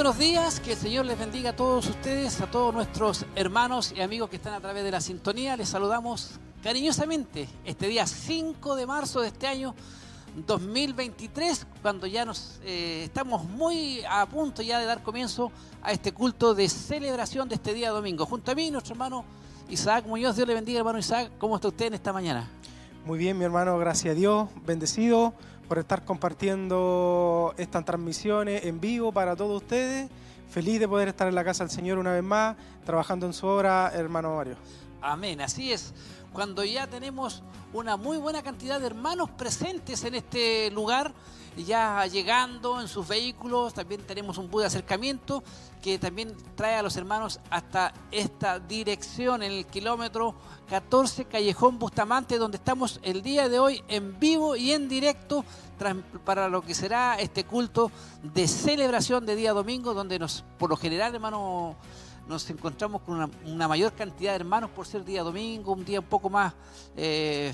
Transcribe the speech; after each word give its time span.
Buenos 0.00 0.16
días, 0.16 0.60
que 0.60 0.72
el 0.72 0.78
Señor 0.78 1.04
les 1.04 1.18
bendiga 1.18 1.50
a 1.50 1.56
todos 1.56 1.86
ustedes, 1.86 2.40
a 2.40 2.50
todos 2.50 2.72
nuestros 2.72 3.26
hermanos 3.34 3.92
y 3.94 4.00
amigos 4.00 4.30
que 4.30 4.36
están 4.36 4.54
a 4.54 4.60
través 4.60 4.82
de 4.82 4.90
la 4.90 5.02
sintonía. 5.02 5.58
Les 5.58 5.68
saludamos 5.68 6.40
cariñosamente 6.62 7.46
este 7.66 7.86
día 7.86 8.06
5 8.06 8.76
de 8.76 8.86
marzo 8.86 9.20
de 9.20 9.28
este 9.28 9.46
año 9.46 9.74
2023, 10.46 11.66
cuando 11.82 12.06
ya 12.06 12.24
nos 12.24 12.60
eh, 12.64 13.02
estamos 13.04 13.44
muy 13.44 14.00
a 14.08 14.24
punto 14.24 14.62
ya 14.62 14.78
de 14.78 14.86
dar 14.86 15.02
comienzo 15.02 15.52
a 15.82 15.92
este 15.92 16.12
culto 16.12 16.54
de 16.54 16.70
celebración 16.70 17.46
de 17.50 17.56
este 17.56 17.74
día 17.74 17.90
domingo. 17.90 18.24
Junto 18.24 18.52
a 18.52 18.54
mí, 18.54 18.70
nuestro 18.70 18.94
hermano 18.94 19.26
Isaac 19.68 20.06
Muñoz, 20.06 20.34
Dios 20.34 20.48
le 20.48 20.54
bendiga, 20.54 20.78
hermano 20.78 20.98
Isaac. 20.98 21.30
¿Cómo 21.36 21.56
está 21.56 21.68
usted 21.68 21.88
en 21.88 21.94
esta 21.94 22.10
mañana? 22.10 22.48
Muy 23.04 23.18
bien, 23.18 23.36
mi 23.36 23.44
hermano, 23.44 23.78
gracias 23.78 24.12
a 24.12 24.14
Dios, 24.14 24.48
bendecido 24.64 25.34
por 25.70 25.78
estar 25.78 26.04
compartiendo 26.04 27.54
estas 27.56 27.84
transmisiones 27.84 28.64
en 28.64 28.80
vivo 28.80 29.12
para 29.12 29.36
todos 29.36 29.62
ustedes. 29.62 30.10
Feliz 30.50 30.80
de 30.80 30.88
poder 30.88 31.06
estar 31.06 31.28
en 31.28 31.34
la 31.36 31.44
casa 31.44 31.62
del 31.62 31.70
Señor 31.70 31.98
una 31.98 32.10
vez 32.10 32.24
más, 32.24 32.56
trabajando 32.84 33.24
en 33.24 33.32
su 33.32 33.46
obra, 33.46 33.92
hermano 33.94 34.34
Mario. 34.34 34.56
Amén, 35.00 35.40
así 35.40 35.72
es. 35.72 35.94
Cuando 36.32 36.64
ya 36.64 36.88
tenemos 36.88 37.44
una 37.72 37.96
muy 37.96 38.16
buena 38.16 38.42
cantidad 38.42 38.80
de 38.80 38.86
hermanos 38.88 39.30
presentes 39.30 40.02
en 40.02 40.16
este 40.16 40.72
lugar, 40.72 41.14
ya 41.56 42.04
llegando 42.06 42.80
en 42.80 42.88
sus 42.88 43.06
vehículos, 43.06 43.72
también 43.72 44.00
tenemos 44.02 44.38
un 44.38 44.50
de 44.50 44.66
acercamiento 44.66 45.44
que 45.80 45.98
también 45.98 46.36
trae 46.54 46.76
a 46.76 46.82
los 46.82 46.96
hermanos 46.96 47.40
hasta 47.50 47.92
esta 48.10 48.58
dirección 48.58 49.42
en 49.42 49.52
el 49.52 49.66
kilómetro 49.66 50.34
14 50.68 51.24
Callejón 51.24 51.78
Bustamante, 51.78 52.38
donde 52.38 52.58
estamos 52.58 53.00
el 53.02 53.22
día 53.22 53.48
de 53.48 53.58
hoy 53.58 53.82
en 53.88 54.18
vivo 54.18 54.56
y 54.56 54.72
en 54.72 54.88
directo 54.88 55.44
para 56.24 56.48
lo 56.48 56.62
que 56.62 56.74
será 56.74 57.16
este 57.18 57.44
culto 57.44 57.90
de 58.22 58.46
celebración 58.46 59.24
de 59.24 59.36
día 59.36 59.52
domingo, 59.52 59.94
donde 59.94 60.18
nos, 60.18 60.44
por 60.58 60.68
lo 60.70 60.76
general, 60.76 61.14
hermano, 61.14 61.76
nos 62.28 62.48
encontramos 62.50 63.02
con 63.02 63.30
una, 63.46 63.68
mayor 63.68 63.92
cantidad 63.94 64.32
de 64.32 64.36
hermanos 64.36 64.70
por 64.70 64.86
ser 64.86 65.04
día 65.04 65.22
domingo, 65.22 65.72
un 65.72 65.84
día 65.84 66.00
un 66.00 66.06
poco 66.06 66.28
más 66.28 66.52
eh, 66.96 67.52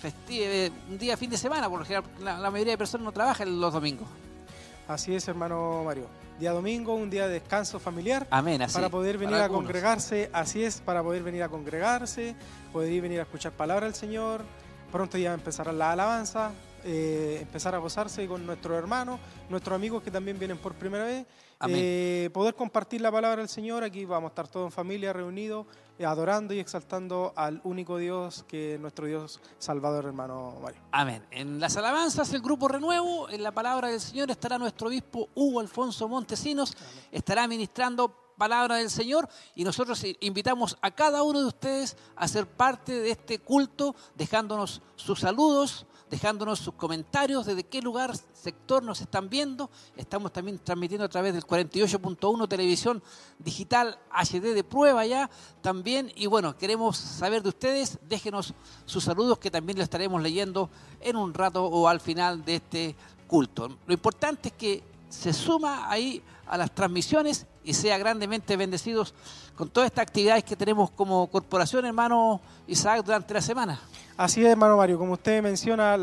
festivo, 0.00 0.44
eh, 0.44 0.72
un 0.90 0.98
día 0.98 1.16
fin 1.16 1.30
de 1.30 1.38
semana, 1.38 1.68
por 1.68 1.78
lo 1.78 1.84
general 1.84 2.04
la, 2.20 2.50
mayoría 2.50 2.72
de 2.74 2.78
personas 2.78 3.04
no 3.04 3.12
trabajan 3.12 3.60
los 3.60 3.72
domingos. 3.72 4.08
Así 4.88 5.14
es, 5.14 5.28
hermano 5.28 5.82
Mario. 5.84 6.27
Día 6.38 6.52
domingo, 6.52 6.94
un 6.94 7.10
día 7.10 7.26
de 7.26 7.34
descanso 7.34 7.80
familiar. 7.80 8.24
Amén, 8.30 8.62
Para 8.72 8.88
poder 8.88 9.18
venir 9.18 9.34
a 9.34 9.48
congregarse, 9.48 10.30
así 10.32 10.62
es, 10.62 10.80
para 10.80 11.02
poder 11.02 11.24
venir 11.24 11.42
a 11.42 11.48
congregarse, 11.48 12.36
poder 12.72 13.02
venir 13.02 13.18
a 13.18 13.22
escuchar 13.22 13.50
palabra 13.50 13.86
del 13.86 13.94
Señor. 13.96 14.42
Pronto 14.92 15.18
ya 15.18 15.34
empezará 15.34 15.72
la 15.72 15.90
alabanza, 15.90 16.52
eh, 16.84 17.38
empezar 17.42 17.74
a 17.74 17.78
gozarse 17.78 18.24
con 18.28 18.46
nuestros 18.46 18.78
hermanos, 18.78 19.18
nuestros 19.50 19.74
amigos 19.74 20.00
que 20.00 20.12
también 20.12 20.38
vienen 20.38 20.58
por 20.58 20.74
primera 20.74 21.04
vez. 21.04 21.26
Eh, 21.66 22.30
poder 22.32 22.54
compartir 22.54 23.00
la 23.00 23.10
palabra 23.10 23.38
del 23.38 23.48
Señor. 23.48 23.82
Aquí 23.82 24.04
vamos 24.04 24.28
a 24.28 24.30
estar 24.30 24.46
todos 24.46 24.66
en 24.66 24.72
familia 24.72 25.12
reunidos, 25.12 25.66
adorando 26.04 26.54
y 26.54 26.60
exaltando 26.60 27.32
al 27.36 27.60
único 27.64 27.98
Dios 27.98 28.44
que 28.46 28.74
es 28.74 28.80
nuestro 28.80 29.06
Dios 29.06 29.40
Salvador, 29.58 30.04
hermano 30.06 30.56
Mario. 30.62 30.80
Amén. 30.92 31.24
En 31.30 31.60
las 31.60 31.76
alabanzas, 31.76 32.32
el 32.32 32.40
grupo 32.40 32.68
Renuevo, 32.68 33.28
en 33.28 33.42
la 33.42 33.52
palabra 33.52 33.88
del 33.88 34.00
Señor 34.00 34.30
estará 34.30 34.58
nuestro 34.58 34.88
obispo 34.88 35.28
Hugo 35.34 35.60
Alfonso 35.60 36.08
Montesinos, 36.08 36.76
estará 37.10 37.48
ministrando 37.48 38.14
palabra 38.38 38.76
del 38.76 38.88
Señor 38.88 39.28
y 39.54 39.64
nosotros 39.64 40.02
invitamos 40.20 40.78
a 40.80 40.92
cada 40.92 41.22
uno 41.24 41.40
de 41.40 41.46
ustedes 41.46 41.96
a 42.16 42.28
ser 42.28 42.46
parte 42.46 42.92
de 42.92 43.10
este 43.10 43.40
culto, 43.40 43.94
dejándonos 44.14 44.80
sus 44.94 45.20
saludos, 45.20 45.84
dejándonos 46.10 46.58
sus 46.58 46.74
comentarios 46.74 47.46
desde 47.46 47.64
qué 47.64 47.82
lugar, 47.82 48.16
sector 48.32 48.82
nos 48.82 49.00
están 49.00 49.28
viendo. 49.28 49.70
Estamos 49.96 50.32
también 50.32 50.58
transmitiendo 50.58 51.04
a 51.04 51.08
través 51.08 51.34
del 51.34 51.44
48.1 51.44 52.48
televisión 52.48 53.02
digital 53.38 53.98
HD 54.10 54.54
de 54.54 54.64
prueba 54.64 55.04
ya 55.06 55.30
también. 55.60 56.12
Y 56.16 56.26
bueno, 56.26 56.56
queremos 56.56 56.96
saber 56.96 57.42
de 57.42 57.50
ustedes. 57.50 57.98
Déjenos 58.08 58.54
sus 58.86 59.04
saludos 59.04 59.38
que 59.38 59.50
también 59.50 59.78
lo 59.78 59.84
estaremos 59.84 60.22
leyendo 60.22 60.70
en 61.00 61.16
un 61.16 61.34
rato 61.34 61.64
o 61.64 61.88
al 61.88 62.00
final 62.00 62.44
de 62.44 62.56
este 62.56 62.96
culto. 63.26 63.76
Lo 63.86 63.94
importante 63.94 64.48
es 64.48 64.54
que 64.54 64.82
se 65.08 65.32
suma 65.32 65.90
ahí 65.90 66.22
a 66.46 66.56
las 66.56 66.74
transmisiones 66.74 67.46
y 67.68 67.74
sea 67.74 67.98
grandemente 67.98 68.56
bendecidos 68.56 69.12
con 69.54 69.68
todas 69.68 69.88
estas 69.88 70.02
actividades 70.02 70.42
que 70.42 70.56
tenemos 70.56 70.90
como 70.90 71.26
corporación, 71.26 71.84
hermano 71.84 72.40
Isaac, 72.66 73.04
durante 73.04 73.34
la 73.34 73.42
semana. 73.42 73.78
Así 74.16 74.42
es, 74.42 74.50
hermano 74.50 74.78
Mario, 74.78 74.98
como 74.98 75.12
usted 75.12 75.42
menciona, 75.42 75.98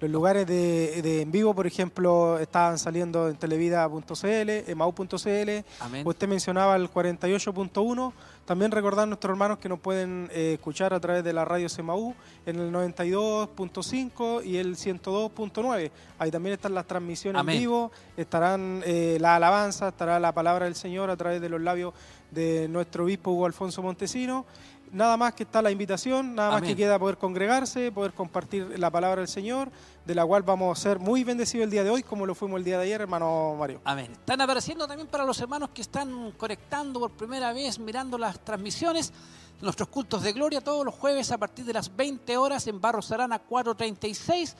los 0.00 0.10
lugares 0.10 0.46
de, 0.46 1.22
en 1.22 1.30
vivo, 1.30 1.54
por 1.54 1.66
ejemplo, 1.66 2.38
estaban 2.38 2.78
saliendo 2.78 3.28
en 3.28 3.36
televida.cl, 3.36 4.50
emau.cl. 4.70 6.04
Usted 6.04 6.28
mencionaba 6.28 6.76
el 6.76 6.90
48.1. 6.90 8.12
También 8.44 8.70
recordar 8.70 9.04
a 9.04 9.06
nuestros 9.06 9.30
hermanos 9.30 9.58
que 9.58 9.70
nos 9.70 9.78
pueden 9.78 10.28
eh, 10.30 10.54
escuchar 10.54 10.92
a 10.92 11.00
través 11.00 11.24
de 11.24 11.32
la 11.32 11.46
radio 11.46 11.68
CMAU 11.74 12.14
en 12.44 12.58
el 12.58 12.70
92.5 12.72 14.44
y 14.44 14.58
el 14.58 14.76
102.9. 14.76 15.90
Ahí 16.18 16.30
también 16.30 16.54
están 16.54 16.74
las 16.74 16.86
transmisiones 16.86 17.40
en 17.40 17.46
vivo, 17.46 17.90
estarán 18.16 18.82
eh, 18.84 19.16
la 19.20 19.36
alabanza, 19.36 19.88
estará 19.88 20.20
la 20.20 20.32
palabra 20.32 20.66
del 20.66 20.74
Señor 20.74 21.08
a 21.08 21.16
través 21.16 21.40
de 21.40 21.48
los 21.48 21.60
labios 21.62 21.94
de 22.30 22.68
nuestro 22.68 23.04
obispo 23.04 23.30
Hugo 23.30 23.46
Alfonso 23.46 23.80
Montesino 23.80 24.44
nada 24.94 25.16
más 25.16 25.34
que 25.34 25.42
está 25.42 25.60
la 25.60 25.70
invitación, 25.70 26.34
nada 26.34 26.52
más 26.52 26.62
que 26.62 26.74
queda 26.74 26.98
poder 26.98 27.18
congregarse, 27.18 27.92
poder 27.92 28.12
compartir 28.12 28.78
la 28.78 28.90
palabra 28.90 29.20
del 29.20 29.28
Señor, 29.28 29.70
de 30.06 30.14
la 30.14 30.24
cual 30.24 30.42
vamos 30.42 30.78
a 30.78 30.80
ser 30.80 30.98
muy 30.98 31.24
bendecidos 31.24 31.64
el 31.64 31.70
día 31.70 31.84
de 31.84 31.90
hoy, 31.90 32.02
como 32.02 32.24
lo 32.24 32.34
fuimos 32.34 32.58
el 32.58 32.64
día 32.64 32.78
de 32.78 32.84
ayer, 32.84 33.00
hermano 33.00 33.56
Mario. 33.58 33.80
Amén. 33.84 34.12
Están 34.12 34.40
apareciendo 34.40 34.86
también 34.86 35.08
para 35.08 35.24
los 35.24 35.38
hermanos 35.40 35.70
que 35.74 35.82
están 35.82 36.30
conectando 36.32 37.00
por 37.00 37.10
primera 37.10 37.52
vez, 37.52 37.78
mirando 37.78 38.16
las 38.16 38.38
transmisiones, 38.40 39.12
nuestros 39.60 39.88
cultos 39.88 40.22
de 40.22 40.32
gloria 40.32 40.60
todos 40.60 40.84
los 40.84 40.94
jueves 40.94 41.30
a 41.32 41.38
partir 41.38 41.64
de 41.64 41.72
las 41.72 41.94
20 41.94 42.36
horas 42.36 42.66
en 42.66 42.80
Barros 42.80 43.10
Arana 43.10 43.38
436 43.40 44.56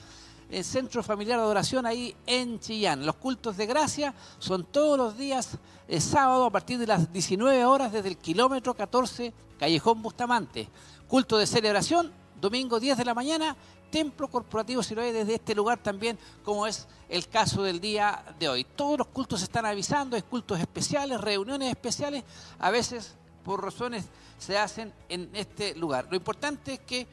el 0.49 0.63
Centro 0.63 1.03
Familiar 1.03 1.37
de 1.39 1.45
Adoración 1.45 1.85
ahí 1.85 2.15
en 2.25 2.59
Chillán. 2.59 3.05
Los 3.05 3.15
cultos 3.15 3.57
de 3.57 3.65
gracia 3.65 4.13
son 4.39 4.65
todos 4.65 4.97
los 4.97 5.17
días 5.17 5.57
eh, 5.87 5.99
sábado 5.99 6.45
a 6.45 6.51
partir 6.51 6.77
de 6.77 6.87
las 6.87 7.11
19 7.11 7.65
horas 7.65 7.91
desde 7.91 8.09
el 8.09 8.17
kilómetro 8.17 8.73
14 8.73 9.33
Callejón 9.59 10.01
Bustamante. 10.01 10.69
Culto 11.07 11.37
de 11.37 11.47
celebración, 11.47 12.11
domingo 12.39 12.79
10 12.79 12.97
de 12.97 13.05
la 13.05 13.13
mañana, 13.13 13.55
Templo 13.91 14.27
Corporativo 14.27 14.83
Siloé 14.83 15.13
desde 15.13 15.35
este 15.35 15.55
lugar 15.55 15.77
también, 15.77 16.17
como 16.43 16.67
es 16.67 16.87
el 17.07 17.27
caso 17.29 17.63
del 17.63 17.79
día 17.79 18.23
de 18.39 18.49
hoy. 18.49 18.65
Todos 18.75 18.97
los 18.97 19.07
cultos 19.07 19.39
se 19.39 19.45
están 19.45 19.65
avisando, 19.65 20.17
es 20.17 20.23
cultos 20.23 20.59
especiales, 20.59 21.21
reuniones 21.21 21.69
especiales, 21.69 22.23
a 22.59 22.71
veces 22.71 23.15
por 23.43 23.63
razones 23.63 24.05
se 24.37 24.57
hacen 24.57 24.91
en 25.07 25.29
este 25.33 25.75
lugar. 25.75 26.07
Lo 26.09 26.17
importante 26.17 26.73
es 26.73 26.79
que 26.79 27.07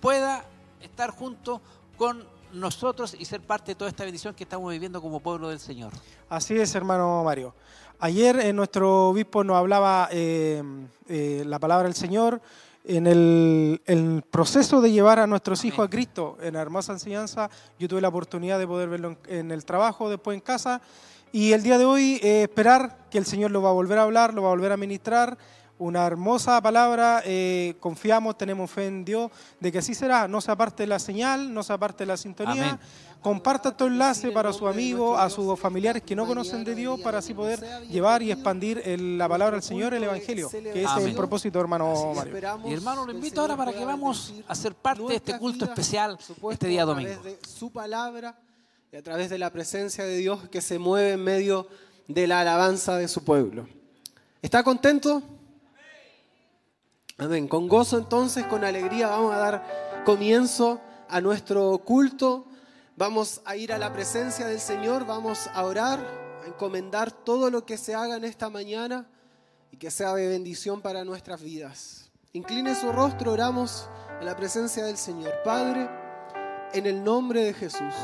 pueda 0.00 0.44
estar 0.80 1.10
junto 1.10 1.60
con 1.96 2.24
nosotros 2.52 3.16
y 3.18 3.24
ser 3.24 3.40
parte 3.40 3.72
de 3.72 3.74
toda 3.74 3.90
esta 3.90 4.04
bendición 4.04 4.34
que 4.34 4.44
estamos 4.44 4.70
viviendo 4.70 5.00
como 5.00 5.20
pueblo 5.20 5.48
del 5.48 5.60
Señor. 5.60 5.92
Así 6.28 6.54
es, 6.58 6.74
hermano 6.74 7.22
Mario. 7.24 7.54
Ayer 8.00 8.38
eh, 8.38 8.52
nuestro 8.52 9.08
obispo 9.08 9.42
nos 9.42 9.56
hablaba 9.56 10.08
eh, 10.12 10.62
eh, 11.08 11.42
la 11.46 11.58
palabra 11.58 11.84
del 11.84 11.94
Señor 11.94 12.40
en 12.84 13.06
el, 13.06 14.22
proceso 14.30 14.80
de 14.80 14.92
llevar 14.92 15.18
a 15.18 15.26
nuestros 15.26 15.64
hijos 15.64 15.86
a 15.86 15.90
Cristo 15.90 16.38
en 16.40 16.54
la 16.54 16.62
hermosa 16.62 16.92
enseñanza. 16.92 17.50
Yo 17.78 17.88
tuve 17.88 18.00
la 18.00 18.08
oportunidad 18.08 18.58
de 18.58 18.66
poder 18.66 18.88
verlo 18.88 19.16
en, 19.26 19.50
el 19.50 19.64
trabajo, 19.64 20.08
después 20.08 20.36
en 20.36 20.40
casa. 20.40 20.80
Y 21.32 21.52
el 21.52 21.62
día 21.62 21.76
de 21.76 21.84
hoy 21.84 22.20
esperar 22.22 23.08
que 23.10 23.18
el 23.18 23.26
Señor 23.26 23.50
lo 23.50 23.60
va 23.60 23.70
a 23.70 23.74
volver 23.74 23.98
a 23.98 24.04
hablar, 24.04 24.32
lo 24.32 24.42
va 24.42 24.48
a 24.48 24.52
volver 24.52 24.72
a 24.72 24.76
ministrar 24.76 25.36
una 25.78 26.06
hermosa 26.06 26.60
palabra, 26.60 27.22
eh, 27.24 27.76
confiamos, 27.80 28.36
tenemos 28.36 28.70
fe 28.70 28.86
en 28.86 29.04
Dios, 29.04 29.30
de 29.60 29.70
que 29.70 29.78
así 29.78 29.94
será, 29.94 30.26
no 30.26 30.40
se 30.40 30.50
aparte 30.50 30.86
la 30.86 30.98
señal, 30.98 31.52
no 31.52 31.62
se 31.62 31.72
aparte 31.72 32.04
la 32.04 32.16
sintonía. 32.16 32.78
Comparta 33.22 33.70
este 33.70 33.84
enlace 33.84 34.30
para 34.30 34.52
su 34.52 34.68
amigo, 34.68 35.18
a 35.18 35.28
sus 35.28 35.58
familiares 35.58 36.02
que 36.02 36.14
no 36.14 36.24
conocen 36.24 36.62
de 36.62 36.74
Dios, 36.74 37.00
para 37.00 37.18
así 37.18 37.34
poder 37.34 37.60
llevar 37.88 38.22
y 38.22 38.30
expandir 38.30 38.82
la 38.98 39.28
palabra 39.28 39.56
del 39.56 39.62
Señor, 39.62 39.92
el 39.94 40.04
Evangelio, 40.04 40.48
que 40.50 40.84
ese 40.84 40.98
es 40.98 41.04
el 41.04 41.14
propósito, 41.14 41.60
hermano 41.60 42.12
Mario. 42.14 42.36
Y 42.66 42.72
hermano, 42.72 43.04
lo 43.04 43.12
invito 43.12 43.40
ahora 43.40 43.56
para 43.56 43.72
que 43.72 43.84
vamos 43.84 44.34
a 44.46 44.54
ser 44.54 44.74
parte 44.74 45.02
de 45.02 45.16
este 45.16 45.38
culto 45.38 45.64
especial 45.64 46.18
este 46.50 46.68
día 46.68 46.84
domingo. 46.84 47.10
A 47.10 47.14
través 47.14 47.40
de 47.40 47.48
su 47.48 47.70
palabra 47.72 48.38
y 48.92 48.96
a 48.96 49.02
través 49.02 49.30
de 49.30 49.38
la 49.38 49.50
presencia 49.50 50.04
de 50.04 50.16
Dios 50.16 50.48
que 50.48 50.60
se 50.60 50.78
mueve 50.78 51.12
en 51.12 51.24
medio 51.24 51.66
de 52.06 52.26
la 52.26 52.40
alabanza 52.40 52.96
de 52.96 53.08
su 53.08 53.24
pueblo. 53.24 53.66
¿Está 54.40 54.62
contento? 54.62 55.22
Amén. 57.20 57.48
Con 57.48 57.66
gozo 57.66 57.98
entonces, 57.98 58.46
con 58.46 58.62
alegría 58.62 59.08
vamos 59.08 59.34
a 59.34 59.38
dar 59.38 60.02
comienzo 60.04 60.80
a 61.08 61.20
nuestro 61.20 61.76
culto. 61.78 62.46
Vamos 62.96 63.40
a 63.44 63.56
ir 63.56 63.72
a 63.72 63.78
la 63.78 63.92
presencia 63.92 64.46
del 64.46 64.60
Señor, 64.60 65.04
vamos 65.04 65.50
a 65.52 65.64
orar, 65.64 65.98
a 66.44 66.46
encomendar 66.46 67.10
todo 67.10 67.50
lo 67.50 67.66
que 67.66 67.76
se 67.76 67.92
haga 67.92 68.16
en 68.16 68.24
esta 68.24 68.50
mañana 68.50 69.08
y 69.72 69.78
que 69.78 69.90
sea 69.90 70.14
de 70.14 70.28
bendición 70.28 70.80
para 70.80 71.04
nuestras 71.04 71.42
vidas. 71.42 72.08
Incline 72.34 72.76
su 72.76 72.92
rostro, 72.92 73.32
oramos 73.32 73.88
a 74.20 74.22
la 74.22 74.36
presencia 74.36 74.84
del 74.84 74.96
Señor. 74.96 75.32
Padre, 75.44 75.90
en 76.72 76.86
el 76.86 77.02
nombre 77.02 77.42
de 77.42 77.52
Jesús, 77.52 77.94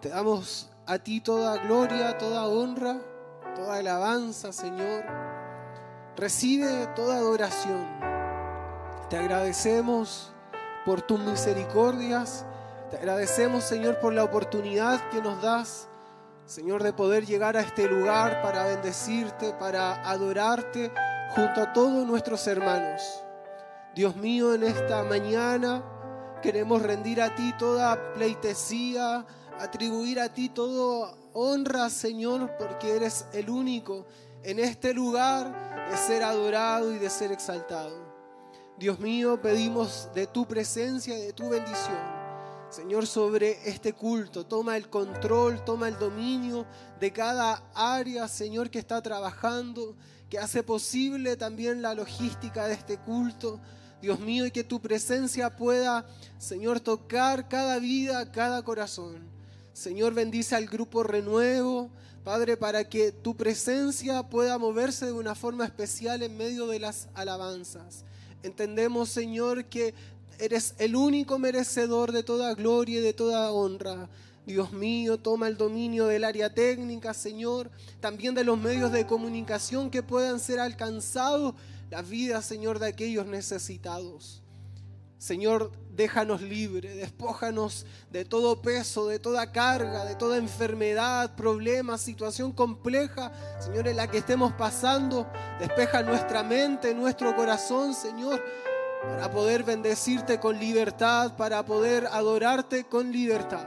te 0.00 0.10
damos 0.10 0.70
a 0.86 1.00
ti 1.00 1.20
toda 1.20 1.58
gloria, 1.64 2.16
toda 2.16 2.46
honra, 2.46 3.00
toda 3.56 3.78
alabanza, 3.78 4.52
Señor. 4.52 5.27
Recibe 6.18 6.88
toda 6.96 7.14
adoración. 7.14 7.86
Te 9.08 9.16
agradecemos 9.16 10.32
por 10.84 11.00
tus 11.00 11.20
misericordias. 11.20 12.44
Te 12.90 12.96
agradecemos, 12.96 13.62
Señor, 13.62 14.00
por 14.00 14.12
la 14.12 14.24
oportunidad 14.24 15.10
que 15.10 15.22
nos 15.22 15.40
das, 15.40 15.86
Señor, 16.44 16.82
de 16.82 16.92
poder 16.92 17.24
llegar 17.24 17.56
a 17.56 17.60
este 17.60 17.86
lugar 17.86 18.42
para 18.42 18.64
bendecirte, 18.64 19.52
para 19.60 20.10
adorarte 20.10 20.90
junto 21.36 21.62
a 21.62 21.72
todos 21.72 22.04
nuestros 22.04 22.44
hermanos. 22.48 23.00
Dios 23.94 24.16
mío, 24.16 24.54
en 24.54 24.64
esta 24.64 25.04
mañana 25.04 25.84
queremos 26.42 26.82
rendir 26.82 27.22
a 27.22 27.32
ti 27.36 27.54
toda 27.56 28.14
pleitesía, 28.14 29.24
atribuir 29.60 30.18
a 30.18 30.28
ti 30.34 30.48
toda 30.48 31.14
honra, 31.32 31.88
Señor, 31.88 32.56
porque 32.58 32.96
eres 32.96 33.26
el 33.32 33.48
único 33.48 34.04
en 34.42 34.58
este 34.58 34.94
lugar 34.94 35.67
de 35.90 35.96
ser 35.96 36.22
adorado 36.22 36.92
y 36.92 36.98
de 36.98 37.10
ser 37.10 37.32
exaltado. 37.32 37.96
Dios 38.78 39.00
mío, 39.00 39.40
pedimos 39.40 40.08
de 40.14 40.26
tu 40.26 40.46
presencia 40.46 41.16
de 41.16 41.32
tu 41.32 41.48
bendición. 41.48 42.18
Señor, 42.70 43.06
sobre 43.06 43.68
este 43.68 43.94
culto, 43.94 44.44
toma 44.44 44.76
el 44.76 44.90
control, 44.90 45.64
toma 45.64 45.88
el 45.88 45.98
dominio 45.98 46.66
de 47.00 47.12
cada 47.12 47.62
área, 47.74 48.28
Señor, 48.28 48.68
que 48.70 48.78
está 48.78 49.00
trabajando, 49.00 49.96
que 50.28 50.38
hace 50.38 50.62
posible 50.62 51.36
también 51.36 51.80
la 51.80 51.94
logística 51.94 52.66
de 52.66 52.74
este 52.74 52.98
culto. 52.98 53.58
Dios 54.02 54.20
mío, 54.20 54.46
y 54.46 54.50
que 54.50 54.64
tu 54.64 54.80
presencia 54.80 55.56
pueda, 55.56 56.06
Señor, 56.36 56.78
tocar 56.78 57.48
cada 57.48 57.78
vida, 57.78 58.30
cada 58.30 58.62
corazón. 58.62 59.37
Señor, 59.78 60.12
bendice 60.12 60.56
al 60.56 60.66
grupo 60.66 61.04
Renuevo, 61.04 61.88
Padre, 62.24 62.56
para 62.56 62.88
que 62.88 63.12
tu 63.12 63.36
presencia 63.36 64.24
pueda 64.24 64.58
moverse 64.58 65.06
de 65.06 65.12
una 65.12 65.36
forma 65.36 65.64
especial 65.64 66.20
en 66.24 66.36
medio 66.36 66.66
de 66.66 66.80
las 66.80 67.06
alabanzas. 67.14 68.04
Entendemos, 68.42 69.08
Señor, 69.08 69.66
que 69.66 69.94
eres 70.40 70.74
el 70.78 70.96
único 70.96 71.38
merecedor 71.38 72.10
de 72.10 72.24
toda 72.24 72.54
gloria 72.54 72.98
y 72.98 73.02
de 73.02 73.12
toda 73.12 73.52
honra. 73.52 74.10
Dios 74.46 74.72
mío, 74.72 75.16
toma 75.16 75.46
el 75.46 75.56
dominio 75.56 76.06
del 76.06 76.24
área 76.24 76.52
técnica, 76.52 77.14
Señor, 77.14 77.70
también 78.00 78.34
de 78.34 78.42
los 78.42 78.58
medios 78.58 78.90
de 78.90 79.06
comunicación 79.06 79.90
que 79.90 80.02
puedan 80.02 80.40
ser 80.40 80.58
alcanzados 80.58 81.54
la 81.88 82.02
vida, 82.02 82.42
Señor, 82.42 82.80
de 82.80 82.88
aquellos 82.88 83.26
necesitados. 83.26 84.42
Señor, 85.18 85.70
déjanos 85.98 86.40
libre, 86.40 86.94
despójanos 86.94 87.84
de 88.12 88.24
todo 88.24 88.62
peso, 88.62 89.08
de 89.08 89.18
toda 89.18 89.50
carga, 89.50 90.04
de 90.04 90.14
toda 90.14 90.36
enfermedad, 90.36 91.34
problema, 91.34 91.98
situación 91.98 92.52
compleja, 92.52 93.32
Señor, 93.58 93.88
en 93.88 93.96
la 93.96 94.06
que 94.06 94.18
estemos 94.18 94.52
pasando. 94.52 95.28
Despeja 95.58 96.04
nuestra 96.04 96.44
mente, 96.44 96.94
nuestro 96.94 97.34
corazón, 97.34 97.94
Señor, 97.94 98.40
para 99.02 99.28
poder 99.28 99.64
bendecirte 99.64 100.38
con 100.38 100.56
libertad, 100.60 101.36
para 101.36 101.64
poder 101.64 102.06
adorarte 102.06 102.84
con 102.84 103.10
libertad. 103.10 103.66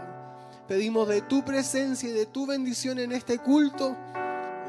Pedimos 0.69 1.09
de 1.09 1.23
tu 1.23 1.43
presencia 1.43 2.07
y 2.07 2.13
de 2.13 2.27
tu 2.27 2.47
bendición 2.47 2.97
en 2.99 3.11
este 3.11 3.39
culto, 3.39 3.93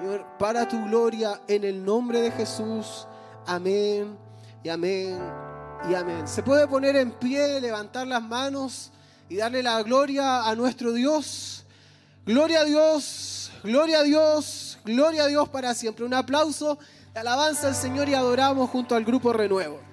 Señor, 0.00 0.26
para 0.36 0.66
tu 0.66 0.84
gloria, 0.86 1.40
en 1.46 1.62
el 1.62 1.84
nombre 1.84 2.22
de 2.22 2.32
Jesús. 2.32 3.06
Amén 3.46 4.18
y 4.64 4.68
amén 4.68 5.51
y 5.88 5.94
amén. 5.94 6.28
Se 6.28 6.42
puede 6.42 6.66
poner 6.68 6.96
en 6.96 7.10
pie, 7.10 7.60
levantar 7.60 8.06
las 8.06 8.22
manos 8.22 8.90
y 9.28 9.36
darle 9.36 9.62
la 9.62 9.82
gloria 9.82 10.48
a 10.48 10.54
nuestro 10.54 10.92
Dios. 10.92 11.64
Gloria 12.24 12.60
a 12.60 12.64
Dios, 12.64 13.50
gloria 13.64 13.98
a 13.98 14.02
Dios, 14.02 14.78
gloria 14.84 15.24
a 15.24 15.26
Dios 15.26 15.48
para 15.48 15.74
siempre. 15.74 16.04
Un 16.04 16.14
aplauso 16.14 16.78
de 17.12 17.20
alabanza 17.20 17.68
al 17.68 17.74
Señor 17.74 18.08
y 18.08 18.14
adoramos 18.14 18.70
junto 18.70 18.94
al 18.94 19.04
grupo 19.04 19.32
Renuevo. 19.32 19.91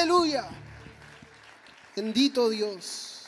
Aleluya. 0.00 0.48
Bendito 1.94 2.48
Dios. 2.48 3.24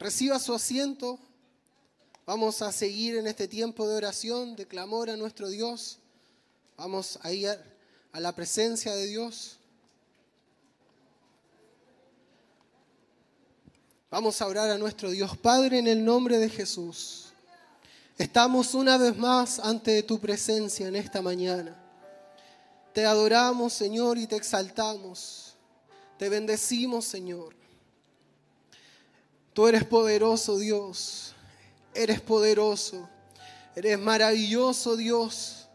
Reciba 0.00 0.40
su 0.40 0.52
asiento. 0.52 1.20
Vamos 2.26 2.60
a 2.60 2.72
seguir 2.72 3.16
en 3.16 3.28
este 3.28 3.46
tiempo 3.46 3.86
de 3.86 3.94
oración, 3.94 4.56
de 4.56 4.66
clamor 4.66 5.08
a 5.08 5.16
nuestro 5.16 5.48
Dios. 5.50 6.00
Vamos 6.76 7.16
a 7.22 7.30
ir 7.30 7.48
a 8.10 8.18
la 8.18 8.34
presencia 8.34 8.92
de 8.92 9.06
Dios. 9.06 9.58
Vamos 14.10 14.42
a 14.42 14.48
orar 14.48 14.68
a 14.68 14.78
nuestro 14.78 15.12
Dios 15.12 15.36
Padre 15.36 15.78
en 15.78 15.86
el 15.86 16.04
nombre 16.04 16.38
de 16.38 16.50
Jesús. 16.50 17.26
Estamos 18.18 18.74
una 18.74 18.98
vez 18.98 19.16
más 19.16 19.60
ante 19.60 20.02
tu 20.02 20.18
presencia 20.18 20.88
en 20.88 20.96
esta 20.96 21.22
mañana. 21.22 21.81
Te 22.92 23.06
adoramos, 23.06 23.72
Señor, 23.72 24.18
y 24.18 24.26
te 24.26 24.36
exaltamos. 24.36 25.54
Te 26.18 26.28
bendecimos, 26.28 27.04
Señor. 27.04 27.54
Tú 29.52 29.66
eres 29.66 29.84
poderoso, 29.84 30.58
Dios. 30.58 31.34
Eres 31.94 32.20
poderoso. 32.20 33.08
Eres 33.74 33.98
maravilloso, 33.98 34.96
Dios. 34.96 35.66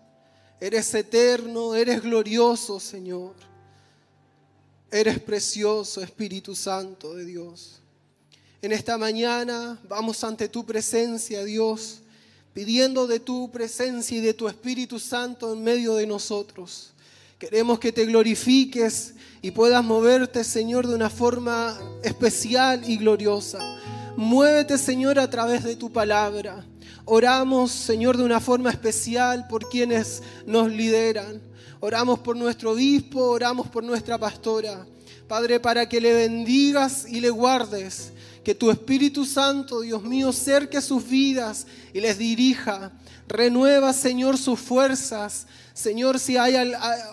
Eres 0.60 0.94
eterno, 0.94 1.76
eres 1.76 2.02
glorioso, 2.02 2.80
Señor. 2.80 3.34
Eres 4.92 5.20
precioso, 5.20 6.02
Espíritu 6.02 6.56
Santo 6.56 7.14
de 7.14 7.26
Dios. 7.26 7.82
En 8.62 8.72
esta 8.72 8.98
mañana 8.98 9.80
vamos 9.88 10.24
ante 10.24 10.50
tu 10.50 10.66
presencia, 10.66 11.44
Dios 11.44 12.02
pidiendo 12.58 13.06
de 13.06 13.20
tu 13.20 13.52
presencia 13.52 14.18
y 14.18 14.20
de 14.20 14.34
tu 14.34 14.48
Espíritu 14.48 14.98
Santo 14.98 15.54
en 15.54 15.64
medio 15.64 15.94
de 15.94 16.08
nosotros. 16.08 16.92
Queremos 17.40 17.78
que 17.78 17.92
te 17.92 18.04
glorifiques 18.04 19.14
y 19.44 19.52
puedas 19.52 19.84
moverte, 19.84 20.44
Señor, 20.44 20.88
de 20.88 20.96
una 20.96 21.12
forma 21.12 21.78
especial 22.02 22.82
y 22.90 22.98
gloriosa. 22.98 23.60
Muévete, 24.16 24.76
Señor, 24.80 25.20
a 25.20 25.30
través 25.30 25.64
de 25.64 25.76
tu 25.76 25.92
palabra. 25.92 26.66
Oramos, 27.06 27.70
Señor, 27.72 28.18
de 28.18 28.24
una 28.24 28.40
forma 28.40 28.72
especial 28.72 29.48
por 29.48 29.70
quienes 29.70 30.24
nos 30.48 30.72
lideran. 30.72 31.40
Oramos 31.80 32.18
por 32.18 32.36
nuestro 32.36 32.72
obispo, 32.72 33.20
oramos 33.20 33.68
por 33.68 33.84
nuestra 33.84 34.18
pastora. 34.18 34.88
Padre, 35.28 35.60
para 35.60 35.88
que 35.88 36.02
le 36.02 36.14
bendigas 36.14 37.06
y 37.08 37.20
le 37.20 37.30
guardes 37.30 38.14
que 38.44 38.56
tu 38.56 38.72
Espíritu 38.72 39.26
Santo, 39.26 39.82
Dios 39.82 40.02
mío, 40.02 40.32
cerque 40.32 40.82
sus 40.82 41.08
vidas 41.08 41.68
y 41.94 42.00
les 42.00 42.18
dirija. 42.18 42.94
Renueva, 43.28 43.92
Señor, 43.94 44.38
sus 44.38 44.60
fuerzas. 44.60 45.46
Señor, 45.78 46.18
si 46.18 46.38
hay, 46.38 46.56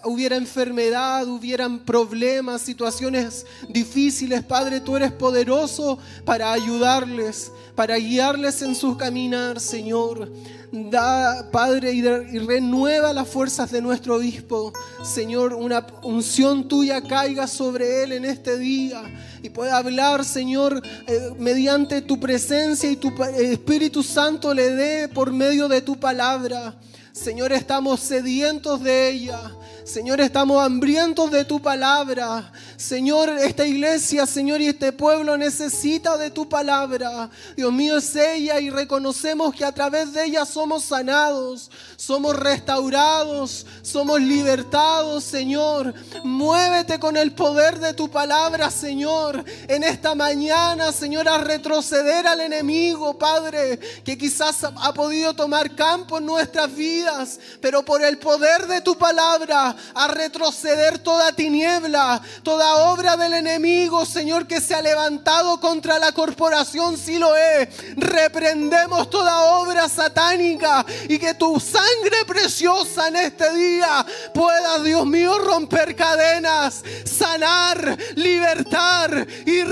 hubiera 0.04 0.36
enfermedad, 0.36 1.28
hubieran 1.28 1.80
problemas, 1.80 2.62
situaciones 2.62 3.44
difíciles, 3.68 4.42
Padre, 4.42 4.80
tú 4.80 4.96
eres 4.96 5.12
poderoso 5.12 5.98
para 6.24 6.50
ayudarles, 6.50 7.52
para 7.74 7.96
guiarles 7.96 8.62
en 8.62 8.74
su 8.74 8.96
caminar, 8.96 9.60
Señor. 9.60 10.32
Da, 10.72 11.50
Padre, 11.52 11.92
y, 11.92 12.00
renueva 12.00 13.12
las 13.12 13.28
fuerzas 13.28 13.70
de 13.70 13.82
nuestro 13.82 14.14
obispo. 14.16 14.72
Señor, 15.02 15.52
una 15.52 15.86
unción 16.02 16.66
tuya 16.66 17.02
caiga 17.02 17.46
sobre 17.46 18.04
él 18.04 18.12
en 18.12 18.24
este 18.24 18.56
día 18.56 19.02
y 19.42 19.50
pueda 19.50 19.76
hablar, 19.76 20.24
Señor, 20.24 20.80
eh, 21.06 21.30
mediante 21.38 22.00
tu 22.00 22.18
presencia 22.18 22.90
y 22.90 22.96
tu 22.96 23.12
Espíritu 23.36 24.02
Santo 24.02 24.54
le 24.54 24.70
dé 24.70 25.08
por 25.08 25.34
medio 25.34 25.68
de 25.68 25.82
tu 25.82 26.00
palabra. 26.00 26.74
Señor, 27.14 27.52
estamos 27.52 28.00
sedientos 28.00 28.82
de 28.82 29.10
ella. 29.10 29.40
Señor, 29.84 30.18
estamos 30.22 30.64
hambrientos 30.64 31.30
de 31.30 31.44
tu 31.44 31.60
palabra. 31.60 32.50
Señor, 32.78 33.28
esta 33.28 33.66
iglesia, 33.66 34.24
Señor, 34.24 34.62
y 34.62 34.68
este 34.68 34.92
pueblo 34.92 35.36
necesita 35.36 36.16
de 36.16 36.30
tu 36.30 36.48
palabra. 36.48 37.28
Dios 37.54 37.70
mío, 37.70 37.98
es 37.98 38.16
ella 38.16 38.58
y 38.60 38.70
reconocemos 38.70 39.54
que 39.54 39.62
a 39.62 39.72
través 39.72 40.14
de 40.14 40.24
ella 40.24 40.46
somos 40.46 40.84
sanados, 40.84 41.70
somos 41.96 42.34
restaurados, 42.34 43.66
somos 43.82 44.22
libertados, 44.22 45.22
Señor. 45.22 45.92
Muévete 46.24 46.98
con 46.98 47.18
el 47.18 47.32
poder 47.32 47.78
de 47.78 47.92
tu 47.92 48.10
palabra, 48.10 48.70
Señor, 48.70 49.44
en 49.68 49.84
esta 49.84 50.14
mañana, 50.14 50.92
Señor, 50.92 51.28
a 51.28 51.36
retroceder 51.36 52.26
al 52.26 52.40
enemigo, 52.40 53.18
Padre, 53.18 53.78
que 54.02 54.16
quizás 54.16 54.64
ha 54.64 54.94
podido 54.94 55.34
tomar 55.34 55.74
campo 55.74 56.16
en 56.16 56.24
nuestras 56.24 56.74
vidas, 56.74 57.38
pero 57.60 57.84
por 57.84 58.02
el 58.02 58.16
poder 58.16 58.66
de 58.66 58.80
tu 58.80 58.96
palabra 58.96 59.73
a 59.94 60.08
retroceder 60.08 60.98
toda 60.98 61.32
tiniebla, 61.32 62.20
toda 62.42 62.90
obra 62.90 63.16
del 63.16 63.34
enemigo, 63.34 64.04
Señor, 64.06 64.46
que 64.46 64.60
se 64.60 64.74
ha 64.74 64.82
levantado 64.82 65.60
contra 65.60 65.98
la 65.98 66.12
corporación 66.12 66.96
Siloé. 66.96 67.68
Reprendemos 67.96 69.10
toda 69.10 69.58
obra 69.58 69.88
satánica 69.88 70.84
y 71.08 71.18
que 71.18 71.34
tu 71.34 71.58
sangre 71.60 72.24
preciosa 72.26 73.08
en 73.08 73.16
este 73.16 73.54
día 73.54 74.04
pueda, 74.32 74.78
Dios 74.80 75.06
mío, 75.06 75.38
romper 75.38 75.94
cadenas, 75.96 76.82
sanar, 77.04 77.98
libertar 78.14 79.26
y 79.46 79.62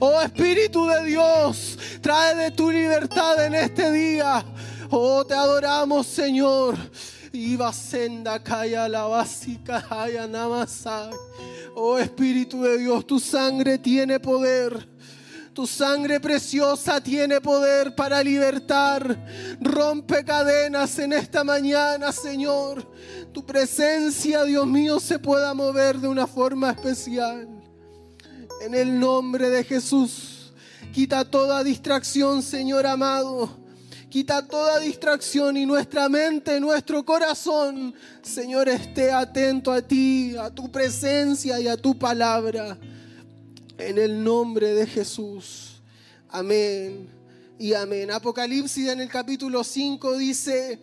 Oh 0.00 0.20
Espíritu 0.20 0.86
de 0.86 1.04
Dios, 1.04 1.78
trae 2.00 2.34
de 2.34 2.50
tu 2.50 2.70
libertad 2.70 3.44
en 3.44 3.54
este 3.54 3.90
día. 3.92 4.44
Oh, 4.90 5.24
te 5.24 5.34
adoramos, 5.34 6.06
Señor. 6.06 6.76
Iba 7.32 7.72
senda 7.72 8.40
kaya 8.42 8.88
la 8.88 9.04
básica 9.04 9.84
haya 9.90 10.26
namasai. 10.26 11.10
Oh 11.74 11.98
Espíritu 11.98 12.62
de 12.62 12.78
Dios, 12.78 13.04
tu 13.06 13.18
sangre 13.18 13.78
tiene 13.78 14.20
poder. 14.20 14.88
Tu 15.52 15.66
sangre 15.66 16.20
preciosa 16.20 17.00
tiene 17.00 17.40
poder 17.40 17.94
para 17.94 18.22
libertar. 18.22 19.56
Rompe 19.60 20.24
cadenas 20.24 20.98
en 20.98 21.12
esta 21.12 21.44
mañana, 21.44 22.12
Señor. 22.12 22.88
Tu 23.32 23.44
presencia, 23.44 24.44
Dios 24.44 24.66
mío, 24.66 25.00
se 25.00 25.18
pueda 25.18 25.54
mover 25.54 25.98
de 25.98 26.08
una 26.08 26.26
forma 26.26 26.70
especial. 26.70 27.48
En 28.60 28.74
el 28.74 28.98
nombre 28.98 29.50
de 29.50 29.64
Jesús, 29.64 30.52
quita 30.92 31.24
toda 31.24 31.64
distracción, 31.64 32.42
Señor 32.42 32.86
amado. 32.86 33.63
Quita 34.14 34.46
toda 34.46 34.78
distracción 34.78 35.56
y 35.56 35.66
nuestra 35.66 36.08
mente, 36.08 36.60
nuestro 36.60 37.04
corazón, 37.04 37.92
Señor, 38.22 38.68
esté 38.68 39.10
atento 39.10 39.72
a 39.72 39.82
ti, 39.82 40.36
a 40.36 40.50
tu 40.50 40.70
presencia 40.70 41.58
y 41.58 41.66
a 41.66 41.76
tu 41.76 41.98
palabra. 41.98 42.78
En 43.76 43.98
el 43.98 44.22
nombre 44.22 44.72
de 44.72 44.86
Jesús. 44.86 45.82
Amén 46.28 47.08
y 47.58 47.74
amén. 47.74 48.12
Apocalipsis 48.12 48.88
en 48.88 49.00
el 49.00 49.08
capítulo 49.08 49.64
5 49.64 50.16
dice, 50.16 50.78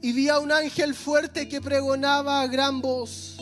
y 0.00 0.12
vi 0.12 0.28
a 0.28 0.38
un 0.38 0.52
ángel 0.52 0.94
fuerte 0.94 1.48
que 1.48 1.60
pregonaba 1.60 2.42
a 2.42 2.46
gran 2.46 2.80
voz, 2.80 3.38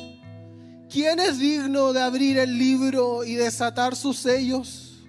¿quién 0.91 1.21
es 1.21 1.39
digno 1.39 1.93
de 1.93 2.01
abrir 2.01 2.39
el 2.39 2.57
libro 2.57 3.23
y 3.23 3.35
desatar 3.35 3.97
sus 3.97 4.17
sellos? 4.17 5.05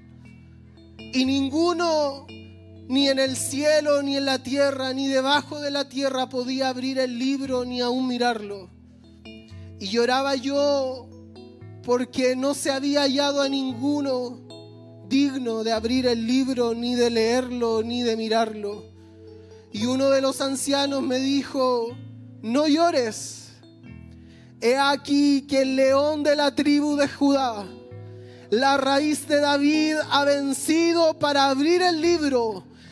Y 0.98 1.24
ninguno 1.24 2.28
ni 2.88 3.10
en 3.10 3.20
el 3.20 3.36
cielo, 3.36 4.02
ni 4.02 4.16
en 4.16 4.26
la 4.26 4.42
tierra, 4.42 4.94
ni 4.94 5.08
debajo 5.08 5.60
de 5.60 5.72
la 5.72 5.90
tierra 5.90 6.30
podía 6.30 6.70
abrir 6.70 7.00
el 7.00 7.20
libro, 7.20 7.66
ni 7.66 7.82
aún 7.82 8.08
mirarlo. 8.08 8.70
Y 9.80 9.88
lloraba 9.88 10.36
yo 10.36 11.10
porque 11.84 12.36
no 12.36 12.54
se 12.54 12.72
había 12.72 13.02
hallado 13.02 13.42
a 13.42 13.50
ninguno 13.50 14.40
digno 15.10 15.64
de 15.64 15.72
abrir 15.72 16.06
el 16.08 16.26
libro, 16.26 16.74
ni 16.74 16.96
de 16.96 17.10
leerlo, 17.10 17.84
ni 17.84 18.04
de 18.04 18.16
mirarlo. 18.16 18.86
Y 19.72 19.86
uno 19.86 20.10
de 20.10 20.22
los 20.22 20.42
ancianos 20.42 21.02
me 21.02 21.20
dijo, 21.20 21.90
no 22.42 22.68
llores. 22.68 23.52
He 24.62 24.78
aquí 24.78 25.44
que 25.44 25.62
el 25.62 25.76
león 25.76 26.24
de 26.24 26.36
la 26.36 26.56
tribu 26.56 26.96
de 26.96 27.08
Judá, 27.08 27.68
la 28.50 28.78
raíz 28.78 29.28
de 29.28 29.40
David, 29.40 29.98
ha 30.10 30.24
vencido 30.24 31.20
para 31.20 31.50
abrir 31.50 31.82
el 31.82 32.02
libro 32.02 32.64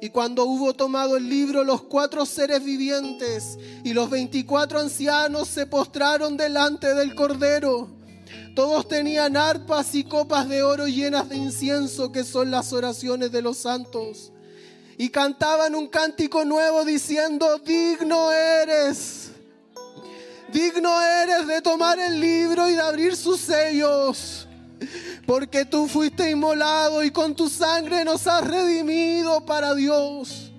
y 0.00 0.10
cuando 0.10 0.44
hubo 0.44 0.74
tomado 0.74 1.16
el 1.16 1.28
libro, 1.28 1.64
los 1.64 1.82
cuatro 1.82 2.26
seres 2.26 2.62
vivientes 2.62 3.58
y 3.84 3.92
los 3.92 4.10
veinticuatro 4.10 4.78
ancianos 4.78 5.48
se 5.48 5.66
postraron 5.66 6.36
delante 6.36 6.94
del 6.94 7.14
Cordero. 7.14 7.88
Todos 8.54 8.88
tenían 8.88 9.36
arpas 9.36 9.94
y 9.94 10.04
copas 10.04 10.48
de 10.48 10.62
oro 10.62 10.86
llenas 10.86 11.28
de 11.28 11.36
incienso, 11.36 12.12
que 12.12 12.24
son 12.24 12.50
las 12.50 12.72
oraciones 12.72 13.30
de 13.32 13.42
los 13.42 13.58
santos. 13.58 14.32
Y 14.98 15.10
cantaban 15.10 15.74
un 15.74 15.88
cántico 15.88 16.44
nuevo 16.44 16.84
diciendo, 16.84 17.58
digno 17.58 18.32
eres, 18.32 19.30
digno 20.52 21.02
eres 21.02 21.46
de 21.46 21.60
tomar 21.60 21.98
el 21.98 22.18
libro 22.18 22.68
y 22.68 22.74
de 22.74 22.80
abrir 22.80 23.14
sus 23.14 23.40
sellos 23.40 24.46
porque 25.26 25.64
tú 25.64 25.88
fuiste 25.88 26.30
inmolado 26.30 27.02
y 27.02 27.10
con 27.10 27.34
tu 27.34 27.50
sangre 27.50 28.04
nos 28.04 28.26
has 28.28 28.46
redimido 28.46 29.44
para 29.44 29.74
Dios. 29.74 30.52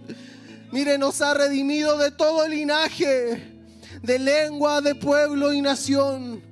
Mire, 0.72 0.98
nos 0.98 1.22
ha 1.22 1.34
redimido 1.34 1.98
de 1.98 2.12
todo 2.12 2.46
linaje, 2.46 3.54
de 4.04 4.20
lengua, 4.20 4.82
de 4.82 4.94
pueblo 4.96 5.54
y 5.54 5.62
nación. 5.62 6.44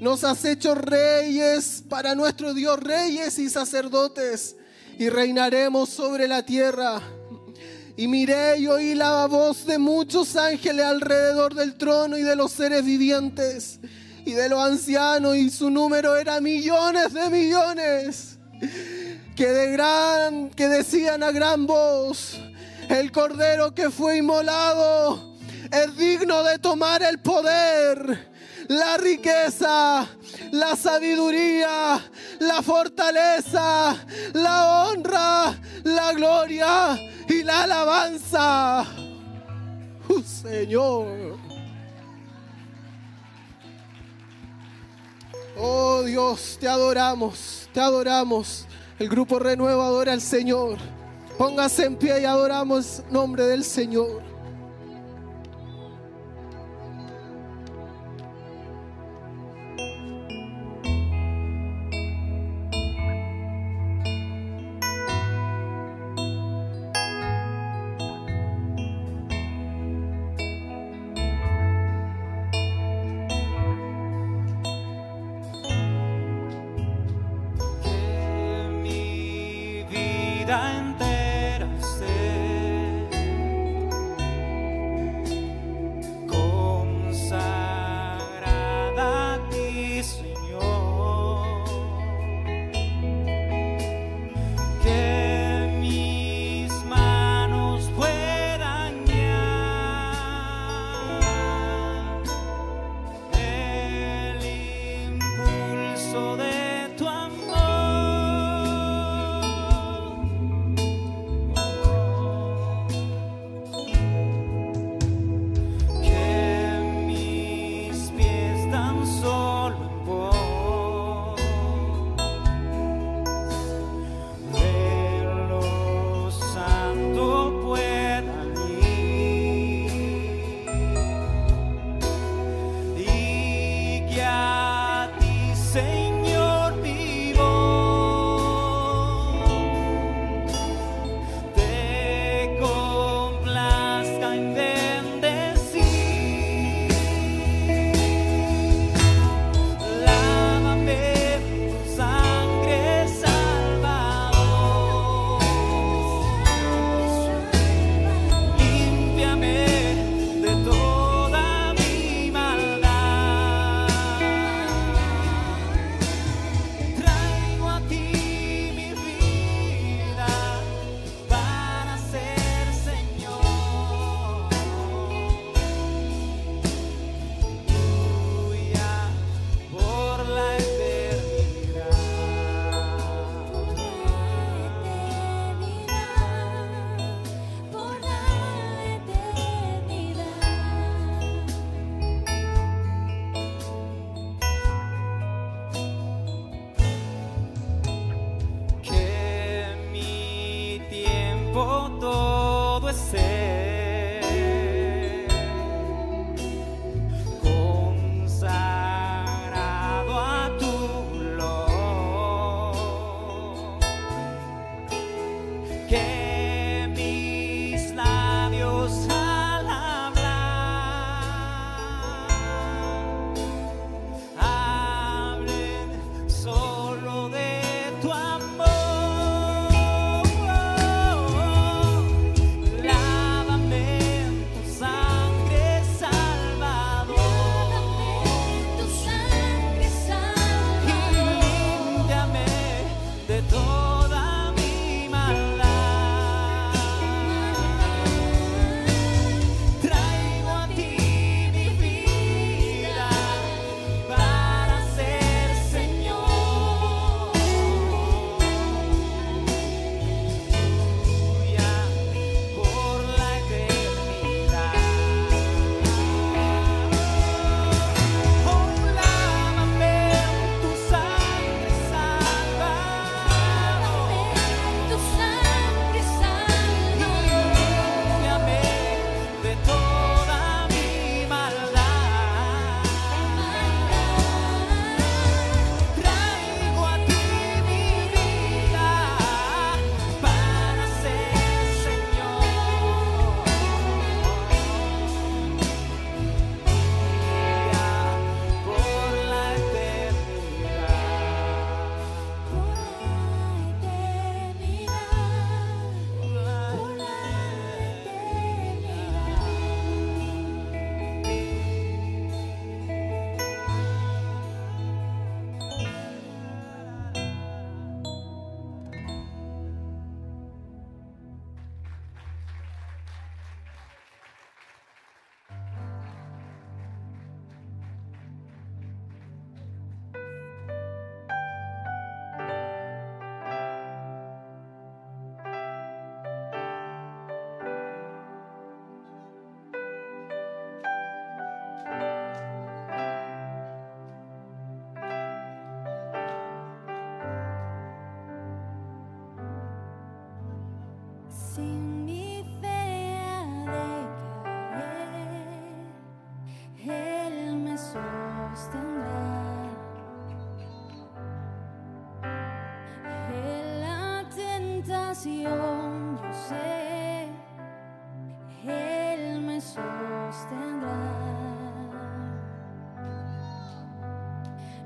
Nos 0.00 0.24
has 0.24 0.44
hecho 0.46 0.74
reyes 0.74 1.84
para 1.86 2.14
nuestro 2.14 2.54
Dios, 2.54 2.80
reyes 2.80 3.38
y 3.38 3.50
sacerdotes, 3.50 4.56
y 4.98 5.10
reinaremos 5.10 5.90
sobre 5.90 6.26
la 6.26 6.46
tierra. 6.46 7.02
Y 7.96 8.08
miré 8.08 8.58
y 8.60 8.68
oí 8.68 8.94
la 8.94 9.26
voz 9.26 9.66
de 9.66 9.76
muchos 9.76 10.36
ángeles 10.36 10.86
alrededor 10.86 11.54
del 11.54 11.76
trono 11.76 12.16
y 12.16 12.22
de 12.22 12.36
los 12.36 12.52
seres 12.52 12.84
vivientes 12.84 13.80
y 14.28 14.34
de 14.34 14.50
los 14.50 14.62
ancianos 14.62 15.36
y 15.36 15.48
su 15.48 15.70
número 15.70 16.14
era 16.14 16.38
millones 16.38 17.14
de 17.14 17.30
millones 17.30 18.38
que 19.34 19.46
de 19.46 19.72
gran 19.72 20.50
que 20.50 20.68
decían 20.68 21.22
a 21.22 21.30
gran 21.30 21.66
voz 21.66 22.38
el 22.90 23.10
cordero 23.10 23.74
que 23.74 23.88
fue 23.88 24.18
inmolado 24.18 25.38
es 25.72 25.96
digno 25.96 26.42
de 26.42 26.58
tomar 26.58 27.02
el 27.02 27.20
poder 27.20 28.28
la 28.68 28.98
riqueza, 28.98 30.06
la 30.52 30.76
sabiduría, 30.76 31.98
la 32.40 32.62
fortaleza, 32.62 33.96
la 34.34 34.84
honra, 34.84 35.58
la 35.84 36.12
gloria 36.12 36.98
y 37.30 37.44
la 37.44 37.62
alabanza. 37.62 38.84
Uh, 40.06 40.22
Señor. 40.22 41.47
Oh 45.60 46.04
Dios, 46.04 46.56
te 46.60 46.68
adoramos, 46.68 47.68
te 47.72 47.80
adoramos. 47.80 48.64
El 49.00 49.08
grupo 49.08 49.40
Renuevo 49.40 49.82
adora 49.82 50.12
al 50.12 50.20
Señor. 50.20 50.78
Póngase 51.36 51.86
en 51.86 51.96
pie 51.96 52.20
y 52.20 52.24
adoramos 52.24 53.02
nombre 53.10 53.44
del 53.44 53.64
Señor. 53.64 54.27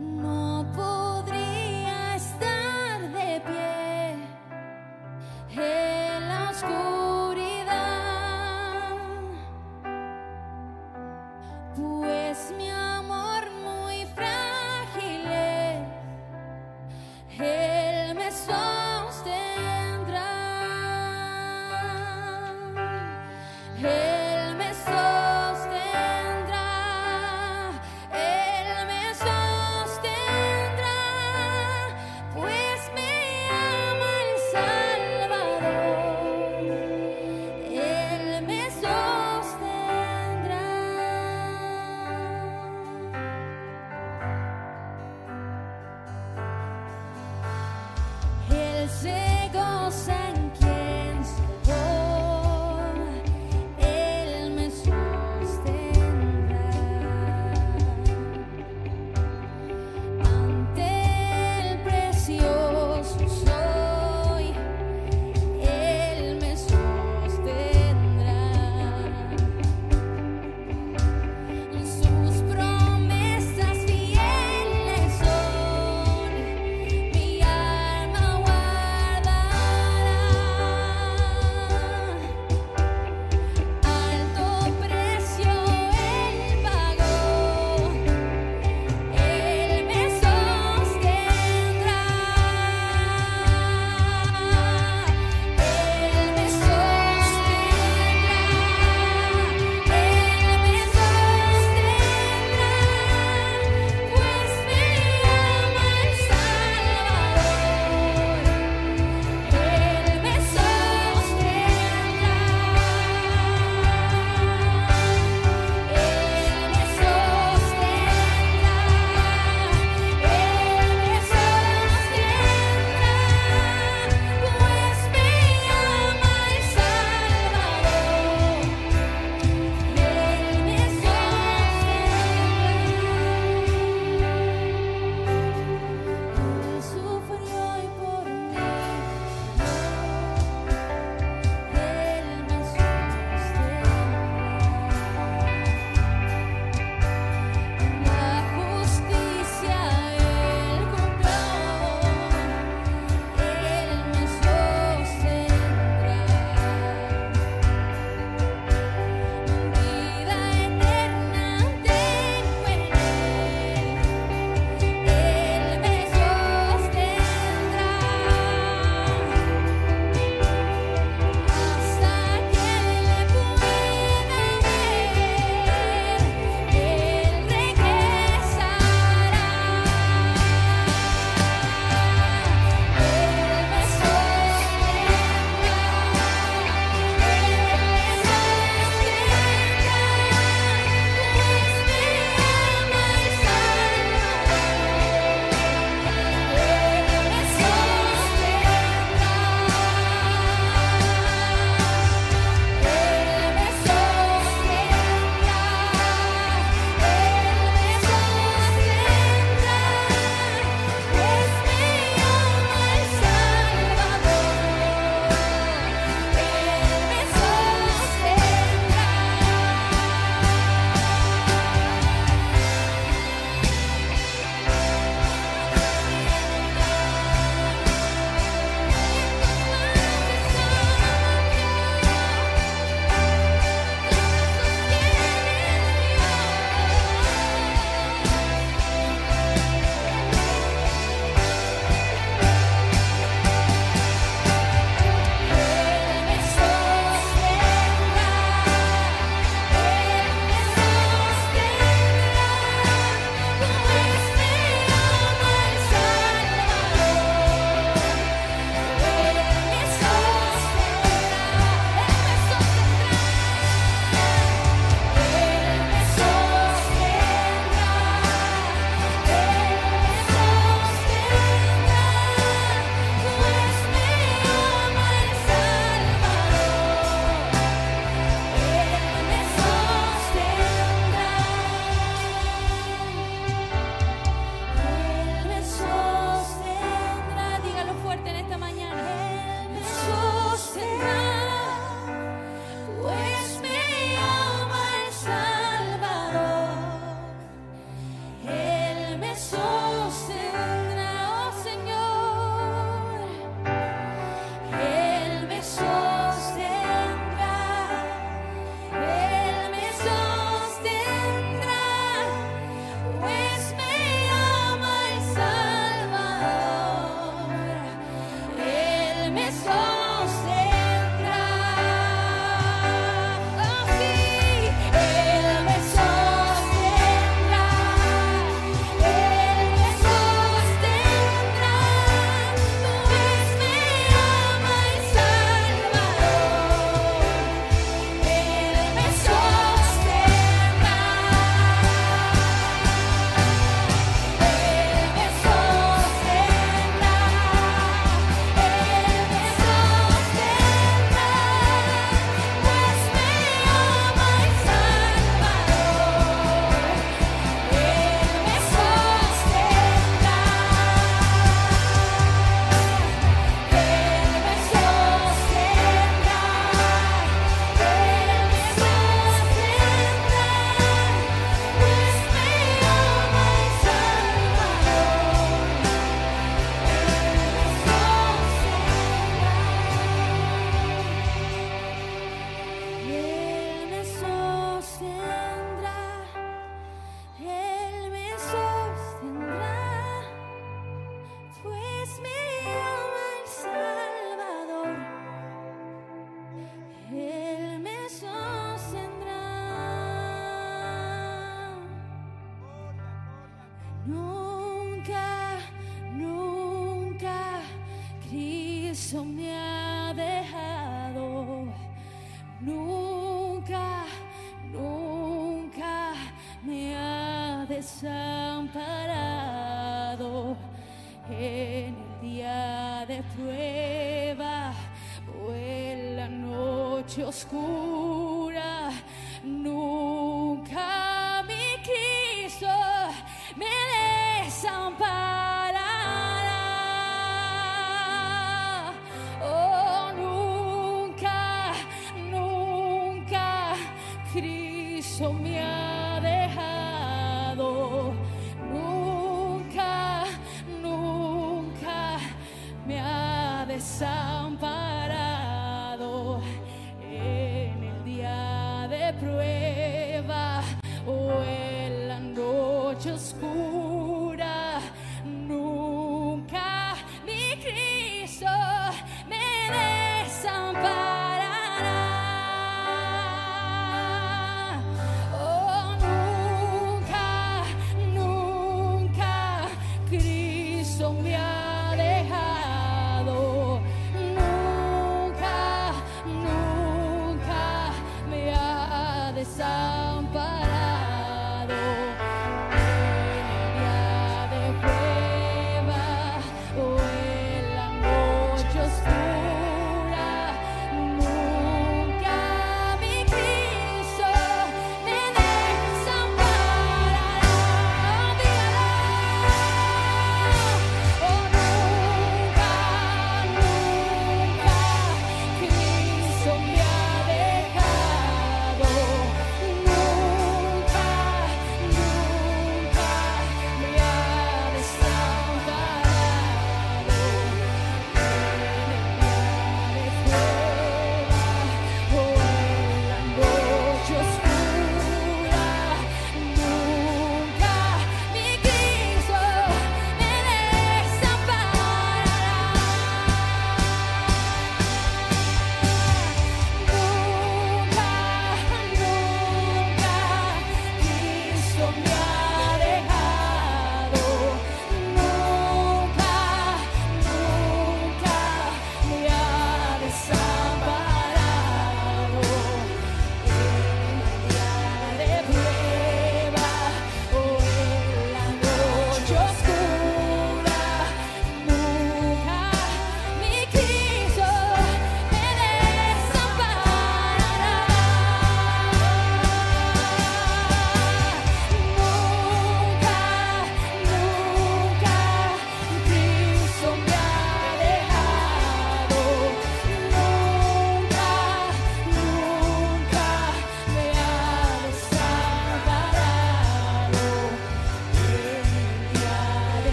No. 0.00 0.39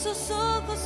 Esos 0.00 0.30
ojos 0.30 0.78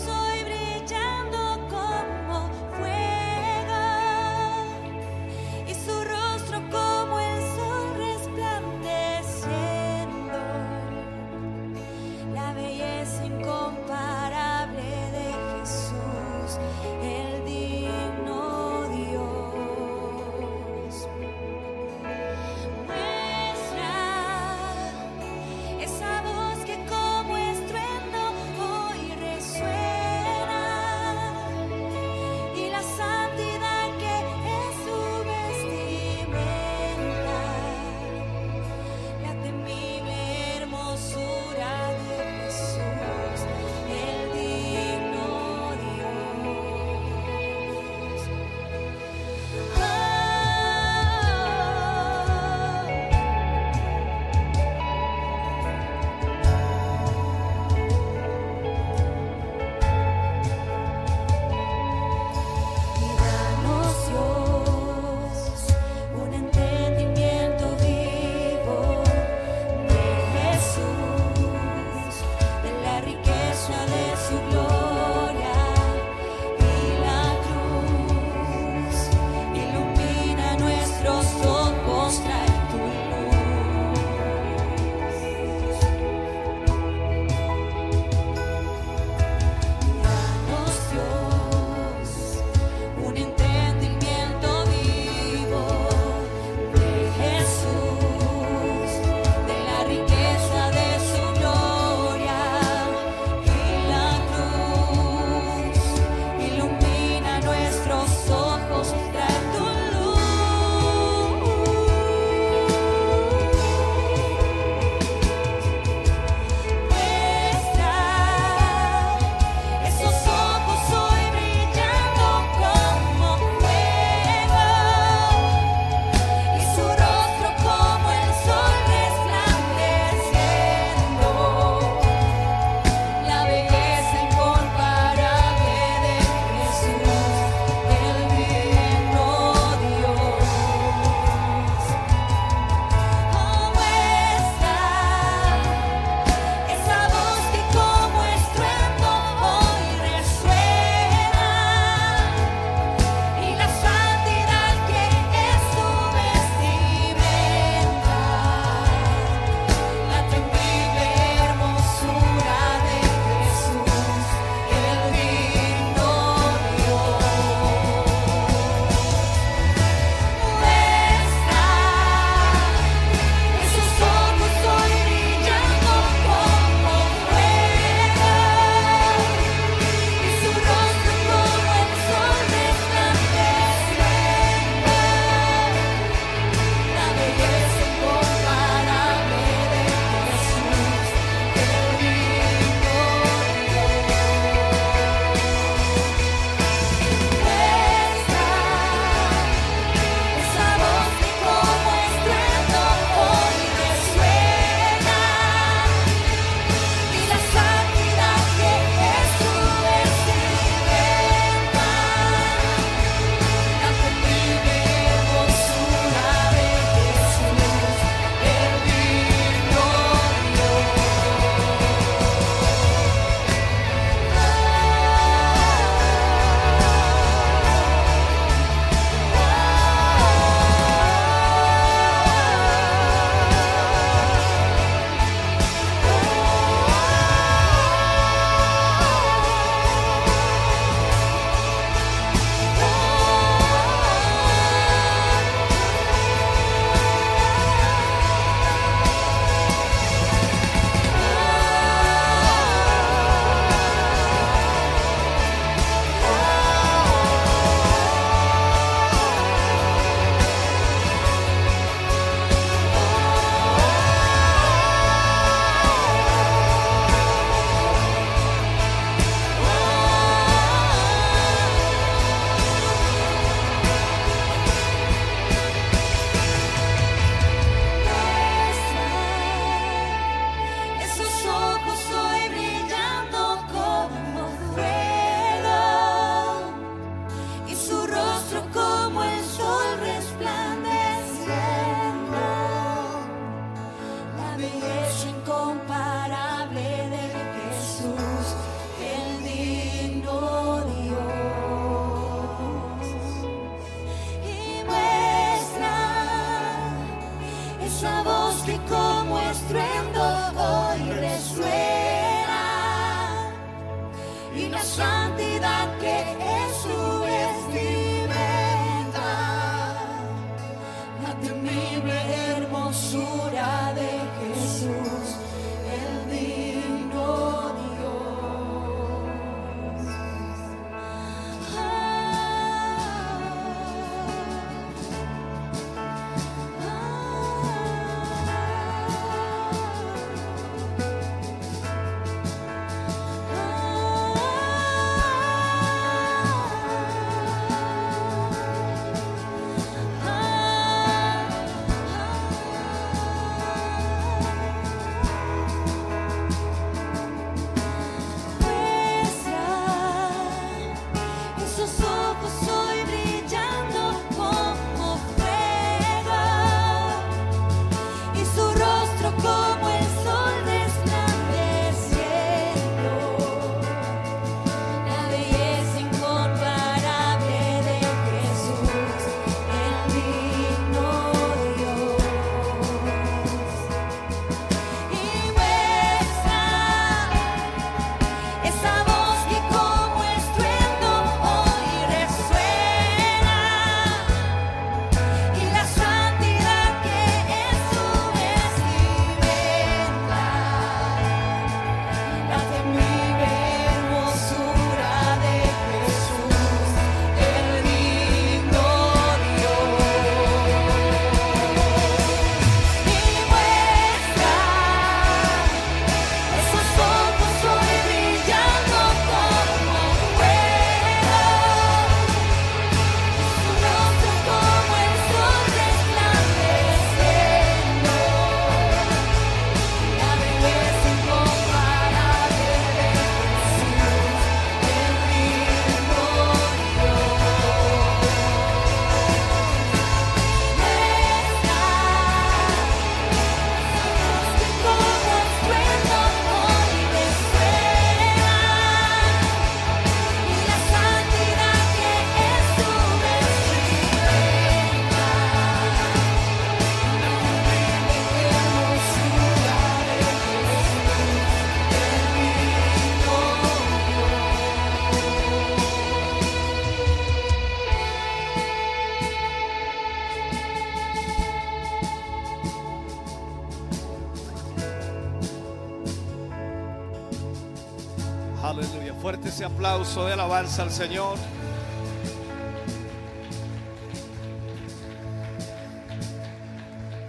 aplauso 479.83 480.25
de 480.27 480.33
alabanza 480.33 480.85
al 480.85 480.93
Señor. 480.93 481.37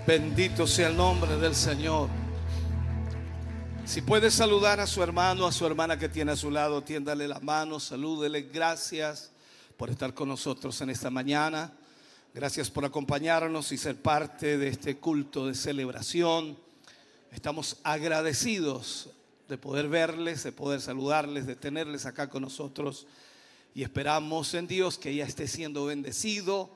Bendito 0.05 0.67
sea 0.67 0.89
el 0.89 0.95
nombre 0.95 1.35
del 1.37 1.55
Señor. 1.55 2.09
Si 3.85 4.03
puede 4.03 4.29
saludar 4.29 4.79
a 4.79 4.85
su 4.85 5.01
hermano, 5.01 5.47
a 5.47 5.51
su 5.51 5.65
hermana 5.65 5.97
que 5.97 6.09
tiene 6.09 6.33
a 6.33 6.35
su 6.35 6.51
lado, 6.51 6.83
tiéndale 6.83 7.27
la 7.27 7.39
mano, 7.39 7.79
salúdele. 7.79 8.43
Gracias 8.43 9.31
por 9.75 9.89
estar 9.89 10.13
con 10.13 10.29
nosotros 10.29 10.79
en 10.81 10.91
esta 10.91 11.09
mañana. 11.09 11.73
Gracias 12.35 12.69
por 12.69 12.85
acompañarnos 12.85 13.71
y 13.71 13.79
ser 13.79 13.99
parte 13.99 14.59
de 14.59 14.67
este 14.67 14.97
culto 14.97 15.47
de 15.47 15.55
celebración. 15.55 16.55
Estamos 17.31 17.77
agradecidos 17.83 19.09
de 19.53 19.59
poder 19.59 19.87
verles, 19.87 20.41
de 20.41 20.51
poder 20.51 20.81
saludarles, 20.81 21.45
de 21.45 21.55
tenerles 21.55 22.07
acá 22.07 22.27
con 22.27 22.41
nosotros. 22.41 23.05
Y 23.75 23.83
esperamos 23.83 24.51
en 24.55 24.65
Dios 24.65 24.97
que 24.97 25.13
ya 25.13 25.25
esté 25.25 25.47
siendo 25.47 25.85
bendecido, 25.85 26.71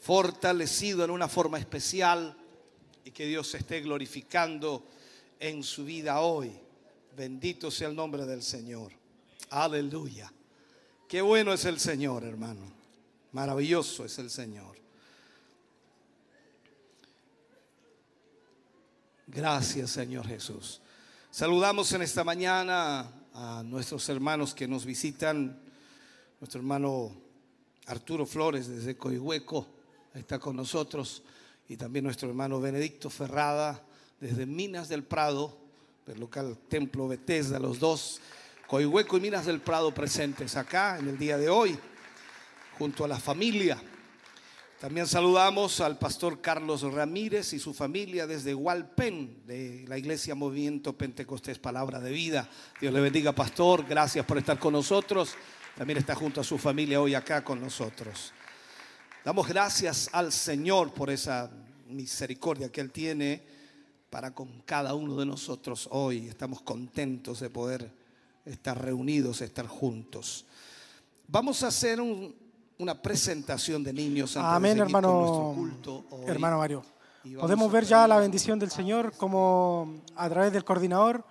fortalecido 0.00 1.04
en 1.04 1.10
una 1.10 1.28
forma 1.28 1.58
especial 1.58 2.34
y 3.04 3.10
que 3.10 3.26
Dios 3.26 3.48
se 3.48 3.58
esté 3.58 3.82
glorificando 3.82 4.86
en 5.38 5.62
su 5.62 5.84
vida 5.84 6.20
hoy. 6.20 6.50
Bendito 7.14 7.70
sea 7.70 7.88
el 7.88 7.94
nombre 7.94 8.24
del 8.24 8.42
Señor. 8.42 8.92
Aleluya. 9.50 10.32
Qué 11.06 11.20
bueno 11.20 11.52
es 11.52 11.66
el 11.66 11.78
Señor, 11.78 12.24
hermano. 12.24 12.72
Maravilloso 13.32 14.06
es 14.06 14.18
el 14.18 14.30
Señor. 14.30 14.78
Gracias, 19.26 19.90
Señor 19.90 20.26
Jesús. 20.26 20.80
Saludamos 21.34 21.92
en 21.92 22.02
esta 22.02 22.22
mañana 22.22 23.10
a 23.34 23.64
nuestros 23.64 24.08
hermanos 24.08 24.54
que 24.54 24.68
nos 24.68 24.84
visitan. 24.84 25.58
Nuestro 26.38 26.60
hermano 26.60 27.10
Arturo 27.86 28.24
Flores 28.24 28.68
desde 28.68 28.96
Coihueco 28.96 29.66
está 30.14 30.38
con 30.38 30.54
nosotros 30.54 31.24
y 31.68 31.76
también 31.76 32.04
nuestro 32.04 32.28
hermano 32.28 32.60
Benedicto 32.60 33.10
Ferrada 33.10 33.82
desde 34.20 34.46
Minas 34.46 34.88
del 34.88 35.02
Prado, 35.02 35.58
del 36.06 36.20
local 36.20 36.56
Templo 36.68 37.08
Betesda, 37.08 37.58
los 37.58 37.80
dos, 37.80 38.20
Coihueco 38.68 39.16
y 39.16 39.22
Minas 39.22 39.46
del 39.46 39.60
Prado 39.60 39.92
presentes 39.92 40.54
acá 40.54 41.00
en 41.00 41.08
el 41.08 41.18
día 41.18 41.36
de 41.36 41.48
hoy, 41.48 41.76
junto 42.78 43.04
a 43.04 43.08
la 43.08 43.18
familia. 43.18 43.82
También 44.84 45.06
saludamos 45.06 45.80
al 45.80 45.96
pastor 45.96 46.42
Carlos 46.42 46.82
Ramírez 46.82 47.54
y 47.54 47.58
su 47.58 47.72
familia 47.72 48.26
desde 48.26 48.54
Hualpen, 48.54 49.46
de 49.46 49.86
la 49.88 49.96
Iglesia 49.96 50.34
Movimiento 50.34 50.92
Pentecostés 50.92 51.58
Palabra 51.58 52.00
de 52.00 52.10
Vida. 52.12 52.50
Dios 52.78 52.92
le 52.92 53.00
bendiga, 53.00 53.32
pastor. 53.32 53.86
Gracias 53.88 54.26
por 54.26 54.36
estar 54.36 54.58
con 54.58 54.74
nosotros. 54.74 55.36
También 55.74 56.00
está 56.00 56.14
junto 56.14 56.42
a 56.42 56.44
su 56.44 56.58
familia 56.58 57.00
hoy 57.00 57.14
acá 57.14 57.42
con 57.42 57.62
nosotros. 57.62 58.34
Damos 59.24 59.48
gracias 59.48 60.10
al 60.12 60.30
Señor 60.30 60.92
por 60.92 61.08
esa 61.08 61.50
misericordia 61.88 62.70
que 62.70 62.82
Él 62.82 62.90
tiene 62.90 63.42
para 64.10 64.34
con 64.34 64.60
cada 64.66 64.92
uno 64.92 65.16
de 65.16 65.24
nosotros 65.24 65.88
hoy. 65.92 66.28
Estamos 66.28 66.60
contentos 66.60 67.40
de 67.40 67.48
poder 67.48 67.90
estar 68.44 68.78
reunidos, 68.84 69.40
estar 69.40 69.66
juntos. 69.66 70.44
Vamos 71.26 71.62
a 71.62 71.68
hacer 71.68 72.02
una 72.78 73.00
presentación 73.00 73.82
de 73.82 73.92
niños. 73.92 74.36
Antes 74.36 74.52
Amén, 74.52 74.78
hermano, 74.78 75.52
culto 75.54 76.04
hermano 76.26 76.58
Mario. 76.58 76.84
Podemos 77.40 77.72
ver 77.72 77.84
ya 77.84 78.06
la 78.06 78.18
bendición 78.18 78.58
del 78.58 78.70
Señor 78.70 79.12
como 79.16 80.02
a 80.14 80.28
través 80.28 80.52
del 80.52 80.64
coordinador 80.64 81.24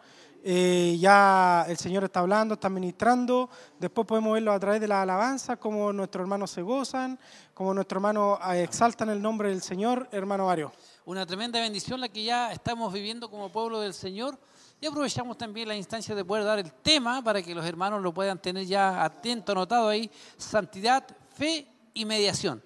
eh, 0.46 0.98
ya 1.00 1.66
el 1.70 1.78
Señor 1.78 2.04
está 2.04 2.20
hablando, 2.20 2.56
está 2.56 2.68
ministrando. 2.68 3.50
Después 3.80 4.06
podemos 4.06 4.34
verlo 4.34 4.52
a 4.52 4.60
través 4.60 4.82
de 4.82 4.90
la 4.90 5.02
alabanza, 5.02 5.56
como 5.56 5.94
nuestros 5.94 6.24
hermanos 6.24 6.52
se 6.52 6.62
gozan, 6.62 7.18
como 7.54 7.74
nuestros 7.74 8.00
hermanos 8.00 8.40
eh, 8.52 8.64
exaltan 8.64 9.10
el 9.10 9.22
nombre 9.22 9.50
del 9.50 9.62
Señor, 9.62 10.10
hermano 10.12 10.48
Mario. 10.48 10.74
Una 11.06 11.26
tremenda 11.26 11.62
bendición 11.62 12.02
la 12.02 12.10
que 12.10 12.26
ya 12.26 12.52
estamos 12.52 12.92
viviendo 12.92 13.30
como 13.30 13.50
pueblo 13.50 13.80
del 13.80 13.94
Señor. 13.94 14.38
Y 14.82 14.86
aprovechamos 14.86 15.38
también 15.38 15.70
la 15.70 15.78
instancia 15.78 16.14
de 16.14 16.26
poder 16.26 16.44
dar 16.44 16.60
el 16.60 16.74
tema 16.74 17.24
para 17.24 17.42
que 17.42 17.56
los 17.56 17.66
hermanos 17.66 18.02
lo 18.02 18.14
puedan 18.14 18.38
tener 18.38 18.66
ya 18.66 19.02
atento, 19.02 19.54
anotado 19.54 19.88
ahí. 19.88 20.12
Santidad, 20.36 21.06
fe 21.34 21.68
y 21.94 22.06
mediación 22.06 22.64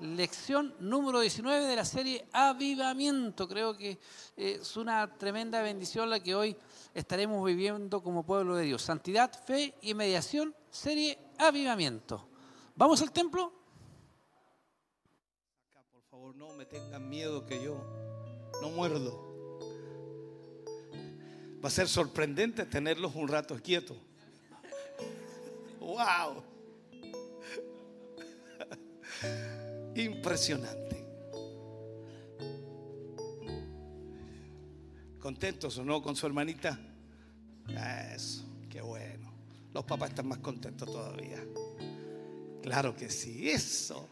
lección 0.00 0.74
número 0.80 1.20
19 1.20 1.66
de 1.66 1.76
la 1.76 1.84
serie 1.84 2.26
Avivamiento. 2.32 3.46
Creo 3.46 3.76
que 3.76 3.98
eh, 4.36 4.58
es 4.60 4.76
una 4.76 5.14
tremenda 5.18 5.62
bendición 5.62 6.08
la 6.08 6.20
que 6.20 6.34
hoy 6.34 6.56
estaremos 6.94 7.44
viviendo 7.44 8.02
como 8.02 8.24
pueblo 8.24 8.56
de 8.56 8.64
Dios. 8.64 8.82
Santidad, 8.82 9.30
fe 9.44 9.74
y 9.82 9.94
mediación, 9.94 10.54
serie 10.70 11.18
Avivamiento. 11.38 12.28
¿Vamos 12.76 13.02
al 13.02 13.12
templo? 13.12 13.52
Por 15.92 16.02
favor, 16.04 16.34
no 16.34 16.54
me 16.54 16.64
tengan 16.64 17.08
miedo 17.08 17.44
que 17.44 17.62
yo 17.62 17.76
no 18.62 18.70
muerdo. 18.70 19.28
Va 21.62 21.68
a 21.68 21.70
ser 21.70 21.88
sorprendente 21.88 22.64
tenerlos 22.64 23.14
un 23.14 23.28
rato 23.28 23.54
quietos. 23.62 23.98
¡Wow! 25.80 26.49
Impresionante. 29.94 31.04
¿Contentos 35.18 35.76
o 35.78 35.84
no 35.84 36.02
con 36.02 36.16
su 36.16 36.26
hermanita? 36.26 36.78
Eso, 38.14 38.44
qué 38.68 38.80
bueno. 38.80 39.32
Los 39.72 39.84
papás 39.84 40.10
están 40.10 40.28
más 40.28 40.38
contentos 40.38 40.90
todavía. 40.90 41.44
Claro 42.62 42.96
que 42.96 43.10
sí, 43.10 43.50
eso. 43.50 44.08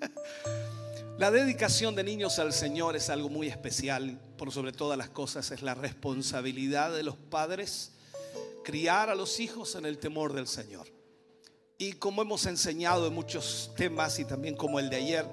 La 1.18 1.30
dedicación 1.30 1.94
de 1.94 2.02
niños 2.02 2.40
al 2.40 2.52
Señor 2.52 2.96
es 2.96 3.08
algo 3.08 3.28
muy 3.28 3.46
especial. 3.46 4.20
Por 4.36 4.50
sobre 4.50 4.72
todas 4.72 4.98
las 4.98 5.10
cosas 5.10 5.52
es 5.52 5.62
la 5.62 5.74
responsabilidad 5.74 6.92
de 6.92 7.04
los 7.04 7.16
padres 7.16 7.92
criar 8.64 9.10
a 9.10 9.14
los 9.14 9.38
hijos 9.38 9.76
en 9.76 9.86
el 9.86 9.98
temor 9.98 10.32
del 10.32 10.48
Señor. 10.48 10.88
Y 11.76 11.94
como 11.94 12.22
hemos 12.22 12.46
enseñado 12.46 13.08
en 13.08 13.14
muchos 13.14 13.72
temas 13.76 14.18
y 14.20 14.24
también 14.24 14.54
como 14.54 14.78
el 14.78 14.88
de 14.90 14.96
ayer, 14.96 15.26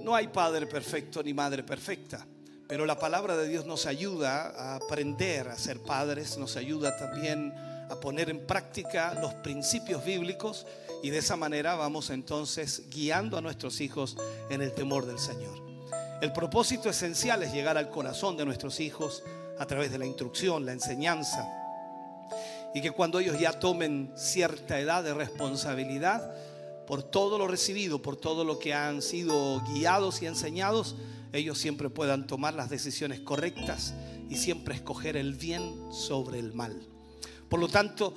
no 0.00 0.14
hay 0.14 0.28
padre 0.28 0.66
perfecto 0.66 1.22
ni 1.22 1.34
madre 1.34 1.62
perfecta. 1.62 2.26
Pero 2.66 2.86
la 2.86 2.98
palabra 2.98 3.36
de 3.36 3.48
Dios 3.48 3.66
nos 3.66 3.84
ayuda 3.84 4.50
a 4.56 4.76
aprender 4.76 5.48
a 5.48 5.56
ser 5.56 5.80
padres, 5.80 6.38
nos 6.38 6.56
ayuda 6.56 6.96
también 6.96 7.52
a 7.90 7.96
poner 8.00 8.30
en 8.30 8.46
práctica 8.46 9.14
los 9.20 9.34
principios 9.34 10.04
bíblicos 10.04 10.66
y 11.02 11.10
de 11.10 11.18
esa 11.18 11.36
manera 11.36 11.74
vamos 11.74 12.10
entonces 12.10 12.84
guiando 12.90 13.36
a 13.36 13.40
nuestros 13.40 13.80
hijos 13.80 14.16
en 14.50 14.62
el 14.62 14.72
temor 14.72 15.06
del 15.06 15.18
Señor. 15.18 15.62
El 16.20 16.32
propósito 16.32 16.90
esencial 16.90 17.42
es 17.42 17.52
llegar 17.52 17.78
al 17.78 17.90
corazón 17.90 18.36
de 18.36 18.44
nuestros 18.44 18.80
hijos 18.80 19.22
a 19.58 19.66
través 19.66 19.90
de 19.90 19.98
la 19.98 20.06
instrucción, 20.06 20.66
la 20.66 20.72
enseñanza. 20.72 21.46
Y 22.74 22.80
que 22.80 22.90
cuando 22.90 23.18
ellos 23.18 23.38
ya 23.38 23.58
tomen 23.58 24.12
cierta 24.16 24.78
edad 24.78 25.02
de 25.02 25.14
responsabilidad, 25.14 26.34
por 26.86 27.02
todo 27.02 27.38
lo 27.38 27.46
recibido, 27.46 28.00
por 28.00 28.16
todo 28.16 28.44
lo 28.44 28.58
que 28.58 28.72
han 28.72 29.02
sido 29.02 29.62
guiados 29.74 30.22
y 30.22 30.26
enseñados, 30.26 30.96
ellos 31.32 31.58
siempre 31.58 31.90
puedan 31.90 32.26
tomar 32.26 32.54
las 32.54 32.70
decisiones 32.70 33.20
correctas 33.20 33.94
y 34.30 34.36
siempre 34.36 34.74
escoger 34.74 35.16
el 35.16 35.34
bien 35.34 35.92
sobre 35.92 36.38
el 36.38 36.54
mal. 36.54 36.80
Por 37.48 37.60
lo 37.60 37.68
tanto, 37.68 38.14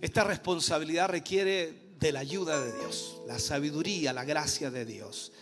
esta 0.00 0.24
responsabilidad 0.24 1.08
requiere 1.08 1.82
de 1.98 2.12
la 2.12 2.20
ayuda 2.20 2.60
de 2.60 2.72
Dios, 2.72 3.20
la 3.26 3.38
sabiduría, 3.38 4.12
la 4.12 4.24
gracia 4.24 4.70
de 4.70 4.84
Dios. 4.84 5.32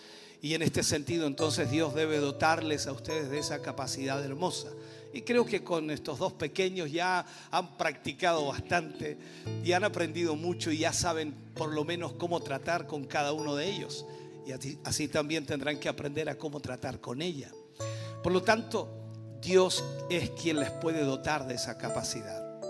Y 0.43 0.55
en 0.55 0.63
este 0.63 0.83
sentido, 0.83 1.27
entonces 1.27 1.71
Dios 1.71 1.95
debe 1.95 2.19
dotarles 2.19 2.87
a 2.87 2.93
ustedes 2.93 3.31
de 3.31 3.39
esa 3.39 3.61
capacidad 3.63 4.25
hermosa. 4.25 4.69
Y 5.13 5.23
creo 5.23 5.45
que 5.45 5.65
con 5.65 5.91
estos 5.91 6.19
dos 6.19 6.33
pequeños 6.33 6.91
ya 6.91 7.27
han 7.51 7.77
practicado 7.77 8.47
bastante 8.47 9.19
y 9.65 9.73
han 9.73 9.85
aprendido 9.85 10.37
mucho 10.37 10.71
y 10.71 10.79
ya 10.79 10.93
saben 10.93 11.35
por 11.55 11.73
lo 11.73 11.85
menos 11.85 12.13
cómo 12.13 12.41
tratar 12.41 12.87
con 12.87 13.05
cada 13.05 13.33
uno 13.33 13.57
de 13.57 13.69
ellos 13.69 14.07
y 14.47 14.79
así, 14.85 15.09
también 15.09 15.47
tendrán 15.47 15.79
que 15.79 15.89
aprender 15.89 16.29
a 16.29 16.37
cómo 16.37 16.61
tratar 16.61 17.01
con 17.01 17.23
ella. 17.23 17.51
Por 18.23 18.33
lo 18.33 18.43
tanto, 18.43 18.89
Dios 19.41 19.85
es 20.09 20.31
quien 20.31 20.61
les 20.61 20.71
puede 20.71 21.03
dotar 21.05 21.47
de 21.47 21.55
esa 21.55 21.79
capacidad. 21.79 22.61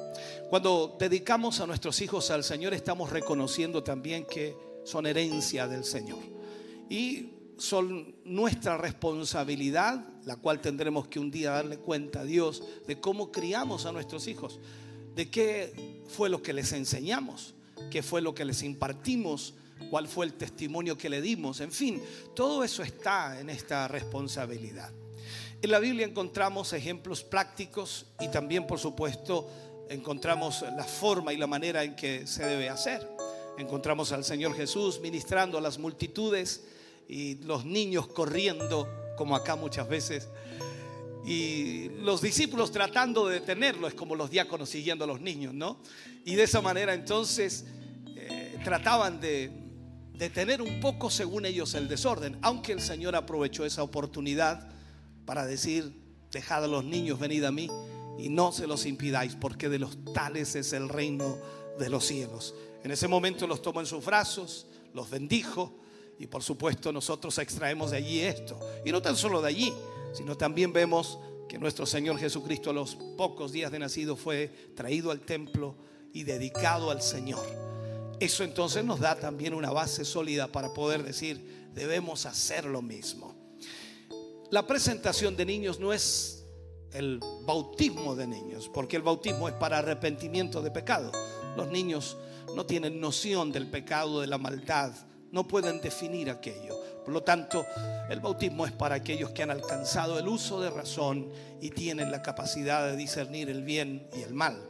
Cuando 0.48 0.96
dedicamos 0.98 1.60
a 1.60 1.66
nuestros 1.66 2.00
hijos 2.00 2.30
al 2.30 2.44
Señor, 2.44 2.74
estamos 2.74 3.10
reconociendo 3.10 3.82
también 3.82 4.24
que 4.24 4.56
son 4.84 5.06
herencia 5.06 5.66
del 5.68 5.84
Señor. 5.84 6.18
Y 6.88 7.30
son 7.60 8.14
nuestra 8.24 8.78
responsabilidad, 8.78 10.02
la 10.24 10.36
cual 10.36 10.60
tendremos 10.60 11.08
que 11.08 11.20
un 11.20 11.30
día 11.30 11.50
darle 11.50 11.76
cuenta 11.76 12.20
a 12.20 12.24
Dios 12.24 12.62
de 12.86 12.98
cómo 12.98 13.30
criamos 13.30 13.84
a 13.84 13.92
nuestros 13.92 14.26
hijos, 14.28 14.58
de 15.14 15.30
qué 15.30 16.02
fue 16.08 16.30
lo 16.30 16.42
que 16.42 16.54
les 16.54 16.72
enseñamos, 16.72 17.54
qué 17.90 18.02
fue 18.02 18.22
lo 18.22 18.34
que 18.34 18.46
les 18.46 18.62
impartimos, 18.62 19.54
cuál 19.90 20.08
fue 20.08 20.24
el 20.24 20.34
testimonio 20.34 20.96
que 20.96 21.10
le 21.10 21.20
dimos, 21.20 21.60
en 21.60 21.70
fin, 21.70 22.02
todo 22.34 22.64
eso 22.64 22.82
está 22.82 23.38
en 23.40 23.50
esta 23.50 23.88
responsabilidad. 23.88 24.90
En 25.60 25.70
la 25.70 25.78
Biblia 25.78 26.06
encontramos 26.06 26.72
ejemplos 26.72 27.22
prácticos 27.22 28.06
y 28.20 28.28
también, 28.28 28.66
por 28.66 28.78
supuesto, 28.78 29.50
encontramos 29.90 30.62
la 30.62 30.84
forma 30.84 31.34
y 31.34 31.36
la 31.36 31.46
manera 31.46 31.84
en 31.84 31.94
que 31.94 32.26
se 32.26 32.46
debe 32.46 32.70
hacer. 32.70 33.06
Encontramos 33.58 34.12
al 34.12 34.24
Señor 34.24 34.54
Jesús 34.54 35.00
ministrando 35.00 35.58
a 35.58 35.60
las 35.60 35.78
multitudes 35.78 36.64
y 37.10 37.34
los 37.42 37.64
niños 37.64 38.06
corriendo, 38.06 38.88
como 39.16 39.34
acá 39.34 39.56
muchas 39.56 39.88
veces, 39.88 40.28
y 41.26 41.88
los 42.02 42.22
discípulos 42.22 42.70
tratando 42.70 43.26
de 43.26 43.40
detenerlo, 43.40 43.88
es 43.88 43.94
como 43.94 44.14
los 44.14 44.30
diáconos 44.30 44.68
siguiendo 44.68 45.04
a 45.04 45.08
los 45.08 45.20
niños, 45.20 45.52
¿no? 45.52 45.80
Y 46.24 46.36
de 46.36 46.44
esa 46.44 46.60
manera 46.60 46.94
entonces 46.94 47.66
eh, 48.06 48.60
trataban 48.62 49.20
de 49.20 49.50
detener 50.14 50.62
un 50.62 50.78
poco, 50.80 51.10
según 51.10 51.46
ellos, 51.46 51.74
el 51.74 51.88
desorden, 51.88 52.38
aunque 52.42 52.70
el 52.70 52.80
Señor 52.80 53.16
aprovechó 53.16 53.64
esa 53.64 53.82
oportunidad 53.82 54.70
para 55.26 55.44
decir, 55.44 56.00
dejad 56.30 56.62
a 56.62 56.68
los 56.68 56.84
niños, 56.84 57.18
venid 57.18 57.42
a 57.42 57.50
mí 57.50 57.68
y 58.20 58.28
no 58.28 58.52
se 58.52 58.68
los 58.68 58.86
impidáis, 58.86 59.34
porque 59.34 59.68
de 59.68 59.80
los 59.80 59.98
tales 60.14 60.54
es 60.54 60.72
el 60.72 60.88
reino 60.88 61.38
de 61.76 61.90
los 61.90 62.06
cielos. 62.06 62.54
En 62.84 62.92
ese 62.92 63.08
momento 63.08 63.48
los 63.48 63.62
tomó 63.62 63.80
en 63.80 63.86
sus 63.86 64.04
brazos, 64.04 64.68
los 64.94 65.10
bendijo 65.10 65.79
y 66.20 66.26
por 66.26 66.42
supuesto 66.42 66.92
nosotros 66.92 67.38
extraemos 67.38 67.92
de 67.92 67.96
allí 67.96 68.20
esto. 68.20 68.60
Y 68.84 68.92
no 68.92 69.00
tan 69.00 69.16
solo 69.16 69.40
de 69.40 69.48
allí, 69.48 69.72
sino 70.12 70.36
también 70.36 70.70
vemos 70.70 71.18
que 71.48 71.58
nuestro 71.58 71.86
Señor 71.86 72.18
Jesucristo 72.18 72.68
a 72.68 72.74
los 72.74 72.94
pocos 73.16 73.52
días 73.52 73.72
de 73.72 73.78
nacido 73.78 74.16
fue 74.16 74.48
traído 74.76 75.10
al 75.12 75.20
templo 75.20 75.76
y 76.12 76.24
dedicado 76.24 76.90
al 76.90 77.00
Señor. 77.00 77.42
Eso 78.20 78.44
entonces 78.44 78.84
nos 78.84 79.00
da 79.00 79.18
también 79.18 79.54
una 79.54 79.70
base 79.70 80.04
sólida 80.04 80.48
para 80.48 80.74
poder 80.74 81.02
decir, 81.04 81.70
debemos 81.72 82.26
hacer 82.26 82.66
lo 82.66 82.82
mismo. 82.82 83.34
La 84.50 84.66
presentación 84.66 85.36
de 85.36 85.46
niños 85.46 85.80
no 85.80 85.90
es 85.90 86.44
el 86.92 87.18
bautismo 87.46 88.14
de 88.14 88.26
niños, 88.26 88.68
porque 88.68 88.96
el 88.96 89.02
bautismo 89.02 89.48
es 89.48 89.54
para 89.54 89.78
arrepentimiento 89.78 90.60
de 90.60 90.70
pecado. 90.70 91.12
Los 91.56 91.68
niños 91.68 92.18
no 92.54 92.66
tienen 92.66 93.00
noción 93.00 93.52
del 93.52 93.70
pecado, 93.70 94.20
de 94.20 94.26
la 94.26 94.36
maldad, 94.36 94.92
no 95.32 95.46
pueden 95.46 95.80
definir 95.80 96.30
aquello. 96.30 96.78
Por 97.04 97.14
lo 97.14 97.22
tanto, 97.22 97.66
el 98.08 98.20
bautismo 98.20 98.66
es 98.66 98.72
para 98.72 98.96
aquellos 98.96 99.30
que 99.30 99.42
han 99.42 99.50
alcanzado 99.50 100.18
el 100.18 100.28
uso 100.28 100.60
de 100.60 100.70
razón 100.70 101.30
y 101.60 101.70
tienen 101.70 102.10
la 102.10 102.22
capacidad 102.22 102.86
de 102.86 102.96
discernir 102.96 103.48
el 103.50 103.62
bien 103.62 104.08
y 104.16 104.22
el 104.22 104.34
mal. 104.34 104.60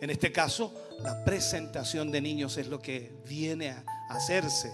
En 0.00 0.10
este 0.10 0.30
caso, 0.30 0.72
la 1.00 1.24
presentación 1.24 2.10
de 2.10 2.20
niños 2.20 2.56
es 2.58 2.68
lo 2.68 2.80
que 2.80 3.12
viene 3.26 3.70
a 3.70 3.84
hacerse. 4.10 4.72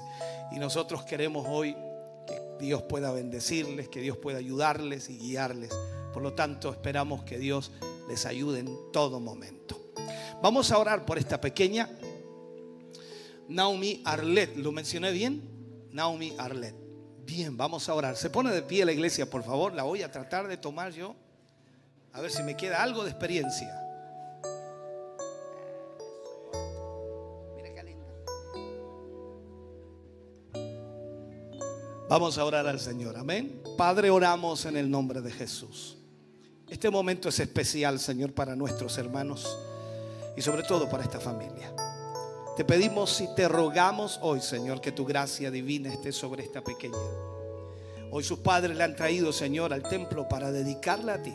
Y 0.50 0.58
nosotros 0.58 1.04
queremos 1.04 1.46
hoy 1.48 1.76
que 2.26 2.40
Dios 2.58 2.82
pueda 2.82 3.12
bendecirles, 3.12 3.88
que 3.88 4.00
Dios 4.00 4.16
pueda 4.16 4.38
ayudarles 4.38 5.08
y 5.08 5.18
guiarles. 5.18 5.70
Por 6.12 6.22
lo 6.22 6.34
tanto, 6.34 6.70
esperamos 6.70 7.22
que 7.24 7.38
Dios 7.38 7.72
les 8.08 8.26
ayude 8.26 8.60
en 8.60 8.76
todo 8.92 9.20
momento. 9.20 9.80
Vamos 10.42 10.72
a 10.72 10.78
orar 10.78 11.04
por 11.06 11.18
esta 11.18 11.40
pequeña 11.40 11.88
Naomi 13.48 14.02
Arlet. 14.04 14.56
¿Lo 14.56 14.72
mencioné 14.72 15.12
bien? 15.12 15.42
Naomi 15.92 16.34
Arlet. 16.38 16.74
Bien, 17.24 17.56
vamos 17.56 17.88
a 17.88 17.94
orar. 17.94 18.16
Se 18.16 18.30
pone 18.30 18.50
de 18.50 18.62
pie 18.62 18.84
la 18.84 18.92
iglesia, 18.92 19.28
por 19.28 19.42
favor. 19.44 19.74
La 19.74 19.82
voy 19.84 20.02
a 20.02 20.10
tratar 20.10 20.48
de 20.48 20.56
tomar 20.56 20.92
yo. 20.92 21.14
A 22.12 22.20
ver 22.20 22.30
si 22.30 22.42
me 22.42 22.56
queda 22.56 22.82
algo 22.82 23.04
de 23.04 23.10
experiencia. 23.10 23.82
Vamos 32.12 32.36
a 32.36 32.44
orar 32.44 32.66
al 32.66 32.78
Señor. 32.78 33.16
Amén. 33.16 33.62
Padre, 33.78 34.10
oramos 34.10 34.66
en 34.66 34.76
el 34.76 34.90
nombre 34.90 35.22
de 35.22 35.30
Jesús. 35.30 35.96
Este 36.68 36.90
momento 36.90 37.30
es 37.30 37.40
especial, 37.40 37.98
Señor, 37.98 38.34
para 38.34 38.54
nuestros 38.54 38.98
hermanos 38.98 39.58
y 40.36 40.42
sobre 40.42 40.62
todo 40.62 40.90
para 40.90 41.04
esta 41.04 41.18
familia. 41.20 41.74
Te 42.56 42.66
pedimos 42.66 43.18
y 43.22 43.34
te 43.34 43.48
rogamos 43.48 44.18
hoy, 44.20 44.42
Señor, 44.42 44.82
que 44.82 44.92
tu 44.92 45.06
gracia 45.06 45.50
divina 45.50 45.90
esté 45.90 46.12
sobre 46.12 46.42
esta 46.42 46.62
pequeña. 46.62 46.98
Hoy 48.10 48.22
sus 48.22 48.40
padres 48.40 48.76
le 48.76 48.84
han 48.84 48.94
traído, 48.94 49.32
Señor, 49.32 49.72
al 49.72 49.82
templo 49.82 50.28
para 50.28 50.52
dedicarla 50.52 51.14
a 51.14 51.22
ti. 51.22 51.34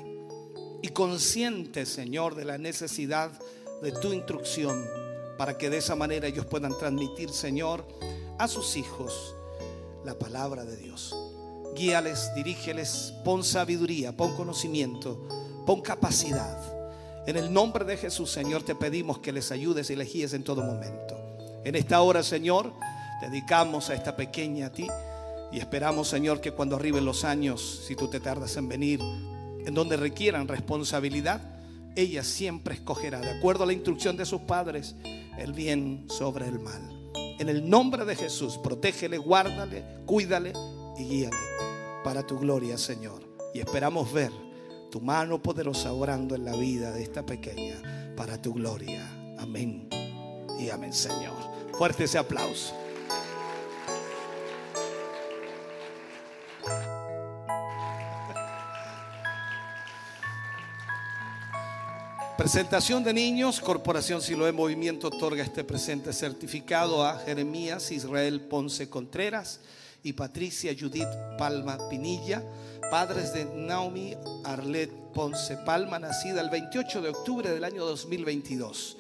Y 0.84 0.90
consciente, 0.90 1.88
Señor, 1.88 2.36
de 2.36 2.46
la 2.46 2.60
necesidad 2.60 3.32
de 3.82 3.92
tu 3.94 4.14
instrucción 4.14 4.86
para 5.40 5.58
que 5.58 5.72
de 5.72 5.78
esa 5.78 5.96
manera 5.96 6.28
ellos 6.28 6.46
puedan 6.46 6.78
transmitir, 6.78 7.32
Señor, 7.32 7.88
a 8.38 8.48
sus 8.48 8.76
hijos 8.76 9.36
la 10.06 10.20
palabra 10.20 10.66
de 10.66 10.78
Dios. 10.78 11.16
Guíales, 11.76 12.30
dirígeles, 12.36 13.16
pon 13.26 13.44
sabiduría, 13.44 14.16
pon 14.16 14.36
conocimiento, 14.36 15.28
pon 15.66 15.82
capacidad. 15.82 16.77
En 17.28 17.36
el 17.36 17.52
nombre 17.52 17.84
de 17.84 17.98
Jesús, 17.98 18.32
Señor, 18.32 18.64
te 18.64 18.74
pedimos 18.74 19.20
que 19.20 19.34
les 19.34 19.52
ayudes 19.52 19.90
y 19.90 19.98
les 19.98 20.14
guíes 20.14 20.32
en 20.32 20.46
todo 20.46 20.64
momento. 20.64 21.20
En 21.66 21.76
esta 21.76 22.00
hora, 22.00 22.24
Señor, 22.24 22.72
dedicamos 23.20 23.90
a 23.90 23.96
esta 23.96 24.16
pequeña 24.16 24.68
a 24.68 24.72
ti 24.72 24.88
y 25.52 25.60
esperamos, 25.60 26.08
Señor, 26.08 26.40
que 26.40 26.54
cuando 26.54 26.78
arriben 26.78 27.04
los 27.04 27.26
años, 27.26 27.84
si 27.86 27.98
tú 27.98 28.08
te 28.08 28.22
tardas 28.22 28.56
en 28.56 28.70
venir, 28.70 29.02
en 29.02 29.74
donde 29.74 29.98
requieran 29.98 30.48
responsabilidad, 30.48 31.42
ella 31.98 32.24
siempre 32.24 32.76
escogerá, 32.76 33.20
de 33.20 33.32
acuerdo 33.32 33.66
a 33.66 33.68
la 33.68 33.74
instrucción 33.74 34.16
de 34.16 34.26
sus 34.26 34.44
padres, 34.44 34.96
el 35.38 35.52
bien 35.52 36.06
sobre 36.08 36.48
el 36.48 36.60
mal. 36.60 37.12
En 37.40 37.50
el 37.50 37.70
nombre 37.70 38.06
de 38.06 38.16
Jesús, 38.16 38.58
protégele, 38.58 39.18
guárdale, 39.18 39.84
cuídale 40.06 40.54
y 40.98 41.04
guíale 41.04 41.36
para 42.06 42.26
tu 42.26 42.40
gloria, 42.40 42.78
Señor. 42.78 43.22
Y 43.54 43.60
esperamos 43.60 44.14
ver 44.14 44.47
tu 44.98 45.06
mano 45.06 45.40
poderosa 45.40 45.94
orando 45.94 46.34
en 46.34 46.44
la 46.44 46.54
vida 46.54 46.90
de 46.90 47.04
esta 47.04 47.24
pequeña 47.24 47.76
para 48.16 48.42
tu 48.42 48.52
gloria. 48.52 49.08
Amén. 49.38 49.88
Y 50.60 50.72
amén, 50.72 50.92
Señor. 50.92 51.36
Fuerte 51.78 52.06
ese 52.06 52.18
aplauso. 52.18 52.74
Presentación 62.36 63.04
de 63.04 63.14
niños, 63.14 63.60
Corporación 63.60 64.20
Siloé 64.20 64.52
Movimiento 64.52 65.10
otorga 65.10 65.44
este 65.44 65.64
presente 65.64 66.12
certificado 66.12 67.06
a 67.06 67.20
Jeremías 67.20 67.92
Israel 67.92 68.42
Ponce 68.42 68.90
Contreras 68.90 69.60
y 70.02 70.14
Patricia 70.14 70.76
Judith 70.80 71.06
Palma 71.38 71.78
Pinilla, 71.88 72.42
padres 72.90 73.34
de 73.34 73.46
Naomi 73.46 74.16
Arlet 74.44 74.92
Ponce 75.14 75.58
Palma, 75.58 76.00
nacida 76.00 76.42
el 76.42 76.50
28 76.50 77.02
de 77.02 77.10
octubre 77.10 77.50
del 77.50 77.64
año 77.64 77.86
2022. 77.86 78.98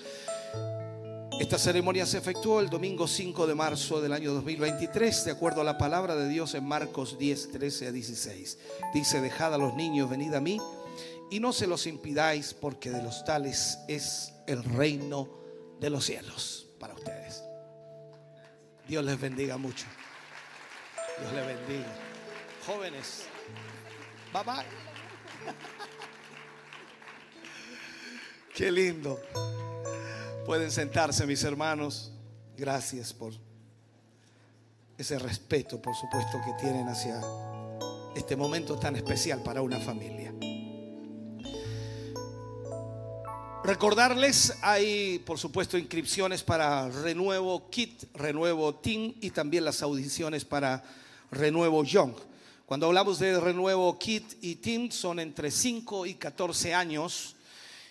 Esta 1.39 1.57
ceremonia 1.57 2.05
se 2.05 2.17
efectuó 2.17 2.59
el 2.59 2.69
domingo 2.69 3.07
5 3.07 3.45
de 3.45 3.55
marzo 3.55 4.01
del 4.01 4.13
año 4.13 4.33
2023, 4.33 5.25
de 5.25 5.31
acuerdo 5.31 5.61
a 5.61 5.63
la 5.63 5.77
palabra 5.77 6.15
de 6.15 6.27
Dios 6.27 6.55
en 6.55 6.65
Marcos 6.65 7.19
10, 7.19 7.51
13 7.51 7.87
a 7.87 7.91
16. 7.91 8.57
Dice, 8.93 9.21
dejad 9.21 9.53
a 9.53 9.57
los 9.57 9.75
niños, 9.75 10.09
venid 10.09 10.33
a 10.33 10.41
mí 10.41 10.59
y 11.29 11.39
no 11.39 11.53
se 11.53 11.67
los 11.67 11.85
impidáis 11.87 12.53
porque 12.53 12.89
de 12.89 13.03
los 13.03 13.23
tales 13.23 13.77
es 13.87 14.33
el 14.47 14.63
reino 14.63 15.29
de 15.79 15.89
los 15.89 16.05
cielos 16.05 16.67
para 16.79 16.93
ustedes. 16.93 17.43
Dios 18.87 19.05
les 19.05 19.19
bendiga 19.19 19.57
mucho. 19.57 19.85
Dios 21.19 21.33
les 21.33 21.45
bendiga. 21.45 21.93
Jóvenes, 22.65 23.27
Qué 28.55 28.71
lindo. 28.71 29.19
Pueden 30.45 30.71
sentarse 30.71 31.25
mis 31.25 31.43
hermanos. 31.43 32.11
Gracias 32.57 33.13
por 33.13 33.33
ese 34.97 35.19
respeto, 35.19 35.81
por 35.81 35.95
supuesto, 35.95 36.39
que 36.43 36.53
tienen 36.59 36.87
hacia 36.87 37.21
este 38.15 38.35
momento 38.35 38.77
tan 38.79 38.95
especial 38.95 39.43
para 39.43 39.61
una 39.61 39.79
familia. 39.79 40.33
Recordarles, 43.63 44.53
hay 44.61 45.19
por 45.19 45.37
supuesto 45.37 45.77
inscripciones 45.77 46.41
para 46.41 46.89
Renuevo 46.89 47.69
Kit, 47.69 48.05
Renuevo 48.13 48.75
Team 48.75 49.13
y 49.19 49.31
también 49.31 49.65
las 49.65 49.81
audiciones 49.81 50.45
para 50.45 50.83
Renuevo 51.31 51.83
Young. 51.83 52.13
Cuando 52.67 52.87
hablamos 52.87 53.17
de 53.19 53.39
Renuevo 53.39 53.97
Kit 53.97 54.25
y 54.41 54.55
Team 54.55 54.91
son 54.91 55.21
entre 55.21 55.51
5 55.51 56.05
y 56.05 56.15
14 56.15 56.73
años. 56.73 57.37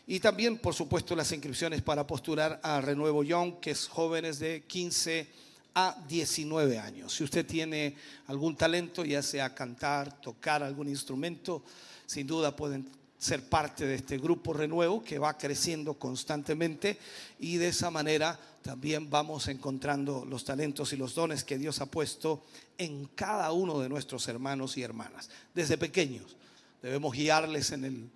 Y 0.07 0.21
también, 0.21 0.59
por 0.59 0.75
supuesto, 0.75 1.17
las 1.17 1.33
inscripciones 1.33 1.81
para 1.81 2.07
postular 2.07 2.61
a 2.63 2.83
Renuevo 2.83 3.25
Young, 3.25 3.59
que 3.59 3.71
es 3.71 3.89
jóvenes 3.89 4.39
de 4.39 4.65
15 4.67 5.29
a 5.77 5.97
19 6.07 6.79
años. 6.79 7.15
Si 7.15 7.25
usted 7.25 7.47
tiene 7.47 7.97
algún 8.27 8.55
talento, 8.55 9.03
ya 9.03 9.23
sea 9.23 9.55
cantar, 9.55 10.21
tocar 10.21 10.63
algún 10.63 10.91
instrumento, 10.91 11.63
sin 12.05 12.27
duda 12.27 12.55
pueden 12.55 12.87
ser 13.19 13.49
parte 13.49 13.87
de 13.87 13.95
este 13.95 14.19
grupo 14.19 14.53
renuevo 14.53 15.03
que 15.03 15.19
va 15.19 15.39
creciendo 15.39 15.95
constantemente 15.95 16.99
y 17.39 17.57
de 17.57 17.69
esa 17.69 17.91
manera 17.91 18.39
también 18.61 19.09
vamos 19.09 19.49
encontrando 19.49 20.27
los 20.27 20.45
talentos 20.45 20.93
y 20.93 20.97
los 20.97 21.15
dones 21.15 21.45
que 21.45 21.57
Dios 21.57 21.81
ha 21.81 21.87
puesto 21.87 22.43
en 22.79 23.07
cada 23.15 23.53
uno 23.53 23.81
de 23.81 23.89
nuestros 23.89 24.29
hermanos 24.29 24.77
y 24.77 24.83
hermanas. 24.83 25.31
Desde 25.55 25.79
pequeños 25.79 26.37
debemos 26.83 27.15
guiarles 27.15 27.73
en 27.73 27.85
el 27.85 28.11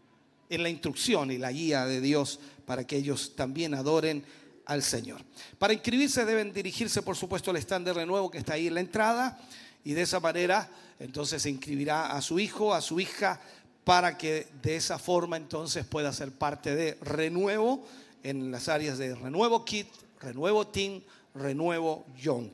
en 0.51 0.65
la 0.65 0.69
instrucción 0.69 1.31
y 1.31 1.39
la 1.39 1.53
guía 1.53 1.87
de 1.87 2.01
Dios 2.01 2.41
para 2.67 2.85
que 2.87 2.97
ellos 2.97 3.35
también 3.37 3.73
adoren 3.73 4.25
al 4.67 4.83
Señor. 4.83 5.23
Para 5.59 5.73
inscribirse 5.73 6.25
deben 6.25 6.53
dirigirse, 6.53 7.03
por 7.03 7.17
supuesto, 7.17 7.51
al 7.51 7.57
stand 7.57 7.87
de 7.87 7.93
renuevo 7.95 8.31
que 8.31 8.39
está 8.39 8.55
ahí 8.55 8.67
en 8.67 8.75
la 8.75 8.81
entrada 8.81 9.41
y 9.85 9.93
de 9.93 10.03
esa 10.03 10.21
manera 10.21 10.69
entonces 10.99 11.43
se 11.43 11.51
inscribirá 11.51 12.13
a 12.13 12.21
su 12.21 12.39
hijo, 12.39 12.75
a 12.75 12.83
su 12.83 13.01
hija, 13.01 13.41
para 13.85 14.19
que 14.19 14.49
de 14.63 14.77
esa 14.77 14.99
forma 14.99 15.37
entonces 15.37 15.87
pueda 15.87 16.13
ser 16.13 16.33
parte 16.33 16.75
de 16.75 16.99
renuevo 17.01 17.87
en 18.23 18.51
las 18.51 18.69
áreas 18.69 18.99
de 18.99 19.15
renuevo 19.15 19.65
kit, 19.65 19.89
renuevo 20.21 20.67
teen, 20.67 21.03
renuevo 21.35 22.05
young. 22.21 22.51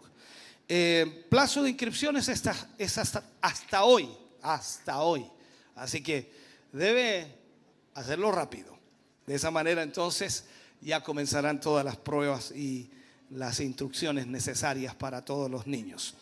Eh, 0.68 1.26
plazo 1.28 1.62
de 1.62 1.70
inscripciones 1.70 2.28
es 2.28 2.98
hasta, 2.98 3.24
hasta 3.40 3.84
hoy, 3.84 4.08
hasta 4.42 5.00
hoy. 5.00 5.26
Así 5.76 6.02
que 6.02 6.30
debe 6.72 7.26
hacerlo 7.94 8.32
rápido. 8.32 8.76
De 9.26 9.34
esa 9.34 9.50
manera 9.50 9.82
entonces 9.82 10.44
ya 10.80 11.02
comenzarán 11.02 11.60
todas 11.60 11.84
las 11.84 11.96
pruebas 11.96 12.50
y 12.52 12.90
las 13.30 13.60
instrucciones 13.60 14.26
necesarias 14.26 14.94
para 14.94 15.24
todos 15.24 15.50
los 15.50 15.66
niños. 15.66 16.14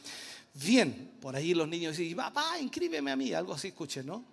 Bien, 0.55 1.13
por 1.21 1.35
ahí 1.35 1.53
los 1.53 1.69
niños 1.69 1.97
dicen, 1.97 2.17
papá, 2.17 2.59
inscríbeme 2.61 3.11
a 3.11 3.17
mí, 3.17 3.33
algo 3.33 3.55
así 3.55 3.69
escuchen, 3.69 4.07
¿no? 4.07 4.25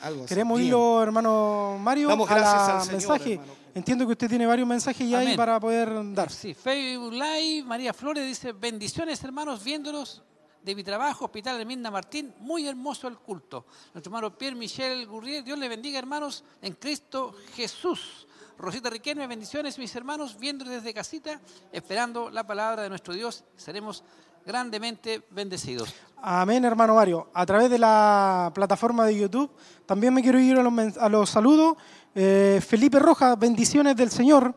Algo 0.00 0.26
Queremos 0.26 0.60
irlo, 0.60 1.02
hermano 1.02 1.76
Mario, 1.80 2.08
Damos 2.08 2.28
gracias 2.28 2.86
al 2.86 2.92
mensaje. 2.92 3.40
Entiendo 3.74 4.06
que 4.06 4.12
usted 4.12 4.28
tiene 4.28 4.46
varios 4.46 4.68
mensajes 4.68 5.08
ya 5.08 5.18
ahí 5.18 5.36
para 5.36 5.58
poder 5.58 5.90
dar. 6.14 6.30
Sí, 6.30 6.54
Facebook 6.54 7.12
Live, 7.12 7.64
María 7.64 7.94
Flores 7.94 8.26
dice, 8.26 8.52
bendiciones 8.52 9.22
hermanos, 9.24 9.64
viéndolos 9.64 10.22
de 10.62 10.74
mi 10.74 10.84
trabajo, 10.84 11.24
Hospital 11.24 11.58
de 11.58 11.64
Minda 11.64 11.90
Martín, 11.90 12.34
muy 12.38 12.68
hermoso 12.68 13.08
el 13.08 13.18
culto. 13.18 13.66
Nuestro 13.94 14.10
hermano 14.10 14.36
Pierre 14.36 14.56
Michel 14.56 15.06
Gurrier, 15.06 15.42
Dios 15.42 15.58
le 15.58 15.68
bendiga 15.68 15.98
hermanos 15.98 16.44
en 16.60 16.74
Cristo 16.74 17.34
Jesús. 17.54 18.26
Rosita 18.58 18.90
Riquelme, 18.90 19.26
bendiciones 19.26 19.78
mis 19.78 19.94
hermanos, 19.96 20.38
viendo 20.38 20.64
desde 20.64 20.94
casita, 20.94 21.40
esperando 21.72 22.30
la 22.30 22.46
palabra 22.46 22.82
de 22.82 22.88
nuestro 22.88 23.12
Dios, 23.12 23.42
seremos 23.56 24.04
grandemente 24.44 25.22
bendecidos. 25.30 25.94
Amén, 26.16 26.64
hermano 26.64 26.94
Mario. 26.94 27.28
A 27.34 27.44
través 27.44 27.68
de 27.68 27.78
la 27.78 28.50
plataforma 28.54 29.04
de 29.04 29.18
YouTube, 29.18 29.50
también 29.86 30.14
me 30.14 30.22
quiero 30.22 30.38
ir 30.38 30.56
a 30.56 31.08
los, 31.08 31.30
saludos. 31.30 31.76
Eh, 32.14 32.60
Felipe 32.66 32.98
Rojas, 32.98 33.38
bendiciones 33.38 33.96
del 33.96 34.10
Señor. 34.10 34.54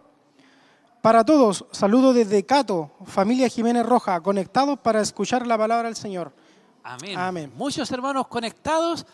Para 1.02 1.24
todos, 1.24 1.66
saludos 1.72 2.16
desde 2.16 2.46
Cato, 2.46 2.92
familia 3.06 3.48
Jiménez 3.48 3.86
Roja, 3.86 4.22
conectados 4.22 4.80
para 4.80 5.02
escuchar 5.02 5.46
la 5.46 5.58
palabra 5.58 5.88
del 5.88 5.96
Señor. 5.96 6.34
Amén. 6.84 7.18
Amén. 7.18 7.54
Muchos 7.56 7.92
hermanos 7.92 8.28
conectados. 8.28 9.06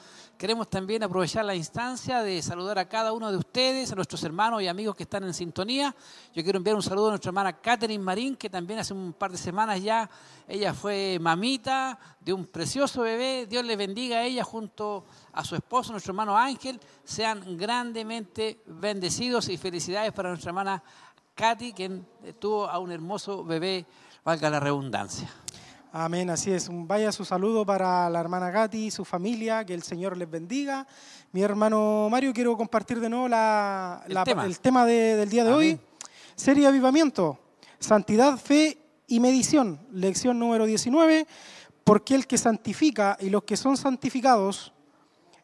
Queremos 0.41 0.71
también 0.71 1.03
aprovechar 1.03 1.45
la 1.45 1.53
instancia 1.53 2.23
de 2.23 2.41
saludar 2.41 2.79
a 2.79 2.89
cada 2.89 3.13
uno 3.13 3.31
de 3.31 3.37
ustedes, 3.37 3.91
a 3.91 3.95
nuestros 3.95 4.23
hermanos 4.23 4.59
y 4.63 4.67
amigos 4.67 4.95
que 4.95 5.03
están 5.03 5.23
en 5.23 5.35
sintonía. 5.35 5.95
Yo 6.33 6.41
quiero 6.41 6.57
enviar 6.57 6.75
un 6.75 6.81
saludo 6.81 7.09
a 7.09 7.11
nuestra 7.11 7.29
hermana 7.29 7.53
Catherine 7.61 8.03
Marín, 8.03 8.35
que 8.35 8.49
también 8.49 8.79
hace 8.79 8.91
un 8.91 9.13
par 9.13 9.31
de 9.31 9.37
semanas 9.37 9.83
ya, 9.83 10.09
ella 10.47 10.73
fue 10.73 11.19
mamita 11.21 11.99
de 12.19 12.33
un 12.33 12.47
precioso 12.47 13.03
bebé. 13.03 13.45
Dios 13.45 13.63
le 13.63 13.75
bendiga 13.75 14.17
a 14.17 14.23
ella 14.23 14.43
junto 14.43 15.05
a 15.31 15.43
su 15.45 15.55
esposo, 15.55 15.91
nuestro 15.91 16.09
hermano 16.09 16.35
Ángel. 16.35 16.79
Sean 17.03 17.55
grandemente 17.55 18.63
bendecidos 18.65 19.47
y 19.47 19.57
felicidades 19.57 20.11
para 20.11 20.29
nuestra 20.29 20.49
hermana 20.49 20.81
Katy, 21.35 21.71
quien 21.71 22.07
tuvo 22.39 22.67
a 22.67 22.79
un 22.79 22.91
hermoso 22.91 23.45
bebé, 23.45 23.85
valga 24.25 24.49
la 24.49 24.59
redundancia. 24.59 25.29
Amén, 25.93 26.29
así 26.29 26.51
es. 26.51 26.69
Vaya 26.71 27.11
su 27.11 27.25
saludo 27.25 27.65
para 27.65 28.09
la 28.09 28.21
hermana 28.21 28.49
Gati 28.49 28.85
y 28.85 28.91
su 28.91 29.03
familia, 29.03 29.65
que 29.65 29.73
el 29.73 29.83
Señor 29.83 30.15
les 30.15 30.29
bendiga. 30.29 30.87
Mi 31.33 31.41
hermano 31.41 32.07
Mario, 32.09 32.31
quiero 32.31 32.55
compartir 32.55 33.01
de 33.01 33.09
nuevo 33.09 33.25
el, 33.25 34.57
tema. 34.61 34.85
del 34.85 35.29
día 35.29 35.43
de 35.43 35.51
hoy. 35.51 35.79
Serie 36.33 36.65
Avivamiento, 36.65 37.37
Santidad, 37.77 38.37
Fe 38.37 38.77
y 39.05 39.19
Medición, 39.19 39.81
lección 39.91 40.39
número 40.39 40.65
19. 40.65 41.27
Porque 41.83 42.15
el 42.15 42.25
que 42.25 42.37
santifica 42.37 43.17
y 43.19 43.29
los 43.29 43.43
que 43.43 43.57
son 43.57 43.75
santificados, 43.75 44.71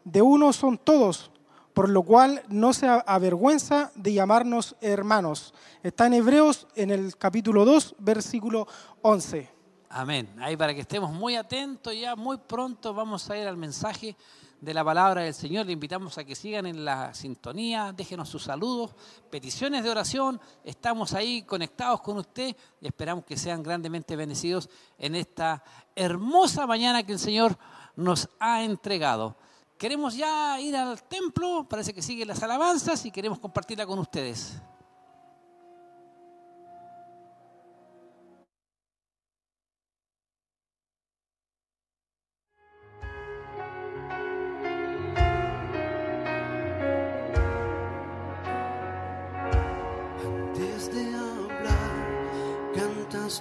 de 0.05 0.21
uno 0.21 0.53
son 0.53 0.77
todos, 0.77 1.29
por 1.73 1.89
lo 1.89 2.03
cual 2.03 2.41
no 2.47 2.71
se 2.71 2.87
avergüenza 2.87 3.91
de 3.95 4.13
llamarnos 4.13 4.77
hermanos. 4.79 5.53
Está 5.83 6.07
en 6.07 6.13
Hebreos 6.13 6.67
en 6.75 6.91
el 6.91 7.17
capítulo 7.17 7.65
2, 7.65 7.95
versículo 7.99 8.65
11. 9.01 9.56
Amén. 9.89 10.27
Ahí 10.39 10.57
para 10.57 10.73
que 10.73 10.81
estemos 10.81 11.11
muy 11.13 11.37
atentos, 11.37 11.93
ya 11.97 12.15
muy 12.15 12.37
pronto 12.37 12.93
vamos 12.93 13.29
a 13.29 13.37
ir 13.37 13.47
al 13.47 13.55
mensaje 13.55 14.17
de 14.59 14.73
la 14.73 14.83
palabra 14.83 15.21
del 15.21 15.33
Señor. 15.33 15.65
Le 15.65 15.71
invitamos 15.71 16.17
a 16.17 16.25
que 16.25 16.35
sigan 16.35 16.65
en 16.65 16.83
la 16.83 17.13
sintonía, 17.13 17.93
déjenos 17.93 18.27
sus 18.27 18.43
saludos, 18.43 18.93
peticiones 19.29 19.85
de 19.85 19.89
oración. 19.89 20.41
Estamos 20.65 21.13
ahí 21.13 21.43
conectados 21.43 22.01
con 22.01 22.17
usted 22.17 22.53
y 22.81 22.87
esperamos 22.87 23.23
que 23.23 23.37
sean 23.37 23.63
grandemente 23.63 24.17
bendecidos 24.17 24.69
en 24.97 25.15
esta 25.15 25.63
hermosa 25.95 26.67
mañana 26.67 27.03
que 27.03 27.13
el 27.13 27.19
Señor 27.19 27.57
nos 27.95 28.27
ha 28.41 28.63
entregado. 28.63 29.37
Queremos 29.77 30.17
ya 30.17 30.59
ir 30.59 30.75
al 30.75 31.01
templo, 31.03 31.65
parece 31.69 31.93
que 31.93 32.01
siguen 32.01 32.27
las 32.27 32.43
alabanzas 32.43 33.05
y 33.05 33.11
queremos 33.11 33.39
compartirla 33.39 33.85
con 33.85 33.99
ustedes. 33.99 34.59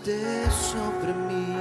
Sobre 0.05 1.13
mí. 1.15 1.57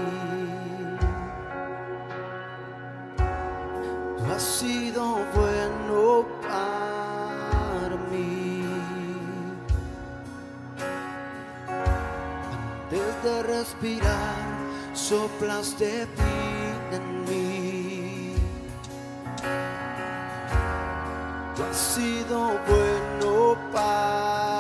Tú 4.18 4.32
has 4.32 4.44
sido 4.44 5.18
bueno 5.34 6.26
para 6.42 7.96
mí. 8.12 8.66
Antes 12.84 13.24
de 13.24 13.44
respirar, 13.44 14.36
soplaste 14.94 16.06
vida 16.06 16.98
en 16.98 17.26
mí. 17.26 18.36
Tú 21.56 21.64
has 21.64 21.78
sido 21.78 22.60
bueno 22.68 23.58
para 23.72 24.46
por 24.46 24.55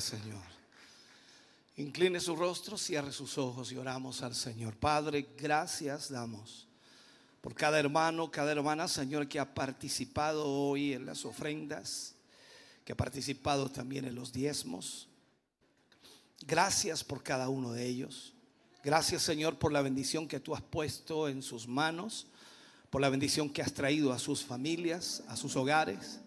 Señor. 0.00 0.42
Incline 1.76 2.20
su 2.20 2.36
rostro, 2.36 2.76
cierre 2.76 3.12
sus 3.12 3.38
ojos 3.38 3.72
y 3.72 3.76
oramos 3.76 4.22
al 4.22 4.34
Señor. 4.34 4.76
Padre, 4.76 5.28
gracias 5.38 6.10
damos 6.10 6.66
por 7.40 7.54
cada 7.54 7.78
hermano, 7.78 8.30
cada 8.30 8.52
hermana, 8.52 8.86
Señor, 8.86 9.26
que 9.26 9.40
ha 9.40 9.54
participado 9.54 10.46
hoy 10.46 10.92
en 10.92 11.06
las 11.06 11.24
ofrendas, 11.24 12.14
que 12.84 12.92
ha 12.92 12.96
participado 12.96 13.70
también 13.70 14.04
en 14.04 14.14
los 14.14 14.32
diezmos. 14.32 15.08
Gracias 16.46 17.02
por 17.02 17.22
cada 17.22 17.48
uno 17.48 17.72
de 17.72 17.86
ellos. 17.86 18.34
Gracias, 18.84 19.22
Señor, 19.22 19.58
por 19.58 19.72
la 19.72 19.82
bendición 19.82 20.28
que 20.28 20.40
tú 20.40 20.54
has 20.54 20.62
puesto 20.62 21.28
en 21.28 21.42
sus 21.42 21.66
manos, 21.66 22.26
por 22.90 23.00
la 23.00 23.08
bendición 23.08 23.48
que 23.48 23.62
has 23.62 23.72
traído 23.72 24.12
a 24.12 24.18
sus 24.18 24.44
familias, 24.44 25.22
a 25.28 25.36
sus 25.36 25.56
hogares. 25.56 26.20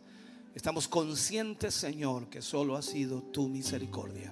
Estamos 0.55 0.87
conscientes, 0.87 1.73
Señor, 1.73 2.29
que 2.29 2.43
solo 2.43 2.75
ha 2.75 2.83
sido 2.83 3.23
tu 3.23 3.49
misericordia. 3.49 4.31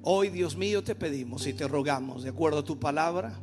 Hoy, 0.00 0.30
Dios 0.30 0.56
mío, 0.56 0.82
te 0.82 0.94
pedimos 0.94 1.46
y 1.46 1.52
te 1.52 1.68
rogamos, 1.68 2.22
de 2.22 2.30
acuerdo 2.30 2.60
a 2.60 2.64
tu 2.64 2.78
palabra, 2.80 3.38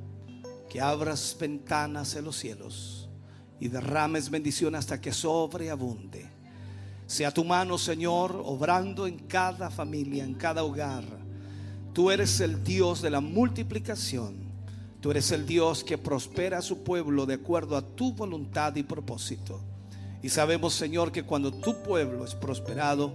que 0.67 0.81
abras 0.81 1.37
ventanas 1.39 2.15
en 2.15 2.25
los 2.25 2.37
cielos 2.37 3.07
y 3.59 3.67
derrames 3.67 4.31
bendición 4.31 4.73
hasta 4.73 4.99
que 4.99 5.13
sobreabunde. 5.13 6.27
Sea 7.05 7.29
tu 7.29 7.43
mano, 7.43 7.77
Señor, 7.77 8.41
obrando 8.43 9.05
en 9.05 9.19
cada 9.19 9.69
familia, 9.69 10.23
en 10.23 10.33
cada 10.33 10.63
hogar. 10.63 11.03
Tú 11.93 12.09
eres 12.09 12.39
el 12.39 12.63
Dios 12.63 13.03
de 13.03 13.11
la 13.11 13.21
multiplicación. 13.21 14.51
Tú 15.01 15.11
eres 15.11 15.31
el 15.31 15.45
Dios 15.45 15.83
que 15.83 15.99
prospera 15.99 16.57
a 16.57 16.63
su 16.63 16.81
pueblo 16.83 17.27
de 17.27 17.35
acuerdo 17.35 17.77
a 17.77 17.85
tu 17.85 18.11
voluntad 18.11 18.75
y 18.75 18.81
propósito. 18.81 19.61
Y 20.23 20.29
sabemos, 20.29 20.73
Señor, 20.73 21.11
que 21.11 21.23
cuando 21.23 21.51
tu 21.51 21.83
pueblo 21.83 22.23
es 22.23 22.33
prosperado, 22.33 23.13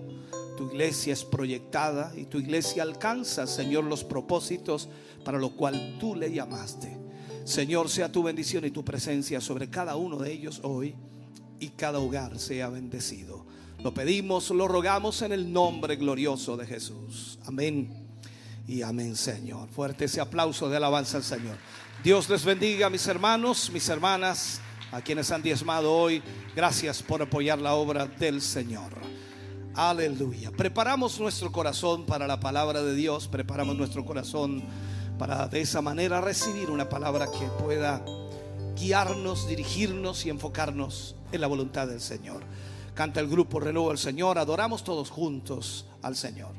tu 0.59 0.67
iglesia 0.67 1.15
es 1.15 1.25
proyectada 1.25 2.13
y 2.15 2.27
tu 2.27 2.39
iglesia 2.39 2.83
alcanza, 2.83 3.47
Señor, 3.47 3.85
los 3.85 4.05
propósitos 4.05 4.89
para 5.25 5.39
lo 5.39 5.57
cual 5.57 5.97
tú 5.99 6.15
le 6.15 6.31
llamaste. 6.31 6.99
Señor, 7.45 7.89
sea 7.89 8.13
tu 8.13 8.23
bendición 8.23 8.67
y 8.67 8.71
tu 8.71 8.85
presencia 8.85 9.41
sobre 9.41 9.71
cada 9.71 9.97
uno 9.97 10.19
de 10.19 10.31
ellos 10.31 10.61
hoy 10.63 10.95
y 11.59 11.71
cada 11.71 11.99
hogar 11.99 12.39
sea 12.39 12.69
bendecido. 12.69 13.47
Lo 13.83 13.95
pedimos, 13.95 14.51
lo 14.51 14.69
rogamos 14.69 15.23
en 15.23 15.33
el 15.33 15.51
nombre 15.51 15.97
glorioso 15.97 16.59
de 16.59 16.67
Jesús. 16.67 17.39
Amén. 17.47 18.07
Y 18.67 18.83
amén, 18.83 19.17
Señor. 19.17 19.71
Fuerte 19.71 20.05
ese 20.05 20.21
aplauso 20.21 20.69
de 20.69 20.77
alabanza 20.77 21.17
al 21.17 21.25
Señor. 21.25 21.57
Dios 22.05 22.29
les 22.29 22.45
bendiga, 22.45 22.91
mis 22.91 23.07
hermanos, 23.07 23.71
mis 23.73 23.89
hermanas, 23.89 24.61
a 24.93 25.01
quienes 25.01 25.31
han 25.31 25.43
diezmado 25.43 25.95
hoy. 25.95 26.23
Gracias 26.55 27.03
por 27.03 27.23
apoyar 27.23 27.59
la 27.59 27.75
obra 27.75 28.07
del 28.07 28.41
Señor. 28.41 28.93
Aleluya. 29.75 30.51
Preparamos 30.51 31.21
nuestro 31.21 31.53
corazón 31.53 32.05
para 32.05 32.27
la 32.27 32.41
palabra 32.41 32.83
de 32.83 32.95
Dios. 32.95 33.29
Preparamos 33.29 33.77
nuestro 33.77 34.05
corazón 34.05 34.65
para 35.19 35.49
de 35.49 35.61
esa 35.61 35.83
manera 35.83 36.21
recibir 36.21 36.71
una 36.71 36.89
palabra 36.89 37.27
que 37.27 37.47
pueda 37.63 38.05
guiarnos, 38.77 39.49
dirigirnos 39.49 40.25
y 40.27 40.31
enfocarnos 40.31 41.17
en 41.33 41.41
la 41.41 41.47
voluntad 41.47 41.87
del 41.89 42.01
Señor. 42.01 42.43
Canta 42.95 43.21
el 43.21 43.29
grupo 43.29 43.61
Renuevo 43.61 43.91
al 43.91 43.99
Señor. 43.99 44.39
Adoramos 44.39 44.83
todos 44.83 45.11
juntos 45.11 45.87
al 46.03 46.17
Señor. 46.17 46.53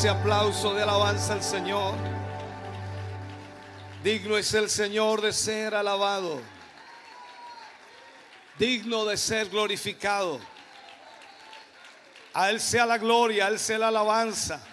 Ese 0.00 0.08
aplauso 0.08 0.72
de 0.72 0.82
alabanza 0.82 1.34
al 1.34 1.42
Señor. 1.42 1.94
Digno 4.02 4.38
es 4.38 4.54
el 4.54 4.70
Señor 4.70 5.20
de 5.20 5.30
ser 5.30 5.74
alabado. 5.74 6.40
Digno 8.58 9.04
de 9.04 9.18
ser 9.18 9.50
glorificado. 9.50 10.40
A 12.32 12.48
Él 12.48 12.62
sea 12.62 12.86
la 12.86 12.96
gloria, 12.96 13.44
a 13.44 13.48
Él 13.48 13.58
sea 13.58 13.76
la 13.76 13.88
alabanza. 13.88 14.64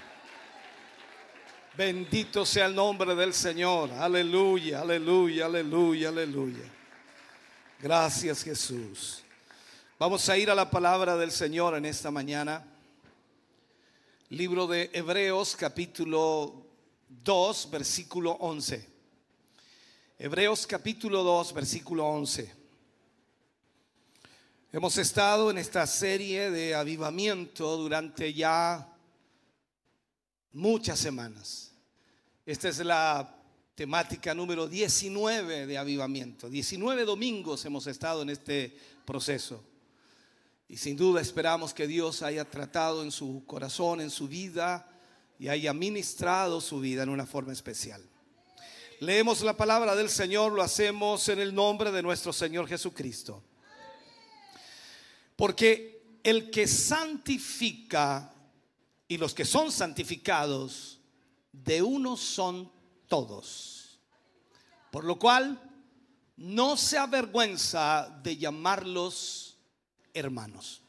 Bendito 1.75 2.45
sea 2.45 2.67
el 2.67 2.75
nombre 2.75 3.13
del 3.13 3.33
Señor. 3.33 3.91
Aleluya, 3.91 4.79
aleluya, 4.79 5.47
aleluya, 5.47 6.07
aleluya. 6.07 6.71
Gracias 7.81 8.45
Jesús. 8.45 9.23
Vamos 9.99 10.29
a 10.29 10.37
ir 10.37 10.49
a 10.49 10.55
la 10.55 10.69
palabra 10.71 11.17
del 11.17 11.31
Señor 11.33 11.75
en 11.75 11.83
esta 11.83 12.11
mañana. 12.11 12.63
Libro 14.29 14.67
de 14.67 14.89
Hebreos 14.91 15.55
capítulo 15.55 16.65
2, 17.07 17.69
versículo 17.71 18.31
11. 18.31 18.85
Hebreos 20.19 20.67
capítulo 20.67 21.23
2, 21.23 21.53
versículo 21.53 22.05
11. 22.07 22.53
Hemos 24.73 24.97
estado 24.97 25.49
en 25.49 25.57
esta 25.57 25.87
serie 25.87 26.51
de 26.51 26.75
avivamiento 26.75 27.77
durante 27.77 28.33
ya 28.33 28.93
muchas 30.51 30.99
semanas. 30.99 31.71
Esta 32.45 32.67
es 32.67 32.79
la 32.79 33.33
temática 33.75 34.33
número 34.33 34.67
19 34.67 35.67
de 35.67 35.77
avivamiento. 35.77 36.49
19 36.49 37.05
domingos 37.05 37.63
hemos 37.63 37.87
estado 37.87 38.23
en 38.23 38.31
este 38.31 38.77
proceso. 39.05 39.63
Y 40.69 40.77
sin 40.77 40.98
duda 40.98 41.22
esperamos 41.22 41.73
que 41.73 41.88
Dios 41.88 42.22
haya 42.22 42.44
tratado 42.45 43.03
en 43.03 43.11
su 43.11 43.44
corazón, 43.45 44.02
en 44.02 44.10
su 44.10 44.27
vida, 44.27 44.89
y 45.39 45.48
haya 45.48 45.73
ministrado 45.73 46.60
su 46.61 46.80
vida 46.80 47.03
en 47.03 47.10
una 47.10 47.26
forma 47.26 47.53
especial. 47.53 48.03
Leemos 48.99 49.41
la 49.41 49.56
palabra 49.56 49.95
del 49.95 50.10
Señor, 50.10 50.52
lo 50.52 50.64
hacemos 50.64 51.30
en 51.30 51.39
el 51.39 51.53
nombre 51.53 51.91
de 51.91 52.02
nuestro 52.02 52.34
Señor 52.34 52.68
Jesucristo. 52.68 53.44
Porque 55.35 56.19
el 56.23 56.49
que 56.49 56.68
santifica 56.68 58.34
y 59.07 59.18
los 59.18 59.34
que 59.34 59.45
son 59.45 59.72
santificados, 59.72 60.99
de 61.52 61.81
uno 61.81 62.18
son 62.18 62.72
todos. 63.07 63.99
Por 64.91 65.06
lo 65.06 65.18
cual, 65.19 65.61
no 66.35 66.76
se 66.76 66.98
avergüenza 66.98 68.19
de 68.23 68.38
llamarlos 68.38 69.46
hermanos. 70.18 70.81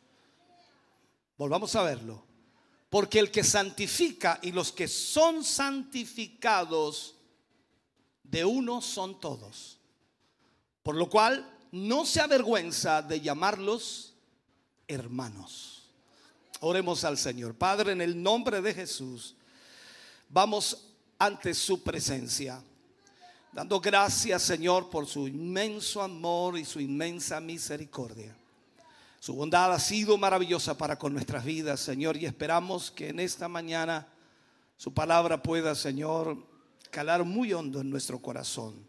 Volvamos 1.37 1.75
a 1.77 1.83
verlo. 1.83 2.25
Porque 2.91 3.19
el 3.19 3.31
que 3.31 3.45
santifica 3.45 4.39
y 4.43 4.51
los 4.51 4.73
que 4.73 4.89
son 4.89 5.45
santificados, 5.45 7.17
de 8.23 8.45
uno 8.45 8.81
son 8.81 9.21
todos. 9.21 9.79
Por 10.83 10.95
lo 10.95 11.09
cual, 11.09 11.59
no 11.71 12.07
se 12.07 12.21
avergüenza 12.21 13.03
de 13.03 13.21
llamarlos 13.21 14.15
hermanos. 14.87 15.91
Oremos 16.61 17.05
al 17.05 17.19
Señor. 17.19 17.55
Padre, 17.55 17.93
en 17.93 18.01
el 18.01 18.21
nombre 18.23 18.61
de 18.63 18.75
Jesús, 18.75 19.37
vamos 20.29 20.87
ante 21.19 21.53
su 21.53 21.83
presencia, 21.83 22.63
dando 23.53 23.81
gracias, 23.81 24.43
Señor, 24.43 24.89
por 24.89 25.07
su 25.07 25.29
inmenso 25.29 26.01
amor 26.01 26.59
y 26.59 26.65
su 26.65 26.81
inmensa 26.81 27.41
misericordia. 27.41 28.38
Su 29.21 29.35
bondad 29.35 29.73
ha 29.73 29.81
sido 29.81 30.17
maravillosa 30.17 30.79
para 30.79 30.97
con 30.97 31.13
nuestras 31.13 31.45
vidas, 31.45 31.81
Señor, 31.81 32.17
y 32.17 32.27
esperamos 32.27 32.91
que 32.91 33.09
en 33.09 33.19
esta 33.19 33.49
mañana 33.49 34.07
su 34.77 34.95
palabra 34.95 35.43
pueda, 35.43 35.75
Señor, 35.75 36.37
calar 36.91 37.25
muy 37.25 37.53
hondo 37.53 37.81
en 37.81 37.91
nuestro 37.91 38.21
corazón. 38.21 38.87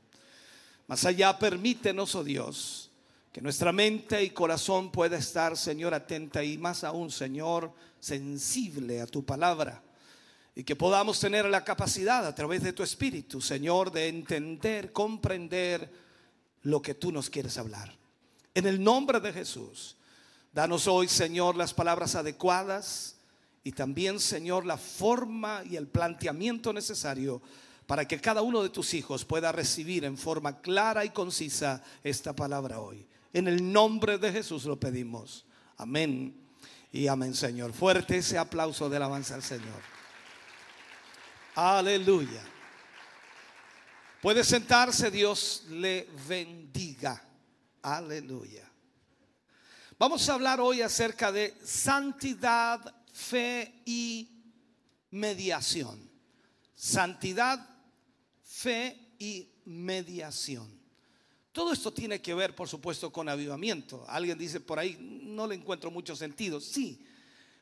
Más 0.88 1.04
allá, 1.06 1.38
permítenos, 1.40 2.14
oh 2.14 2.24
Dios, 2.24 2.92
que 3.32 3.42
nuestra 3.42 3.72
mente 3.72 4.24
y 4.24 4.30
corazón 4.30 4.92
pueda 4.92 5.18
estar, 5.18 5.58
Señor, 5.58 5.96
atenta 5.96 6.44
y 6.44 6.60
más 6.60 6.84
aún, 6.84 7.10
Señor, 7.10 7.74
sensible 8.00 9.02
a 9.02 9.08
tu 9.08 9.26
palabra. 9.26 9.84
Y 10.56 10.64
que 10.64 10.76
podamos 10.76 11.20
tener 11.20 11.46
la 11.46 11.64
capacidad 11.64 12.26
a 12.26 12.36
través 12.36 12.62
de 12.62 12.74
tu 12.74 12.84
Espíritu, 12.84 13.42
Señor, 13.42 13.92
de 13.92 14.08
entender, 14.10 14.92
comprender 14.92 15.92
lo 16.64 16.82
que 16.82 16.94
tú 16.94 17.12
nos 17.12 17.30
quieres 17.30 17.58
hablar. 17.58 17.96
En 18.54 18.68
el 18.68 18.84
nombre 18.84 19.20
de 19.20 19.32
Jesús, 19.34 19.96
danos 20.52 20.88
hoy, 20.88 21.08
Señor, 21.08 21.56
las 21.56 21.74
palabras 21.74 22.16
adecuadas 22.16 23.18
y 23.64 23.72
también, 23.72 24.20
Señor, 24.20 24.66
la 24.66 24.78
forma 24.78 25.64
y 25.70 25.76
el 25.76 25.88
planteamiento 25.88 26.74
necesario 26.74 27.42
para 27.86 28.08
que 28.08 28.22
cada 28.22 28.44
uno 28.44 28.62
de 28.62 28.70
tus 28.70 28.94
hijos 28.94 29.26
pueda 29.26 29.52
recibir 29.52 30.06
en 30.06 30.18
forma 30.18 30.62
clara 30.62 31.06
y 31.06 31.10
concisa 31.10 31.84
esta 32.04 32.36
palabra 32.36 32.80
hoy. 32.80 33.08
En 33.34 33.48
el 33.48 33.72
nombre 33.72 34.18
de 34.18 34.32
Jesús 34.32 34.66
lo 34.66 34.80
pedimos. 34.80 35.46
Amén 35.78 36.36
y 36.92 37.08
amén, 37.08 37.34
Señor. 37.34 37.74
Fuerte 37.74 38.18
ese 38.18 38.38
aplauso 38.38 38.90
de 38.90 38.98
alabanza 38.98 39.36
al 39.36 39.44
Señor. 39.44 39.82
Aleluya. 41.56 42.42
Puede 44.22 44.44
sentarse, 44.44 45.10
Dios 45.10 45.64
le 45.70 46.08
bendiga. 46.28 47.24
Aleluya. 47.82 48.69
Vamos 50.00 50.30
a 50.30 50.36
hablar 50.36 50.62
hoy 50.62 50.82
acerca 50.82 51.30
de 51.30 51.54
santidad, 51.62 53.04
fe 53.12 53.82
y 53.84 54.30
mediación. 55.12 56.10
Santidad, 56.74 57.68
fe 58.42 58.98
y 59.20 59.50
mediación. 59.66 60.70
Todo 61.52 61.74
esto 61.74 61.92
tiene 61.92 62.22
que 62.22 62.34
ver, 62.34 62.56
por 62.56 62.70
supuesto, 62.70 63.12
con 63.12 63.28
avivamiento. 63.28 64.06
Alguien 64.08 64.38
dice 64.38 64.62
por 64.62 64.80
ahí, 64.80 64.98
no 65.02 65.46
le 65.46 65.56
encuentro 65.56 65.92
mucho 65.92 66.16
sentido. 66.16 66.62
Sí, 66.62 67.06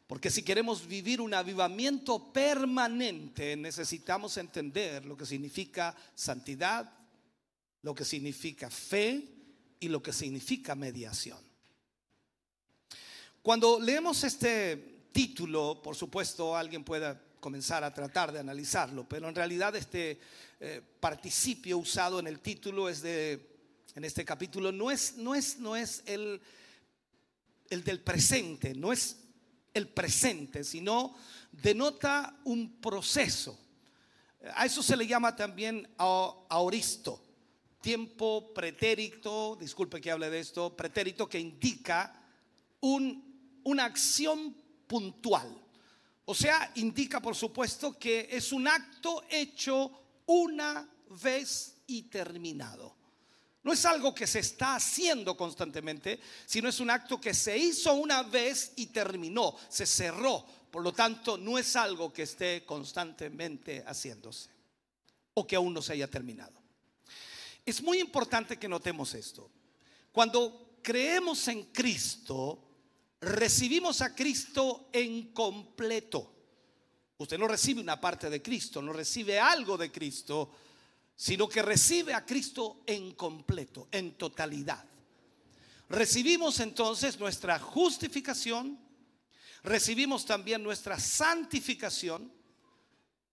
porque 0.06 0.30
si 0.30 0.44
queremos 0.44 0.86
vivir 0.86 1.22
un 1.22 1.34
avivamiento 1.34 2.32
permanente, 2.32 3.58
necesitamos 3.58 4.38
entender 4.38 5.06
lo 5.06 5.18
que 5.18 5.26
significa 5.26 5.96
santidad, 6.14 6.94
lo 7.82 7.96
que 7.96 8.06
significa 8.06 8.70
fe 8.70 9.28
y 9.80 9.88
lo 9.88 10.04
que 10.04 10.14
significa 10.14 10.76
mediación. 10.76 11.47
Cuando 13.48 13.80
leemos 13.80 14.26
este 14.26 15.06
título, 15.14 15.82
por 15.82 15.96
supuesto, 15.96 16.54
alguien 16.54 16.84
puede 16.84 17.18
comenzar 17.40 17.82
a 17.82 17.94
tratar 17.94 18.34
de 18.34 18.40
analizarlo, 18.40 19.08
pero 19.08 19.30
en 19.30 19.36
realidad 19.36 19.74
este 19.78 20.20
eh, 20.60 20.82
participio 21.00 21.78
usado 21.78 22.20
en 22.20 22.28
el 22.28 22.42
título 22.42 22.90
es 22.90 23.02
de 23.02 23.56
en 23.96 24.04
este 24.04 24.26
capítulo 24.26 24.74
no 24.74 24.92
es, 24.92 25.16
no 25.16 25.34
es, 25.34 25.60
no 25.60 25.78
es 25.78 26.04
el, 26.08 26.42
el 27.70 27.86
del 27.86 28.02
presente, 28.02 28.74
no 28.76 28.92
es 28.92 29.16
el 29.74 29.88
presente, 29.88 30.66
sino 30.66 31.16
denota 31.50 32.42
un 32.44 32.82
proceso. 32.82 33.58
A 34.56 34.66
eso 34.66 34.84
se 34.84 34.98
le 34.98 35.08
llama 35.08 35.38
también 35.38 35.88
aoristo, 35.98 37.24
tiempo 37.80 38.54
pretérito, 38.54 39.56
disculpe 39.56 40.02
que 40.02 40.12
hable 40.12 40.30
de 40.30 40.42
esto, 40.42 40.76
pretérito 40.76 41.30
que 41.30 41.40
indica 41.40 42.14
un, 42.82 43.27
una 43.68 43.86
acción 43.86 44.56
puntual. 44.88 45.54
O 46.26 46.34
sea, 46.34 46.72
indica 46.76 47.22
por 47.22 47.36
supuesto 47.36 47.98
que 48.00 48.28
es 48.32 48.52
un 48.52 48.68
acto 48.68 49.24
hecho 49.30 49.92
una 50.26 50.90
vez 51.22 51.76
y 51.88 52.04
terminado. 52.04 52.96
No 53.64 53.74
es 53.74 53.86
algo 53.86 54.16
que 54.16 54.26
se 54.26 54.40
está 54.40 54.76
haciendo 54.76 55.36
constantemente, 55.36 56.20
sino 56.46 56.70
es 56.70 56.80
un 56.80 56.90
acto 56.90 57.20
que 57.20 57.34
se 57.34 57.58
hizo 57.58 57.94
una 57.96 58.24
vez 58.24 58.72
y 58.78 58.88
terminó, 58.88 59.56
se 59.68 59.86
cerró. 59.86 60.46
Por 60.72 60.82
lo 60.82 60.94
tanto, 60.94 61.38
no 61.38 61.58
es 61.58 61.76
algo 61.76 62.14
que 62.14 62.24
esté 62.24 62.66
constantemente 62.66 63.84
haciéndose 63.86 64.50
o 65.34 65.46
que 65.46 65.58
aún 65.58 65.74
no 65.74 65.82
se 65.82 65.94
haya 65.94 66.10
terminado. 66.10 66.62
Es 67.66 67.82
muy 67.82 68.00
importante 68.00 68.58
que 68.58 68.70
notemos 68.70 69.14
esto. 69.14 69.52
Cuando 70.14 70.78
creemos 70.82 71.46
en 71.50 71.66
Cristo, 71.66 72.67
recibimos 73.22 74.02
a 74.02 74.14
Cristo 74.16 74.90
en 74.92 75.34
completo. 75.34 76.34
Usted 77.18 77.40
no 77.40 77.48
recibe 77.48 77.82
una 77.82 78.00
parte 78.00 78.30
de 78.30 78.42
Cristo, 78.42 78.82
no 78.82 78.94
recibe 78.94 79.40
algo 79.40 79.76
de 79.78 79.92
Cristo, 79.92 80.52
sino 81.16 81.50
que 81.50 81.64
recibe 81.64 82.14
a 82.14 82.26
Cristo 82.26 82.84
en 82.86 83.14
completo, 83.14 83.88
en 83.92 84.16
totalidad. 84.18 84.86
Recibimos 85.90 86.60
entonces 86.60 87.20
nuestra 87.20 87.58
justificación, 87.58 88.78
recibimos 89.64 90.26
también 90.26 90.62
nuestra 90.62 91.00
santificación. 91.00 92.32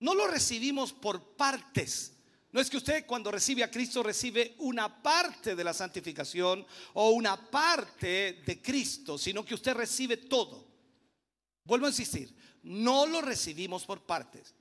No 0.00 0.14
lo 0.14 0.28
recibimos 0.28 0.92
por 0.92 1.36
partes. 1.36 2.13
No 2.54 2.60
es 2.60 2.70
que 2.70 2.76
usted 2.76 3.04
cuando 3.04 3.32
recibe 3.32 3.64
a 3.64 3.70
Cristo 3.70 4.00
recibe 4.00 4.54
una 4.58 5.02
parte 5.02 5.56
de 5.56 5.64
la 5.64 5.74
santificación 5.74 6.64
o 6.92 7.10
una 7.10 7.50
parte 7.50 8.44
de 8.46 8.62
Cristo, 8.62 9.18
sino 9.18 9.44
que 9.44 9.56
usted 9.56 9.74
recibe 9.74 10.18
todo. 10.18 10.64
Vuelvo 11.64 11.86
a 11.86 11.88
insistir, 11.88 12.32
no 12.62 13.06
lo 13.06 13.20
recibimos 13.22 13.84
por 13.84 14.06
partes. 14.06 14.54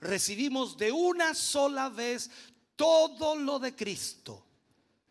Recibimos 0.00 0.78
de 0.78 0.90
una 0.90 1.34
sola 1.34 1.90
vez 1.90 2.30
todo 2.74 3.36
lo 3.36 3.58
de 3.58 3.76
Cristo. 3.76 4.46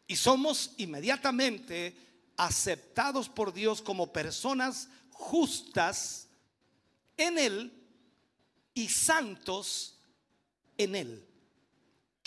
Y 0.08 0.16
somos 0.16 0.72
inmediatamente 0.78 1.96
aceptados 2.36 3.30
por 3.30 3.54
Dios 3.54 3.80
como 3.80 4.12
personas 4.12 4.90
justas 5.12 6.28
en 7.16 7.38
Él 7.38 7.72
y 8.74 8.90
santos 8.90 10.00
en 10.80 10.96
Él. 10.96 11.27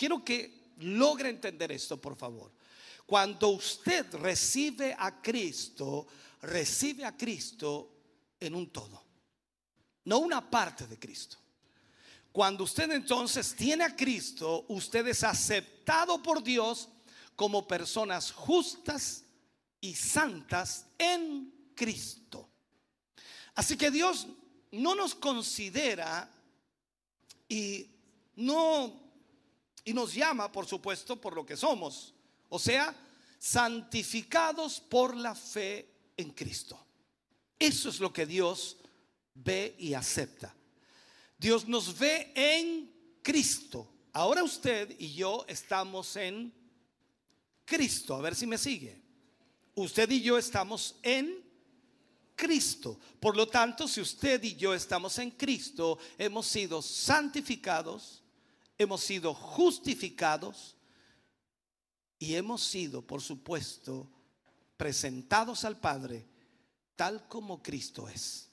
Quiero 0.01 0.25
que 0.25 0.71
logre 0.79 1.29
entender 1.29 1.71
esto, 1.71 2.01
por 2.01 2.15
favor. 2.15 2.51
Cuando 3.05 3.49
usted 3.49 4.11
recibe 4.15 4.95
a 4.97 5.21
Cristo, 5.21 6.07
recibe 6.41 7.05
a 7.05 7.15
Cristo 7.15 7.99
en 8.39 8.55
un 8.55 8.71
todo, 8.71 8.99
no 10.05 10.17
una 10.17 10.41
parte 10.49 10.87
de 10.87 10.97
Cristo. 10.97 11.37
Cuando 12.31 12.63
usted 12.63 12.89
entonces 12.89 13.55
tiene 13.55 13.83
a 13.83 13.95
Cristo, 13.95 14.65
usted 14.69 15.05
es 15.05 15.23
aceptado 15.23 16.23
por 16.23 16.41
Dios 16.41 16.89
como 17.35 17.67
personas 17.67 18.31
justas 18.31 19.23
y 19.79 19.93
santas 19.93 20.87
en 20.97 21.73
Cristo. 21.75 22.49
Así 23.53 23.77
que 23.77 23.91
Dios 23.91 24.25
no 24.71 24.95
nos 24.95 25.13
considera 25.13 26.27
y 27.47 27.85
no 28.37 29.10
y 29.83 29.93
nos 29.93 30.13
llama, 30.13 30.51
por 30.51 30.65
supuesto, 30.65 31.19
por 31.19 31.35
lo 31.35 31.45
que 31.45 31.57
somos, 31.57 32.13
o 32.49 32.59
sea, 32.59 32.95
santificados 33.39 34.79
por 34.79 35.15
la 35.15 35.33
fe 35.33 35.89
en 36.17 36.31
Cristo. 36.31 36.79
Eso 37.57 37.89
es 37.89 37.99
lo 37.99 38.11
que 38.11 38.25
Dios 38.25 38.77
ve 39.33 39.75
y 39.77 39.93
acepta. 39.93 40.53
Dios 41.37 41.67
nos 41.67 41.97
ve 41.97 42.31
en 42.35 42.91
Cristo. 43.21 43.87
Ahora 44.13 44.43
usted 44.43 44.95
y 44.99 45.13
yo 45.13 45.45
estamos 45.47 46.15
en 46.15 46.53
Cristo. 47.65 48.15
A 48.15 48.21
ver 48.21 48.35
si 48.35 48.45
me 48.45 48.57
sigue. 48.57 49.01
Usted 49.75 50.09
y 50.11 50.21
yo 50.21 50.37
estamos 50.37 50.95
en 51.01 51.43
Cristo. 52.35 52.99
Por 53.19 53.37
lo 53.37 53.47
tanto, 53.47 53.87
si 53.87 54.01
usted 54.01 54.43
y 54.43 54.55
yo 54.55 54.73
estamos 54.73 55.17
en 55.19 55.31
Cristo, 55.31 55.97
hemos 56.17 56.47
sido 56.47 56.81
santificados, 56.81 58.20
hemos 58.81 59.01
sido 59.01 59.33
justificados 59.33 60.75
y 62.19 62.35
hemos 62.35 62.63
sido, 62.63 63.01
por 63.01 63.21
supuesto, 63.21 64.09
presentados 64.77 65.65
al 65.65 65.79
Padre 65.79 66.27
tal 66.95 67.27
como 67.27 67.63
Cristo 67.63 68.07
es. 68.07 68.47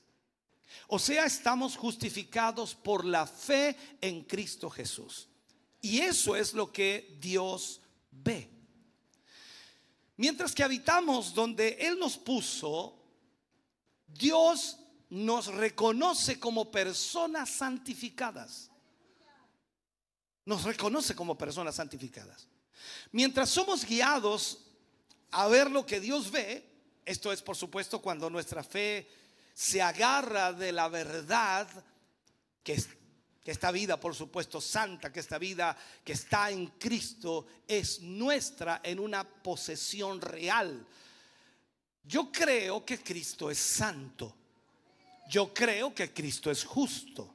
O 0.86 0.98
sea, 0.98 1.26
estamos 1.26 1.76
justificados 1.76 2.74
por 2.74 3.04
la 3.04 3.26
fe 3.26 3.76
en 4.00 4.24
Cristo 4.24 4.70
Jesús. 4.70 5.28
Y 5.80 6.00
eso 6.00 6.34
es 6.34 6.54
lo 6.54 6.72
que 6.72 7.18
Dios 7.20 7.80
ve. 8.10 8.48
Mientras 10.16 10.54
que 10.54 10.64
habitamos 10.64 11.34
donde 11.34 11.76
Él 11.80 11.98
nos 11.98 12.16
puso, 12.16 12.98
Dios 14.06 14.78
nos 15.10 15.46
reconoce 15.46 16.40
como 16.40 16.70
personas 16.70 17.50
santificadas. 17.50 18.70
Nos 20.48 20.64
reconoce 20.64 21.14
como 21.14 21.36
personas 21.36 21.74
santificadas. 21.74 22.48
Mientras 23.12 23.50
somos 23.50 23.84
guiados 23.84 24.60
a 25.30 25.46
ver 25.46 25.70
lo 25.70 25.84
que 25.84 26.00
Dios 26.00 26.30
ve, 26.30 26.64
esto 27.04 27.30
es 27.34 27.42
por 27.42 27.54
supuesto 27.54 28.00
cuando 28.00 28.30
nuestra 28.30 28.64
fe 28.64 29.06
se 29.52 29.82
agarra 29.82 30.54
de 30.54 30.72
la 30.72 30.88
verdad 30.88 31.68
que, 32.62 32.72
es, 32.72 32.88
que 33.44 33.50
esta 33.50 33.70
vida, 33.70 34.00
por 34.00 34.14
supuesto, 34.14 34.58
santa, 34.58 35.12
que 35.12 35.20
esta 35.20 35.36
vida 35.36 35.76
que 36.02 36.14
está 36.14 36.50
en 36.50 36.68
Cristo 36.78 37.44
es 37.66 38.00
nuestra 38.00 38.80
en 38.82 39.00
una 39.00 39.28
posesión 39.28 40.18
real. 40.18 40.86
Yo 42.04 42.32
creo 42.32 42.86
que 42.86 43.02
Cristo 43.02 43.50
es 43.50 43.58
santo. 43.58 44.34
Yo 45.28 45.52
creo 45.52 45.94
que 45.94 46.10
Cristo 46.10 46.50
es 46.50 46.64
justo. 46.64 47.34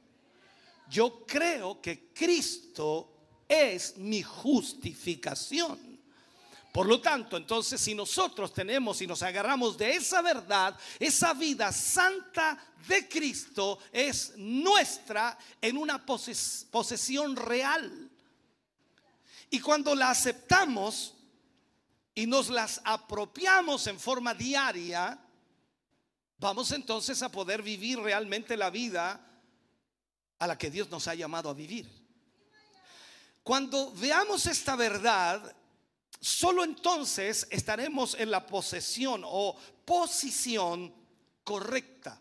Yo 0.88 1.24
creo 1.26 1.80
que 1.80 2.12
Cristo 2.12 3.14
es 3.48 3.96
mi 3.96 4.22
justificación. 4.22 5.94
Por 6.72 6.86
lo 6.88 7.00
tanto, 7.00 7.36
entonces, 7.36 7.80
si 7.80 7.94
nosotros 7.94 8.52
tenemos 8.52 9.00
y 9.00 9.06
nos 9.06 9.22
agarramos 9.22 9.78
de 9.78 9.94
esa 9.94 10.22
verdad, 10.22 10.76
esa 10.98 11.32
vida 11.32 11.70
santa 11.70 12.58
de 12.88 13.08
Cristo 13.08 13.78
es 13.92 14.32
nuestra 14.36 15.38
en 15.60 15.76
una 15.76 16.04
posesión 16.04 17.36
real. 17.36 18.10
Y 19.50 19.60
cuando 19.60 19.94
la 19.94 20.10
aceptamos 20.10 21.14
y 22.12 22.26
nos 22.26 22.48
las 22.48 22.80
apropiamos 22.84 23.86
en 23.86 24.00
forma 24.00 24.34
diaria, 24.34 25.16
vamos 26.38 26.72
entonces 26.72 27.22
a 27.22 27.30
poder 27.30 27.62
vivir 27.62 28.00
realmente 28.00 28.56
la 28.56 28.70
vida 28.70 29.33
a 30.38 30.46
la 30.46 30.58
que 30.58 30.70
Dios 30.70 30.90
nos 30.90 31.08
ha 31.08 31.14
llamado 31.14 31.48
a 31.48 31.54
vivir. 31.54 31.88
Cuando 33.42 33.92
veamos 33.92 34.46
esta 34.46 34.74
verdad, 34.76 35.54
Solo 36.24 36.64
entonces 36.64 37.46
estaremos 37.50 38.14
en 38.18 38.30
la 38.30 38.46
posesión 38.46 39.22
o 39.26 39.54
posición 39.84 40.90
correcta, 41.44 42.18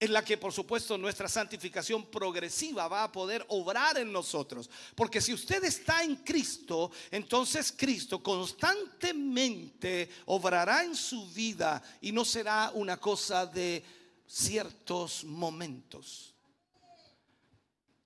en 0.00 0.10
la 0.10 0.24
que 0.24 0.38
por 0.38 0.54
supuesto 0.54 0.96
nuestra 0.96 1.28
santificación 1.28 2.06
progresiva 2.06 2.88
va 2.88 3.04
a 3.04 3.12
poder 3.12 3.44
obrar 3.48 3.98
en 3.98 4.10
nosotros. 4.10 4.70
Porque 4.94 5.20
si 5.20 5.34
usted 5.34 5.62
está 5.64 6.02
en 6.02 6.16
Cristo, 6.16 6.90
entonces 7.10 7.74
Cristo 7.76 8.22
constantemente 8.22 10.08
obrará 10.24 10.82
en 10.82 10.96
su 10.96 11.30
vida 11.30 11.82
y 12.00 12.10
no 12.10 12.24
será 12.24 12.70
una 12.72 12.98
cosa 12.98 13.44
de 13.44 13.84
ciertos 14.26 15.24
momentos. 15.24 16.33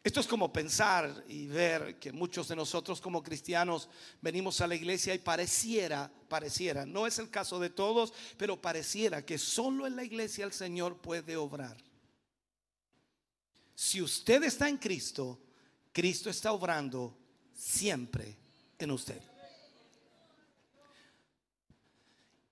Esto 0.08 0.20
es 0.20 0.26
como 0.26 0.50
pensar 0.50 1.22
y 1.28 1.48
ver 1.48 1.98
que 1.98 2.12
muchos 2.12 2.48
de 2.48 2.56
nosotros 2.56 2.98
como 2.98 3.22
cristianos 3.22 3.90
venimos 4.22 4.58
a 4.62 4.66
la 4.66 4.74
iglesia 4.74 5.14
y 5.14 5.18
pareciera, 5.18 6.10
pareciera, 6.30 6.86
no 6.86 7.06
es 7.06 7.18
el 7.18 7.28
caso 7.28 7.60
de 7.60 7.68
todos, 7.68 8.14
pero 8.38 8.58
pareciera 8.58 9.26
que 9.26 9.36
solo 9.36 9.86
en 9.86 9.96
la 9.96 10.04
iglesia 10.04 10.46
el 10.46 10.54
Señor 10.54 10.96
puede 10.96 11.36
obrar. 11.36 11.76
Si 13.74 14.00
usted 14.00 14.42
está 14.44 14.70
en 14.70 14.78
Cristo, 14.78 15.38
Cristo 15.92 16.30
está 16.30 16.52
obrando 16.52 17.14
siempre 17.52 18.34
en 18.78 18.90
usted. 18.92 19.20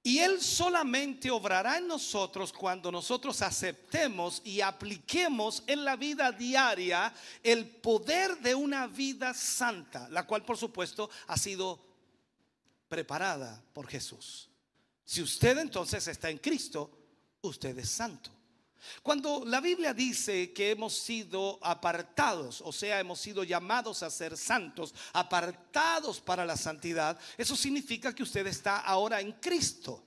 Y 0.06 0.20
Él 0.20 0.40
solamente 0.40 1.32
obrará 1.32 1.78
en 1.78 1.88
nosotros 1.88 2.52
cuando 2.52 2.92
nosotros 2.92 3.42
aceptemos 3.42 4.40
y 4.44 4.60
apliquemos 4.60 5.64
en 5.66 5.84
la 5.84 5.96
vida 5.96 6.30
diaria 6.30 7.12
el 7.42 7.68
poder 7.68 8.38
de 8.38 8.54
una 8.54 8.86
vida 8.86 9.34
santa, 9.34 10.08
la 10.10 10.24
cual 10.24 10.44
por 10.44 10.56
supuesto 10.56 11.10
ha 11.26 11.36
sido 11.36 11.84
preparada 12.88 13.60
por 13.72 13.88
Jesús. 13.88 14.48
Si 15.04 15.22
usted 15.22 15.58
entonces 15.58 16.06
está 16.06 16.30
en 16.30 16.38
Cristo, 16.38 16.88
usted 17.40 17.76
es 17.76 17.90
santo. 17.90 18.30
Cuando 19.02 19.44
la 19.44 19.60
Biblia 19.60 19.92
dice 19.92 20.52
que 20.52 20.70
hemos 20.70 20.96
sido 20.96 21.58
apartados, 21.62 22.62
o 22.64 22.72
sea, 22.72 23.00
hemos 23.00 23.20
sido 23.20 23.44
llamados 23.44 24.02
a 24.02 24.10
ser 24.10 24.36
santos, 24.36 24.94
apartados 25.12 26.20
para 26.20 26.44
la 26.44 26.56
santidad, 26.56 27.18
eso 27.36 27.56
significa 27.56 28.14
que 28.14 28.22
usted 28.22 28.46
está 28.46 28.78
ahora 28.80 29.20
en 29.20 29.32
Cristo. 29.32 30.02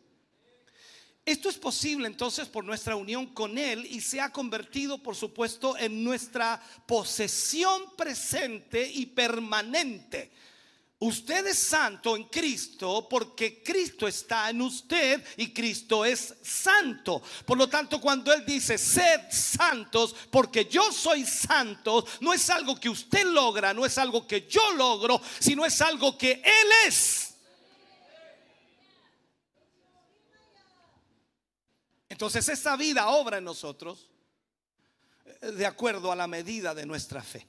Esto 1.25 1.49
es 1.49 1.57
posible 1.57 2.07
entonces 2.07 2.47
por 2.47 2.63
nuestra 2.63 2.95
unión 2.95 3.27
con 3.27 3.57
Él 3.57 3.85
y 3.85 4.01
se 4.01 4.19
ha 4.19 4.31
convertido, 4.31 5.03
por 5.03 5.15
supuesto, 5.15 5.77
en 5.77 6.03
nuestra 6.03 6.59
posesión 6.87 7.95
presente 7.95 8.89
y 8.89 9.05
permanente. 9.05 10.31
Usted 11.01 11.47
es 11.47 11.57
santo 11.57 12.17
en 12.17 12.25
Cristo 12.25 13.07
porque 13.09 13.63
Cristo 13.63 14.05
está 14.05 14.49
en 14.49 14.61
usted 14.61 15.25
y 15.37 15.53
Cristo 15.53 16.03
es 16.03 16.35
santo. 16.41 17.21
Por 17.45 17.57
lo 17.57 17.69
tanto, 17.69 18.01
cuando 18.01 18.33
Él 18.33 18.45
dice, 18.45 18.77
sed 18.77 19.21
santos 19.31 20.13
porque 20.29 20.65
yo 20.65 20.91
soy 20.91 21.25
santo, 21.25 22.05
no 22.19 22.33
es 22.33 22.49
algo 22.49 22.77
que 22.77 22.89
usted 22.89 23.23
logra, 23.25 23.73
no 23.73 23.85
es 23.85 23.97
algo 23.97 24.27
que 24.27 24.45
yo 24.45 24.73
logro, 24.73 25.21
sino 25.39 25.65
es 25.65 25.79
algo 25.79 26.17
que 26.17 26.33
Él 26.33 26.67
es. 26.85 27.33
Entonces 32.09 32.49
esta 32.49 32.75
vida 32.75 33.07
obra 33.07 33.37
en 33.37 33.45
nosotros 33.45 34.09
eh, 35.41 35.51
de 35.51 35.65
acuerdo 35.65 36.11
a 36.11 36.15
la 36.17 36.27
medida 36.27 36.75
de 36.75 36.85
nuestra 36.85 37.23
fe. 37.23 37.47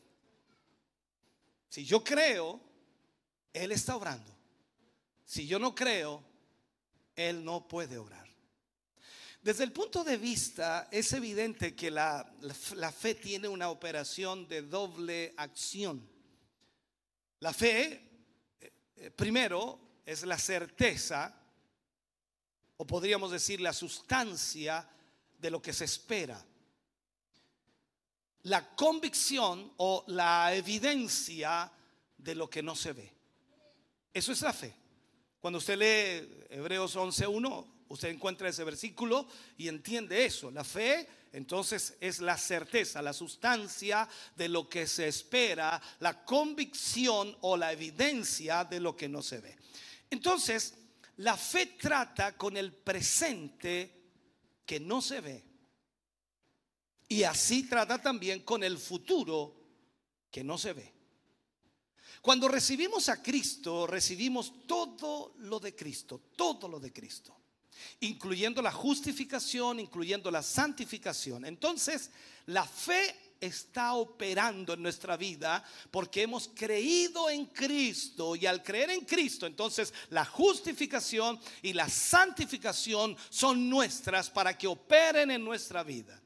Si 1.68 1.84
yo 1.84 2.04
creo, 2.04 2.69
él 3.52 3.72
está 3.72 3.96
obrando. 3.96 4.36
Si 5.24 5.46
yo 5.46 5.58
no 5.58 5.74
creo, 5.74 6.24
Él 7.14 7.44
no 7.44 7.68
puede 7.68 7.98
obrar. 7.98 8.28
Desde 9.42 9.64
el 9.64 9.72
punto 9.72 10.04
de 10.04 10.18
vista, 10.18 10.88
es 10.90 11.12
evidente 11.12 11.74
que 11.74 11.90
la, 11.90 12.30
la, 12.74 12.92
fe 12.92 13.14
tiene 13.14 13.48
una 13.48 13.70
operación 13.70 14.48
de 14.48 14.62
doble 14.62 15.32
acción. 15.36 16.06
La 17.38 17.52
fe, 17.52 18.10
eh, 18.96 19.10
primero, 19.12 20.00
es 20.04 20.24
la 20.24 20.36
certeza, 20.36 21.34
o 22.76 22.86
podríamos 22.86 23.30
decir 23.30 23.60
la 23.60 23.72
sustancia 23.72 24.88
de 25.38 25.50
lo 25.50 25.62
que 25.62 25.72
se 25.72 25.84
espera. 25.84 26.44
La 28.42 28.74
convicción 28.74 29.72
o 29.76 30.04
la 30.08 30.54
evidencia 30.54 31.70
de 32.18 32.34
lo 32.34 32.50
que 32.50 32.62
no 32.62 32.74
se 32.74 32.92
ve. 32.92 33.19
Eso 34.12 34.32
es 34.32 34.42
la 34.42 34.52
fe. 34.52 34.74
Cuando 35.40 35.58
usted 35.58 35.78
lee 35.78 36.46
Hebreos 36.50 36.96
11.1, 36.96 37.66
usted 37.88 38.08
encuentra 38.08 38.48
ese 38.48 38.64
versículo 38.64 39.26
y 39.56 39.68
entiende 39.68 40.24
eso. 40.24 40.50
La 40.50 40.64
fe 40.64 41.08
entonces 41.32 41.96
es 42.00 42.20
la 42.20 42.36
certeza, 42.36 43.02
la 43.02 43.12
sustancia 43.12 44.08
de 44.34 44.48
lo 44.48 44.68
que 44.68 44.86
se 44.86 45.08
espera, 45.08 45.80
la 46.00 46.24
convicción 46.24 47.36
o 47.42 47.56
la 47.56 47.72
evidencia 47.72 48.64
de 48.64 48.80
lo 48.80 48.96
que 48.96 49.08
no 49.08 49.22
se 49.22 49.40
ve. 49.40 49.56
Entonces, 50.10 50.74
la 51.18 51.36
fe 51.36 51.66
trata 51.80 52.36
con 52.36 52.56
el 52.56 52.72
presente 52.72 54.00
que 54.66 54.80
no 54.80 55.00
se 55.00 55.20
ve. 55.20 55.44
Y 57.08 57.22
así 57.22 57.68
trata 57.68 58.00
también 58.00 58.40
con 58.40 58.62
el 58.62 58.78
futuro 58.78 59.54
que 60.30 60.42
no 60.42 60.58
se 60.58 60.72
ve. 60.72 60.99
Cuando 62.20 62.48
recibimos 62.48 63.08
a 63.08 63.22
Cristo, 63.22 63.86
recibimos 63.86 64.66
todo 64.66 65.34
lo 65.38 65.58
de 65.58 65.74
Cristo, 65.74 66.20
todo 66.36 66.68
lo 66.68 66.78
de 66.78 66.92
Cristo, 66.92 67.34
incluyendo 68.00 68.60
la 68.60 68.72
justificación, 68.72 69.80
incluyendo 69.80 70.30
la 70.30 70.42
santificación. 70.42 71.46
Entonces, 71.46 72.10
la 72.46 72.64
fe 72.64 73.16
está 73.40 73.94
operando 73.94 74.74
en 74.74 74.82
nuestra 74.82 75.16
vida 75.16 75.64
porque 75.90 76.22
hemos 76.22 76.50
creído 76.54 77.30
en 77.30 77.46
Cristo 77.46 78.36
y 78.36 78.44
al 78.44 78.62
creer 78.62 78.90
en 78.90 79.06
Cristo, 79.06 79.46
entonces 79.46 79.94
la 80.10 80.26
justificación 80.26 81.40
y 81.62 81.72
la 81.72 81.88
santificación 81.88 83.16
son 83.30 83.70
nuestras 83.70 84.28
para 84.28 84.58
que 84.58 84.66
operen 84.66 85.30
en 85.30 85.42
nuestra 85.42 85.82
vida. 85.82 86.20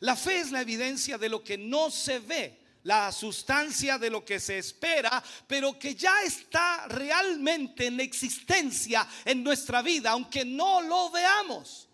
La 0.00 0.16
fe 0.16 0.40
es 0.40 0.50
la 0.50 0.62
evidencia 0.62 1.18
de 1.18 1.28
lo 1.28 1.44
que 1.44 1.58
no 1.58 1.90
se 1.90 2.18
ve 2.18 2.63
la 2.84 3.10
sustancia 3.12 3.98
de 3.98 4.10
lo 4.10 4.24
que 4.24 4.38
se 4.38 4.58
espera, 4.58 5.22
pero 5.46 5.78
que 5.78 5.94
ya 5.94 6.22
está 6.22 6.86
realmente 6.86 7.86
en 7.86 7.98
existencia 8.00 9.06
en 9.24 9.42
nuestra 9.42 9.82
vida, 9.82 10.10
aunque 10.10 10.44
no 10.44 10.82
lo 10.82 11.10
veamos. 11.10 11.88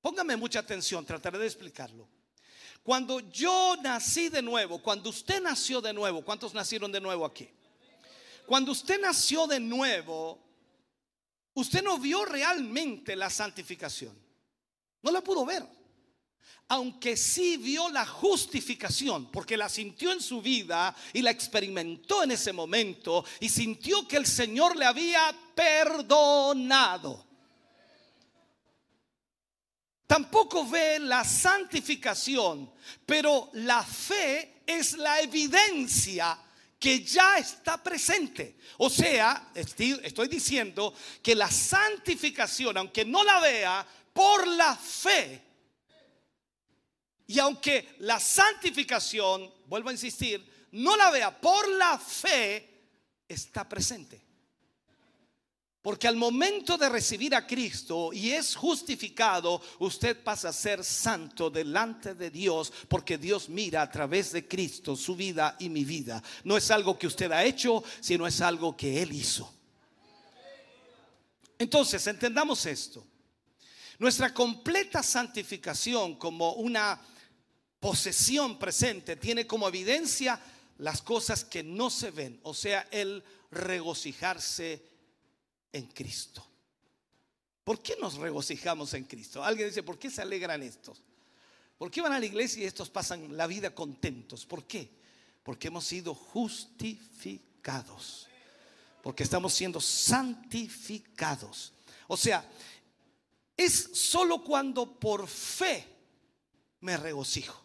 Póngame 0.00 0.36
mucha 0.36 0.60
atención, 0.60 1.04
trataré 1.04 1.38
de 1.38 1.46
explicarlo. 1.46 2.08
Cuando 2.82 3.20
yo 3.20 3.76
nací 3.82 4.28
de 4.28 4.42
nuevo, 4.42 4.80
cuando 4.80 5.10
usted 5.10 5.42
nació 5.42 5.80
de 5.80 5.92
nuevo, 5.92 6.24
¿cuántos 6.24 6.54
nacieron 6.54 6.92
de 6.92 7.00
nuevo 7.00 7.24
aquí? 7.24 7.48
Cuando 8.46 8.72
usted 8.72 9.00
nació 9.00 9.46
de 9.46 9.58
nuevo, 9.58 10.38
usted 11.54 11.82
no 11.82 11.98
vio 11.98 12.24
realmente 12.24 13.16
la 13.16 13.30
santificación. 13.30 14.16
No 15.02 15.10
la 15.10 15.22
pudo 15.22 15.44
ver 15.44 15.66
aunque 16.68 17.16
sí 17.16 17.56
vio 17.56 17.90
la 17.90 18.06
justificación, 18.06 19.30
porque 19.30 19.56
la 19.56 19.68
sintió 19.68 20.12
en 20.12 20.20
su 20.20 20.40
vida 20.40 20.94
y 21.12 21.20
la 21.20 21.30
experimentó 21.30 22.22
en 22.22 22.32
ese 22.32 22.52
momento 22.52 23.24
y 23.40 23.48
sintió 23.48 24.08
que 24.08 24.16
el 24.16 24.26
Señor 24.26 24.76
le 24.76 24.86
había 24.86 25.34
perdonado. 25.54 27.26
Tampoco 30.06 30.66
ve 30.66 30.98
la 31.00 31.24
santificación, 31.24 32.70
pero 33.04 33.50
la 33.54 33.82
fe 33.82 34.62
es 34.66 34.92
la 34.92 35.20
evidencia 35.20 36.38
que 36.78 37.02
ya 37.02 37.38
está 37.38 37.82
presente. 37.82 38.58
O 38.78 38.90
sea, 38.90 39.50
estoy, 39.54 39.98
estoy, 40.02 40.28
diciendo 40.28 40.94
que 41.22 41.34
la 41.34 41.50
santificación, 41.50 42.76
aunque 42.76 43.04
no 43.04 43.24
la 43.24 43.40
vea, 43.40 43.86
por 44.12 44.46
la 44.46 44.76
fe 44.76 45.42
y 47.26 47.38
aunque 47.38 47.96
la 48.00 48.20
santificación, 48.20 49.52
vuelvo 49.66 49.88
a 49.88 49.92
insistir, 49.92 50.44
no 50.72 50.96
la 50.96 51.10
vea 51.10 51.40
por 51.40 51.68
la 51.68 51.98
fe, 51.98 52.82
está 53.28 53.68
presente. 53.68 54.22
Porque 55.80 56.08
al 56.08 56.16
momento 56.16 56.78
de 56.78 56.88
recibir 56.88 57.34
a 57.34 57.46
Cristo 57.46 58.10
y 58.12 58.30
es 58.30 58.56
justificado, 58.56 59.60
usted 59.80 60.22
pasa 60.22 60.48
a 60.48 60.52
ser 60.52 60.82
santo 60.82 61.50
delante 61.50 62.14
de 62.14 62.30
Dios, 62.30 62.72
porque 62.88 63.18
Dios 63.18 63.50
mira 63.50 63.82
a 63.82 63.90
través 63.90 64.32
de 64.32 64.48
Cristo 64.48 64.96
su 64.96 65.14
vida 65.14 65.56
y 65.58 65.68
mi 65.68 65.84
vida. 65.84 66.22
No 66.42 66.56
es 66.56 66.70
algo 66.70 66.98
que 66.98 67.06
usted 67.06 67.30
ha 67.32 67.44
hecho, 67.44 67.84
sino 68.00 68.26
es 68.26 68.40
algo 68.40 68.74
que 68.74 69.02
Él 69.02 69.12
hizo. 69.12 69.52
Entonces, 71.58 72.06
entendamos 72.06 72.64
esto. 72.64 73.06
Nuestra 73.98 74.32
completa 74.32 75.02
santificación 75.02 76.16
como 76.16 76.54
una 76.54 76.98
posesión 77.84 78.58
presente 78.58 79.16
tiene 79.16 79.46
como 79.46 79.68
evidencia 79.68 80.40
las 80.78 81.02
cosas 81.02 81.44
que 81.44 81.62
no 81.62 81.90
se 81.90 82.10
ven, 82.10 82.40
o 82.42 82.54
sea, 82.54 82.88
el 82.90 83.22
regocijarse 83.50 84.82
en 85.70 85.88
Cristo. 85.88 86.42
¿Por 87.62 87.82
qué 87.82 87.94
nos 88.00 88.14
regocijamos 88.14 88.94
en 88.94 89.04
Cristo? 89.04 89.44
Alguien 89.44 89.68
dice, 89.68 89.82
¿por 89.82 89.98
qué 89.98 90.10
se 90.10 90.22
alegran 90.22 90.62
estos? 90.62 91.02
¿Por 91.76 91.90
qué 91.90 92.00
van 92.00 92.14
a 92.14 92.18
la 92.18 92.24
iglesia 92.24 92.62
y 92.62 92.66
estos 92.66 92.88
pasan 92.88 93.36
la 93.36 93.46
vida 93.46 93.74
contentos? 93.74 94.46
¿Por 94.46 94.64
qué? 94.64 94.88
Porque 95.42 95.68
hemos 95.68 95.84
sido 95.84 96.14
justificados. 96.14 98.28
Porque 99.02 99.24
estamos 99.24 99.52
siendo 99.52 99.78
santificados. 99.78 101.74
O 102.08 102.16
sea, 102.16 102.50
es 103.54 103.90
solo 103.92 104.42
cuando 104.42 104.98
por 104.98 105.28
fe 105.28 105.86
me 106.80 106.96
regocijo. 106.96 107.63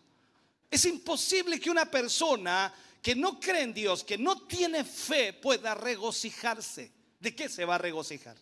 Es 0.70 0.86
imposible 0.86 1.60
que 1.60 1.72
una 1.72 1.90
persona 1.90 2.74
que 3.02 3.16
no 3.16 3.40
cree 3.40 3.64
en 3.64 3.74
Dios, 3.74 4.04
que 4.04 4.18
no 4.18 4.42
tiene 4.42 4.84
fe, 4.84 5.34
pueda 5.34 5.74
regocijarse. 5.74 6.92
¿De 7.20 7.36
qué 7.36 7.50
se 7.50 7.66
va 7.66 7.76
a 7.76 7.80
regocijar? 7.80 8.38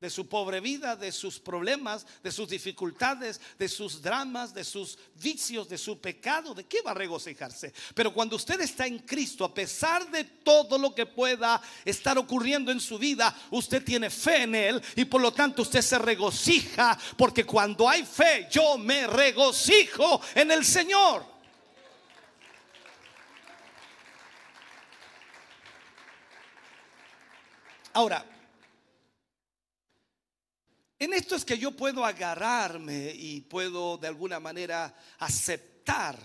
De 0.00 0.10
su 0.10 0.28
pobre 0.28 0.60
vida, 0.60 0.94
de 0.94 1.10
sus 1.10 1.40
problemas, 1.40 2.06
de 2.22 2.30
sus 2.30 2.48
dificultades, 2.48 3.40
de 3.58 3.68
sus 3.68 4.00
dramas, 4.00 4.54
de 4.54 4.62
sus 4.62 4.96
vicios, 5.16 5.68
de 5.68 5.76
su 5.76 6.00
pecado. 6.00 6.54
¿De 6.54 6.66
qué 6.66 6.82
va 6.82 6.92
a 6.92 6.94
regocijarse? 6.94 7.72
Pero 7.94 8.14
cuando 8.14 8.36
usted 8.36 8.60
está 8.60 8.86
en 8.86 9.00
Cristo, 9.00 9.44
a 9.44 9.52
pesar 9.52 10.08
de 10.10 10.22
todo 10.22 10.78
lo 10.78 10.94
que 10.94 11.06
pueda 11.06 11.60
estar 11.84 12.16
ocurriendo 12.16 12.70
en 12.70 12.78
su 12.78 12.96
vida, 12.96 13.34
usted 13.50 13.82
tiene 13.82 14.10
fe 14.10 14.42
en 14.42 14.54
Él 14.54 14.82
y 14.94 15.04
por 15.04 15.20
lo 15.20 15.32
tanto 15.32 15.62
usted 15.62 15.82
se 15.82 15.98
regocija. 15.98 16.96
Porque 17.16 17.44
cuando 17.44 17.88
hay 17.88 18.04
fe, 18.04 18.46
yo 18.52 18.78
me 18.78 19.08
regocijo 19.08 20.20
en 20.34 20.52
el 20.52 20.64
Señor. 20.64 21.37
Ahora, 27.98 28.24
en 31.00 31.12
esto 31.14 31.34
es 31.34 31.44
que 31.44 31.58
yo 31.58 31.72
puedo 31.72 32.04
agarrarme 32.04 33.12
y 33.12 33.40
puedo 33.40 33.98
de 33.98 34.06
alguna 34.06 34.38
manera 34.38 34.96
aceptar, 35.18 36.16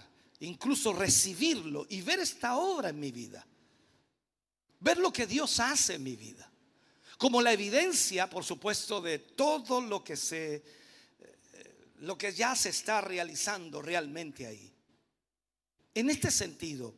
incluso 0.42 0.94
recibirlo 0.94 1.88
y 1.90 2.04
ver 2.04 2.20
esta 2.20 2.58
obra 2.58 2.90
en 2.90 3.00
mi 3.00 3.12
vida. 3.12 3.44
Ver 4.82 5.00
lo 5.00 5.12
que 5.12 5.26
Dios 5.26 5.60
hace 5.60 5.96
en 5.96 6.04
mi 6.04 6.16
vida. 6.16 6.48
Como 7.18 7.42
la 7.42 7.54
evidencia, 7.54 8.30
por 8.30 8.44
supuesto, 8.44 9.02
de 9.02 9.18
todo 9.18 9.82
lo 9.82 10.04
que 10.04 10.16
se 10.16 10.58
eh, 10.58 10.64
lo 12.02 12.20
que 12.20 12.34
ya 12.34 12.56
se 12.56 12.70
está 12.70 13.02
realizando 13.02 13.82
realmente 13.82 14.46
ahí. 14.46 14.72
En 15.96 16.12
este 16.12 16.30
sentido, 16.30 16.94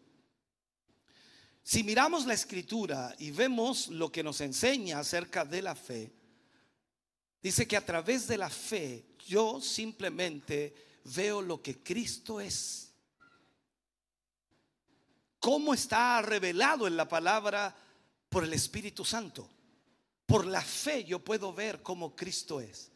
si 1.67 1.83
miramos 1.83 2.27
la 2.27 2.35
escritura 2.35 3.15
y 3.17 3.31
vemos 3.31 3.87
lo 3.87 4.11
que 4.11 4.21
nos 4.21 4.39
enseña 4.39 4.99
acerca 4.99 5.43
de 5.43 5.63
la 5.63 5.73
fe, 5.73 6.13
dice 7.41 7.67
que 7.67 7.75
a 7.75 7.83
través 7.83 8.27
de 8.27 8.37
la 8.37 8.51
fe 8.51 9.15
yo 9.25 9.59
simplemente 9.59 10.99
veo 11.05 11.41
lo 11.41 11.63
que 11.63 11.81
Cristo 11.81 12.39
es. 12.39 12.93
¿Cómo 15.39 15.73
está 15.73 16.21
revelado 16.21 16.85
en 16.85 16.95
la 16.95 17.09
palabra 17.09 17.75
por 18.29 18.43
el 18.43 18.53
Espíritu 18.53 19.03
Santo? 19.03 19.49
Por 20.27 20.45
la 20.45 20.61
fe 20.61 21.03
yo 21.03 21.17
puedo 21.17 21.51
ver 21.51 21.81
cómo 21.81 22.15
Cristo 22.15 22.61
es. 22.61 22.91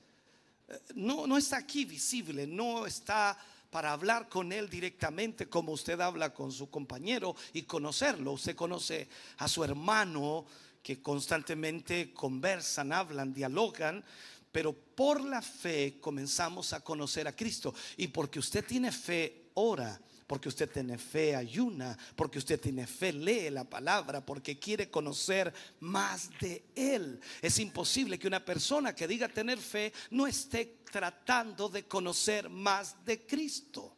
Eh, 0.68 0.80
no, 0.94 1.26
no 1.26 1.40
está 1.40 1.58
aquí 1.58 1.86
visible, 1.86 2.46
no 2.46 2.86
está 2.86 3.36
para 3.70 3.91
hablar 3.94 4.30
con 4.30 4.52
él 4.52 4.70
directamente 4.70 5.48
como 5.48 5.72
usted 5.72 6.00
habla 6.00 6.34
con 6.34 6.52
su 6.52 6.70
compañero 6.70 7.36
y 7.54 7.64
conocerlo. 7.64 8.34
Usted 8.34 8.56
conoce 8.56 9.08
a 9.38 9.48
su 9.48 9.64
hermano 9.64 10.46
que 10.82 11.02
constantemente 11.02 12.14
conversan, 12.14 12.91
hablan, 12.91 13.34
dialogan, 13.34 14.04
pero 14.52 14.74
por 14.74 15.22
la 15.22 15.41
fe 15.41 16.00
comenzamos 16.02 16.74
a 16.74 16.82
conocer 16.82 17.28
a 17.28 17.36
Cristo. 17.36 17.74
Y 17.98 18.08
porque 18.08 18.40
usted 18.40 18.66
tiene 18.66 18.91
fe, 18.91 19.50
ora. 19.54 20.00
Porque 20.30 20.48
usted 20.48 20.70
tiene 20.70 21.00
fe, 21.00 21.36
ayuna. 21.36 21.98
Porque 22.16 22.38
usted 22.38 22.62
tiene 22.62 22.86
fe, 22.86 23.12
lee 23.12 23.50
la 23.50 23.64
palabra. 23.64 24.24
Porque 24.24 24.60
quiere 24.60 24.92
conocer 24.92 25.52
más 25.80 26.30
de 26.40 26.66
Él. 26.76 27.20
Es 27.42 27.58
imposible 27.58 28.20
que 28.20 28.28
una 28.28 28.46
persona 28.46 28.94
que 28.94 29.08
diga 29.08 29.28
tener 29.28 29.58
fe 29.58 29.92
no 30.12 30.28
esté 30.28 30.84
tratando 30.92 31.68
de 31.68 31.88
conocer 31.88 32.48
más 32.48 33.04
de 33.04 33.26
Cristo. 33.26 33.98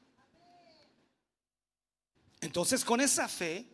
Entonces 2.40 2.86
con 2.86 3.02
esa 3.02 3.28
fe, 3.28 3.68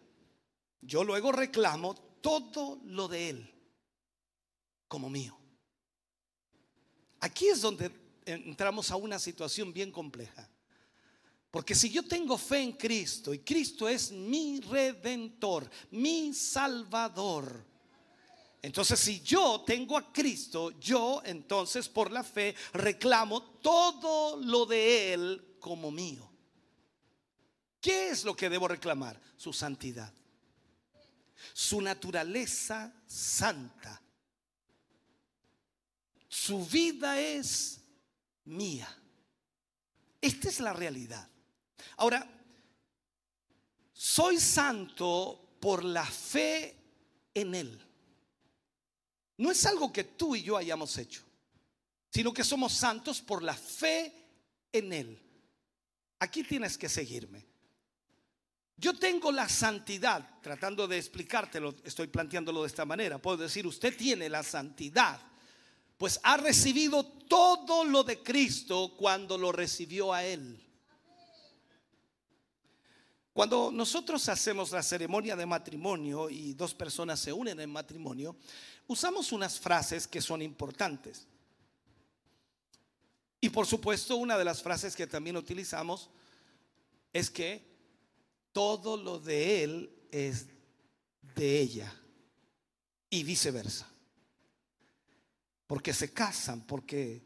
yo 0.82 1.04
luego 1.04 1.32
reclamo 1.32 1.94
todo 2.22 2.82
lo 2.86 3.08
de 3.08 3.30
Él 3.30 3.54
como 4.88 5.12
mío. 5.12 5.38
Aquí 7.20 7.50
es 7.50 7.62
donde 7.62 7.92
entramos 8.26 8.90
a 8.90 8.96
una 8.96 9.20
situación 9.20 9.72
bien 9.72 9.92
compleja. 9.92 10.50
Porque 11.52 11.74
si 11.74 11.90
yo 11.90 12.03
tengo 12.03 12.38
fe 12.38 12.60
en 12.61 12.74
Cristo 12.74 13.34
y 13.34 13.40
Cristo 13.40 13.88
es 13.88 14.11
mi 14.11 14.60
redentor, 14.60 15.69
mi 15.91 16.34
salvador, 16.34 17.65
entonces 18.61 18.99
si 18.99 19.22
yo 19.22 19.64
tengo 19.65 19.98
a 19.98 20.11
Cristo, 20.11 20.72
yo 20.80 21.22
entonces 21.24 21.88
por 21.88 22.11
la 22.11 22.24
fe 22.24 22.53
reclamo 22.74 23.41
todo 23.41 24.38
lo 24.38 24.65
de 24.65 25.14
Él 25.14 25.56
como 25.60 25.90
mío. 25.90 26.30
¿Qué 27.80 28.10
es 28.10 28.26
lo 28.26 28.36
que 28.36 28.49
debo 28.49 28.68
reclamar? 28.68 29.19
Su 29.38 29.53
santidad, 29.53 30.14
su 31.53 31.80
naturaleza 31.80 32.94
santa 33.06 34.02
su 36.48 36.65
vida 36.65 37.19
es 37.19 37.82
mía. 38.45 38.88
Esta 40.22 40.49
es 40.49 40.60
la 40.60 40.72
realidad. 40.72 41.30
Ahora, 41.98 42.28
soy 43.91 44.40
santo 44.40 45.57
por 45.60 45.84
la 45.84 46.06
fe 46.06 46.76
en 47.34 47.56
Él. 47.56 47.82
No 49.38 49.52
es 49.52 49.65
algo 49.65 49.91
que 49.91 50.03
tú 50.03 50.36
y 50.36 50.44
yo 50.44 50.57
hayamos 50.57 50.98
hecho, 50.98 51.22
sino 52.10 52.34
que 52.34 52.44
somos 52.44 52.74
santos 52.74 53.22
por 53.22 53.44
la 53.44 53.53
fe 53.53 54.14
en 54.72 54.94
Él. 54.94 55.22
Aquí 56.19 56.44
tienes 56.44 56.78
que 56.78 56.90
seguirme. 56.90 57.45
Yo 58.78 58.98
tengo 58.98 59.32
la 59.32 59.49
santidad, 59.49 60.40
tratando 60.41 60.88
de 60.88 60.98
explicártelo, 60.98 61.76
estoy 61.84 62.07
planteándolo 62.07 62.61
de 62.61 62.68
esta 62.68 62.86
manera. 62.86 63.19
Puedo 63.19 63.38
decir, 63.38 63.65
usted 63.65 63.95
tiene 63.98 64.30
la 64.30 64.44
santidad 64.44 65.19
pues 65.98 66.19
ha 66.24 66.38
recibido 66.38 67.03
todo 67.03 67.84
lo 67.84 68.03
de 68.03 68.22
Cristo 68.22 68.94
cuando 68.98 69.38
lo 69.38 69.52
recibió 69.52 70.14
a 70.14 70.24
Él. 70.24 70.64
Cuando 73.38 73.72
nosotros 73.72 74.27
hacemos 74.30 74.72
la 74.72 74.81
ceremonia 74.81 75.35
de 75.35 75.45
matrimonio 75.45 76.27
y 76.27 76.55
dos 76.55 76.73
personas 76.73 77.19
se 77.19 77.31
unen 77.31 77.59
en 77.59 77.69
matrimonio, 77.69 78.35
usamos 78.88 79.31
unas 79.31 79.59
frases 79.59 80.07
que 80.07 80.22
son 80.22 80.41
importantes. 80.41 81.27
Y 83.39 83.49
por 83.49 83.68
supuesto, 83.68 84.15
una 84.15 84.39
de 84.39 84.43
las 84.43 84.64
frases 84.64 84.95
que 84.95 85.05
también 85.05 85.38
utilizamos 85.38 86.09
es 87.14 87.30
que 87.30 87.64
todo 88.51 88.97
lo 88.97 89.19
de 89.19 89.64
Él 89.64 89.95
es 90.09 90.47
de 91.35 91.59
ella 91.59 91.93
y 93.07 93.22
viceversa 93.22 93.88
porque 95.68 95.93
se 95.93 96.11
casan, 96.11 96.65
porque 96.65 97.22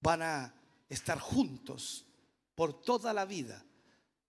van 0.00 0.22
a 0.22 0.54
estar 0.88 1.20
juntos 1.20 2.06
por 2.54 2.80
toda 2.80 3.12
la 3.12 3.26
vida. 3.26 3.62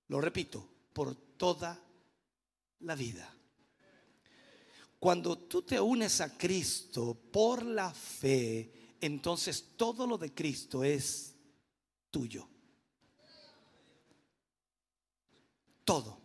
Lo 0.10 0.20
repito, 0.20 0.68
por 0.94 1.16
toda 1.16 1.80
la 2.80 2.96
vida. 2.96 3.34
Cuando 5.00 5.38
tú 5.38 5.64
te 5.64 5.80
unes 5.80 6.22
a 6.22 6.38
Cristo 6.38 7.18
por 7.32 7.66
la 7.66 7.92
fe, 7.92 8.96
entonces 9.02 9.74
todo 9.76 10.06
lo 10.06 10.18
de 10.18 10.34
Cristo 10.34 10.84
es 10.84 11.34
tuyo. 12.12 12.48
Todo. 15.84 16.20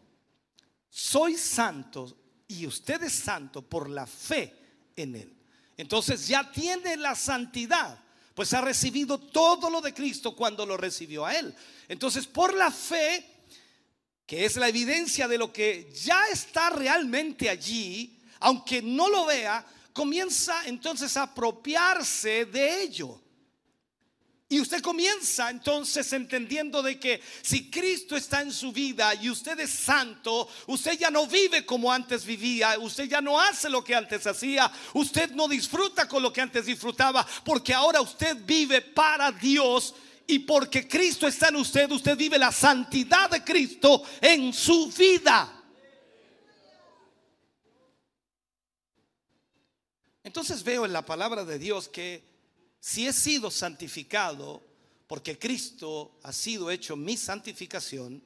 Soy 0.90 1.36
santo 1.36 2.18
y 2.48 2.66
usted 2.66 3.02
es 3.02 3.14
santo 3.14 3.62
por 3.62 3.88
la 3.88 4.06
fe 4.06 4.90
en 4.94 5.16
Él. 5.16 5.36
Entonces 5.76 6.26
ya 6.28 6.50
tiene 6.50 6.96
la 6.96 7.14
santidad, 7.14 7.98
pues 8.34 8.52
ha 8.54 8.60
recibido 8.60 9.18
todo 9.18 9.70
lo 9.70 9.80
de 9.80 9.94
Cristo 9.94 10.34
cuando 10.36 10.64
lo 10.64 10.76
recibió 10.76 11.24
a 11.24 11.34
Él. 11.34 11.54
Entonces 11.88 12.26
por 12.26 12.54
la 12.54 12.70
fe, 12.70 13.35
que 14.26 14.44
es 14.44 14.56
la 14.56 14.68
evidencia 14.68 15.28
de 15.28 15.38
lo 15.38 15.52
que 15.52 15.90
ya 15.92 16.26
está 16.28 16.70
realmente 16.70 17.48
allí, 17.48 18.18
aunque 18.40 18.82
no 18.82 19.08
lo 19.08 19.26
vea, 19.26 19.64
comienza 19.92 20.66
entonces 20.66 21.16
a 21.16 21.22
apropiarse 21.22 22.44
de 22.44 22.82
ello. 22.82 23.22
Y 24.48 24.60
usted 24.60 24.80
comienza 24.80 25.50
entonces 25.50 26.12
entendiendo 26.12 26.80
de 26.80 27.00
que 27.00 27.20
si 27.42 27.68
Cristo 27.68 28.16
está 28.16 28.42
en 28.42 28.52
su 28.52 28.70
vida 28.70 29.12
y 29.14 29.28
usted 29.28 29.58
es 29.58 29.70
santo, 29.70 30.48
usted 30.68 30.92
ya 30.98 31.10
no 31.10 31.26
vive 31.26 31.66
como 31.66 31.92
antes 31.92 32.24
vivía, 32.24 32.78
usted 32.78 33.08
ya 33.08 33.20
no 33.20 33.40
hace 33.40 33.68
lo 33.68 33.82
que 33.82 33.96
antes 33.96 34.24
hacía, 34.24 34.70
usted 34.94 35.32
no 35.32 35.48
disfruta 35.48 36.06
con 36.06 36.22
lo 36.22 36.32
que 36.32 36.40
antes 36.40 36.66
disfrutaba, 36.66 37.26
porque 37.44 37.74
ahora 37.74 38.00
usted 38.00 38.36
vive 38.44 38.82
para 38.82 39.32
Dios 39.32 39.94
y 40.26 40.40
porque 40.40 40.88
Cristo 40.88 41.26
está 41.26 41.48
en 41.48 41.56
usted, 41.56 41.90
usted 41.90 42.16
vive 42.16 42.38
la 42.38 42.52
santidad 42.52 43.30
de 43.30 43.44
Cristo 43.44 44.02
en 44.20 44.52
su 44.52 44.90
vida. 44.90 45.52
Entonces 50.24 50.64
veo 50.64 50.84
en 50.84 50.92
la 50.92 51.06
palabra 51.06 51.44
de 51.44 51.58
Dios 51.58 51.88
que 51.88 52.24
si 52.80 53.06
he 53.06 53.12
sido 53.12 53.50
santificado, 53.50 54.62
porque 55.06 55.38
Cristo 55.38 56.18
ha 56.24 56.32
sido 56.32 56.70
hecho 56.70 56.96
mi 56.96 57.16
santificación, 57.16 58.22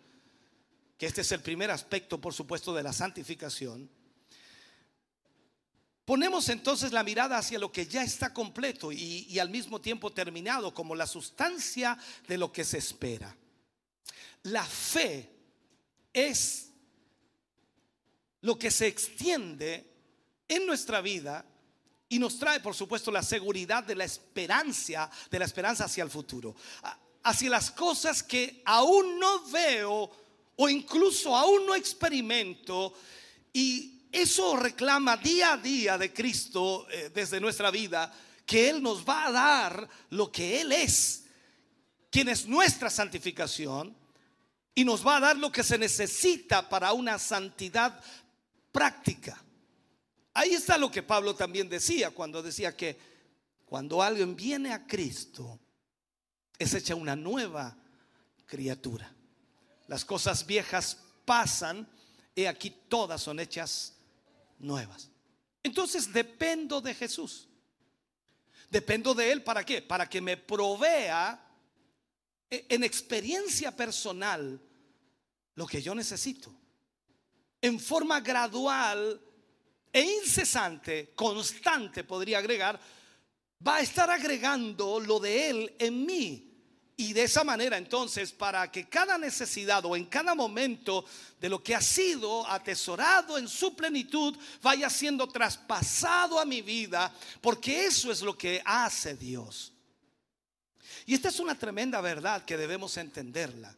que 0.96 1.06
este 1.06 1.20
es 1.20 1.32
el 1.32 1.40
primer 1.40 1.70
aspecto, 1.70 2.20
por 2.20 2.32
supuesto, 2.32 2.74
de 2.74 2.82
la 2.82 2.92
santificación, 2.92 3.90
ponemos 6.10 6.48
entonces 6.48 6.90
la 6.90 7.04
mirada 7.04 7.38
hacia 7.38 7.60
lo 7.60 7.70
que 7.70 7.86
ya 7.86 8.02
está 8.02 8.34
completo 8.34 8.90
y, 8.90 9.38
al 9.38 9.48
mismo 9.48 9.80
tiempo 9.80 10.12
terminado, 10.12 10.74
como 10.74 10.96
la 10.96 11.06
sustancia 11.06 11.96
de 12.26 12.36
lo 12.36 12.50
que 12.50 12.64
se 12.64 12.78
espera. 12.78 13.32
La 14.42 14.64
fe 14.64 15.30
es 16.12 16.72
lo 18.40 18.58
que 18.58 18.72
se 18.72 18.88
extiende 18.88 19.86
en 20.48 20.66
nuestra 20.66 21.00
vida 21.00 21.46
y 22.08 22.18
nos 22.18 22.40
trae, 22.40 22.58
por 22.58 22.74
supuesto, 22.74 23.12
la 23.12 23.22
seguridad 23.22 23.84
de 23.84 23.94
la 23.94 24.02
esperanza, 24.02 25.08
de 25.30 25.38
la 25.38 25.44
esperanza 25.44 25.84
hacia 25.84 26.02
el 26.02 26.10
futuro, 26.10 26.56
hacia 27.22 27.50
las 27.50 27.70
cosas 27.70 28.24
que 28.24 28.62
aún 28.64 29.20
no 29.20 29.48
veo 29.48 30.10
o 30.56 30.68
incluso 30.68 31.36
aún 31.36 31.66
no 31.66 31.76
experimento 31.76 32.94
y 33.52 33.99
eso 34.12 34.56
reclama 34.56 35.16
día 35.16 35.52
a 35.52 35.56
día 35.56 35.98
de 35.98 36.12
Cristo 36.12 36.86
eh, 36.90 37.10
desde 37.14 37.40
nuestra 37.40 37.70
vida, 37.70 38.12
que 38.44 38.68
Él 38.68 38.82
nos 38.82 39.08
va 39.08 39.26
a 39.26 39.32
dar 39.32 39.88
lo 40.10 40.32
que 40.32 40.60
Él 40.60 40.72
es, 40.72 41.24
quien 42.10 42.28
es 42.28 42.46
nuestra 42.46 42.90
santificación, 42.90 43.96
y 44.74 44.84
nos 44.84 45.06
va 45.06 45.16
a 45.16 45.20
dar 45.20 45.36
lo 45.36 45.52
que 45.52 45.62
se 45.62 45.78
necesita 45.78 46.68
para 46.68 46.92
una 46.92 47.18
santidad 47.18 48.00
práctica. 48.72 49.40
Ahí 50.34 50.54
está 50.54 50.78
lo 50.78 50.90
que 50.90 51.02
Pablo 51.02 51.34
también 51.34 51.68
decía 51.68 52.10
cuando 52.12 52.42
decía 52.42 52.76
que 52.76 52.98
cuando 53.66 54.02
alguien 54.02 54.34
viene 54.34 54.72
a 54.72 54.86
Cristo 54.86 55.58
es 56.58 56.74
hecha 56.74 56.94
una 56.94 57.16
nueva 57.16 57.76
criatura. 58.46 59.12
Las 59.86 60.04
cosas 60.04 60.46
viejas 60.46 60.98
pasan 61.24 61.88
y 62.34 62.46
aquí 62.46 62.70
todas 62.88 63.22
son 63.22 63.40
hechas 63.40 63.99
nuevas. 64.60 65.10
Entonces 65.62 66.12
dependo 66.12 66.80
de 66.80 66.94
Jesús. 66.94 67.48
Dependo 68.70 69.14
de 69.14 69.32
Él 69.32 69.42
para 69.42 69.64
qué? 69.64 69.82
Para 69.82 70.08
que 70.08 70.20
me 70.20 70.36
provea 70.36 71.46
en 72.48 72.84
experiencia 72.84 73.74
personal 73.74 74.60
lo 75.54 75.66
que 75.66 75.82
yo 75.82 75.94
necesito. 75.94 76.54
En 77.60 77.78
forma 77.78 78.20
gradual 78.20 79.20
e 79.92 80.02
incesante, 80.02 81.12
constante 81.14 82.04
podría 82.04 82.38
agregar, 82.38 82.80
va 83.66 83.76
a 83.76 83.80
estar 83.80 84.08
agregando 84.08 85.00
lo 85.00 85.18
de 85.18 85.50
Él 85.50 85.76
en 85.78 86.06
mí. 86.06 86.49
Y 87.00 87.14
de 87.14 87.22
esa 87.22 87.44
manera 87.44 87.78
entonces, 87.78 88.30
para 88.30 88.70
que 88.70 88.86
cada 88.86 89.16
necesidad 89.16 89.82
o 89.86 89.96
en 89.96 90.04
cada 90.04 90.34
momento 90.34 91.06
de 91.40 91.48
lo 91.48 91.62
que 91.62 91.74
ha 91.74 91.80
sido 91.80 92.46
atesorado 92.46 93.38
en 93.38 93.48
su 93.48 93.74
plenitud 93.74 94.36
vaya 94.60 94.90
siendo 94.90 95.26
traspasado 95.26 96.38
a 96.38 96.44
mi 96.44 96.60
vida, 96.60 97.10
porque 97.40 97.86
eso 97.86 98.12
es 98.12 98.20
lo 98.20 98.36
que 98.36 98.60
hace 98.66 99.16
Dios. 99.16 99.72
Y 101.06 101.14
esta 101.14 101.30
es 101.30 101.40
una 101.40 101.58
tremenda 101.58 102.02
verdad 102.02 102.44
que 102.44 102.58
debemos 102.58 102.98
entenderla. 102.98 103.74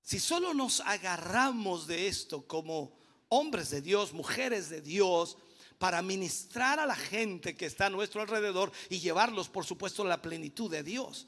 Si 0.00 0.20
solo 0.20 0.54
nos 0.54 0.78
agarramos 0.78 1.88
de 1.88 2.06
esto 2.06 2.46
como 2.46 2.96
hombres 3.30 3.70
de 3.70 3.82
Dios, 3.82 4.12
mujeres 4.12 4.70
de 4.70 4.80
Dios, 4.80 5.38
para 5.76 6.02
ministrar 6.02 6.78
a 6.78 6.86
la 6.86 6.94
gente 6.94 7.56
que 7.56 7.66
está 7.66 7.86
a 7.86 7.90
nuestro 7.90 8.20
alrededor 8.20 8.70
y 8.90 9.00
llevarlos, 9.00 9.48
por 9.48 9.64
supuesto, 9.64 10.02
a 10.04 10.06
la 10.06 10.22
plenitud 10.22 10.70
de 10.70 10.84
Dios. 10.84 11.26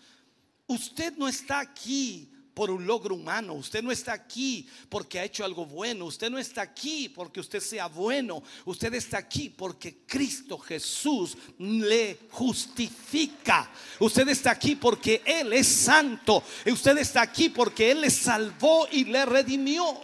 Usted 0.66 1.16
no 1.16 1.28
está 1.28 1.60
aquí 1.60 2.30
por 2.54 2.70
un 2.70 2.86
logro 2.86 3.16
humano, 3.16 3.54
usted 3.54 3.82
no 3.82 3.90
está 3.90 4.12
aquí 4.12 4.68
porque 4.88 5.18
ha 5.18 5.24
hecho 5.24 5.44
algo 5.44 5.66
bueno, 5.66 6.04
usted 6.04 6.30
no 6.30 6.38
está 6.38 6.62
aquí 6.62 7.08
porque 7.08 7.40
usted 7.40 7.58
sea 7.58 7.88
bueno, 7.88 8.42
usted 8.64 8.94
está 8.94 9.18
aquí 9.18 9.50
porque 9.50 10.06
Cristo 10.06 10.56
Jesús 10.58 11.36
le 11.58 12.20
justifica. 12.30 13.70
Usted 13.98 14.28
está 14.28 14.52
aquí 14.52 14.76
porque 14.76 15.20
Él 15.26 15.52
es 15.52 15.66
santo, 15.66 16.44
usted 16.66 16.96
está 16.98 17.22
aquí 17.22 17.48
porque 17.48 17.90
Él 17.90 18.02
le 18.02 18.10
salvó 18.10 18.86
y 18.90 19.04
le 19.04 19.26
redimió. 19.26 20.00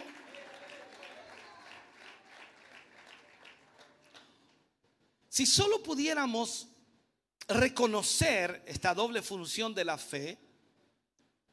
Si 5.29 5.47
solo 5.47 5.81
pudiéramos 5.81 6.67
reconocer 7.47 8.65
esta 8.67 8.93
doble 8.93 9.23
función 9.23 9.73
de 9.73 9.85
la 9.85 9.97
fe, 9.97 10.50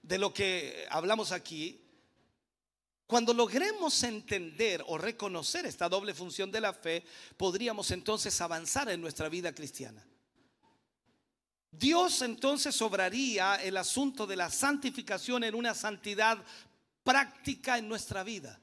de 0.07 0.17
lo 0.17 0.33
que 0.33 0.87
hablamos 0.89 1.33
aquí, 1.33 1.81
cuando 3.05 3.33
logremos 3.33 4.03
entender 4.03 4.83
o 4.87 4.97
reconocer 4.97 5.65
esta 5.65 5.89
doble 5.89 6.13
función 6.13 6.49
de 6.49 6.61
la 6.61 6.73
fe, 6.73 7.03
podríamos 7.35 7.91
entonces 7.91 8.39
avanzar 8.39 8.89
en 8.89 9.01
nuestra 9.01 9.27
vida 9.27 9.53
cristiana. 9.53 10.05
Dios 11.69 12.21
entonces 12.21 12.81
obraría 12.81 13.55
el 13.55 13.75
asunto 13.75 14.25
de 14.25 14.37
la 14.37 14.49
santificación 14.49 15.43
en 15.43 15.55
una 15.55 15.73
santidad 15.73 16.37
práctica 17.03 17.77
en 17.77 17.89
nuestra 17.89 18.23
vida. 18.23 18.59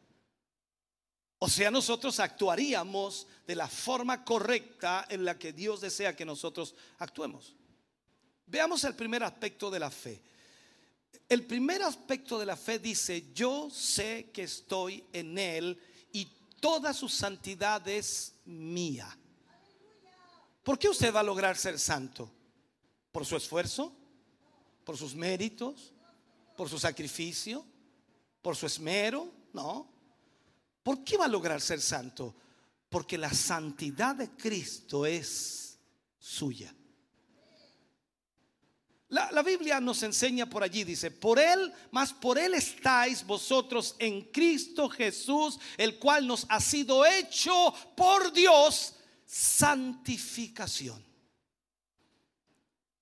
O 1.39 1.49
sea, 1.49 1.71
nosotros 1.71 2.21
actuaríamos 2.21 3.27
de 3.47 3.55
la 3.55 3.69
forma 3.69 4.25
correcta 4.25 5.07
en 5.11 5.27
la 5.27 5.39
que 5.39 5.53
Dios 5.53 5.83
desea 5.83 6.17
que 6.17 6.25
nosotros 6.25 6.75
actuemos. 6.99 7.55
Veamos 8.47 8.83
el 8.85 8.95
primer 8.95 9.23
aspecto 9.23 9.71
de 9.71 9.79
la 9.79 9.91
fe. 9.91 10.23
El 11.29 11.47
primer 11.47 11.83
aspecto 11.83 12.39
de 12.39 12.47
la 12.47 12.57
fe 12.57 12.79
dice, 12.79 13.33
yo 13.35 13.69
sé 13.71 14.31
que 14.33 14.43
estoy 14.45 15.05
en 15.13 15.39
Él 15.39 15.81
y 16.13 16.27
toda 16.61 16.93
su 16.93 17.09
santidad 17.09 17.87
es 17.89 18.35
mía. 18.45 19.19
¿Por 20.63 20.79
qué 20.79 20.89
usted 20.89 21.15
va 21.15 21.21
a 21.21 21.25
lograr 21.25 21.57
ser 21.57 21.79
santo? 21.79 22.31
¿Por 23.13 23.27
su 23.27 23.37
esfuerzo? 23.37 23.95
¿Por 24.85 24.97
sus 24.97 25.15
méritos? 25.15 25.93
¿Por 26.57 26.69
su 26.69 26.79
sacrificio? 26.79 27.65
¿Por 28.41 28.57
su 28.57 28.67
esmero? 28.67 29.31
No. 29.53 29.91
¿Por 30.83 31.03
qué 31.05 31.17
va 31.17 31.25
a 31.25 31.29
lograr 31.29 31.61
ser 31.61 31.81
santo? 31.81 32.35
Porque 32.89 33.19
la 33.19 33.33
santidad 33.33 34.15
de 34.15 34.31
Cristo 34.31 35.07
es 35.07 35.79
suya. 36.19 36.75
La, 39.15 39.43
Biblia 39.45 39.81
nos 39.81 40.03
enseña 40.03 40.51
por 40.51 40.65
allí, 40.65 40.83
dice, 40.83 41.09
por 41.09 41.39
Él, 41.39 41.73
más 41.93 42.13
por 42.13 42.37
Él 42.37 42.53
estáis 42.53 43.25
vosotros 43.25 43.95
en 44.01 44.23
Cristo 44.33 44.89
Jesús, 44.89 45.61
el 45.77 46.01
cual 46.01 46.27
nos 46.27 46.45
ha 46.49 46.59
sido 46.59 47.07
hecho 47.07 47.73
por 47.97 48.33
Dios 48.33 48.97
santificación. 49.25 51.01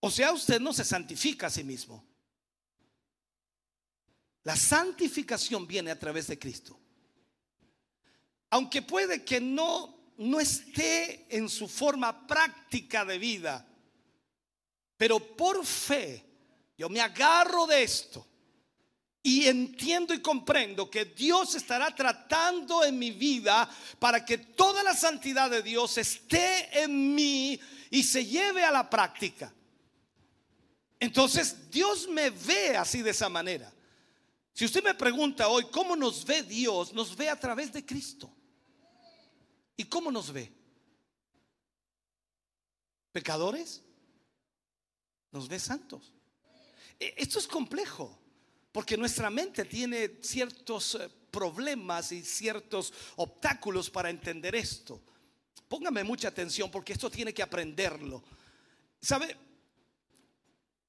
O 0.00 0.10
sea, 0.10 0.32
usted 0.32 0.60
no 0.60 0.74
se 0.74 0.84
santifica 0.84 1.46
a 1.46 1.50
sí 1.50 1.64
mismo. 1.64 2.04
La 4.44 4.54
santificación 4.54 5.66
viene 5.66 5.92
a 5.92 5.98
través 5.98 6.26
de 6.26 6.38
Cristo. 6.38 6.78
Aunque 8.50 8.82
puede 8.82 9.24
que 9.24 9.40
no, 9.40 10.12
no 10.18 10.40
esté 10.40 11.34
en 11.34 11.48
su 11.48 11.66
forma 11.68 12.26
práctica 12.26 13.02
de 13.06 13.16
vida, 13.16 13.66
pero 15.02 15.18
por 15.18 15.66
fe, 15.66 16.24
yo 16.78 16.88
me 16.88 17.00
agarro 17.00 17.66
de 17.66 17.82
esto 17.82 18.24
y 19.20 19.48
entiendo 19.48 20.14
y 20.14 20.22
comprendo 20.22 20.88
que 20.88 21.06
Dios 21.06 21.56
estará 21.56 21.92
tratando 21.92 22.84
en 22.84 23.00
mi 23.00 23.10
vida 23.10 23.68
para 23.98 24.24
que 24.24 24.38
toda 24.38 24.80
la 24.84 24.94
santidad 24.94 25.50
de 25.50 25.60
Dios 25.60 25.98
esté 25.98 26.84
en 26.84 27.16
mí 27.16 27.58
y 27.90 28.04
se 28.04 28.24
lleve 28.24 28.62
a 28.62 28.70
la 28.70 28.88
práctica. 28.88 29.52
Entonces 31.00 31.68
Dios 31.68 32.06
me 32.06 32.30
ve 32.30 32.76
así 32.76 33.02
de 33.02 33.10
esa 33.10 33.28
manera. 33.28 33.74
Si 34.52 34.64
usted 34.64 34.84
me 34.84 34.94
pregunta 34.94 35.48
hoy 35.48 35.64
cómo 35.72 35.96
nos 35.96 36.24
ve 36.24 36.44
Dios, 36.44 36.92
nos 36.92 37.16
ve 37.16 37.28
a 37.28 37.40
través 37.40 37.72
de 37.72 37.84
Cristo. 37.84 38.32
¿Y 39.76 39.82
cómo 39.82 40.12
nos 40.12 40.32
ve? 40.32 40.52
¿Pecadores? 43.10 43.82
Nos 45.32 45.48
ve 45.48 45.58
santos. 45.58 46.12
E, 47.00 47.14
esto 47.16 47.38
es 47.38 47.48
complejo, 47.48 48.16
porque 48.70 48.96
nuestra 48.96 49.30
mente 49.30 49.64
tiene 49.64 50.18
ciertos 50.22 50.94
eh, 50.94 51.08
problemas 51.30 52.12
y 52.12 52.22
ciertos 52.22 52.92
obstáculos 53.16 53.90
para 53.90 54.10
entender 54.10 54.54
esto. 54.54 55.00
Póngame 55.68 56.04
mucha 56.04 56.28
atención 56.28 56.70
porque 56.70 56.92
esto 56.92 57.10
tiene 57.10 57.32
que 57.32 57.42
aprenderlo. 57.42 58.22
¿Sabe? 59.00 59.36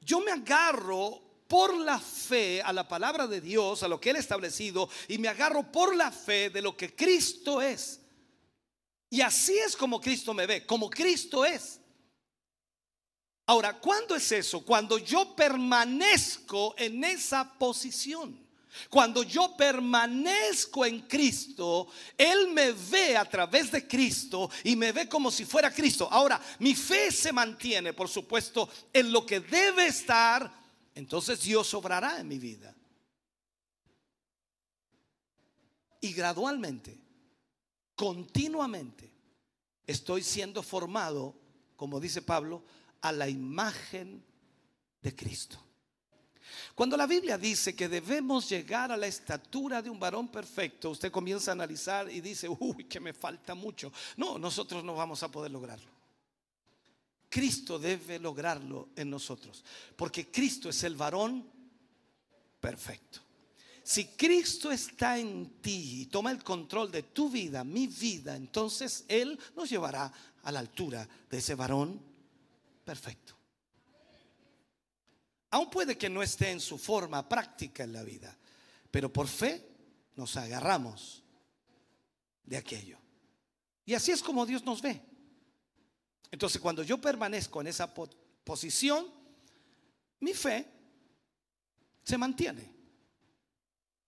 Yo 0.01 0.19
me 0.19 0.31
agarro 0.31 1.21
por 1.47 1.77
la 1.77 1.99
fe 1.99 2.61
a 2.61 2.73
la 2.73 2.87
palabra 2.87 3.27
de 3.27 3.39
Dios, 3.39 3.83
a 3.83 3.87
lo 3.87 3.99
que 3.99 4.09
Él 4.09 4.17
ha 4.17 4.19
establecido, 4.19 4.89
y 5.07 5.17
me 5.17 5.29
agarro 5.29 5.71
por 5.71 5.95
la 5.95 6.11
fe 6.11 6.49
de 6.49 6.61
lo 6.61 6.75
que 6.75 6.93
Cristo 6.93 7.61
es. 7.61 8.01
Y 9.09 9.21
así 9.21 9.57
es 9.57 9.75
como 9.75 10.01
Cristo 10.01 10.33
me 10.33 10.47
ve, 10.47 10.65
como 10.65 10.89
Cristo 10.89 11.45
es. 11.45 11.79
Ahora, 13.45 13.79
¿cuándo 13.79 14.15
es 14.15 14.31
eso? 14.31 14.63
Cuando 14.63 14.97
yo 14.97 15.35
permanezco 15.35 16.75
en 16.77 17.03
esa 17.03 17.57
posición. 17.57 18.43
Cuando 18.89 19.21
yo 19.23 19.55
permanezco 19.55 20.85
en 20.85 21.01
Cristo, 21.01 21.87
Él 22.17 22.49
me 22.51 22.71
ve 22.71 23.15
a 23.15 23.25
través 23.25 23.71
de 23.71 23.87
Cristo 23.87 24.49
y 24.63 24.75
me 24.75 24.91
ve 24.91 25.07
como 25.07 25.29
si 25.29 25.45
fuera 25.45 25.71
Cristo. 25.71 26.07
Ahora, 26.09 26.41
mi 26.59 26.73
fe 26.73 27.11
se 27.11 27.31
mantiene, 27.31 27.93
por 27.93 28.09
supuesto, 28.09 28.67
en 28.91 29.11
lo 29.11 29.25
que 29.25 29.41
debe 29.41 29.87
estar, 29.87 30.51
entonces 30.95 31.41
Dios 31.41 31.71
obrará 31.73 32.19
en 32.19 32.27
mi 32.27 32.39
vida. 32.39 32.75
Y 36.01 36.11
gradualmente, 36.13 36.99
continuamente, 37.95 39.11
estoy 39.85 40.23
siendo 40.23 40.63
formado, 40.63 41.35
como 41.75 41.99
dice 41.99 42.21
Pablo, 42.21 42.63
a 43.03 43.11
la 43.11 43.29
imagen 43.29 44.23
de 45.01 45.15
Cristo. 45.15 45.61
Cuando 46.73 46.95
la 46.95 47.05
Biblia 47.05 47.37
dice 47.37 47.75
que 47.75 47.89
debemos 47.89 48.49
llegar 48.49 48.91
a 48.91 48.97
la 48.97 49.07
estatura 49.07 49.81
de 49.81 49.89
un 49.89 49.99
varón 49.99 50.29
perfecto, 50.29 50.91
usted 50.91 51.11
comienza 51.11 51.51
a 51.51 51.53
analizar 51.53 52.09
y 52.09 52.21
dice, 52.21 52.47
uy, 52.47 52.85
que 52.85 52.99
me 52.99 53.13
falta 53.13 53.53
mucho. 53.53 53.91
No, 54.17 54.39
nosotros 54.39 54.83
no 54.83 54.95
vamos 54.95 55.21
a 55.21 55.29
poder 55.29 55.51
lograrlo. 55.51 55.91
Cristo 57.29 57.77
debe 57.77 58.19
lograrlo 58.19 58.89
en 58.95 59.09
nosotros, 59.09 59.63
porque 59.95 60.31
Cristo 60.31 60.69
es 60.69 60.83
el 60.83 60.95
varón 60.95 61.45
perfecto. 62.59 63.19
Si 63.83 64.05
Cristo 64.05 64.71
está 64.71 65.17
en 65.19 65.59
ti 65.59 66.03
y 66.03 66.05
toma 66.05 66.31
el 66.31 66.41
control 66.41 66.89
de 66.89 67.03
tu 67.03 67.29
vida, 67.29 67.65
mi 67.65 67.87
vida, 67.87 68.35
entonces 68.35 69.03
Él 69.09 69.37
nos 69.57 69.69
llevará 69.69 70.11
a 70.43 70.51
la 70.51 70.59
altura 70.59 71.07
de 71.29 71.37
ese 71.37 71.55
varón 71.55 72.12
perfecto. 72.83 73.35
Aún 75.51 75.69
puede 75.69 75.97
que 75.97 76.09
no 76.09 76.23
esté 76.23 76.49
en 76.49 76.59
su 76.59 76.77
forma 76.77 77.27
práctica 77.29 77.83
en 77.83 77.93
la 77.93 78.03
vida, 78.03 78.35
pero 78.89 79.13
por 79.13 79.27
fe 79.27 79.63
nos 80.15 80.35
agarramos 80.35 81.23
de 82.43 82.57
aquello. 82.57 82.97
Y 83.85 83.93
así 83.93 84.11
es 84.11 84.23
como 84.23 84.45
Dios 84.45 84.63
nos 84.63 84.81
ve. 84.81 85.01
Entonces 86.31 86.59
cuando 86.59 86.81
yo 86.83 86.99
permanezco 86.99 87.61
en 87.61 87.67
esa 87.67 87.93
posición, 88.43 89.05
mi 90.19 90.33
fe 90.33 90.67
se 92.03 92.17
mantiene. 92.17 92.73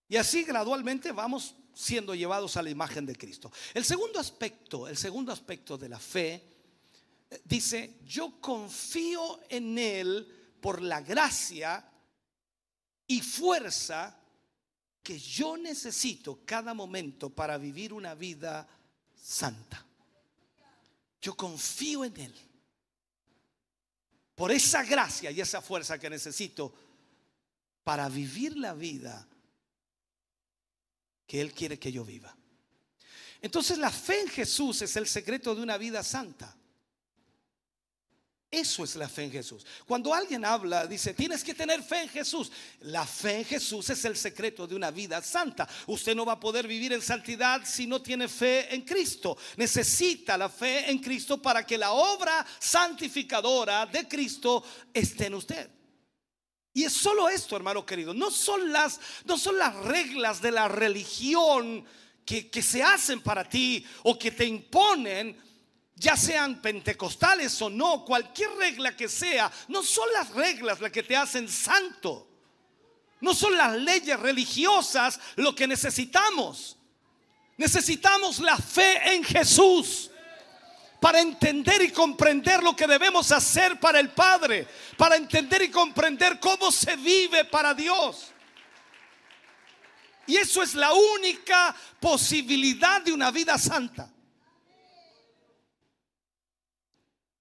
Y 0.07 0.17
así 0.17 0.43
gradualmente 0.43 1.11
vamos 1.11 1.55
siendo 1.73 2.15
llevados 2.15 2.57
a 2.57 2.63
la 2.63 2.69
imagen 2.69 3.05
de 3.05 3.15
Cristo. 3.15 3.51
El 3.73 3.85
segundo 3.85 4.19
aspecto, 4.19 4.87
el 4.87 4.97
segundo 4.97 5.31
aspecto 5.31 5.77
de 5.77 5.89
la 5.89 5.99
fe 5.99 6.54
dice, 7.43 7.99
yo 8.05 8.39
confío 8.39 9.41
en 9.49 9.77
Él 9.77 10.57
por 10.61 10.81
la 10.81 11.01
gracia 11.01 11.87
y 13.07 13.21
fuerza 13.21 14.19
que 15.03 15.19
yo 15.19 15.57
necesito 15.57 16.41
cada 16.45 16.73
momento 16.73 17.29
para 17.29 17.57
vivir 17.57 17.93
una 17.93 18.15
vida 18.15 18.67
santa. 19.15 19.85
Yo 21.21 21.35
confío 21.35 22.05
en 22.05 22.17
Él. 22.17 22.35
Por 24.33 24.51
esa 24.51 24.83
gracia 24.83 25.31
y 25.31 25.39
esa 25.39 25.61
fuerza 25.61 25.97
que 25.97 26.09
necesito 26.09 26.73
para 27.83 28.09
vivir 28.09 28.57
la 28.57 28.73
vida 28.73 29.27
que 31.27 31.39
Él 31.39 31.53
quiere 31.53 31.79
que 31.79 31.91
yo 31.91 32.03
viva. 32.03 32.35
Entonces 33.41 33.77
la 33.77 33.91
fe 33.91 34.21
en 34.21 34.27
Jesús 34.27 34.81
es 34.81 34.95
el 34.95 35.07
secreto 35.07 35.55
de 35.55 35.61
una 35.61 35.77
vida 35.77 36.03
santa. 36.03 36.55
Eso 38.51 38.83
es 38.83 38.95
la 38.95 39.09
fe 39.09 39.23
en 39.23 39.31
Jesús. 39.31 39.65
Cuando 39.85 40.13
alguien 40.13 40.45
habla, 40.45 40.87
dice, 40.87 41.13
tienes 41.13 41.43
que 41.43 41.53
tener 41.53 41.81
fe 41.83 42.03
en 42.03 42.09
Jesús. 42.09 42.51
La 42.81 43.05
fe 43.05 43.39
en 43.39 43.45
Jesús 43.45 43.89
es 43.89 44.05
el 44.05 44.15
secreto 44.15 44.65
de 44.67 44.75
una 44.75 44.91
vida 44.91 45.21
santa. 45.21 45.67
Usted 45.87 46.15
no 46.15 46.25
va 46.25 46.33
a 46.33 46.39
poder 46.39 46.67
vivir 46.67 46.93
en 46.93 47.01
santidad 47.01 47.61
si 47.65 47.87
no 47.87 48.01
tiene 48.01 48.27
fe 48.27 48.73
en 48.73 48.83
Cristo. 48.83 49.37
Necesita 49.57 50.37
la 50.37 50.47
fe 50.47 50.89
en 50.89 50.99
Cristo 50.99 51.41
para 51.41 51.65
que 51.65 51.77
la 51.77 51.91
obra 51.91 52.45
santificadora 52.59 53.85
de 53.87 54.07
Cristo 54.07 54.63
esté 54.93 55.25
en 55.25 55.33
usted. 55.33 55.69
Y 56.71 56.83
es 56.83 56.93
solo 56.93 57.27
esto, 57.27 57.55
hermano 57.55 57.85
querido. 57.85 58.13
No 58.13 58.29
son 58.29 58.71
las, 58.71 58.99
no 59.25 59.37
son 59.37 59.57
las 59.57 59.75
reglas 59.75 60.41
de 60.41 60.51
la 60.51 60.67
religión 60.67 61.85
que, 62.25 62.49
que 62.49 62.61
se 62.61 62.83
hacen 62.83 63.21
para 63.21 63.47
ti 63.47 63.85
o 64.03 64.19
que 64.19 64.31
te 64.31 64.45
imponen 64.45 65.44
ya 65.95 66.17
sean 66.17 66.61
pentecostales 66.61 67.61
o 67.61 67.69
no, 67.69 68.03
cualquier 68.03 68.51
regla 68.57 68.95
que 68.95 69.07
sea, 69.07 69.51
no 69.69 69.81
son 69.81 70.11
las 70.13 70.29
reglas 70.31 70.81
las 70.81 70.91
que 70.91 71.03
te 71.03 71.15
hacen 71.15 71.47
santo. 71.47 72.27
No 73.21 73.33
son 73.33 73.55
las 73.57 73.75
leyes 73.77 74.19
religiosas 74.19 75.19
lo 75.37 75.55
que 75.55 75.67
necesitamos. 75.67 76.77
Necesitamos 77.57 78.39
la 78.39 78.57
fe 78.57 79.15
en 79.15 79.23
Jesús 79.23 80.11
para 80.99 81.21
entender 81.21 81.81
y 81.81 81.91
comprender 81.91 82.61
lo 82.61 82.75
que 82.75 82.87
debemos 82.87 83.31
hacer 83.31 83.79
para 83.79 83.99
el 83.99 84.09
Padre, 84.09 84.67
para 84.97 85.15
entender 85.15 85.61
y 85.61 85.69
comprender 85.69 86.39
cómo 86.39 86.71
se 86.71 86.95
vive 86.97 87.45
para 87.45 87.73
Dios. 87.73 88.33
Y 90.27 90.35
eso 90.35 90.61
es 90.61 90.73
la 90.73 90.91
única 90.93 91.75
posibilidad 91.99 93.01
de 93.01 93.13
una 93.13 93.31
vida 93.31 93.57
santa. 93.57 94.09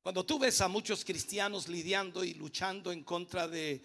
Cuando 0.04 0.26
tú 0.26 0.38
ves 0.38 0.60
a 0.60 0.68
muchos 0.68 1.02
cristianos 1.02 1.66
lidiando 1.66 2.24
y 2.24 2.34
luchando 2.34 2.92
en 2.92 3.04
contra 3.04 3.48
de 3.48 3.82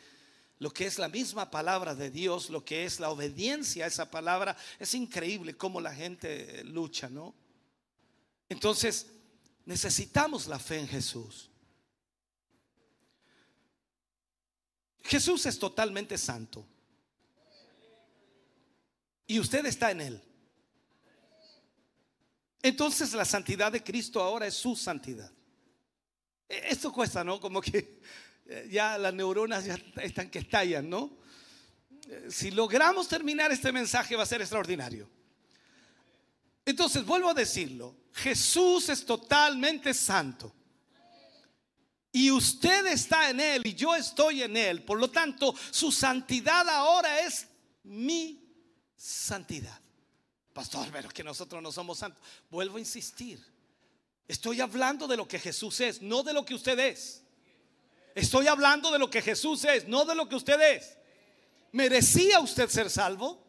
lo 0.58 0.70
que 0.70 0.86
es 0.86 1.00
la 1.00 1.08
misma 1.08 1.50
palabra 1.50 1.96
de 1.96 2.12
Dios, 2.12 2.50
lo 2.50 2.66
que 2.66 2.84
es 2.84 3.00
la 3.00 3.10
obediencia 3.10 3.86
a 3.86 3.88
esa 3.88 4.12
palabra, 4.12 4.58
es 4.80 4.94
increíble 4.96 5.56
cómo 5.56 5.80
la 5.80 5.96
gente 5.96 6.62
lucha, 6.66 7.08
¿no? 7.08 7.34
Entonces, 8.50 9.08
necesitamos 9.64 10.48
la 10.48 10.60
fe 10.60 10.80
en 10.80 10.90
Jesús. 10.90 11.50
Jesús 15.04 15.46
es 15.46 15.58
totalmente 15.58 16.18
santo. 16.18 16.68
Y 19.26 19.40
usted 19.40 19.66
está 19.66 19.92
en 19.92 20.02
él. 20.02 20.24
Entonces 22.62 23.14
la 23.14 23.24
santidad 23.24 23.72
de 23.72 23.82
Cristo 23.82 24.22
ahora 24.22 24.48
es 24.48 24.56
su 24.56 24.76
santidad. 24.76 25.32
E, 26.50 26.72
esto 26.72 26.92
cuesta, 26.92 27.24
¿no? 27.24 27.40
Como 27.40 27.62
que 27.62 28.02
eh, 28.48 28.68
ya 28.72 28.98
las 28.98 29.14
neuronas 29.14 29.66
ya 29.66 29.78
están 30.02 30.30
que 30.30 30.40
estallan, 30.40 30.90
¿no? 30.90 31.18
Eh, 32.08 32.28
si 32.32 32.50
logramos 32.52 33.08
terminar 33.08 33.52
este 33.52 33.72
mensaje 33.72 34.16
va 34.16 34.24
a 34.24 34.26
ser 34.26 34.42
extraordinario. 34.42 35.08
Entonces, 36.66 37.06
vuelvo 37.06 37.30
a 37.30 37.34
decirlo, 37.34 37.96
Jesús 38.14 38.90
es 38.90 39.06
totalmente 39.06 39.94
santo. 39.94 40.54
Y 42.12 42.32
usted 42.32 42.88
está 42.88 43.30
en 43.30 43.40
Él 43.40 43.68
y 43.68 43.76
yo 43.76 43.96
estoy 43.96 44.42
en 44.42 44.58
Él. 44.58 44.84
Por 44.84 45.00
lo 45.00 45.12
tanto, 45.12 45.56
su 45.72 45.92
santidad 45.92 46.68
ahora 46.68 47.20
es 47.20 47.48
mi 47.84 48.44
santidad. 48.96 49.80
Pastor, 50.54 50.90
pero 50.92 51.10
que 51.10 51.24
nosotros 51.24 51.62
no 51.62 51.72
somos 51.72 52.00
santos. 52.00 52.22
Vuelvo 52.50 52.78
a 52.78 52.80
insistir. 52.80 53.40
Estoy 54.30 54.62
hablando 54.62 55.08
de 55.08 55.18
lo 55.18 55.28
que 55.28 55.40
Jesús 55.40 55.82
es, 55.82 56.04
no 56.04 56.22
de 56.22 56.34
lo 56.34 56.46
que 56.46 56.54
usted 56.54 56.78
es. 56.78 57.24
Estoy 58.14 58.46
hablando 58.46 58.92
de 58.92 59.00
lo 59.00 59.10
que 59.10 59.24
Jesús 59.24 59.66
es, 59.66 59.88
no 59.88 60.06
de 60.06 60.14
lo 60.14 60.30
que 60.30 60.36
usted 60.36 60.62
es. 60.62 60.96
¿Merecía 61.72 62.40
usted 62.40 62.70
ser 62.70 62.92
salvo? 62.92 63.44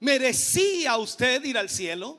¿Merecía 0.00 0.96
usted 0.96 1.44
ir 1.44 1.58
al 1.58 1.68
cielo? 1.68 2.18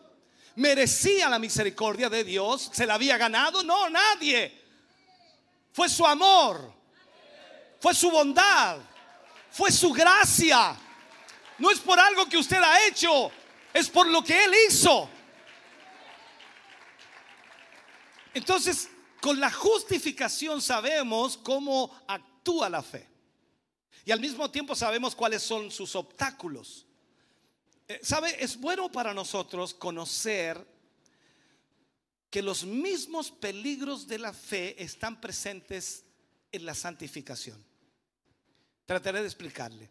¿Merecía 0.53 1.28
la 1.28 1.40
misericordia 1.40 2.07
de 2.07 2.24
Dios? 2.24 2.69
¿Se 2.72 2.86
la 2.86 2.94
había 2.94 3.18
ganado? 3.18 3.64
No, 3.64 3.90
nadie. 3.90 4.53
Fue 5.74 5.90
su 5.90 6.06
amor. 6.06 6.72
Fue 7.80 7.95
su 7.95 8.11
bondad. 8.11 8.78
Fue 9.49 9.72
su 9.72 9.91
gracia. 9.91 10.78
No 11.57 11.72
es 11.72 11.80
por 11.80 11.99
algo 11.99 12.28
que 12.30 12.38
usted 12.38 12.61
ha 12.61 12.86
hecho. 12.86 13.32
Es 13.74 13.90
por 13.90 14.06
lo 14.07 14.24
que 14.24 14.44
Él 14.44 14.52
hizo. 14.68 15.10
Entonces, 18.38 18.89
con 19.19 19.39
la 19.39 19.51
justificación 19.51 20.61
sabemos 20.61 21.38
cómo 21.38 21.91
actúa 22.07 22.69
la 22.69 22.84
fe. 22.84 23.09
Y 24.05 24.11
al 24.11 24.19
mismo 24.19 24.51
tiempo 24.51 24.76
sabemos 24.76 25.15
cuáles 25.15 25.41
son 25.41 25.72
sus 25.72 25.95
obstáculos. 25.95 26.85
Eh, 27.88 27.99
¿Sabe? 28.03 28.35
Es 28.41 28.55
bueno 28.55 28.91
para 28.91 29.11
nosotros 29.11 29.73
conocer 29.73 30.64
que 32.30 32.43
los 32.43 32.64
mismos 32.64 33.31
peligros 33.31 34.07
de 34.07 34.19
la 34.19 34.34
fe 34.34 34.81
están 34.84 35.19
presentes 35.19 36.03
en 36.51 36.64
la 36.64 36.76
santificación. 36.76 37.65
Trataré 38.85 39.22
de 39.22 39.26
explicarle. 39.26 39.89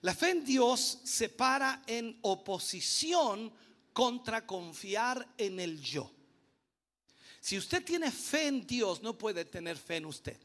La 0.00 0.12
fe 0.12 0.30
en 0.30 0.44
Dios 0.44 0.98
se 1.04 1.28
para 1.28 1.84
en 1.86 2.18
oposición 2.22 3.52
contra 3.92 4.44
confiar 4.44 5.24
en 5.38 5.60
el 5.60 5.80
yo. 5.80 6.10
Si 7.40 7.56
usted 7.56 7.82
tiene 7.84 8.10
fe 8.10 8.48
en 8.48 8.66
Dios, 8.66 9.02
no 9.02 9.16
puede 9.16 9.46
tener 9.46 9.76
fe 9.76 9.96
en 9.96 10.06
usted. 10.06 10.36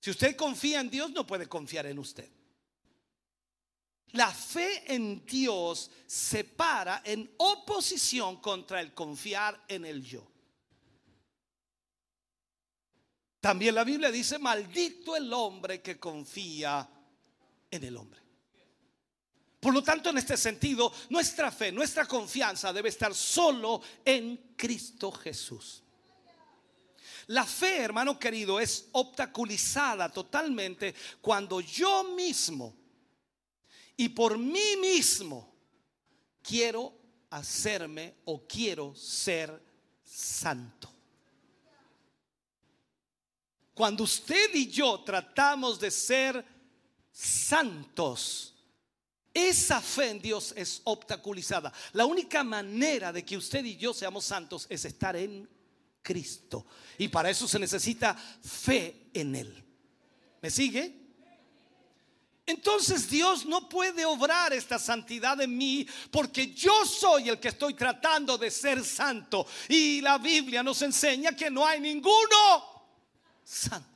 Si 0.00 0.10
usted 0.10 0.36
confía 0.36 0.80
en 0.80 0.88
Dios, 0.88 1.10
no 1.10 1.26
puede 1.26 1.48
confiar 1.48 1.86
en 1.86 1.98
usted. 1.98 2.30
La 4.12 4.32
fe 4.32 4.94
en 4.94 5.26
Dios 5.26 5.90
se 6.06 6.44
para 6.44 7.02
en 7.04 7.34
oposición 7.38 8.40
contra 8.40 8.80
el 8.80 8.94
confiar 8.94 9.64
en 9.66 9.84
el 9.84 10.02
yo. 10.04 10.24
También 13.40 13.74
la 13.74 13.84
Biblia 13.84 14.10
dice, 14.10 14.38
maldito 14.38 15.16
el 15.16 15.32
hombre 15.32 15.82
que 15.82 15.98
confía 15.98 16.88
en 17.70 17.84
el 17.84 17.96
hombre. 17.96 18.25
Por 19.66 19.74
lo 19.74 19.82
tanto, 19.82 20.10
en 20.10 20.18
este 20.18 20.36
sentido, 20.36 20.92
nuestra 21.08 21.50
fe, 21.50 21.72
nuestra 21.72 22.06
confianza 22.06 22.72
debe 22.72 22.88
estar 22.88 23.12
solo 23.12 23.82
en 24.04 24.54
Cristo 24.56 25.10
Jesús. 25.10 25.82
La 27.26 27.44
fe, 27.44 27.78
hermano 27.78 28.16
querido, 28.16 28.60
es 28.60 28.86
obstaculizada 28.92 30.08
totalmente 30.08 30.94
cuando 31.20 31.60
yo 31.60 32.04
mismo 32.04 32.76
y 33.96 34.08
por 34.10 34.38
mí 34.38 34.76
mismo 34.80 35.52
quiero 36.40 36.96
hacerme 37.30 38.18
o 38.26 38.46
quiero 38.46 38.94
ser 38.94 39.60
santo. 40.04 40.88
Cuando 43.74 44.04
usted 44.04 44.54
y 44.54 44.68
yo 44.70 45.00
tratamos 45.00 45.80
de 45.80 45.90
ser 45.90 46.44
santos, 47.10 48.52
esa 49.36 49.82
fe 49.82 50.08
en 50.08 50.22
Dios 50.22 50.54
es 50.56 50.80
obstaculizada. 50.84 51.70
La 51.92 52.06
única 52.06 52.42
manera 52.42 53.12
de 53.12 53.22
que 53.22 53.36
usted 53.36 53.62
y 53.66 53.76
yo 53.76 53.92
seamos 53.92 54.24
santos 54.24 54.66
es 54.70 54.86
estar 54.86 55.14
en 55.14 55.46
Cristo. 56.00 56.64
Y 56.96 57.08
para 57.08 57.28
eso 57.28 57.46
se 57.46 57.58
necesita 57.58 58.14
fe 58.14 59.10
en 59.12 59.36
Él. 59.36 59.64
¿Me 60.40 60.50
sigue? 60.50 61.06
Entonces 62.46 63.10
Dios 63.10 63.44
no 63.44 63.68
puede 63.68 64.06
obrar 64.06 64.54
esta 64.54 64.78
santidad 64.78 65.38
en 65.42 65.54
mí 65.54 65.86
porque 66.10 66.54
yo 66.54 66.86
soy 66.86 67.28
el 67.28 67.38
que 67.38 67.48
estoy 67.48 67.74
tratando 67.74 68.38
de 68.38 68.50
ser 68.50 68.82
santo. 68.82 69.46
Y 69.68 70.00
la 70.00 70.16
Biblia 70.16 70.62
nos 70.62 70.80
enseña 70.80 71.36
que 71.36 71.50
no 71.50 71.66
hay 71.66 71.78
ninguno 71.78 72.86
santo. 73.44 73.95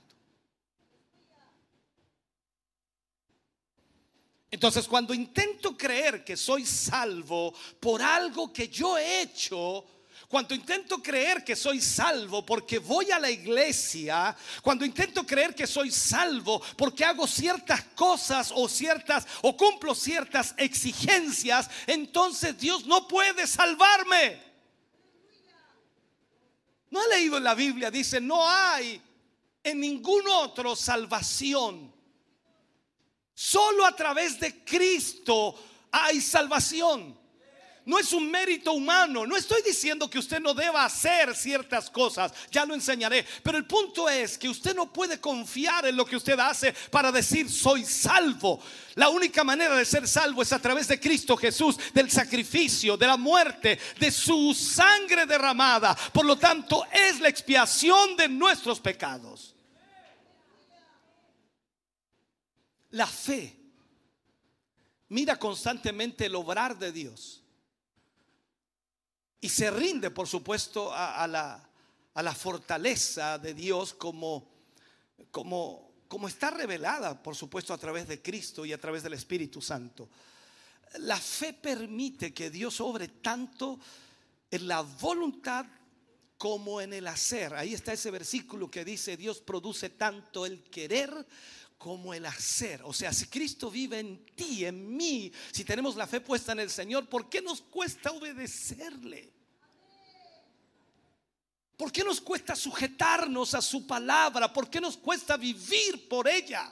Entonces 4.51 4.89
cuando 4.89 5.14
intento 5.14 5.77
creer 5.77 6.24
que 6.24 6.36
soy 6.36 6.66
salvo 6.66 7.55
por 7.78 8.02
algo 8.02 8.52
que 8.52 8.68
yo 8.68 8.98
he 8.98 9.22
hecho, 9.22 9.85
cuando 10.31 10.55
intento 10.55 11.02
creer 11.02 11.44
que 11.44 11.56
soy 11.56 11.81
salvo 11.81 12.47
porque 12.47 12.78
voy 12.78 13.10
a 13.10 13.18
la 13.18 13.31
iglesia, 13.31 14.36
cuando 14.62 14.85
intento 14.85 15.27
creer 15.27 15.55
que 15.55 15.66
soy 15.66 15.90
salvo 15.90 16.62
porque 16.77 17.05
hago 17.05 17.27
ciertas 17.27 17.82
cosas 17.97 18.52
o 18.55 18.68
ciertas 18.68 19.27
o 19.43 19.56
cumplo 19.56 19.94
ciertas 19.94 20.55
exigencias, 20.56 21.68
entonces 21.86 22.59
Dios 22.59 22.86
no 22.86 23.09
puede 23.09 23.47
salvarme. 23.47 24.40
No 26.90 27.01
ha 27.01 27.06
leído 27.09 27.36
en 27.36 27.44
la 27.44 27.55
Biblia, 27.55 27.90
dice, 27.90 28.20
no 28.20 28.48
hay 28.48 29.01
en 29.62 29.81
ningún 29.81 30.28
otro 30.28 30.74
salvación. 30.74 31.99
Solo 33.42 33.86
a 33.86 33.96
través 33.96 34.38
de 34.38 34.62
Cristo 34.62 35.54
hay 35.90 36.20
salvación. 36.20 37.18
No 37.86 37.98
es 37.98 38.12
un 38.12 38.30
mérito 38.30 38.74
humano. 38.74 39.26
No 39.26 39.34
estoy 39.34 39.62
diciendo 39.62 40.10
que 40.10 40.18
usted 40.18 40.40
no 40.40 40.52
deba 40.52 40.84
hacer 40.84 41.34
ciertas 41.34 41.88
cosas. 41.88 42.34
Ya 42.50 42.66
lo 42.66 42.74
enseñaré. 42.74 43.24
Pero 43.42 43.56
el 43.56 43.64
punto 43.64 44.10
es 44.10 44.36
que 44.36 44.50
usted 44.50 44.76
no 44.76 44.92
puede 44.92 45.18
confiar 45.18 45.86
en 45.86 45.96
lo 45.96 46.04
que 46.04 46.16
usted 46.16 46.38
hace 46.38 46.74
para 46.90 47.10
decir 47.10 47.50
soy 47.50 47.86
salvo. 47.86 48.60
La 48.96 49.08
única 49.08 49.42
manera 49.42 49.74
de 49.74 49.86
ser 49.86 50.06
salvo 50.06 50.42
es 50.42 50.52
a 50.52 50.60
través 50.60 50.86
de 50.88 51.00
Cristo 51.00 51.34
Jesús, 51.34 51.78
del 51.94 52.10
sacrificio, 52.10 52.98
de 52.98 53.06
la 53.06 53.16
muerte, 53.16 53.78
de 53.98 54.10
su 54.10 54.52
sangre 54.52 55.24
derramada. 55.24 55.96
Por 56.12 56.26
lo 56.26 56.36
tanto, 56.36 56.84
es 56.92 57.18
la 57.20 57.30
expiación 57.30 58.16
de 58.16 58.28
nuestros 58.28 58.80
pecados. 58.80 59.49
La 62.90 63.06
fe 63.06 63.56
mira 65.08 65.38
constantemente 65.38 66.26
el 66.26 66.34
obrar 66.34 66.78
de 66.78 66.92
Dios 66.92 67.42
y 69.40 69.48
se 69.48 69.70
rinde, 69.70 70.10
por 70.10 70.28
supuesto, 70.28 70.92
a, 70.92 71.26
la, 71.26 71.68
a 72.14 72.22
la, 72.22 72.34
fortaleza 72.34 73.38
de 73.38 73.54
Dios 73.54 73.94
como, 73.94 74.50
como, 75.30 75.92
como 76.08 76.28
está 76.28 76.50
revelada, 76.50 77.22
por 77.22 77.34
supuesto, 77.34 77.72
a 77.72 77.78
través 77.78 78.06
de 78.06 78.20
Cristo 78.20 78.66
y 78.66 78.72
a 78.72 78.80
través 78.80 79.02
del 79.02 79.14
Espíritu 79.14 79.62
Santo. 79.62 80.10
La 80.98 81.16
fe 81.16 81.54
permite 81.54 82.34
que 82.34 82.50
Dios 82.50 82.80
obre 82.80 83.08
tanto 83.08 83.78
en 84.50 84.68
la 84.68 84.82
voluntad 84.82 85.64
como 86.36 86.80
en 86.80 86.92
el 86.92 87.06
hacer. 87.06 87.54
Ahí 87.54 87.72
está 87.74 87.92
ese 87.92 88.10
versículo 88.10 88.70
que 88.70 88.84
dice, 88.84 89.16
Dios 89.16 89.40
produce 89.40 89.90
tanto 89.90 90.44
el 90.44 90.64
querer 90.64 91.26
como 91.81 92.12
el 92.12 92.27
hacer. 92.27 92.82
O 92.85 92.93
sea, 92.93 93.11
si 93.11 93.24
Cristo 93.28 93.70
vive 93.70 94.01
en 94.01 94.27
ti, 94.36 94.66
en 94.66 94.94
mí, 94.94 95.32
si 95.51 95.65
tenemos 95.65 95.97
la 95.97 96.07
fe 96.07 96.20
puesta 96.20 96.52
en 96.52 96.61
el 96.61 96.69
Señor, 96.69 97.09
¿por 97.09 97.31
qué 97.31 97.40
nos 97.40 97.62
cuesta 97.62 98.11
obedecerle? 98.11 99.32
¿Por 101.78 101.90
qué 101.90 102.05
nos 102.05 102.20
cuesta 102.20 102.55
sujetarnos 102.55 103.55
a 103.55 103.62
su 103.62 103.86
palabra? 103.86 104.52
¿Por 104.52 104.69
qué 104.69 104.78
nos 104.78 104.98
cuesta 104.98 105.39
vivir 105.39 106.07
por 106.07 106.28
ella? 106.28 106.70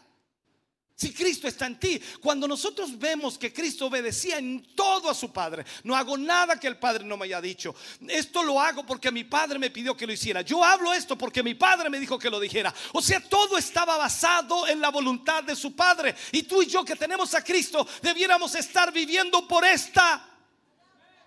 Si 0.99 1.13
Cristo 1.13 1.47
está 1.47 1.67
en 1.67 1.79
ti, 1.79 2.03
cuando 2.21 2.49
nosotros 2.49 2.99
vemos 2.99 3.39
que 3.39 3.53
Cristo 3.53 3.87
obedecía 3.87 4.39
en 4.39 4.75
todo 4.75 5.09
a 5.09 5.15
su 5.15 5.33
Padre, 5.33 5.65
no 5.85 5.95
hago 5.95 6.19
nada 6.19 6.59
que 6.59 6.67
el 6.67 6.77
Padre 6.77 7.05
no 7.05 7.17
me 7.17 7.27
haya 7.27 7.41
dicho. 7.41 7.73
Esto 8.09 8.43
lo 8.43 8.61
hago 8.61 8.85
porque 8.85 9.13
mi 9.13 9.23
Padre 9.23 9.61
me 9.61 9.71
pidió 9.71 9.97
que 9.97 10.09
lo 10.09 10.13
hiciera. 10.13 10.43
Yo 10.43 10.65
hablo 10.65 10.93
esto 10.93 11.17
porque 11.17 11.45
mi 11.45 11.55
Padre 11.55 11.89
me 11.89 12.01
dijo 12.01 12.19
que 12.19 12.29
lo 12.29 12.41
dijera. 12.41 12.75
O 12.95 13.01
sea, 13.01 13.21
todo 13.21 13.57
estaba 13.57 13.97
basado 13.97 14.67
en 14.67 14.81
la 14.81 14.89
voluntad 14.89 15.45
de 15.45 15.55
su 15.55 15.77
Padre. 15.77 16.17
Y 16.33 16.43
tú 16.43 16.63
y 16.63 16.67
yo 16.67 16.85
que 16.85 16.97
tenemos 16.97 17.33
a 17.33 17.45
Cristo, 17.45 17.87
debiéramos 18.03 18.57
estar 18.57 18.93
viviendo 18.93 19.47
por 19.47 19.65
esta 19.65 20.29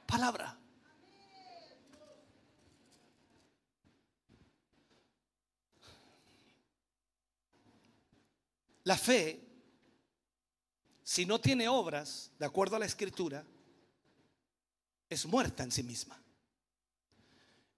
palabra. 0.05 0.57
La 8.83 8.97
fe 8.97 9.50
si 11.11 11.25
no 11.25 11.41
tiene 11.41 11.67
obras, 11.67 12.31
de 12.39 12.45
acuerdo 12.45 12.77
a 12.77 12.79
la 12.79 12.85
escritura, 12.85 13.45
es 15.09 15.25
muerta 15.25 15.61
en 15.61 15.69
sí 15.69 15.83
misma. 15.83 16.17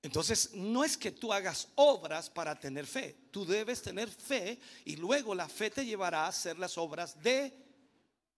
Entonces, 0.04 0.54
no 0.54 0.84
es 0.84 0.96
que 0.96 1.10
tú 1.10 1.34
hagas 1.34 1.68
obras 1.74 2.30
para 2.30 2.60
tener 2.60 2.86
fe. 2.86 3.18
Tú 3.32 3.44
debes 3.44 3.82
tener 3.82 4.08
fe 4.08 4.60
y 4.86 4.98
luego 4.98 5.34
la 5.34 5.50
fe 5.50 5.72
te 5.72 5.84
llevará 5.84 6.26
a 6.26 6.28
hacer 6.28 6.60
las 6.60 6.78
obras 6.78 7.24
de 7.24 7.52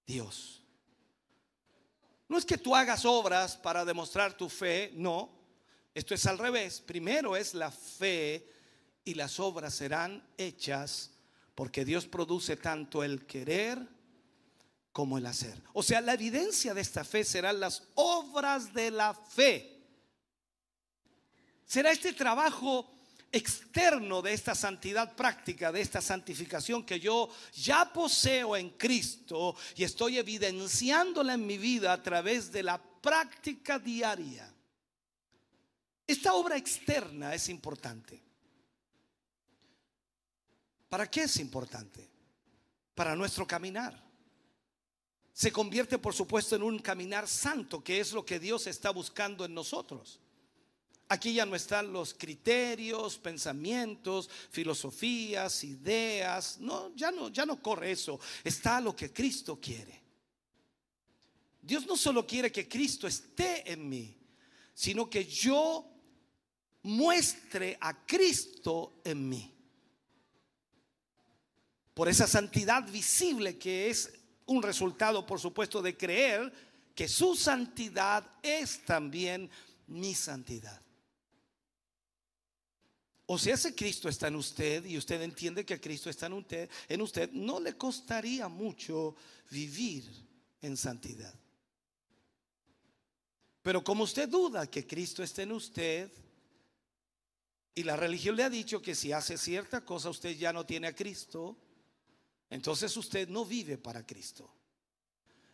Dios. 0.08 0.64
No 2.30 2.38
es 2.38 2.46
que 2.46 2.58
tú 2.58 2.74
hagas 2.74 3.04
obras 3.04 3.58
para 3.58 3.84
demostrar 3.84 4.38
tu 4.38 4.48
fe, 4.48 4.94
no. 4.94 5.30
Esto 5.94 6.16
es 6.16 6.26
al 6.26 6.38
revés. 6.38 6.80
Primero 6.80 7.36
es 7.36 7.54
la 7.54 7.70
fe 7.70 8.50
y 9.04 9.14
las 9.14 9.42
obras 9.42 9.76
serán 9.76 10.26
hechas 10.38 11.12
porque 11.54 11.84
Dios 11.84 12.08
produce 12.08 12.56
tanto 12.56 13.04
el 13.04 13.26
querer 13.26 13.94
como 14.96 15.18
el 15.18 15.26
hacer. 15.26 15.62
O 15.74 15.84
sea, 15.84 16.00
la 16.00 16.14
evidencia 16.14 16.74
de 16.74 16.80
esta 16.80 17.04
fe 17.04 17.26
serán 17.26 17.60
las 17.60 17.84
obras 17.96 18.74
de 18.74 18.92
la 18.92 19.14
fe. 19.14 19.84
Será 21.66 21.92
este 21.92 22.14
trabajo 22.14 22.90
externo 23.30 24.22
de 24.22 24.32
esta 24.32 24.56
santidad 24.56 25.14
práctica, 25.14 25.74
de 25.74 25.82
esta 25.82 26.02
santificación 26.02 26.86
que 26.86 26.98
yo 27.02 27.30
ya 27.56 27.92
poseo 27.92 28.56
en 28.56 28.70
Cristo 28.70 29.58
y 29.76 29.84
estoy 29.84 30.18
evidenciándola 30.18 31.34
en 31.34 31.46
mi 31.46 31.58
vida 31.58 31.92
a 31.92 32.02
través 32.02 32.50
de 32.54 32.64
la 32.64 32.82
práctica 32.82 33.78
diaria. 33.78 34.50
Esta 36.08 36.36
obra 36.36 36.56
externa 36.56 37.36
es 37.36 37.50
importante. 37.50 38.24
¿Para 40.88 41.12
qué 41.12 41.24
es 41.24 41.36
importante? 41.36 42.10
Para 42.94 43.14
nuestro 43.14 43.46
caminar 43.46 44.05
se 45.36 45.52
convierte 45.52 45.98
por 45.98 46.14
supuesto 46.14 46.56
en 46.56 46.64
un 46.64 46.80
caminar 46.80 47.28
santo, 47.28 47.84
que 47.84 48.00
es 48.00 48.14
lo 48.14 48.26
que 48.26 48.40
Dios 48.40 48.68
está 48.68 48.92
buscando 48.92 49.44
en 49.44 49.54
nosotros. 49.54 50.22
Aquí 51.10 51.34
ya 51.34 51.46
no 51.46 51.58
están 51.58 51.92
los 51.92 52.14
criterios, 52.14 53.18
pensamientos, 53.18 54.30
filosofías, 54.50 55.66
ideas, 55.66 56.58
no, 56.62 56.96
ya 56.96 57.12
no, 57.12 57.28
ya 57.28 57.46
no 57.46 57.62
corre 57.62 57.92
eso, 57.92 58.18
está 58.46 58.80
lo 58.80 58.96
que 58.96 59.12
Cristo 59.12 59.60
quiere. 59.60 60.02
Dios 61.62 61.86
no 61.86 61.98
solo 61.98 62.26
quiere 62.26 62.50
que 62.50 62.70
Cristo 62.70 63.06
esté 63.06 63.70
en 63.70 63.90
mí, 63.90 64.18
sino 64.74 65.10
que 65.10 65.26
yo 65.26 65.86
muestre 66.84 67.78
a 67.82 68.06
Cristo 68.06 69.02
en 69.04 69.28
mí. 69.28 69.54
Por 71.94 72.08
esa 72.08 72.26
santidad 72.26 72.90
visible 72.90 73.58
que 73.58 73.90
es 73.90 74.15
un 74.48 74.62
resultado, 74.62 75.26
por 75.26 75.40
supuesto, 75.40 75.82
de 75.82 75.98
creer 75.98 76.52
que 76.94 77.08
su 77.08 77.36
santidad 77.36 78.26
es 78.42 78.86
también 78.86 79.50
mi 79.88 80.14
santidad. 80.14 80.82
O 83.28 83.40
sea, 83.40 83.58
si 83.58 83.74
Cristo 83.74 84.08
está 84.08 84.28
en 84.28 84.36
usted 84.36 84.86
y 84.86 84.98
usted 84.98 85.22
entiende 85.22 85.66
que 85.66 85.82
Cristo 85.82 86.10
está 86.10 86.28
en 86.28 86.34
usted, 86.34 86.70
en 86.88 87.02
usted, 87.02 87.32
no 87.32 87.60
le 87.60 87.76
costaría 87.76 88.48
mucho 88.48 89.16
vivir 89.50 90.04
en 90.62 90.78
santidad. 90.78 91.34
Pero 93.64 93.84
como 93.84 94.04
usted 94.04 94.30
duda 94.30 94.68
que 94.68 94.86
Cristo 94.86 95.24
esté 95.24 95.42
en 95.42 95.54
usted, 95.54 96.12
y 97.74 97.82
la 97.82 97.96
religión 97.96 98.36
le 98.36 98.44
ha 98.44 98.50
dicho 98.50 98.80
que 98.80 98.94
si 98.94 99.12
hace 99.12 99.40
cierta 99.40 99.84
cosa 99.84 100.12
usted 100.12 100.38
ya 100.38 100.54
no 100.54 100.66
tiene 100.66 100.88
a 100.88 100.96
Cristo, 100.96 101.58
entonces 102.50 102.96
usted 102.98 103.28
no 103.28 103.46
vive 103.46 103.78
para 103.78 104.06
Cristo. 104.06 104.52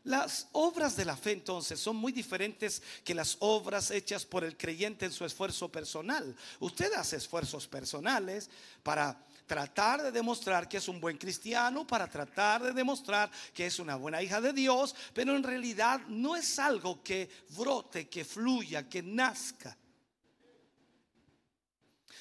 Las 0.03 0.47
obras 0.53 0.95
de 0.95 1.05
la 1.05 1.15
fe 1.15 1.31
entonces 1.33 1.79
son 1.79 1.95
muy 1.95 2.11
diferentes 2.11 2.81
que 3.03 3.13
las 3.13 3.37
obras 3.39 3.91
hechas 3.91 4.25
por 4.25 4.43
el 4.43 4.57
creyente 4.57 5.05
en 5.05 5.11
su 5.11 5.25
esfuerzo 5.25 5.71
personal. 5.71 6.35
Usted 6.59 6.91
hace 6.93 7.17
esfuerzos 7.17 7.67
personales 7.67 8.49
para 8.81 9.23
tratar 9.45 10.01
de 10.01 10.11
demostrar 10.11 10.67
que 10.67 10.77
es 10.77 10.87
un 10.87 10.99
buen 10.99 11.17
cristiano, 11.17 11.85
para 11.85 12.07
tratar 12.09 12.63
de 12.63 12.73
demostrar 12.73 13.29
que 13.53 13.67
es 13.67 13.77
una 13.77 13.95
buena 13.95 14.23
hija 14.23 14.41
de 14.41 14.53
Dios, 14.53 14.95
pero 15.13 15.35
en 15.35 15.43
realidad 15.43 16.01
no 16.07 16.35
es 16.35 16.57
algo 16.57 17.03
que 17.03 17.29
brote, 17.49 18.09
que 18.09 18.25
fluya, 18.25 18.89
que 18.89 19.03
nazca. 19.03 19.77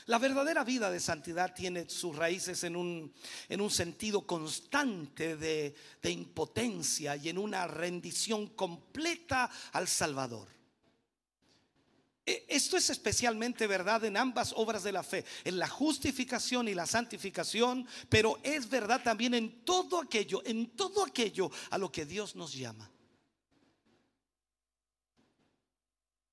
La 0.07 0.19
verdadera 0.19 0.65
vida 0.65 0.91
de 0.91 1.01
santidad 1.01 1.55
tiene 1.55 1.89
sus 1.89 2.17
raíces 2.17 2.65
en 2.65 2.77
un, 2.77 3.13
en 3.49 3.61
un 3.61 3.71
sentido 3.71 4.27
constante 4.27 5.37
de, 5.37 5.75
de 6.03 6.11
impotencia 6.11 7.17
y 7.17 7.29
en 7.29 7.39
una 7.39 7.67
rendición 7.67 8.49
completa 8.49 9.51
al 9.73 9.87
Salvador. 9.89 10.49
E, 12.27 12.47
esto 12.49 12.77
es 12.77 12.91
especialmente 12.91 13.67
verdad 13.67 14.05
en 14.05 14.17
ambas 14.17 14.53
obras 14.57 14.83
de 14.83 14.93
la 14.93 15.03
fe, 15.03 15.25
en 15.45 15.59
la 15.59 15.69
justificación 15.69 16.69
y 16.69 16.75
la 16.75 16.87
santificación, 16.87 17.87
pero 18.09 18.39
es 18.43 18.69
verdad 18.69 19.03
también 19.03 19.35
en 19.35 19.65
todo 19.65 20.01
aquello, 20.01 20.43
en 20.45 20.77
todo 20.77 21.05
aquello 21.05 21.51
a 21.71 21.79
lo 21.79 21.91
que 21.91 22.07
Dios 22.07 22.37
nos 22.37 22.55
llama. 22.55 22.91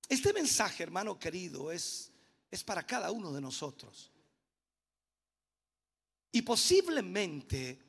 Este 0.09 0.31
mensaje, 0.33 0.83
hermano 0.83 1.19
querido, 1.19 1.71
es, 1.71 2.11
es 2.57 2.63
para 2.63 2.85
cada 2.85 3.11
uno 3.11 3.31
de 3.31 3.39
nosotros. 3.39 4.11
Y 6.31 6.41
posiblemente 6.41 7.79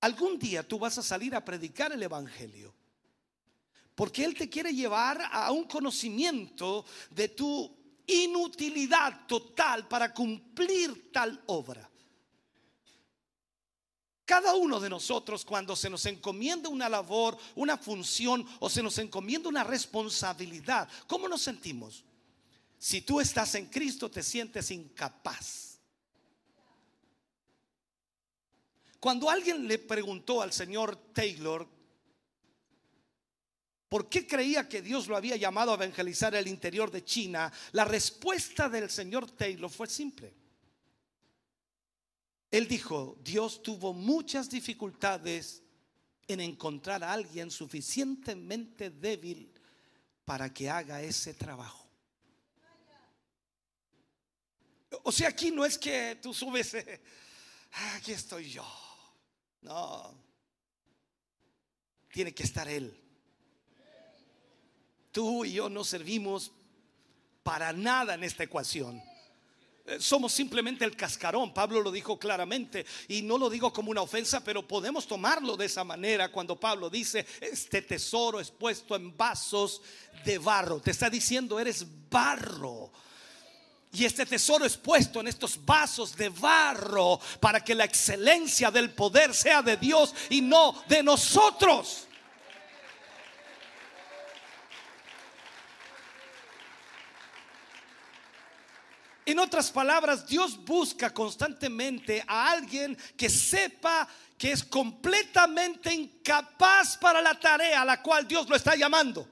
algún 0.00 0.38
día 0.38 0.66
tú 0.66 0.78
vas 0.78 0.98
a 0.98 1.02
salir 1.02 1.34
a 1.34 1.44
predicar 1.44 1.92
el 1.92 2.02
Evangelio. 2.02 2.74
Porque 3.94 4.24
Él 4.24 4.34
te 4.34 4.48
quiere 4.48 4.72
llevar 4.72 5.20
a 5.32 5.50
un 5.50 5.64
conocimiento 5.64 6.84
de 7.10 7.28
tu 7.28 7.76
inutilidad 8.06 9.26
total 9.26 9.88
para 9.88 10.12
cumplir 10.12 11.10
tal 11.12 11.42
obra. 11.46 11.88
Cada 14.24 14.54
uno 14.54 14.78
de 14.78 14.90
nosotros 14.90 15.44
cuando 15.44 15.74
se 15.74 15.88
nos 15.88 16.04
encomienda 16.06 16.68
una 16.68 16.88
labor, 16.88 17.38
una 17.54 17.78
función 17.78 18.46
o 18.60 18.68
se 18.68 18.82
nos 18.82 18.98
encomienda 18.98 19.48
una 19.48 19.64
responsabilidad, 19.64 20.88
¿cómo 21.06 21.28
nos 21.28 21.42
sentimos? 21.42 22.04
Si 22.78 23.02
tú 23.02 23.20
estás 23.20 23.54
en 23.56 23.66
Cristo 23.66 24.10
te 24.10 24.22
sientes 24.22 24.70
incapaz. 24.70 25.78
Cuando 29.00 29.30
alguien 29.30 29.66
le 29.66 29.78
preguntó 29.78 30.42
al 30.42 30.52
señor 30.52 30.96
Taylor 31.12 31.68
¿Por 33.88 34.10
qué 34.10 34.26
creía 34.26 34.68
que 34.68 34.82
Dios 34.82 35.08
lo 35.08 35.16
había 35.16 35.36
llamado 35.36 35.70
a 35.72 35.76
evangelizar 35.76 36.34
el 36.34 36.46
interior 36.46 36.90
de 36.90 37.04
China? 37.04 37.50
La 37.72 37.86
respuesta 37.86 38.68
del 38.68 38.90
señor 38.90 39.30
Taylor 39.30 39.70
fue 39.70 39.86
simple. 39.86 40.34
Él 42.50 42.68
dijo, 42.68 43.18
Dios 43.22 43.62
tuvo 43.62 43.94
muchas 43.94 44.50
dificultades 44.50 45.62
en 46.26 46.40
encontrar 46.40 47.02
a 47.02 47.12
alguien 47.12 47.50
suficientemente 47.50 48.90
débil 48.90 49.52
para 50.26 50.52
que 50.52 50.68
haga 50.68 51.00
ese 51.02 51.32
trabajo. 51.32 51.87
O 55.02 55.12
sea, 55.12 55.28
aquí 55.28 55.50
no 55.50 55.64
es 55.64 55.76
que 55.76 56.18
tú 56.22 56.32
subes, 56.32 56.74
eh, 56.74 57.00
aquí 57.96 58.12
estoy 58.12 58.50
yo. 58.50 58.66
No, 59.62 60.14
tiene 62.12 62.32
que 62.32 62.42
estar 62.42 62.68
Él. 62.68 62.96
Tú 65.12 65.44
y 65.44 65.52
yo 65.52 65.68
no 65.68 65.84
servimos 65.84 66.52
para 67.42 67.72
nada 67.72 68.14
en 68.14 68.24
esta 68.24 68.44
ecuación. 68.44 69.02
Eh, 69.86 69.98
Somos 70.00 70.32
simplemente 70.32 70.84
el 70.84 70.96
cascarón, 70.96 71.52
Pablo 71.52 71.80
lo 71.80 71.90
dijo 71.90 72.18
claramente 72.18 72.86
y 73.08 73.22
no 73.22 73.38
lo 73.38 73.50
digo 73.50 73.72
como 73.72 73.90
una 73.90 74.02
ofensa, 74.02 74.44
pero 74.44 74.66
podemos 74.66 75.06
tomarlo 75.06 75.56
de 75.56 75.66
esa 75.66 75.82
manera 75.82 76.30
cuando 76.30 76.60
Pablo 76.60 76.90
dice, 76.90 77.26
este 77.40 77.82
tesoro 77.82 78.38
es 78.38 78.50
puesto 78.50 78.94
en 78.96 79.16
vasos 79.16 79.82
de 80.24 80.38
barro. 80.38 80.80
Te 80.80 80.90
está 80.90 81.10
diciendo, 81.10 81.58
eres 81.58 81.86
barro. 82.08 82.92
Y 83.92 84.04
este 84.04 84.26
tesoro 84.26 84.64
es 84.64 84.76
puesto 84.76 85.20
en 85.20 85.28
estos 85.28 85.64
vasos 85.64 86.14
de 86.14 86.28
barro 86.28 87.18
para 87.40 87.64
que 87.64 87.74
la 87.74 87.84
excelencia 87.84 88.70
del 88.70 88.90
poder 88.90 89.34
sea 89.34 89.62
de 89.62 89.76
Dios 89.76 90.14
y 90.28 90.42
no 90.42 90.82
de 90.88 91.02
nosotros. 91.02 92.08
En 99.24 99.38
otras 99.38 99.70
palabras, 99.70 100.26
Dios 100.26 100.62
busca 100.64 101.12
constantemente 101.12 102.24
a 102.26 102.50
alguien 102.50 102.96
que 103.14 103.28
sepa 103.28 104.08
que 104.38 104.52
es 104.52 104.64
completamente 104.64 105.92
incapaz 105.92 106.96
para 106.96 107.20
la 107.20 107.38
tarea 107.38 107.82
a 107.82 107.84
la 107.84 108.02
cual 108.02 108.26
Dios 108.26 108.48
lo 108.48 108.56
está 108.56 108.74
llamando. 108.74 109.28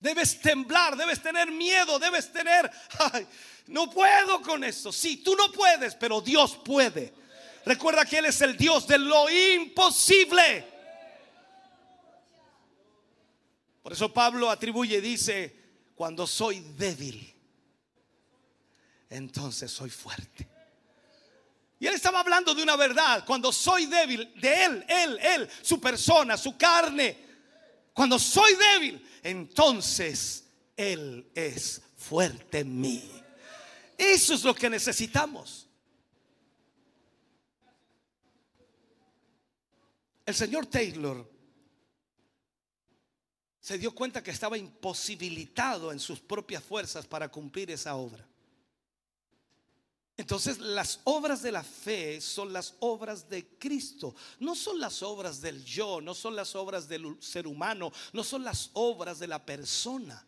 Debes 0.00 0.40
temblar, 0.40 0.96
debes 0.96 1.20
tener 1.20 1.50
miedo, 1.50 1.98
debes 1.98 2.32
tener, 2.32 2.70
no 3.66 3.90
puedo 3.90 4.40
con 4.42 4.62
eso. 4.62 4.92
Sí, 4.92 5.18
tú 5.18 5.34
no 5.34 5.50
puedes, 5.50 5.94
pero 5.96 6.20
Dios 6.20 6.56
puede. 6.64 7.12
Recuerda 7.64 8.04
que 8.04 8.18
Él 8.18 8.26
es 8.26 8.40
el 8.40 8.56
Dios 8.56 8.86
de 8.86 8.98
lo 8.98 9.28
imposible. 9.28 10.64
Por 13.82 13.92
eso 13.92 14.12
Pablo 14.12 14.50
atribuye, 14.50 15.00
dice, 15.00 15.56
cuando 15.94 16.26
soy 16.26 16.60
débil, 16.76 17.34
entonces 19.10 19.70
soy 19.70 19.90
fuerte. 19.90 20.46
Y 21.80 21.86
él 21.86 21.94
estaba 21.94 22.20
hablando 22.20 22.54
de 22.54 22.62
una 22.62 22.76
verdad. 22.76 23.24
Cuando 23.24 23.52
soy 23.52 23.86
débil, 23.86 24.32
de 24.34 24.64
él, 24.64 24.84
él, 24.88 25.18
él, 25.22 25.48
su 25.62 25.80
persona, 25.80 26.36
su 26.36 26.56
carne. 26.56 27.27
Cuando 27.98 28.16
soy 28.16 28.54
débil, 28.54 29.04
entonces 29.24 30.44
él 30.76 31.32
es 31.34 31.82
fuerte 31.96 32.60
en 32.60 32.80
mí. 32.80 33.10
Eso 33.96 34.34
es 34.34 34.44
lo 34.44 34.54
que 34.54 34.70
necesitamos. 34.70 35.66
El 40.24 40.32
señor 40.32 40.66
Taylor 40.66 41.28
se 43.58 43.78
dio 43.78 43.92
cuenta 43.92 44.22
que 44.22 44.30
estaba 44.30 44.56
imposibilitado 44.56 45.90
en 45.90 45.98
sus 45.98 46.20
propias 46.20 46.62
fuerzas 46.62 47.04
para 47.04 47.28
cumplir 47.28 47.72
esa 47.72 47.96
obra. 47.96 48.24
Entonces 50.18 50.58
las 50.58 51.00
obras 51.04 51.42
de 51.42 51.52
la 51.52 51.62
fe 51.62 52.20
son 52.20 52.52
las 52.52 52.74
obras 52.80 53.28
de 53.30 53.56
Cristo, 53.56 54.16
no 54.40 54.56
son 54.56 54.80
las 54.80 55.00
obras 55.04 55.40
del 55.40 55.64
yo, 55.64 56.00
no 56.00 56.12
son 56.12 56.34
las 56.34 56.56
obras 56.56 56.88
del 56.88 57.16
ser 57.22 57.46
humano, 57.46 57.92
no 58.12 58.24
son 58.24 58.42
las 58.42 58.70
obras 58.72 59.20
de 59.20 59.28
la 59.28 59.46
persona. 59.46 60.26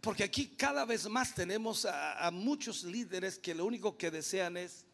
Porque 0.00 0.24
aquí 0.24 0.56
cada 0.56 0.86
vez 0.86 1.06
más 1.10 1.34
tenemos 1.34 1.84
a, 1.84 2.26
a 2.26 2.30
muchos 2.30 2.84
líderes 2.84 3.38
que 3.38 3.54
lo 3.54 3.66
único 3.66 3.98
que 3.98 4.10
desean 4.10 4.56
es 4.56 4.86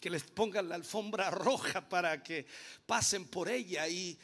que 0.00 0.08
les 0.08 0.22
pongan 0.24 0.70
la 0.70 0.76
alfombra 0.76 1.30
roja 1.30 1.86
para 1.86 2.22
que 2.22 2.46
pasen 2.86 3.26
por 3.26 3.50
ella 3.50 3.86
y 3.86 4.18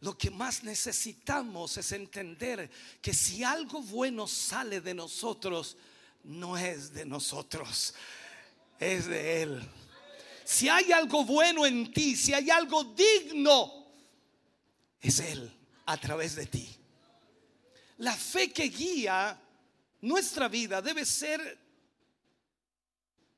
lo 0.00 0.16
que 0.16 0.30
más 0.30 0.62
necesitamos 0.62 1.76
es 1.78 1.92
entender 1.92 2.70
que 3.00 3.14
si 3.14 3.42
algo 3.42 3.80
bueno 3.82 4.26
sale 4.26 4.80
de 4.80 4.94
nosotros, 4.94 5.76
no 6.24 6.56
es 6.56 6.92
de 6.92 7.06
nosotros, 7.06 7.94
es 8.78 9.06
de 9.06 9.42
Él. 9.42 9.70
Si 10.44 10.68
hay 10.68 10.92
algo 10.92 11.24
bueno 11.24 11.64
en 11.66 11.92
ti, 11.92 12.14
si 12.14 12.34
hay 12.34 12.50
algo 12.50 12.84
digno, 12.84 13.86
es 15.00 15.18
Él 15.20 15.50
a 15.86 15.96
través 15.96 16.36
de 16.36 16.46
ti. 16.46 16.76
La 17.98 18.14
fe 18.14 18.52
que 18.52 18.64
guía 18.64 19.40
nuestra 20.02 20.48
vida 20.48 20.82
debe 20.82 21.04
ser 21.06 21.58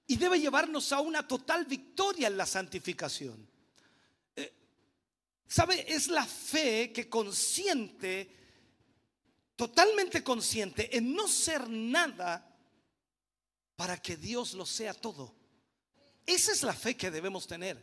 y 0.07 0.17
debe 0.17 0.41
llevarnos 0.41 0.91
a 0.93 1.01
una 1.01 1.27
total 1.27 1.67
victoria 1.67 2.29
en 2.29 2.37
la 2.37 2.47
santificación. 2.47 3.47
¿Sabe? 5.49 5.85
Es 5.89 6.09
la 6.09 6.27
fe 6.27 6.93
que 6.93 7.09
consiente, 7.09 8.31
totalmente 9.57 10.23
consciente, 10.23 10.95
en 10.97 11.15
no 11.15 11.27
ser 11.27 11.69
nada 11.71 12.45
para 13.75 13.97
que 13.97 14.17
Dios 14.17 14.53
lo 14.53 14.67
sea 14.67 14.93
todo. 14.93 15.35
Esa 16.27 16.53
es 16.53 16.63
la 16.63 16.75
fe 16.75 16.97
que 16.97 17.11
debemos 17.11 17.47
tener. 17.47 17.83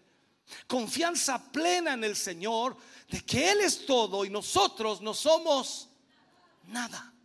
Confianza 0.68 1.52
plena 1.52 1.94
en 1.94 2.04
el 2.04 2.16
Señor 2.16 2.78
de 3.10 3.26
que 3.26 3.52
Él 3.52 3.62
es 3.62 3.88
todo 3.88 4.24
y 4.24 4.30
nosotros 4.30 5.02
no 5.02 5.16
somos 5.16 5.90
nada. 6.68 7.16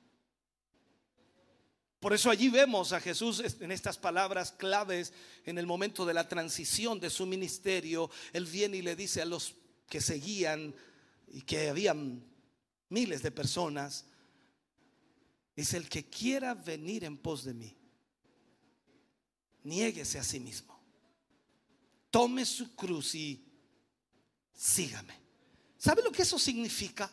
Por 2.01 2.15
eso 2.15 2.31
allí 2.31 2.49
vemos 2.49 2.95
a 2.95 3.01
Jesús 3.01 3.43
en 3.61 3.71
estas 3.71 3.99
palabras 3.99 4.53
claves 4.53 5.13
en 5.45 5.59
el 5.59 5.67
momento 5.67 6.07
de 6.07 6.15
la 6.15 6.27
transición 6.27 6.99
de 6.99 7.11
su 7.11 7.27
ministerio. 7.27 8.11
Él 8.33 8.47
viene 8.47 8.79
y 8.79 8.83
le 8.83 8.97
dice 8.97 9.21
a 9.21 9.27
los 9.27 9.55
que 9.91 10.01
seguían 10.01 10.73
y 11.27 11.43
que 11.43 11.69
habían 11.69 12.25
miles 12.89 13.23
de 13.23 13.33
personas, 13.33 14.07
dice, 15.55 15.77
el 15.77 15.89
que 15.89 16.09
quiera 16.09 16.55
venir 16.55 17.05
en 17.05 17.19
pos 17.19 17.45
de 17.45 17.53
mí, 17.53 17.77
niéguese 19.65 20.21
a 20.21 20.25
sí 20.25 20.39
mismo, 20.39 20.81
tome 22.09 22.47
su 22.47 22.75
cruz 22.77 23.17
y 23.17 23.45
sígame. 24.55 25.19
¿Sabe 25.77 26.03
lo 26.03 26.13
que 26.13 26.23
eso 26.23 26.39
significa? 26.39 27.11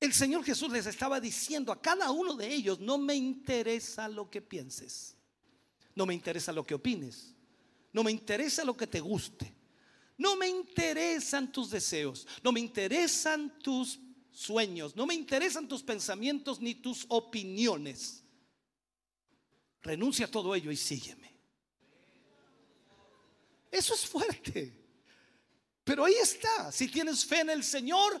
El 0.00 0.14
Señor 0.14 0.42
Jesús 0.42 0.70
les 0.70 0.86
estaba 0.86 1.20
diciendo 1.20 1.70
a 1.70 1.82
cada 1.82 2.10
uno 2.10 2.34
de 2.34 2.52
ellos, 2.52 2.80
no 2.80 2.96
me 2.96 3.14
interesa 3.14 4.08
lo 4.08 4.30
que 4.30 4.40
pienses, 4.40 5.16
no 5.94 6.06
me 6.06 6.14
interesa 6.14 6.50
lo 6.50 6.64
que 6.64 6.74
opines, 6.74 7.34
no 7.92 8.02
me 8.02 8.10
interesa 8.10 8.64
lo 8.64 8.74
que 8.74 8.86
te 8.86 9.00
guste, 9.00 9.57
no 10.18 10.36
me 10.36 10.48
interesan 10.48 11.50
tus 11.50 11.70
deseos, 11.70 12.26
no 12.42 12.52
me 12.52 12.60
interesan 12.60 13.58
tus 13.60 13.98
sueños, 14.32 14.94
no 14.94 15.06
me 15.06 15.14
interesan 15.14 15.66
tus 15.68 15.82
pensamientos 15.82 16.60
ni 16.60 16.74
tus 16.74 17.06
opiniones. 17.08 18.24
Renuncia 19.80 20.26
a 20.26 20.30
todo 20.30 20.54
ello 20.54 20.70
y 20.72 20.76
sígueme. 20.76 21.32
Eso 23.70 23.94
es 23.94 24.06
fuerte. 24.06 24.72
Pero 25.84 26.04
ahí 26.04 26.14
está. 26.14 26.72
Si 26.72 26.88
tienes 26.88 27.24
fe 27.24 27.40
en 27.40 27.50
el 27.50 27.62
Señor, 27.62 28.20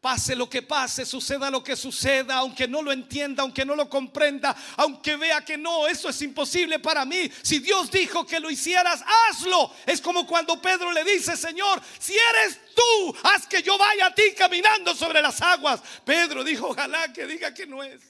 Pase 0.00 0.34
lo 0.34 0.48
que 0.48 0.62
pase, 0.62 1.04
suceda 1.04 1.50
lo 1.50 1.62
que 1.62 1.76
suceda, 1.76 2.36
aunque 2.36 2.66
no 2.66 2.80
lo 2.80 2.90
entienda, 2.90 3.42
aunque 3.42 3.66
no 3.66 3.76
lo 3.76 3.90
comprenda, 3.90 4.56
aunque 4.78 5.16
vea 5.16 5.44
que 5.44 5.58
no, 5.58 5.86
eso 5.86 6.08
es 6.08 6.22
imposible 6.22 6.78
para 6.78 7.04
mí. 7.04 7.30
Si 7.42 7.58
Dios 7.58 7.90
dijo 7.90 8.26
que 8.26 8.40
lo 8.40 8.50
hicieras, 8.50 9.04
hazlo. 9.28 9.70
Es 9.84 10.00
como 10.00 10.26
cuando 10.26 10.60
Pedro 10.62 10.90
le 10.90 11.04
dice, 11.04 11.36
Señor, 11.36 11.82
si 11.98 12.14
eres 12.14 12.58
tú, 12.74 13.16
haz 13.24 13.46
que 13.46 13.62
yo 13.62 13.76
vaya 13.76 14.06
a 14.06 14.14
ti 14.14 14.22
caminando 14.34 14.94
sobre 14.94 15.20
las 15.20 15.42
aguas. 15.42 15.82
Pedro 16.02 16.42
dijo, 16.42 16.68
ojalá 16.68 17.12
que 17.12 17.26
diga 17.26 17.52
que 17.52 17.66
no 17.66 17.82
es. 17.82 18.00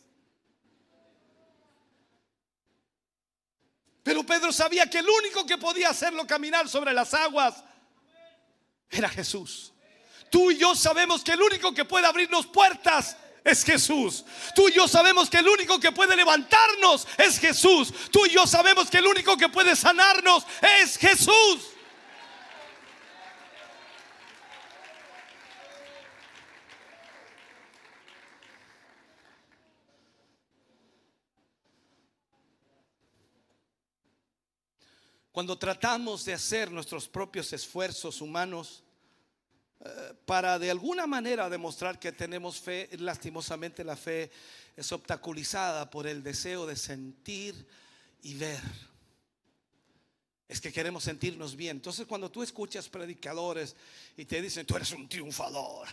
Pero 4.05 4.25
Pedro 4.25 4.53
sabía 4.53 4.89
que 4.89 4.99
el 4.99 5.09
único 5.09 5.45
que 5.45 5.59
podía 5.59 5.91
hacerlo 5.91 6.25
caminar 6.25 6.69
sobre 6.69 6.93
las 6.93 7.13
aguas 7.15 7.65
era 8.89 9.09
Jesús. 9.09 9.73
Tú 10.31 10.53
y 10.53 10.59
yo 10.59 10.77
sabemos 10.77 11.25
que 11.25 11.33
el 11.33 11.43
único 11.43 11.75
que 11.75 11.85
puede 11.85 12.07
abrirnos 12.07 12.47
puertas 12.47 13.17
es 13.43 13.65
Jesús. 13.65 14.25
Tú 14.55 14.69
y 14.69 14.73
yo 14.73 14.87
sabemos 14.87 15.29
que 15.29 15.39
el 15.39 15.49
único 15.49 15.81
que 15.81 15.91
puede 15.91 16.15
levantarnos 16.15 17.07
es 17.19 17.39
Jesús. 17.39 17.93
Tú 18.13 18.27
y 18.27 18.31
yo 18.31 18.47
sabemos 18.47 18.89
que 18.89 18.99
el 18.99 19.07
único 19.07 19.37
que 19.37 19.49
puede 19.49 19.75
sanarnos 19.75 20.47
es 20.83 20.97
Jesús. 20.97 21.71
Cuando 35.33 35.57
tratamos 35.59 36.25
de 36.25 36.35
hacer 36.35 36.71
nuestros 36.71 37.09
propios 37.09 37.53
esfuerzos 37.53 38.21
humanos, 38.21 38.83
para 40.27 40.59
de 40.59 40.71
alguna 40.71 41.07
manera 41.07 41.49
demostrar 41.49 41.99
que 41.99 42.13
tenemos 42.13 42.61
fe, 42.61 42.89
lastimosamente 42.99 43.83
la 43.83 43.97
fe 43.97 44.31
es 44.77 44.93
obstaculizada 44.93 45.89
por 45.89 46.07
el 46.07 46.23
deseo 46.23 46.67
de 46.67 46.77
sentir 46.77 47.67
y 48.23 48.35
ver. 48.35 48.61
Es 50.49 50.61
que 50.61 50.73
queremos 50.73 51.05
sentirnos 51.05 51.57
bien. 51.57 51.79
Entonces 51.79 52.07
cuando 52.07 52.31
tú 52.31 52.43
escuchas 52.43 52.89
predicadores 52.89 53.75
y 54.17 54.27
te 54.27 54.43
dicen, 54.43 54.67
tú 54.67 54.77
eres 54.77 54.93
un 54.93 55.09
triunfador, 55.09 55.89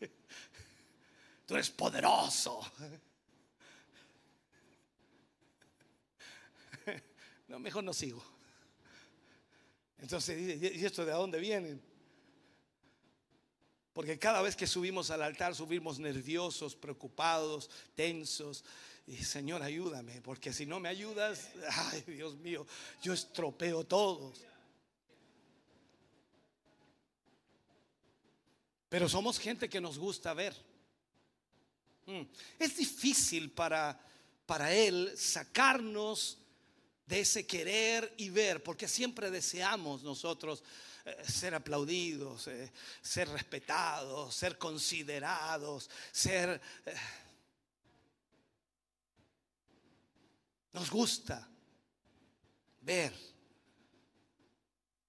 tú 1.46 1.54
eres 1.54 1.70
poderoso. 1.70 2.60
No, 7.46 7.58
mejor 7.58 7.84
no 7.84 7.92
sigo. 7.92 8.24
Entonces, 9.98 10.62
¿y 10.62 10.84
esto 10.84 11.04
de 11.04 11.12
dónde 11.12 11.38
viene? 11.38 11.78
Porque 13.94 14.18
cada 14.18 14.42
vez 14.42 14.56
que 14.56 14.66
subimos 14.66 15.10
al 15.10 15.22
altar 15.22 15.54
subimos 15.54 16.00
nerviosos, 16.00 16.74
preocupados, 16.74 17.70
tensos. 17.94 18.64
Y 19.06 19.16
Señor, 19.18 19.62
ayúdame, 19.62 20.20
porque 20.20 20.52
si 20.52 20.66
no 20.66 20.80
me 20.80 20.88
ayudas, 20.88 21.50
ay 21.70 22.02
Dios 22.02 22.34
mío, 22.36 22.66
yo 23.02 23.12
estropeo 23.12 23.84
todo. 23.84 24.32
Pero 28.88 29.08
somos 29.08 29.38
gente 29.38 29.68
que 29.68 29.80
nos 29.80 29.96
gusta 29.96 30.34
ver. 30.34 30.54
Mm. 32.06 32.22
Es 32.58 32.76
difícil 32.76 33.52
para, 33.52 33.98
para 34.44 34.74
Él 34.74 35.12
sacarnos 35.16 36.38
de 37.06 37.20
ese 37.20 37.46
querer 37.46 38.12
y 38.16 38.30
ver, 38.30 38.62
porque 38.62 38.88
siempre 38.88 39.30
deseamos 39.30 40.02
nosotros 40.02 40.64
ser 41.26 41.54
aplaudidos, 41.54 42.48
eh, 42.48 42.72
ser 43.02 43.28
respetados, 43.28 44.34
ser 44.34 44.56
considerados, 44.58 45.90
ser... 46.10 46.60
Eh, 46.86 46.94
nos 50.72 50.90
gusta 50.90 51.48
ver. 52.80 53.12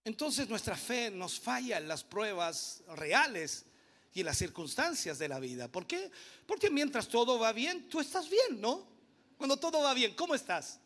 Entonces 0.04 0.48
nuestra 0.48 0.76
fe 0.76 1.10
nos 1.10 1.40
falla 1.40 1.78
en 1.78 1.88
las 1.88 2.04
pruebas 2.04 2.84
reales 2.96 3.66
y 4.14 4.20
en 4.20 4.28
las 4.28 4.38
circunstancias 4.38 5.18
de 5.18 5.28
la 5.28 5.40
vida. 5.40 5.68
¿Por 5.68 5.88
qué? 5.88 6.12
Porque 6.46 6.70
mientras 6.70 7.08
todo 7.08 7.40
va 7.40 7.52
bien, 7.52 7.90
tú 7.90 8.00
estás 8.00 8.30
bien, 8.30 8.62
¿no? 8.62 8.88
Cuando 9.38 9.58
todo 9.58 9.82
va 9.82 9.94
bien, 9.94 10.14
¿cómo 10.14 10.36
estás? 10.36 10.80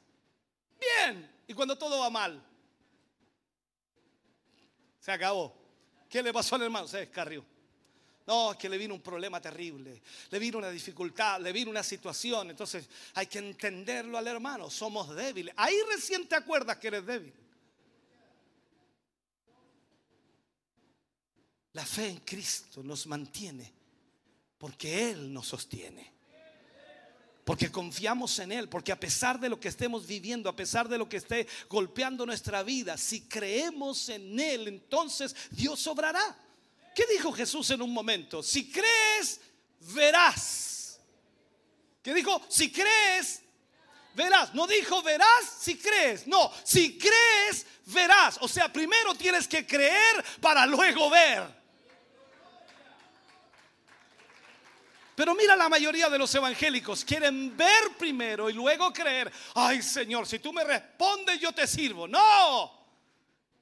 Bien. 0.80 1.30
Y 1.48 1.54
cuando 1.54 1.78
todo 1.78 2.00
va 2.00 2.10
mal, 2.10 2.42
se 5.00 5.12
acabó. 5.12 5.56
¿Qué 6.10 6.24
le 6.24 6.34
pasó 6.34 6.56
al 6.56 6.64
hermano? 6.64 6.88
Se 6.88 6.98
descarrió. 6.98 7.46
No, 8.28 8.52
es 8.52 8.58
que 8.58 8.70
le 8.70 8.78
vino 8.78 8.94
un 8.94 9.02
problema 9.02 9.42
terrible, 9.42 10.04
le 10.30 10.40
vino 10.40 10.60
una 10.60 10.70
dificultad, 10.70 11.42
le 11.42 11.52
vino 11.52 11.72
una 11.72 11.82
situación. 11.82 12.52
Entonces 12.52 12.88
hay 13.16 13.26
que 13.26 13.40
entenderlo 13.40 14.18
al 14.18 14.28
hermano. 14.28 14.70
Somos 14.70 15.16
débiles. 15.16 15.54
Ahí 15.58 15.76
recién 15.92 16.28
te 16.28 16.36
acuerdas 16.36 16.78
que 16.78 16.88
eres 16.90 17.06
débil. 17.06 17.34
La 21.74 21.86
fe 21.86 22.08
en 22.10 22.18
Cristo 22.18 22.84
nos 22.84 23.08
mantiene 23.08 23.74
porque 24.60 25.10
Él 25.10 25.34
nos 25.34 25.48
sostiene 25.48 26.19
porque 27.50 27.72
confiamos 27.72 28.38
en 28.38 28.52
Él, 28.52 28.70
porque 28.70 28.92
a 28.92 29.00
pesar 29.00 29.40
de 29.40 29.50
lo 29.50 29.60
que 29.60 29.70
estemos 29.70 30.06
viviendo, 30.06 30.48
a 30.50 30.56
pesar 30.56 30.88
de 30.88 31.00
lo 31.00 31.10
que 31.10 31.18
esté 31.18 31.48
golpeando 31.68 32.24
nuestra 32.24 32.62
vida, 32.62 32.96
si 32.96 33.22
creemos 33.22 34.08
en 34.10 34.40
Él, 34.40 34.68
entonces 34.68 35.36
Dios 35.50 35.88
obrará. 35.88 36.38
¿Qué 36.94 37.08
dijo 37.12 37.32
Jesús 37.32 37.72
en 37.72 37.82
un 37.82 37.92
momento? 37.92 38.44
Si 38.44 38.70
crees, 38.70 39.42
verás. 39.96 41.00
¿Qué 42.04 42.14
dijo? 42.14 42.40
Si 42.50 42.72
crees, 42.72 43.42
verás. 44.14 44.54
No 44.54 44.68
dijo 44.68 45.02
verás 45.02 45.58
si 45.60 45.76
crees. 45.76 46.28
No, 46.28 46.52
si 46.64 47.00
crees, 47.00 47.66
verás. 47.88 48.38
O 48.42 48.48
sea, 48.48 48.72
primero 48.72 49.16
tienes 49.16 49.48
que 49.48 49.66
creer 49.66 50.24
para 50.40 50.68
luego 50.68 51.10
ver. 51.10 51.59
Pero 55.20 55.36
mira 55.36 55.54
la 55.54 55.68
mayoría 55.68 56.10
de 56.10 56.18
los 56.18 56.34
evangélicos, 56.34 57.04
quieren 57.04 57.58
ver 57.58 57.98
primero 57.98 58.50
y 58.50 58.54
luego 58.54 58.94
creer, 58.94 59.30
ay 59.54 59.82
Señor, 59.82 60.26
si 60.26 60.40
tú 60.40 60.54
me 60.54 60.64
respondes 60.64 61.38
yo 61.42 61.52
te 61.52 61.68
sirvo. 61.68 62.08
No, 62.08 62.72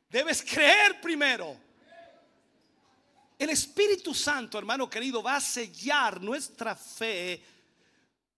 debes 0.08 0.44
creer 0.44 1.02
primero. 1.02 1.58
El 3.40 3.50
Espíritu 3.50 4.14
Santo, 4.14 4.60
hermano 4.60 4.88
querido, 4.88 5.24
va 5.24 5.38
a 5.38 5.42
sellar 5.42 6.22
nuestra 6.22 6.76
fe 6.76 7.44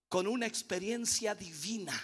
con 0.08 0.26
una 0.26 0.46
experiencia 0.46 1.36
divina 1.36 2.02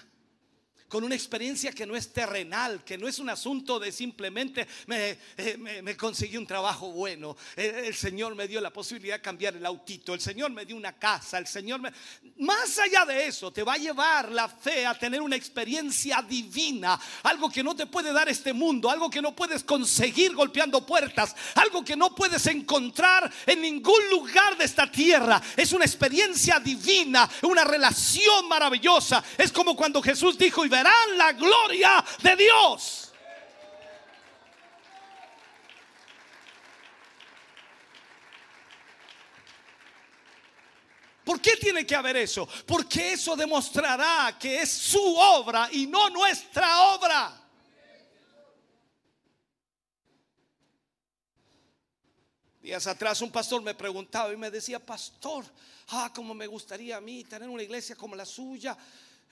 con 0.95 1.03
una 1.03 1.15
experiencia 1.15 1.73
que 1.73 1.85
no 1.85 1.93
es 1.93 2.13
terrenal, 2.13 2.81
que 2.85 2.97
no 2.97 3.05
es 3.05 3.19
un 3.19 3.29
asunto 3.29 3.81
de 3.81 3.91
simplemente 3.91 4.65
me, 4.87 5.17
eh, 5.35 5.97
conseguí 5.99 6.37
un 6.37 6.47
trabajo 6.47 6.89
bueno, 6.89 7.35
el, 7.57 7.93
Señor 7.93 8.33
me 8.33 8.47
dio 8.47 8.61
la 8.61 8.71
posibilidad 8.71 9.15
de 9.15 9.21
cambiar 9.21 9.57
el 9.57 9.65
autito, 9.65 10.13
el 10.13 10.21
Señor 10.21 10.51
me 10.51 10.65
dio 10.65 10.77
una 10.77 10.93
casa, 10.93 11.37
el 11.37 11.47
Señor 11.47 11.81
me... 11.81 11.91
Más 12.37 12.79
allá 12.79 13.03
de 13.03 13.27
eso, 13.27 13.51
te 13.51 13.61
va 13.61 13.73
a 13.73 13.77
llevar 13.77 14.31
la 14.31 14.47
fe 14.47 14.85
a 14.85 14.97
tener 14.97 15.21
una 15.21 15.35
experiencia 15.35 16.21
divina, 16.21 16.97
algo 17.23 17.49
que 17.49 17.61
no 17.61 17.75
te 17.75 17.87
puede 17.87 18.13
dar 18.13 18.29
este 18.29 18.53
mundo, 18.53 18.89
algo 18.89 19.09
que 19.09 19.21
no 19.21 19.35
puedes 19.35 19.65
conseguir 19.65 20.33
golpeando 20.33 20.85
puertas, 20.85 21.35
algo 21.55 21.83
que 21.83 21.97
no 21.97 22.15
puedes 22.15 22.45
encontrar 22.47 23.29
en 23.45 23.61
ningún 23.61 24.09
lugar 24.09 24.57
de 24.57 24.63
esta 24.63 24.89
tierra. 24.89 25.41
Es 25.57 25.73
una 25.73 25.83
experiencia 25.83 26.57
divina, 26.57 27.29
una 27.41 27.65
relación 27.65 28.47
maravillosa. 28.47 29.21
Es 29.37 29.51
como 29.51 29.75
cuando 29.75 30.01
Jesús 30.01 30.37
dijo, 30.37 30.65
y 30.65 30.69
la 31.15 31.33
gloria 31.33 32.03
de 32.21 32.35
Dios. 32.35 33.13
¿Por 41.25 41.41
qué 41.41 41.57
tiene 41.57 41.87
que 41.87 41.95
haber 41.95 42.17
eso? 42.17 42.47
Porque 42.67 43.13
eso 43.13 43.35
demostrará 43.35 44.37
que 44.39 44.61
es 44.61 44.71
su 44.71 45.15
obra 45.17 45.67
y 45.71 45.87
no 45.87 46.09
nuestra 46.11 46.93
obra. 46.93 47.41
Días 52.61 52.85
atrás 52.87 53.21
un 53.21 53.31
pastor 53.31 53.61
me 53.63 53.73
preguntaba 53.73 54.31
y 54.33 54.37
me 54.37 54.51
decía, 54.51 54.83
pastor, 54.83 55.45
ah, 55.89 56.11
como 56.13 56.35
me 56.35 56.45
gustaría 56.47 56.97
a 56.97 57.01
mí 57.01 57.23
tener 57.23 57.49
una 57.49 57.63
iglesia 57.63 57.95
como 57.95 58.15
la 58.15 58.25
suya, 58.25 58.77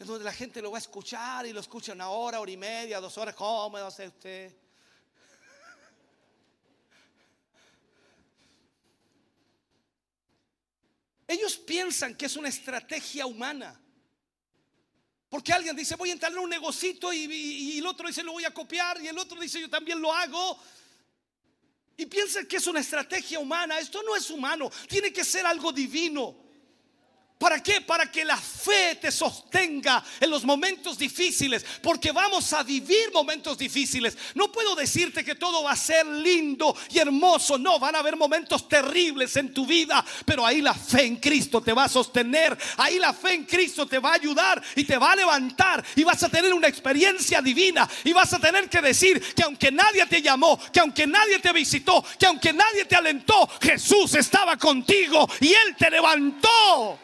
donde 0.08 0.26
la 0.26 0.34
gente 0.34 0.62
lo 0.62 0.72
va 0.72 0.78
a 0.78 0.82
escuchar 0.82 1.46
y 1.46 1.54
lo 1.54 1.60
escucha 1.60 1.94
una 1.94 2.10
hora, 2.10 2.40
hora 2.40 2.52
y 2.52 2.58
media, 2.58 3.00
dos 3.00 3.18
horas. 3.18 3.36
¿Cómo 3.36 3.78
va 3.78 3.88
usted? 3.88 4.54
Ellos 11.28 11.58
piensan 11.58 12.16
que 12.16 12.26
es 12.26 12.36
una 12.36 12.50
estrategia 12.50 13.26
humana 13.26 13.80
Porque 15.30 15.52
alguien 15.52 15.76
dice, 15.76 15.96
voy 15.96 16.10
a 16.10 16.14
entrar 16.14 16.32
en 16.32 16.38
un 16.38 16.50
negocito 16.50 17.12
y, 17.12 17.80
el 17.80 17.88
otro 17.88 18.08
dice, 18.08 18.24
lo 18.24 18.34
voy 18.34 18.46
a 18.46 18.54
copiar 18.54 19.02
y 19.02 19.08
el 19.08 19.18
otro 19.18 19.40
dice, 19.40 19.60
yo 19.60 19.70
también 19.70 20.00
lo 20.00 20.14
hago. 20.14 20.60
Y 21.98 22.06
piensa 22.06 22.44
que 22.46 22.58
es 22.58 22.68
una 22.68 22.82
estrategia 22.82 23.40
humana. 23.40 23.80
Esto 23.80 24.04
no 24.04 24.16
es 24.16 24.30
humano, 24.30 24.70
tiene 24.88 25.12
que 25.12 25.24
ser 25.24 25.46
algo 25.46 25.72
divino. 25.72 26.43
¿Para 27.38 27.62
qué? 27.62 27.82
Para 27.82 28.10
que 28.10 28.24
la 28.24 28.38
fe 28.38 28.96
te 29.02 29.12
sostenga 29.12 30.02
en 30.22 30.30
los 30.30 30.46
momentos 30.46 30.98
difíciles, 30.98 31.66
porque 31.82 32.14
vamos 32.14 32.54
a 32.54 32.64
vivir 32.64 33.12
momentos 33.12 33.58
difíciles. 33.58 34.18
No 34.34 34.50
puedo 34.50 34.76
decirte 34.76 35.26
que 35.26 35.36
todo 35.36 35.64
va 35.64 35.72
a 35.72 35.76
ser 35.76 36.06
lindo 36.06 36.74
y 36.90 37.00
hermoso, 37.00 37.58
no, 37.58 37.80
van 37.80 37.96
a 37.96 38.00
haber 38.00 38.16
momentos 38.16 38.70
terribles 38.70 39.36
en 39.36 39.54
tu 39.54 39.66
vida, 39.66 40.06
pero 40.26 40.46
ahí 40.46 40.62
la 40.62 40.74
fe 40.74 41.04
en 41.04 41.18
Cristo 41.18 41.62
te 41.62 41.74
va 41.74 41.84
a 41.84 41.90
sostener, 41.90 42.58
ahí 42.78 42.98
la 42.98 43.14
fe 43.14 43.34
en 43.34 43.44
Cristo 43.44 43.86
te 43.86 44.00
va 44.00 44.12
a 44.12 44.16
ayudar 44.16 44.64
y 44.78 44.86
te 44.86 44.98
va 44.98 45.12
a 45.12 45.16
levantar 45.16 45.84
y 45.98 46.04
vas 46.04 46.24
a 46.24 46.30
tener 46.30 46.54
una 46.54 46.70
experiencia 46.70 47.42
divina 47.42 47.90
y 48.06 48.14
vas 48.14 48.32
a 48.32 48.40
tener 48.40 48.70
que 48.70 48.82
decir 48.82 49.22
que 49.36 49.44
aunque 49.44 49.70
nadie 49.70 50.06
te 50.06 50.22
llamó, 50.22 50.58
que 50.72 50.80
aunque 50.80 51.06
nadie 51.06 51.40
te 51.40 51.52
visitó, 51.52 52.06
que 52.18 52.26
aunque 52.26 52.54
nadie 52.54 52.86
te 52.86 52.96
alentó, 52.96 53.50
Jesús 53.62 54.16
estaba 54.16 54.56
contigo 54.56 55.28
y 55.42 55.50
Él 55.50 55.76
te 55.78 55.90
levantó. 55.90 57.00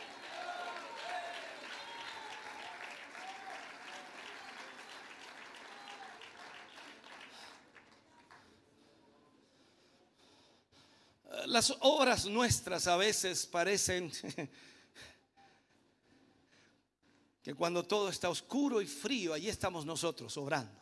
Las 11.46 11.76
obras 11.82 12.26
nuestras 12.26 12.88
a 12.88 12.98
veces 12.98 13.46
parecen 13.46 14.12
que 17.44 17.54
cuando 17.54 17.84
todo 17.84 18.10
está 18.10 18.30
oscuro 18.30 18.82
y 18.82 18.88
frío, 18.88 19.34
allí 19.34 19.50
estamos 19.50 19.86
nosotros 19.86 20.36
obrando. 20.38 20.80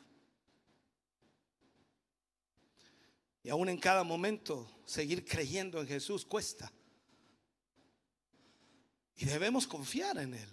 Y 3.44 3.50
aún 3.50 3.70
en 3.70 3.78
cada 3.78 4.04
momento 4.04 4.82
seguir 4.86 5.26
creyendo 5.26 5.80
en 5.80 5.88
Jesús 5.88 6.26
cuesta. 6.26 6.72
Y 9.16 9.26
debemos 9.26 9.66
confiar 9.66 10.18
en 10.18 10.34
Él. 10.34 10.50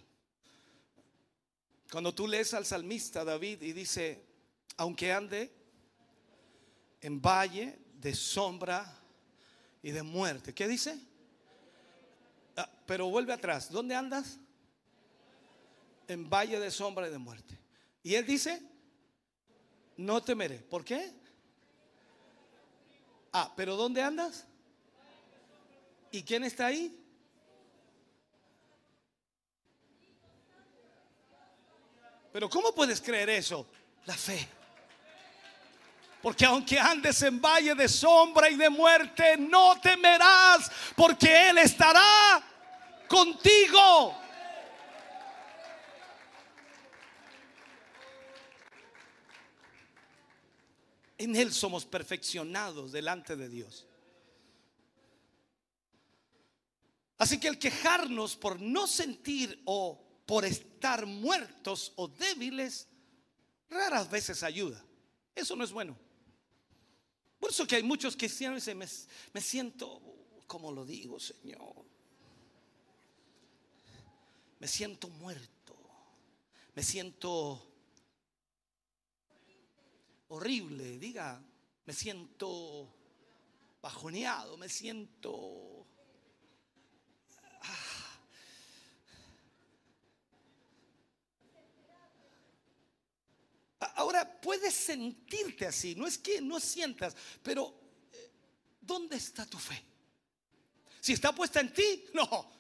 Cuando 1.91 2.15
tú 2.15 2.27
lees 2.27 2.55
al 2.55 2.65
salmista 2.65 3.25
David 3.25 3.63
y 3.63 3.73
dice, 3.73 4.25
aunque 4.77 5.13
ande 5.13 5.53
en 7.01 7.21
valle 7.21 7.79
de 7.95 8.15
sombra 8.15 9.04
y 9.85 9.91
de 9.91 10.03
muerte. 10.03 10.55
¿Qué 10.55 10.67
dice? 10.67 10.99
Ah, 12.57 12.71
pero 12.87 13.11
vuelve 13.11 13.35
atrás. 13.35 13.71
¿Dónde 13.71 13.95
andas? 13.95 14.39
En 16.09 16.31
valle 16.31 16.59
de 16.59 16.71
sombra 16.71 17.07
y 17.07 17.11
de 17.11 17.19
muerte. 17.19 17.61
Y 18.03 18.15
él 18.15 18.25
dice, 18.25 18.63
no 19.99 20.23
temeré. 20.23 20.61
¿Por 20.61 20.87
qué? 20.87 21.13
Ah, 23.31 23.53
pero 23.55 23.77
¿dónde 23.77 24.01
andas? 24.01 24.47
¿Y 26.11 26.23
quién 26.23 26.45
está 26.45 26.65
ahí? 26.67 26.99
Pero 32.33 32.49
¿cómo 32.49 32.75
puedes 32.75 33.03
creer 33.03 33.29
eso? 33.29 33.67
La 34.07 34.15
fe. 34.15 34.49
Porque 36.25 36.47
aunque 36.47 36.81
andes 36.81 37.21
en 37.21 37.39
valle 37.39 37.75
de 37.75 37.87
sombra 37.87 38.49
y 38.49 38.57
de 38.57 38.71
muerte, 38.71 39.37
no 39.37 39.79
temerás, 39.79 40.71
porque 40.97 41.51
Él 41.51 41.59
estará 41.59 42.43
contigo. 43.07 44.17
En 51.19 51.37
Él 51.37 51.53
somos 51.53 51.85
perfeccionados 51.85 52.93
delante 52.93 53.37
de 53.37 53.51
Dios. 53.51 53.87
Así 57.19 57.39
que 57.39 57.49
el 57.49 57.59
quejarnos 57.59 58.35
por 58.35 58.59
no 58.63 58.87
sentir 58.87 59.61
o 59.67 60.03
por 60.25 60.47
estar 60.47 61.05
muertos 61.05 61.93
o 61.97 62.09
débiles, 62.09 62.89
raras 63.69 64.09
veces 64.09 64.43
ayuda. 64.43 64.83
Eso 65.35 65.55
no 65.55 65.65
es 65.65 65.71
bueno. 65.71 65.95
Por 67.45 67.51
eso 67.51 67.67
que 67.67 67.77
hay 67.77 67.83
muchos 67.83 68.17
cristianos 68.17 68.65
que 68.65 68.73
dicen, 68.73 68.79
me, 68.79 68.87
me 69.35 69.41
siento, 69.43 70.01
como 70.47 70.73
lo 70.73 70.83
digo, 70.87 71.21
Señor? 71.21 71.85
Me 74.61 74.67
siento 74.67 75.11
muerto. 75.11 75.77
Me 76.75 76.83
siento 76.83 77.63
horrible. 80.29 80.99
Diga, 80.99 81.39
me 81.85 81.93
siento 81.93 82.89
bajoneado. 83.83 84.57
Me 84.57 84.71
siento... 84.71 85.87
ah. 93.81 93.84
Ahora 93.95 94.41
puedes 94.41 94.75
sentirte 94.75 95.67
así, 95.67 95.95
no 95.95 96.07
es 96.07 96.19
que 96.19 96.41
no 96.41 96.59
sientas, 96.59 97.15
pero 97.43 97.75
eh, 98.13 98.33
¿dónde 98.81 99.17
está 99.17 99.47
tu 99.47 99.59
fe? 99.59 99.83
Si 101.01 101.13
está 101.13 101.33
puesta 101.33 101.61
en 101.61 101.73
ti, 101.73 102.07
no. 102.15 102.51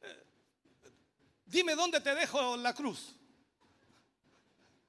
Eh, 0.00 0.24
Dime 1.44 1.74
dónde 1.74 2.00
te 2.00 2.14
dejo 2.14 2.56
la 2.56 2.74
cruz. 2.74 3.14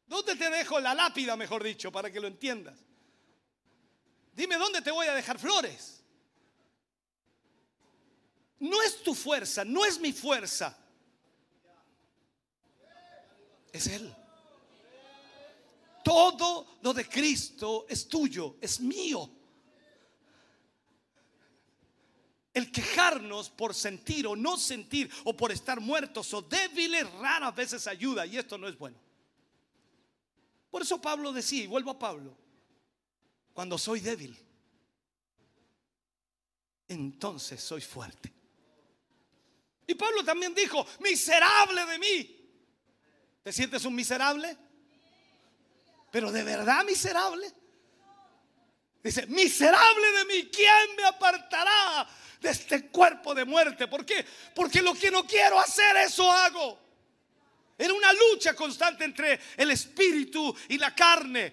¿Dónde 0.08 0.36
te 0.36 0.50
dejo 0.50 0.80
la 0.80 0.94
lápida, 0.94 1.36
mejor 1.36 1.64
dicho, 1.64 1.92
para 1.92 2.12
que 2.12 2.20
lo 2.20 2.28
entiendas? 2.28 2.78
Dime 4.34 4.58
dónde 4.58 4.82
te 4.82 4.92
voy 4.92 5.08
a 5.08 5.14
dejar 5.14 5.40
flores. 5.40 6.04
No 8.60 8.82
es 8.82 9.02
tu 9.04 9.16
fuerza, 9.16 9.66
no 9.66 9.86
es 9.86 10.00
mi 10.00 10.14
fuerza. 10.14 10.78
Es 13.74 13.88
Él. 13.88 14.16
Todo 16.04 16.80
lo 16.82 16.94
de 16.94 17.08
Cristo 17.08 17.86
es 17.90 18.08
tuyo, 18.08 18.58
es 18.62 18.80
mío. 18.80 19.30
El 22.54 22.72
quejarnos 22.72 23.50
por 23.50 23.74
sentir 23.74 24.28
o 24.28 24.36
no 24.36 24.58
sentir 24.58 25.10
o 25.24 25.36
por 25.36 25.52
estar 25.52 25.80
muertos 25.80 26.34
o 26.34 26.42
débiles 26.42 27.10
raras 27.14 27.56
veces 27.56 27.88
ayuda 27.88 28.26
y 28.26 28.38
esto 28.38 28.58
no 28.58 28.68
es 28.68 28.78
bueno. 28.78 28.98
Por 30.70 30.82
eso 30.82 31.02
Pablo 31.02 31.32
decía, 31.32 31.64
y 31.64 31.68
vuelvo 31.68 31.92
a 31.92 32.00
Pablo, 32.00 32.36
cuando 33.54 33.78
soy 33.78 34.00
débil, 34.00 34.38
entonces 36.88 37.62
soy 37.62 37.82
fuerte. 37.82 38.34
Y 39.88 39.96
Pablo 39.96 40.24
también 40.24 40.54
dijo, 40.56 40.86
miserable 41.02 41.86
de 41.86 42.00
mí. 42.00 42.38
¿Te 43.44 43.52
sientes 43.52 43.84
un 43.84 43.96
miserable? 43.96 44.58
Pero 46.12 46.32
de 46.32 46.44
verdad 46.44 46.84
miserable. 46.84 47.52
Dice, 49.02 49.26
miserable 49.28 50.12
de 50.12 50.26
mí, 50.26 50.50
¿quién 50.54 50.96
me 50.96 51.06
apartará 51.06 52.08
de 52.40 52.50
este 52.50 52.90
cuerpo 52.90 53.34
de 53.34 53.46
muerte? 53.46 53.88
¿Por 53.88 54.06
qué? 54.06 54.24
Porque 54.54 54.82
lo 54.82 54.94
que 54.94 55.10
no 55.10 55.26
quiero 55.26 55.60
hacer, 55.60 55.96
eso 55.98 56.30
hago. 56.30 56.80
Era 57.78 57.94
una 57.94 58.14
lucha 58.14 58.54
constante 58.54 59.06
entre 59.06 59.40
el 59.58 59.72
espíritu 59.72 60.56
y 60.68 60.78
la 60.78 60.94
carne. 60.94 61.52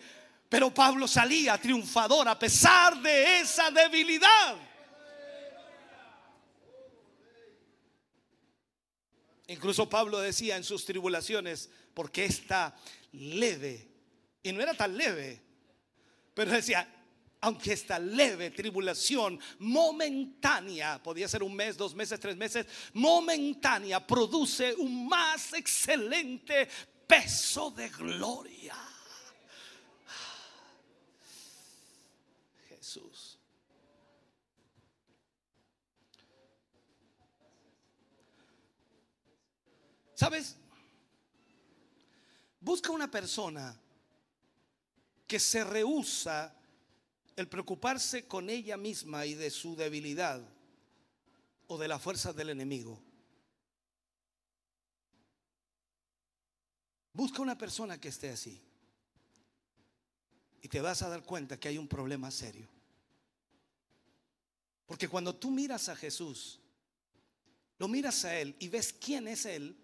Pero 0.48 0.74
Pablo 0.74 1.06
salía 1.06 1.56
triunfador 1.56 2.28
a 2.28 2.38
pesar 2.38 3.00
de 3.00 3.40
esa 3.40 3.70
debilidad. 3.70 4.56
Incluso 9.46 9.88
Pablo 9.88 10.18
decía 10.18 10.56
en 10.56 10.64
sus 10.64 10.84
tribulaciones, 10.84 11.70
porque 11.94 12.26
esta 12.26 12.76
leve, 13.12 13.88
y 14.42 14.52
no 14.52 14.60
era 14.60 14.74
tan 14.74 14.96
leve, 14.96 15.42
pero 16.34 16.52
decía, 16.52 16.86
aunque 17.40 17.72
esta 17.72 17.98
leve 17.98 18.50
tribulación 18.50 19.38
momentánea, 19.60 21.02
podía 21.02 21.28
ser 21.28 21.42
un 21.42 21.54
mes, 21.54 21.76
dos 21.76 21.94
meses, 21.94 22.18
tres 22.18 22.36
meses, 22.36 22.66
momentánea, 22.94 24.04
produce 24.04 24.74
un 24.74 25.08
más 25.08 25.52
excelente 25.52 26.68
peso 27.06 27.70
de 27.70 27.88
gloria. 27.88 28.76
Jesús. 32.68 33.38
¿Sabes? 40.14 40.56
Busca 42.60 42.90
una 42.90 43.08
persona 43.08 43.80
que 45.28 45.38
se 45.38 45.62
rehúsa 45.62 46.56
el 47.36 47.48
preocuparse 47.48 48.26
con 48.26 48.50
ella 48.50 48.76
misma 48.76 49.26
y 49.26 49.34
de 49.34 49.50
su 49.50 49.76
debilidad 49.76 50.42
o 51.68 51.78
de 51.78 51.86
la 51.86 51.98
fuerza 51.98 52.32
del 52.32 52.48
enemigo. 52.48 53.00
Busca 57.12 57.42
una 57.42 57.58
persona 57.58 58.00
que 58.00 58.08
esté 58.08 58.30
así. 58.30 58.60
Y 60.62 60.68
te 60.68 60.80
vas 60.80 61.02
a 61.02 61.08
dar 61.08 61.22
cuenta 61.22 61.60
que 61.60 61.68
hay 61.68 61.78
un 61.78 61.86
problema 61.86 62.30
serio. 62.30 62.68
Porque 64.86 65.08
cuando 65.08 65.36
tú 65.36 65.50
miras 65.50 65.88
a 65.88 65.96
Jesús, 65.96 66.58
lo 67.78 67.86
miras 67.86 68.24
a 68.24 68.38
Él 68.38 68.56
y 68.58 68.68
ves 68.68 68.92
quién 68.92 69.28
es 69.28 69.44
Él 69.44 69.76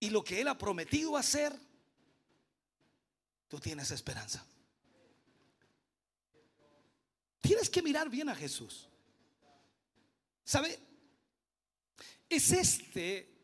y 0.00 0.10
lo 0.10 0.24
que 0.24 0.40
Él 0.40 0.48
ha 0.48 0.56
prometido 0.56 1.16
hacer, 1.16 1.52
tienes 3.60 3.90
esperanza. 3.90 4.44
Tienes 7.40 7.70
que 7.70 7.82
mirar 7.82 8.08
bien 8.08 8.28
a 8.28 8.34
Jesús. 8.34 8.88
¿Sabe? 10.44 10.78
Es 12.28 12.50
este 12.52 13.36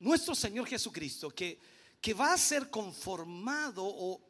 nuestro 0.00 0.34
Señor 0.34 0.66
Jesucristo 0.66 1.30
que, 1.30 1.60
que 2.00 2.14
va 2.14 2.32
a 2.32 2.38
ser 2.38 2.70
conformado 2.70 4.20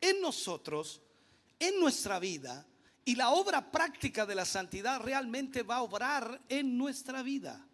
en 0.00 0.20
nosotros, 0.20 1.00
en 1.58 1.78
nuestra 1.80 2.18
vida, 2.18 2.66
y 3.04 3.14
la 3.14 3.30
obra 3.30 3.70
práctica 3.70 4.26
de 4.26 4.34
la 4.34 4.44
santidad 4.44 5.00
realmente 5.00 5.62
va 5.62 5.76
a 5.76 5.82
obrar 5.82 6.42
en 6.48 6.76
nuestra 6.76 7.22
vida. 7.22 7.66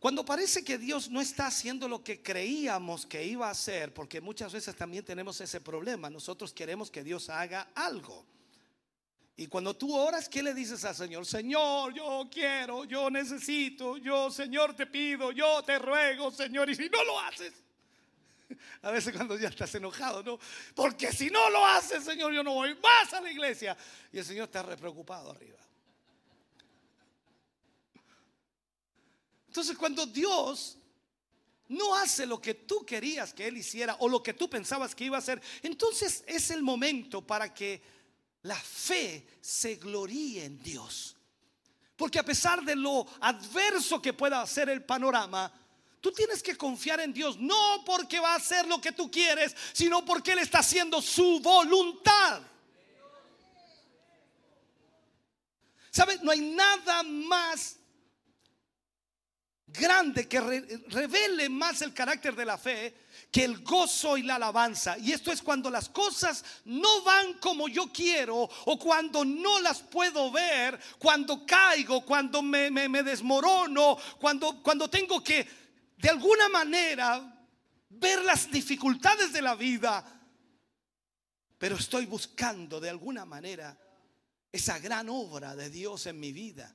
Cuando 0.00 0.24
parece 0.24 0.64
que 0.64 0.78
Dios 0.78 1.10
no 1.10 1.20
está 1.20 1.46
haciendo 1.46 1.86
lo 1.86 2.02
que 2.02 2.22
creíamos 2.22 3.04
que 3.04 3.22
iba 3.22 3.48
a 3.48 3.50
hacer, 3.50 3.92
porque 3.92 4.22
muchas 4.22 4.50
veces 4.50 4.74
también 4.74 5.04
tenemos 5.04 5.38
ese 5.42 5.60
problema, 5.60 6.08
nosotros 6.08 6.54
queremos 6.54 6.90
que 6.90 7.04
Dios 7.04 7.28
haga 7.28 7.68
algo. 7.74 8.24
Y 9.36 9.46
cuando 9.46 9.76
tú 9.76 9.94
oras, 9.94 10.26
¿qué 10.26 10.42
le 10.42 10.54
dices 10.54 10.84
al 10.86 10.94
Señor? 10.94 11.26
Señor, 11.26 11.92
yo 11.92 12.26
quiero, 12.32 12.84
yo 12.84 13.10
necesito, 13.10 13.98
yo, 13.98 14.30
Señor, 14.30 14.74
te 14.74 14.86
pido, 14.86 15.32
yo 15.32 15.62
te 15.62 15.78
ruego, 15.78 16.30
Señor, 16.30 16.70
y 16.70 16.74
si 16.74 16.88
no 16.88 17.04
lo 17.04 17.20
haces, 17.20 17.52
a 18.82 18.90
veces 18.90 19.14
cuando 19.14 19.38
ya 19.38 19.48
estás 19.48 19.74
enojado, 19.74 20.22
¿no? 20.22 20.38
Porque 20.74 21.12
si 21.12 21.28
no 21.28 21.50
lo 21.50 21.64
haces, 21.66 22.04
Señor, 22.04 22.32
yo 22.32 22.42
no 22.42 22.54
voy 22.54 22.74
más 22.76 23.12
a 23.12 23.20
la 23.20 23.30
iglesia. 23.30 23.76
Y 24.10 24.18
el 24.18 24.24
Señor 24.24 24.44
está 24.44 24.62
re 24.62 24.78
preocupado 24.78 25.30
arriba. 25.30 25.58
Entonces 29.50 29.76
cuando 29.76 30.06
Dios 30.06 30.78
no 31.66 31.96
hace 31.96 32.24
lo 32.24 32.40
que 32.40 32.54
tú 32.54 32.86
querías 32.86 33.34
que 33.34 33.48
Él 33.48 33.56
hiciera 33.56 33.96
o 33.98 34.08
lo 34.08 34.22
que 34.22 34.32
tú 34.32 34.48
pensabas 34.48 34.94
que 34.94 35.06
iba 35.06 35.16
a 35.16 35.18
hacer, 35.18 35.42
entonces 35.62 36.22
es 36.28 36.52
el 36.52 36.62
momento 36.62 37.20
para 37.20 37.52
que 37.52 37.82
la 38.42 38.54
fe 38.54 39.26
se 39.40 39.74
gloríe 39.74 40.44
en 40.44 40.62
Dios. 40.62 41.16
Porque 41.96 42.20
a 42.20 42.24
pesar 42.24 42.62
de 42.62 42.76
lo 42.76 43.04
adverso 43.20 44.00
que 44.00 44.12
pueda 44.12 44.46
ser 44.46 44.68
el 44.68 44.84
panorama, 44.84 45.52
Tú 46.00 46.12
tienes 46.12 46.42
que 46.42 46.56
confiar 46.56 46.98
en 47.00 47.12
Dios, 47.12 47.36
no 47.38 47.84
porque 47.84 48.20
va 48.20 48.32
a 48.32 48.36
hacer 48.36 48.66
lo 48.66 48.80
que 48.80 48.92
tú 48.92 49.10
quieres, 49.10 49.54
sino 49.74 50.02
porque 50.02 50.32
Él 50.32 50.38
está 50.38 50.60
haciendo 50.60 51.02
su 51.02 51.40
voluntad. 51.40 52.40
¿Sabes? 55.90 56.22
No 56.22 56.30
hay 56.30 56.40
nada 56.40 57.02
más 57.02 57.79
grande 59.72 60.28
que 60.28 60.40
revele 60.40 61.48
más 61.48 61.82
el 61.82 61.94
carácter 61.94 62.34
de 62.34 62.44
la 62.44 62.58
fe 62.58 62.94
que 63.30 63.44
el 63.44 63.62
gozo 63.62 64.16
y 64.16 64.22
la 64.22 64.36
alabanza. 64.36 64.98
Y 64.98 65.12
esto 65.12 65.30
es 65.30 65.42
cuando 65.42 65.70
las 65.70 65.88
cosas 65.88 66.44
no 66.64 67.02
van 67.02 67.34
como 67.34 67.68
yo 67.68 67.92
quiero 67.92 68.36
o 68.36 68.78
cuando 68.78 69.24
no 69.24 69.60
las 69.60 69.80
puedo 69.80 70.30
ver, 70.30 70.78
cuando 70.98 71.46
caigo, 71.46 72.04
cuando 72.04 72.42
me, 72.42 72.70
me 72.70 73.02
desmorono, 73.02 73.96
cuando, 74.18 74.62
cuando 74.62 74.88
tengo 74.88 75.22
que 75.22 75.46
de 75.96 76.08
alguna 76.08 76.48
manera 76.48 77.46
ver 77.90 78.24
las 78.24 78.50
dificultades 78.50 79.32
de 79.32 79.42
la 79.42 79.54
vida, 79.54 80.04
pero 81.58 81.76
estoy 81.76 82.06
buscando 82.06 82.80
de 82.80 82.90
alguna 82.90 83.24
manera 83.24 83.78
esa 84.50 84.78
gran 84.78 85.08
obra 85.08 85.54
de 85.54 85.70
Dios 85.70 86.06
en 86.06 86.18
mi 86.18 86.32
vida. 86.32 86.74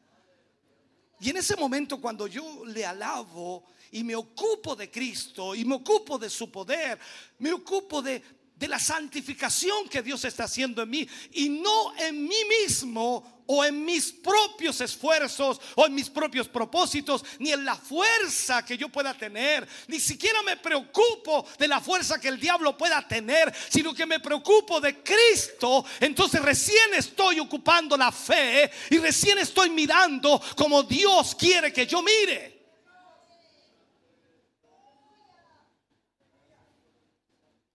Y 1.19 1.29
en 1.29 1.37
ese 1.37 1.55
momento 1.55 1.99
cuando 1.99 2.27
yo 2.27 2.65
le 2.65 2.85
alabo 2.85 3.63
y 3.91 4.03
me 4.03 4.15
ocupo 4.15 4.75
de 4.75 4.91
Cristo 4.91 5.55
y 5.55 5.63
me 5.63 5.75
ocupo 5.75 6.17
de 6.17 6.29
su 6.29 6.51
poder, 6.51 6.99
me 7.39 7.53
ocupo 7.53 8.01
de, 8.01 8.21
de 8.55 8.67
la 8.67 8.79
santificación 8.79 9.89
que 9.89 10.01
Dios 10.01 10.23
está 10.25 10.45
haciendo 10.45 10.81
en 10.81 10.89
mí 10.89 11.07
y 11.33 11.49
no 11.49 11.95
en 11.97 12.23
mí 12.23 12.37
mismo, 12.61 13.35
o 13.47 13.63
en 13.63 13.85
mis 13.85 14.11
propios 14.11 14.81
esfuerzos 14.81 15.59
o 15.75 15.85
en 15.85 15.93
mis 15.93 16.09
propios 16.09 16.47
propósitos, 16.47 17.23
ni 17.39 17.51
en 17.51 17.63
la 17.65 17.75
fuerza 17.75 18.65
que 18.65 18.77
yo 18.77 18.89
pueda 18.89 19.13
tener. 19.13 19.67
Ni 19.87 19.99
siquiera 19.99 20.41
me 20.43 20.57
preocupo 20.57 21.45
de 21.57 21.67
la 21.67 21.79
fuerza 21.79 22.19
que 22.19 22.27
el 22.27 22.39
diablo 22.39 22.77
pueda 22.77 23.07
tener, 23.07 23.53
sino 23.69 23.93
que 23.93 24.05
me 24.05 24.19
preocupo 24.19 24.81
de 24.81 25.03
Cristo. 25.03 25.85
Entonces 25.99 26.41
recién 26.41 26.93
estoy 26.93 27.39
ocupando 27.39 27.97
la 27.97 28.11
fe 28.11 28.71
y 28.89 28.97
recién 28.97 29.37
estoy 29.37 29.69
mirando 29.69 30.41
como 30.55 30.83
Dios 30.83 31.35
quiere 31.35 31.71
que 31.71 31.85
yo 31.85 32.01
mire. 32.01 32.54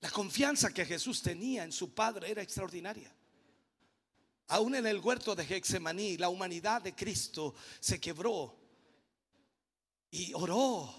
La 0.00 0.10
confianza 0.10 0.72
que 0.72 0.86
Jesús 0.86 1.22
tenía 1.22 1.64
en 1.64 1.72
su 1.72 1.94
Padre 1.94 2.30
era 2.30 2.42
extraordinaria. 2.42 3.14
Aún 4.48 4.74
en 4.74 4.86
el 4.86 4.98
huerto 4.98 5.36
de 5.36 5.46
Gexemaní, 5.46 6.16
la 6.16 6.28
humanidad 6.28 6.82
de 6.82 6.94
Cristo 6.94 7.54
se 7.78 8.00
quebró 8.00 8.58
y 10.10 10.32
oró 10.34 10.92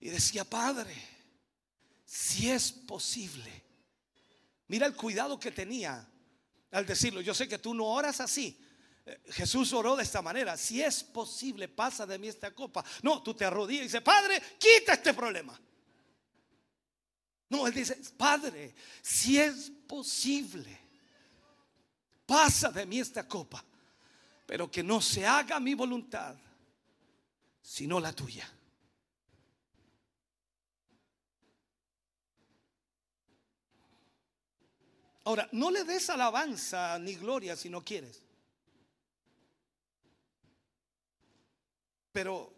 y 0.00 0.10
decía, 0.10 0.44
Padre, 0.44 0.94
si 2.04 2.50
es 2.50 2.70
posible. 2.72 3.64
Mira 4.66 4.86
el 4.86 4.94
cuidado 4.94 5.38
que 5.38 5.52
tenía 5.52 6.06
al 6.72 6.84
decirlo. 6.84 7.20
Yo 7.20 7.34
sé 7.34 7.48
que 7.48 7.58
tú 7.58 7.72
no 7.72 7.86
oras 7.86 8.20
así. 8.20 8.60
Eh, 9.06 9.20
Jesús 9.30 9.72
oró 9.72 9.96
de 9.96 10.02
esta 10.02 10.20
manera. 10.20 10.56
Si 10.56 10.82
es 10.82 11.02
posible, 11.02 11.68
pasa 11.68 12.06
de 12.06 12.18
mí 12.18 12.28
esta 12.28 12.54
copa. 12.54 12.84
No, 13.02 13.22
tú 13.22 13.34
te 13.34 13.44
arrodillas 13.44 13.80
y 13.80 13.84
dices, 13.84 14.02
Padre, 14.02 14.42
quita 14.58 14.94
este 14.94 15.14
problema. 15.14 15.58
No, 17.48 17.66
él 17.66 17.74
dice, 17.74 17.96
Padre, 18.16 18.74
si 19.02 19.38
es 19.38 19.70
posible 19.86 20.88
pasa 22.26 22.70
de 22.70 22.84
mí 22.84 23.00
esta 23.00 23.26
copa, 23.26 23.64
pero 24.44 24.70
que 24.70 24.82
no 24.82 25.00
se 25.00 25.26
haga 25.26 25.58
mi 25.58 25.72
voluntad, 25.74 26.36
sino 27.62 27.98
la 27.98 28.12
tuya. 28.12 28.46
Ahora, 35.24 35.48
no 35.52 35.70
le 35.70 35.84
des 35.84 36.08
alabanza 36.10 36.98
ni 36.98 37.14
gloria 37.14 37.56
si 37.56 37.70
no 37.70 37.82
quieres. 37.82 38.22
Pero 42.12 42.54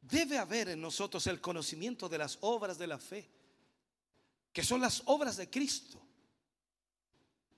debe 0.00 0.38
haber 0.38 0.70
en 0.70 0.80
nosotros 0.80 1.26
el 1.26 1.40
conocimiento 1.40 2.08
de 2.08 2.18
las 2.18 2.38
obras 2.40 2.78
de 2.78 2.86
la 2.86 2.98
fe, 2.98 3.28
que 4.52 4.62
son 4.62 4.80
las 4.80 5.02
obras 5.06 5.36
de 5.36 5.48
Cristo. 5.48 5.98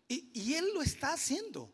Y, 0.07 0.55
Él 0.55 0.71
lo 0.75 0.83
está 0.83 1.13
haciendo. 1.13 1.71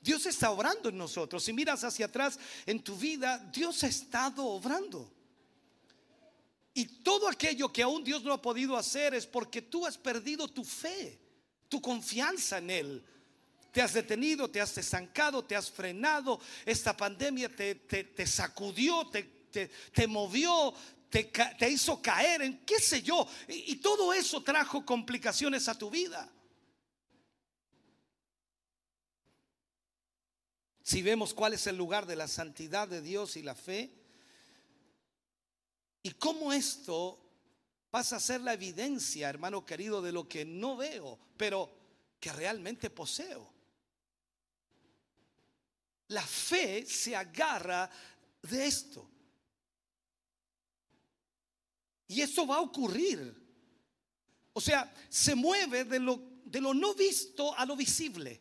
Dios 0.00 0.26
está 0.26 0.50
obrando 0.50 0.88
en 0.88 0.98
nosotros. 0.98 1.44
Si 1.44 1.52
miras 1.52 1.84
hacia 1.84 2.06
atrás 2.06 2.38
en 2.66 2.82
tu 2.82 2.96
vida, 2.96 3.38
Dios 3.52 3.84
ha 3.84 3.86
estado 3.86 4.44
obrando. 4.44 5.10
Y 6.74 6.86
todo 6.86 7.28
aquello 7.28 7.72
que 7.72 7.82
aún 7.82 8.02
Dios 8.02 8.24
no 8.24 8.32
ha 8.32 8.42
podido 8.42 8.76
hacer 8.76 9.14
es 9.14 9.26
porque 9.26 9.62
tú 9.62 9.86
has 9.86 9.96
perdido 9.96 10.48
tu 10.48 10.64
fe, 10.64 11.18
tu 11.68 11.80
confianza 11.80 12.58
en 12.58 12.70
Él. 12.70 13.04
Te 13.70 13.82
has 13.82 13.92
detenido, 13.92 14.50
te 14.50 14.60
has 14.60 14.76
estancado, 14.78 15.44
te 15.44 15.56
has 15.56 15.70
frenado. 15.70 16.40
Esta 16.64 16.96
pandemia 16.96 17.48
te, 17.48 18.26
sacudió, 18.26 19.08
te, 19.10 20.06
movió, 20.06 20.74
te, 21.22 21.70
hizo 21.70 22.00
caer 22.02 22.42
en 22.42 22.64
qué 22.64 22.80
sé 22.80 23.02
yo. 23.02 23.26
y 23.48 23.76
todo 23.76 24.12
eso 24.12 24.42
trajo 24.42 24.84
complicaciones 24.84 25.68
a 25.68 25.78
tu 25.78 25.90
vida. 25.90 26.30
si 30.84 31.00
vemos 31.00 31.32
cuál 31.32 31.54
es 31.54 31.66
el 31.66 31.76
lugar 31.76 32.04
de 32.04 32.14
la 32.14 32.28
santidad 32.28 32.86
de 32.86 33.00
Dios 33.00 33.38
y 33.38 33.42
la 33.42 33.54
fe, 33.54 33.90
y 36.02 36.10
cómo 36.12 36.52
esto 36.52 37.18
pasa 37.90 38.16
a 38.16 38.20
ser 38.20 38.42
la 38.42 38.52
evidencia, 38.52 39.30
hermano 39.30 39.64
querido, 39.64 40.02
de 40.02 40.12
lo 40.12 40.28
que 40.28 40.44
no 40.44 40.76
veo, 40.76 41.18
pero 41.38 41.74
que 42.20 42.30
realmente 42.34 42.90
poseo. 42.90 43.50
La 46.08 46.22
fe 46.22 46.84
se 46.84 47.16
agarra 47.16 47.90
de 48.42 48.66
esto. 48.66 49.10
Y 52.08 52.20
esto 52.20 52.46
va 52.46 52.56
a 52.56 52.60
ocurrir. 52.60 53.42
O 54.52 54.60
sea, 54.60 54.92
se 55.08 55.34
mueve 55.34 55.84
de 55.84 55.98
lo, 55.98 56.20
de 56.44 56.60
lo 56.60 56.74
no 56.74 56.94
visto 56.94 57.56
a 57.56 57.64
lo 57.66 57.76
visible. 57.76 58.40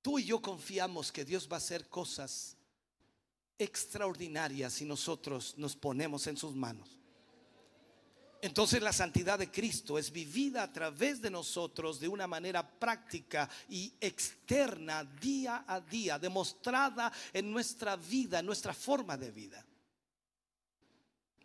Tú 0.00 0.18
y 0.18 0.24
yo 0.24 0.42
confiamos 0.42 1.12
que 1.12 1.24
Dios 1.24 1.48
va 1.50 1.56
a 1.56 1.58
hacer 1.58 1.88
cosas 1.88 2.56
extraordinaria 3.58 4.68
si 4.68 4.84
nosotros 4.84 5.54
nos 5.56 5.76
ponemos 5.76 6.26
en 6.26 6.36
sus 6.36 6.54
manos. 6.54 6.98
Entonces 8.40 8.82
la 8.82 8.92
santidad 8.92 9.38
de 9.38 9.52
Cristo 9.52 9.96
es 9.96 10.10
vivida 10.10 10.64
a 10.64 10.72
través 10.72 11.22
de 11.22 11.30
nosotros 11.30 12.00
de 12.00 12.08
una 12.08 12.26
manera 12.26 12.68
práctica 12.68 13.48
y 13.68 13.94
externa 14.00 15.04
día 15.04 15.64
a 15.64 15.80
día, 15.80 16.18
demostrada 16.18 17.12
en 17.32 17.52
nuestra 17.52 17.94
vida, 17.94 18.40
en 18.40 18.46
nuestra 18.46 18.74
forma 18.74 19.16
de 19.16 19.30
vida. 19.30 19.64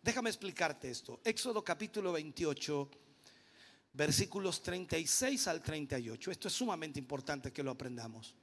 Déjame 0.08 0.30
explicarte 0.30 0.88
esto. 0.88 1.20
Éxodo 1.22 1.62
capítulo 1.62 2.12
28, 2.12 2.90
versículos 3.92 4.62
36 4.62 5.46
al 5.48 5.60
38. 5.60 6.30
Esto 6.30 6.48
es 6.48 6.54
sumamente 6.54 6.98
importante 6.98 7.52
que 7.52 7.62
lo 7.62 7.72
aprendamos. 7.72 8.34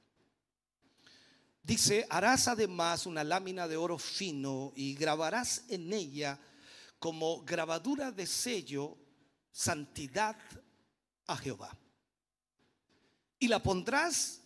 Dice, 1.64 2.06
harás 2.11 2.48
además 2.50 3.08
una 3.08 3.24
lámina 3.24 3.68
de 3.68 3.77
oro 3.77 3.98
fino 3.98 4.74
y 4.76 4.94
grabarás 4.94 5.64
en 5.68 5.92
ella 5.92 6.40
como 7.00 7.44
grabadura 7.44 8.11
de 8.11 8.27
sello 8.27 8.95
santidad 9.52 10.38
a 11.26 11.35
Jehová. 11.35 11.76
Y 13.40 13.48
la 13.48 13.64
pondrás 13.64 14.44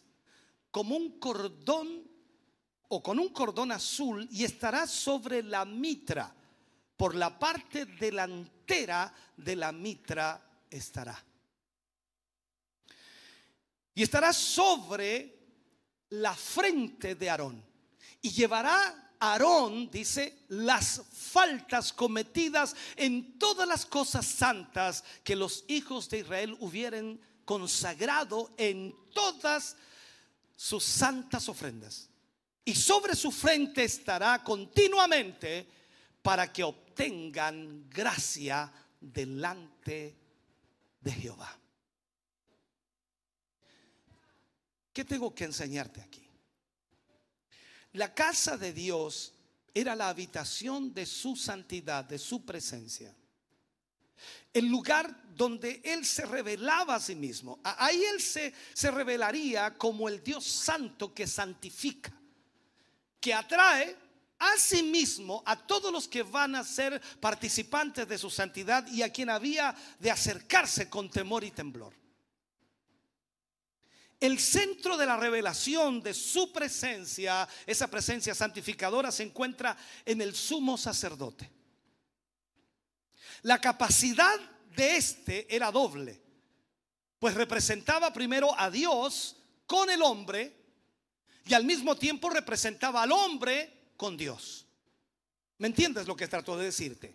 como 0.72 0.96
un 0.96 1.20
cordón 1.20 2.10
o 2.88 3.04
con 3.04 3.20
un 3.20 3.28
cordón 3.34 3.74
azul 3.74 4.26
y 4.32 4.46
estará 4.46 4.88
sobre 4.88 5.44
la 5.44 5.66
mitra. 5.66 6.38
Por 7.00 7.16
la 7.16 7.40
parte 7.40 7.86
delantera 7.86 9.14
de 9.38 9.56
la 9.56 9.72
mitra 9.72 10.66
estará. 10.70 11.18
Y 13.96 14.04
estará 14.04 14.34
sobre 14.34 15.40
la 16.10 16.36
frente 16.36 17.16
de 17.16 17.30
Aarón. 17.30 17.64
Y 18.22 18.32
llevará 18.32 19.14
Aarón, 19.18 19.90
dice, 19.90 20.40
las 20.50 21.02
faltas 21.10 21.94
cometidas 21.94 22.76
en 22.98 23.40
todas 23.40 23.66
las 23.66 23.86
cosas 23.86 24.26
santas 24.26 25.06
que 25.24 25.38
los 25.38 25.64
hijos 25.70 26.10
de 26.10 26.20
Israel 26.20 26.58
hubieran 26.60 27.18
consagrado 27.46 28.54
en 28.58 28.94
todas 29.14 29.78
sus 30.54 30.84
santas 30.84 31.48
ofrendas. 31.48 32.10
Y 32.66 32.76
sobre 32.76 33.16
su 33.16 33.32
frente 33.32 33.86
estará 33.86 34.44
continuamente 34.44 35.79
para 36.22 36.52
que 36.52 36.64
obtengan 36.64 37.90
gracia 37.90 38.72
delante 39.00 40.16
de 41.00 41.12
Jehová. 41.12 41.58
¿Qué 44.94 45.06
tengo 45.06 45.34
que 45.34 45.46
enseñarte 45.46 46.02
aquí? 46.02 46.28
La 47.94 48.14
casa 48.14 48.58
de 48.58 48.74
Dios 48.74 49.34
era 49.74 49.96
la 49.96 50.10
habitación 50.10 50.94
de 50.94 51.06
su 51.06 51.36
santidad, 51.36 52.04
de 52.04 52.20
su 52.20 52.46
presencia. 52.46 53.16
El 54.52 54.68
lugar 54.68 55.34
donde 55.34 55.82
Él 55.86 56.06
se 56.06 56.26
revelaba 56.26 56.96
a 56.96 57.00
sí 57.00 57.16
mismo. 57.16 57.60
Ahí 57.64 58.04
Él 58.04 58.20
se, 58.20 58.54
se 58.74 58.92
revelaría 58.92 59.78
como 59.78 60.10
el 60.10 60.22
Dios 60.22 60.46
santo 60.46 61.14
que 61.14 61.26
santifica, 61.26 62.12
que 63.22 63.34
atrae 63.34 63.96
a 64.40 64.58
sí 64.58 64.84
mismo 64.84 65.44
a 65.46 65.56
todos 65.56 65.92
los 65.92 66.08
que 66.08 66.24
van 66.24 66.56
a 66.56 66.64
ser 66.64 67.00
participantes 67.20 68.08
de 68.08 68.18
su 68.18 68.30
santidad 68.30 68.88
y 68.88 69.02
a 69.02 69.12
quien 69.12 69.30
había 69.30 69.76
de 70.00 70.10
acercarse 70.10 70.90
con 70.90 71.10
temor 71.10 71.44
y 71.44 71.52
temblor. 71.52 71.94
El 74.20 74.40
centro 74.40 74.98
de 74.98 75.06
la 75.06 75.16
revelación 75.16 76.02
de 76.02 76.14
su 76.14 76.52
presencia, 76.52 77.48
esa 77.66 77.90
presencia 77.90 78.36
santificadora, 78.36 79.12
se 79.12 79.24
encuentra 79.24 79.78
en 80.06 80.22
el 80.22 80.36
sumo 80.36 80.78
sacerdote. 80.78 81.50
La 83.44 83.62
capacidad 83.62 84.38
de 84.76 84.98
este 84.98 85.54
era 85.54 85.72
doble, 85.72 86.22
pues 87.18 87.34
representaba 87.34 88.12
primero 88.12 88.58
a 88.60 88.70
Dios 88.70 89.38
con 89.66 89.90
el 89.90 90.02
hombre 90.02 90.58
y 91.46 91.54
al 91.54 91.64
mismo 91.64 91.96
tiempo 91.96 92.30
representaba 92.30 93.04
al 93.04 93.14
hombre 93.14 93.79
con 94.00 94.16
Dios. 94.16 94.66
¿Me 95.58 95.68
entiendes 95.68 96.08
lo 96.08 96.16
que 96.16 96.30
trato 96.30 96.58
de 96.58 96.64
decirte? 96.64 97.14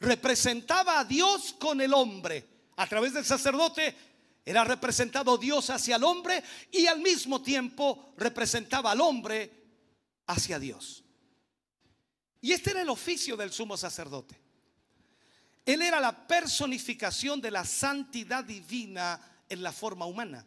Representaba 0.00 1.00
a 1.00 1.04
Dios 1.04 1.54
con 1.58 1.78
el 1.82 1.92
hombre. 1.92 2.70
A 2.76 2.86
través 2.86 3.12
del 3.12 3.26
sacerdote 3.26 3.94
era 4.42 4.64
representado 4.64 5.36
Dios 5.36 5.68
hacia 5.68 5.96
el 5.96 6.04
hombre 6.04 6.42
y 6.70 6.86
al 6.86 7.00
mismo 7.00 7.42
tiempo 7.42 8.14
representaba 8.16 8.92
al 8.92 9.02
hombre 9.02 9.52
hacia 10.26 10.58
Dios. 10.58 11.04
Y 12.40 12.52
este 12.52 12.70
era 12.70 12.80
el 12.80 12.88
oficio 12.88 13.36
del 13.36 13.52
sumo 13.52 13.76
sacerdote. 13.76 14.40
Él 15.66 15.82
era 15.82 16.00
la 16.00 16.26
personificación 16.26 17.42
de 17.42 17.50
la 17.50 17.66
santidad 17.66 18.42
divina 18.42 19.20
en 19.50 19.62
la 19.62 19.70
forma 19.70 20.06
humana. 20.06 20.46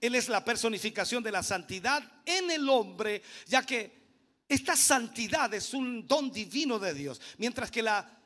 Él 0.00 0.14
es 0.14 0.30
la 0.30 0.42
personificación 0.42 1.22
de 1.22 1.32
la 1.32 1.42
santidad 1.42 2.02
en 2.24 2.50
el 2.50 2.66
hombre, 2.70 3.22
ya 3.46 3.62
que 3.62 4.03
esta 4.48 4.76
santidad 4.76 5.52
es 5.54 5.72
un 5.74 6.06
don 6.06 6.30
divino 6.30 6.78
de 6.78 6.94
Dios, 6.94 7.20
mientras 7.38 7.70
que 7.70 7.82
la 7.82 8.20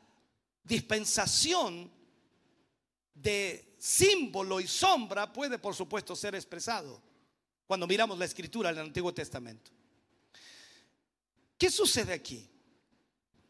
dispensación 0.63 1.91
de 3.15 3.77
símbolo 3.79 4.61
y 4.61 4.67
sombra 4.67 5.33
puede, 5.33 5.59
por 5.59 5.75
supuesto, 5.75 6.17
ser 6.17 6.35
expresado 6.35 7.01
cuando 7.67 7.87
miramos 7.87 8.19
la 8.19 8.25
escritura 8.25 8.71
del 8.71 8.87
Antiguo 8.87 9.13
Testamento. 9.13 9.71
¿Qué 11.57 11.71
sucede 11.71 12.13
aquí? 12.13 12.49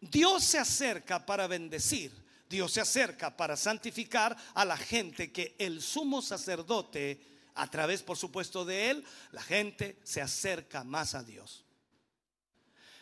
Dios 0.01 0.45
se 0.45 0.59
acerca 0.59 1.25
para 1.25 1.47
bendecir, 1.47 2.13
Dios 2.49 2.73
se 2.73 2.81
acerca 2.81 3.37
para 3.37 3.57
santificar 3.57 4.37
a 4.55 4.65
la 4.65 4.77
gente 4.77 5.33
que 5.33 5.55
el 5.59 5.83
sumo 5.83 6.23
sacerdote, 6.23 7.21
a 7.55 7.69
través, 7.71 8.03
por 8.03 8.17
supuesto, 8.17 8.65
de 8.65 8.91
él, 8.91 9.05
la 9.33 9.43
gente 9.43 9.99
se 10.05 10.21
acerca 10.21 10.85
más 10.85 11.15
a 11.15 11.23
Dios. 11.23 11.65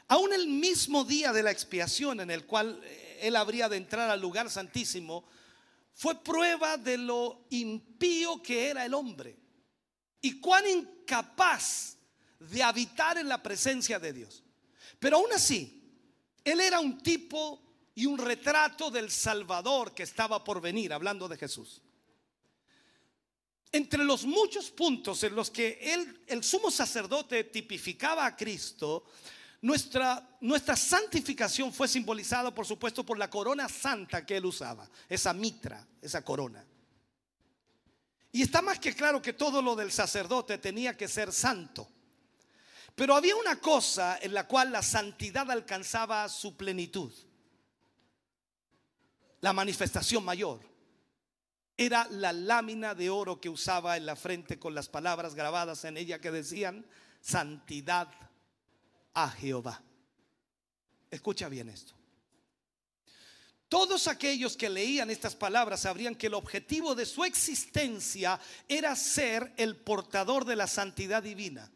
Aún 0.08 0.32
el 0.32 0.46
mismo 0.46 1.04
día 1.04 1.32
de 1.32 1.42
la 1.42 1.50
expiación 1.50 2.20
en 2.20 2.30
el 2.30 2.46
cual 2.46 2.80
eh, 2.84 3.18
él 3.22 3.36
habría 3.36 3.68
de 3.68 3.76
entrar 3.76 4.08
al 4.08 4.20
lugar 4.20 4.50
santísimo, 4.50 5.24
fue 5.94 6.22
prueba 6.22 6.76
de 6.76 6.98
lo 6.98 7.46
impío 7.50 8.42
que 8.42 8.68
era 8.68 8.84
el 8.84 8.94
hombre 8.94 9.36
y 10.20 10.40
cuán 10.40 10.66
incapaz 10.68 11.96
de 12.38 12.62
habitar 12.62 13.16
en 13.18 13.28
la 13.28 13.42
presencia 13.42 13.98
de 13.98 14.12
Dios. 14.12 14.42
Pero 14.98 15.16
aún 15.16 15.32
así, 15.32 15.82
él 16.44 16.60
era 16.60 16.80
un 16.80 16.98
tipo 16.98 17.62
y 17.94 18.06
un 18.06 18.18
retrato 18.18 18.90
del 18.90 19.10
Salvador 19.10 19.94
que 19.94 20.02
estaba 20.02 20.44
por 20.44 20.60
venir, 20.60 20.92
hablando 20.92 21.28
de 21.28 21.38
Jesús. 21.38 21.80
Entre 23.72 24.04
los 24.04 24.24
muchos 24.24 24.70
puntos 24.70 25.22
en 25.24 25.34
los 25.34 25.50
que 25.50 25.78
él, 25.80 26.22
el 26.26 26.44
sumo 26.44 26.70
sacerdote 26.70 27.44
tipificaba 27.44 28.26
a 28.26 28.36
Cristo, 28.36 29.04
nuestra, 29.62 30.36
nuestra 30.40 30.76
santificación 30.76 31.72
fue 31.72 31.88
simbolizada, 31.88 32.54
por 32.54 32.66
supuesto, 32.66 33.04
por 33.04 33.18
la 33.18 33.30
corona 33.30 33.68
santa 33.68 34.24
que 34.24 34.36
él 34.36 34.46
usaba, 34.46 34.88
esa 35.08 35.32
mitra, 35.32 35.86
esa 36.00 36.22
corona. 36.22 36.64
Y 38.32 38.42
está 38.42 38.60
más 38.60 38.78
que 38.78 38.94
claro 38.94 39.22
que 39.22 39.32
todo 39.32 39.62
lo 39.62 39.74
del 39.74 39.90
sacerdote 39.90 40.58
tenía 40.58 40.96
que 40.96 41.08
ser 41.08 41.32
santo. 41.32 41.88
Pero 42.94 43.14
había 43.14 43.36
una 43.36 43.60
cosa 43.60 44.18
en 44.20 44.34
la 44.34 44.46
cual 44.46 44.72
la 44.72 44.82
santidad 44.82 45.50
alcanzaba 45.50 46.28
su 46.28 46.56
plenitud. 46.56 47.12
La 49.40 49.52
manifestación 49.52 50.24
mayor 50.24 50.60
era 51.76 52.06
la 52.10 52.32
lámina 52.32 52.94
de 52.94 53.10
oro 53.10 53.40
que 53.40 53.50
usaba 53.50 53.96
en 53.96 54.06
la 54.06 54.16
frente 54.16 54.58
con 54.58 54.74
las 54.74 54.88
palabras 54.88 55.34
grabadas 55.34 55.84
en 55.84 55.96
ella 55.96 56.20
que 56.20 56.30
decían 56.30 56.86
santidad 57.20 58.08
a 59.16 59.30
Jehová. 59.30 59.82
Escucha 61.10 61.48
bien 61.48 61.70
esto. 61.70 61.94
Todos 63.68 64.06
aquellos 64.06 64.56
que 64.56 64.68
leían 64.68 65.10
estas 65.10 65.34
palabras 65.34 65.80
sabrían 65.80 66.14
que 66.14 66.28
el 66.28 66.34
objetivo 66.34 66.94
de 66.94 67.06
su 67.06 67.24
existencia 67.24 68.38
era 68.68 68.94
ser 68.94 69.52
el 69.56 69.76
portador 69.76 70.44
de 70.44 70.54
la 70.54 70.66
santidad 70.66 71.22
divina. 71.22 71.72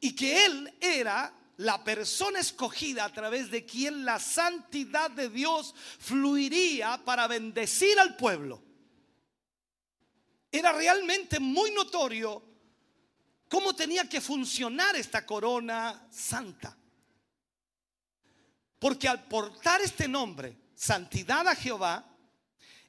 Y 0.00 0.14
que 0.14 0.44
Él 0.44 0.74
era 0.80 1.32
la 1.58 1.82
persona 1.84 2.40
escogida 2.40 3.04
a 3.04 3.12
través 3.12 3.50
de 3.50 3.64
quien 3.64 4.04
la 4.04 4.18
santidad 4.18 5.10
de 5.10 5.28
Dios 5.28 5.74
fluiría 5.98 7.00
para 7.04 7.28
bendecir 7.28 7.98
al 7.98 8.16
pueblo. 8.16 8.62
Era 10.50 10.72
realmente 10.72 11.38
muy 11.38 11.70
notorio 11.70 12.47
cómo 13.48 13.74
tenía 13.74 14.08
que 14.08 14.20
funcionar 14.20 14.96
esta 14.96 15.24
corona 15.24 16.06
santa. 16.10 16.76
Porque 18.78 19.08
al 19.08 19.24
portar 19.24 19.80
este 19.80 20.06
nombre, 20.06 20.56
santidad 20.74 21.46
a 21.48 21.56
Jehová, 21.56 22.04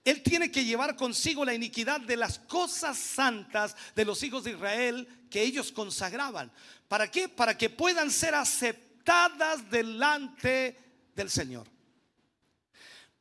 él 0.03 0.21
tiene 0.23 0.51
que 0.51 0.63
llevar 0.63 0.95
consigo 0.95 1.43
la 1.43 1.53
iniquidad 1.53 1.99
de 2.01 2.15
las 2.15 2.39
cosas 2.39 2.97
santas 2.97 3.75
de 3.95 4.05
los 4.05 4.21
hijos 4.23 4.43
de 4.43 4.51
Israel 4.51 5.27
que 5.29 5.41
ellos 5.41 5.71
consagraban. 5.71 6.51
¿Para 6.87 7.09
qué? 7.09 7.27
Para 7.27 7.57
que 7.57 7.69
puedan 7.69 8.09
ser 8.11 8.35
presentadas 9.09 9.69
delante 9.69 10.77
del 11.15 11.29
Señor. 11.29 11.67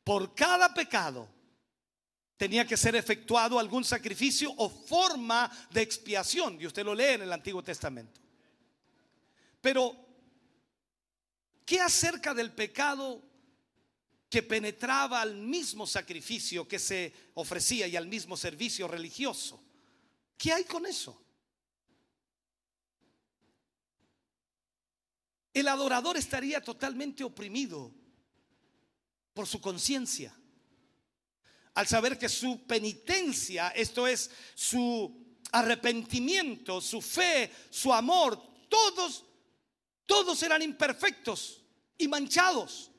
Por 0.03 0.35
cada 0.35 0.73
pecado 0.73 1.27
tenía 2.39 2.65
que 2.65 2.77
ser 2.77 2.95
efectuado 2.95 3.59
algún 3.59 3.83
sacrificio 3.83 4.53
o 4.55 4.69
forma 4.69 5.51
de 5.71 5.81
expiación. 5.81 6.57
Y 6.57 6.67
usted 6.67 6.85
lo 6.85 6.95
lee 6.95 7.15
en 7.15 7.23
el 7.23 7.33
Antiguo 7.33 7.61
Testamento. 7.61 8.21
Pero, 9.59 9.93
¿qué 11.65 11.81
acerca 11.81 12.33
del 12.33 12.53
pecado 12.53 13.21
que 14.29 14.41
penetraba 14.41 15.19
al 15.19 15.35
mismo 15.35 15.85
sacrificio 15.85 16.65
que 16.65 16.79
se 16.79 17.11
ofrecía 17.33 17.87
y 17.87 17.97
al 17.97 18.07
mismo 18.07 18.37
servicio 18.37 18.87
religioso? 18.87 19.61
¿Qué 20.37 20.53
hay 20.53 20.63
con 20.63 20.85
eso? 20.85 21.21
El 25.53 25.67
adorador 25.67 26.15
estaría 26.15 26.61
totalmente 26.61 27.21
oprimido 27.25 27.91
por 29.33 29.45
su 29.45 29.59
conciencia 29.59 30.38
al 31.73 31.87
saber 31.87 32.17
que 32.17 32.29
su 32.29 32.65
penitencia, 32.65 33.69
esto 33.69 34.07
es 34.07 34.29
su 34.55 35.37
arrepentimiento, 35.51 36.81
su 36.81 37.01
fe, 37.01 37.51
su 37.69 37.93
amor, 37.93 38.41
todos, 38.67 39.25
todos 40.05 40.41
eran 40.43 40.61
imperfectos 40.61 41.61
y 41.97 42.07
manchados. 42.07 42.91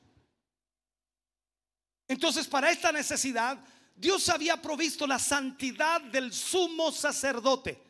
Entonces, 2.07 2.47
para 2.47 2.71
esta 2.71 2.91
necesidad, 2.91 3.63
Dios 3.95 4.27
había 4.29 4.61
provisto 4.61 5.07
la 5.07 5.19
santidad 5.19 6.01
del 6.01 6.33
sumo 6.33 6.91
sacerdote. 6.91 7.81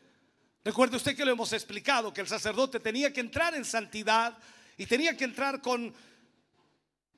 Recuerde 0.64 0.96
usted 0.96 1.16
que 1.16 1.24
lo 1.24 1.32
hemos 1.32 1.52
explicado, 1.52 2.12
que 2.12 2.20
el 2.20 2.28
sacerdote 2.28 2.78
tenía 2.78 3.12
que 3.12 3.20
entrar 3.20 3.54
en 3.54 3.64
santidad 3.64 4.36
y 4.76 4.86
tenía 4.86 5.16
que 5.16 5.24
entrar 5.24 5.60
con 5.60 5.92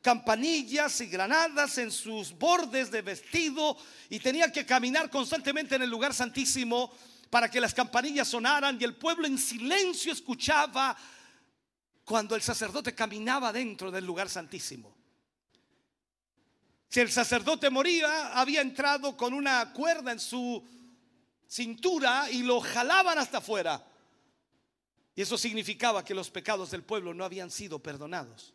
campanillas 0.04 1.00
y 1.00 1.06
granadas 1.06 1.78
en 1.78 1.90
sus 1.90 2.36
bordes 2.38 2.90
de 2.90 3.00
vestido 3.00 3.74
y 4.10 4.18
tenía 4.18 4.52
que 4.52 4.66
caminar 4.66 5.08
constantemente 5.08 5.76
en 5.76 5.82
el 5.82 5.88
lugar 5.88 6.12
santísimo 6.12 6.92
para 7.30 7.50
que 7.50 7.58
las 7.58 7.72
campanillas 7.72 8.28
sonaran 8.28 8.76
y 8.78 8.84
el 8.84 8.96
pueblo 8.96 9.26
en 9.26 9.38
silencio 9.38 10.12
escuchaba 10.12 10.94
cuando 12.04 12.36
el 12.36 12.42
sacerdote 12.42 12.94
caminaba 12.94 13.50
dentro 13.50 13.90
del 13.90 14.04
lugar 14.04 14.28
santísimo. 14.28 14.94
Si 16.90 17.00
el 17.00 17.10
sacerdote 17.10 17.70
moría, 17.70 18.38
había 18.38 18.60
entrado 18.60 19.16
con 19.16 19.32
una 19.32 19.72
cuerda 19.72 20.12
en 20.12 20.20
su 20.20 20.62
cintura 21.48 22.30
y 22.30 22.42
lo 22.42 22.60
jalaban 22.60 23.16
hasta 23.16 23.38
afuera. 23.38 23.82
Y 25.16 25.22
eso 25.22 25.38
significaba 25.38 26.04
que 26.04 26.14
los 26.14 26.28
pecados 26.28 26.70
del 26.72 26.82
pueblo 26.82 27.14
no 27.14 27.24
habían 27.24 27.50
sido 27.50 27.78
perdonados. 27.78 28.52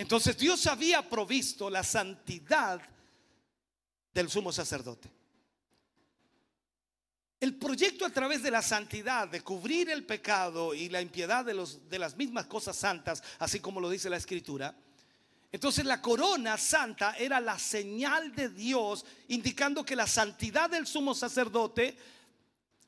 Entonces 0.00 0.34
Dios 0.38 0.66
había 0.66 1.06
provisto 1.06 1.68
la 1.68 1.84
santidad 1.84 2.80
del 4.14 4.30
sumo 4.30 4.50
sacerdote. 4.50 5.12
El 7.38 7.58
proyecto 7.58 8.06
a 8.06 8.10
través 8.10 8.42
de 8.42 8.50
la 8.50 8.62
santidad, 8.62 9.28
de 9.28 9.42
cubrir 9.42 9.90
el 9.90 10.06
pecado 10.06 10.72
y 10.72 10.88
la 10.88 11.02
impiedad 11.02 11.44
de, 11.44 11.52
los, 11.52 11.80
las 11.90 12.16
mismas 12.16 12.46
cosas 12.46 12.76
santas, 12.76 13.22
así 13.40 13.60
como 13.60 13.78
lo 13.78 13.90
dice 13.90 14.08
la 14.08 14.16
escritura, 14.16 14.74
entonces 15.52 15.84
la 15.84 16.00
corona 16.00 16.56
santa 16.56 17.14
era 17.18 17.38
la 17.38 17.58
señal 17.58 18.34
de 18.34 18.48
Dios, 18.48 19.04
indicando 19.28 19.84
que 19.84 19.96
la 19.96 20.06
santidad 20.06 20.70
del 20.70 20.86
sumo 20.86 21.14
sacerdote 21.14 21.94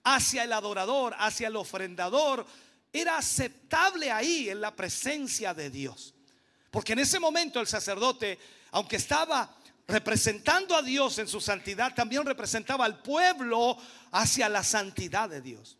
hacia 0.02 0.44
el 0.44 0.52
adorador, 0.54 1.14
hacia 1.18 1.48
el 1.48 1.56
ofrendador, 1.56 2.46
era 2.90 3.18
aceptable 3.18 4.10
ahí 4.10 4.48
en 4.48 4.62
la 4.62 4.74
presencia 4.74 5.52
de 5.52 5.68
Dios. 5.68 6.14
Porque 6.72 6.94
en 6.94 7.00
ese 7.00 7.20
momento 7.20 7.60
el 7.60 7.66
sacerdote, 7.66 8.38
aunque 8.70 8.96
estaba 8.96 9.54
representando 9.86 10.74
a 10.74 10.80
Dios 10.80 11.18
en 11.18 11.28
su 11.28 11.38
santidad, 11.38 11.94
también 11.94 12.24
representaba 12.24 12.86
al 12.86 13.02
pueblo 13.02 13.76
hacia 14.10 14.48
la 14.48 14.64
santidad 14.64 15.28
de 15.28 15.42
Dios. 15.42 15.76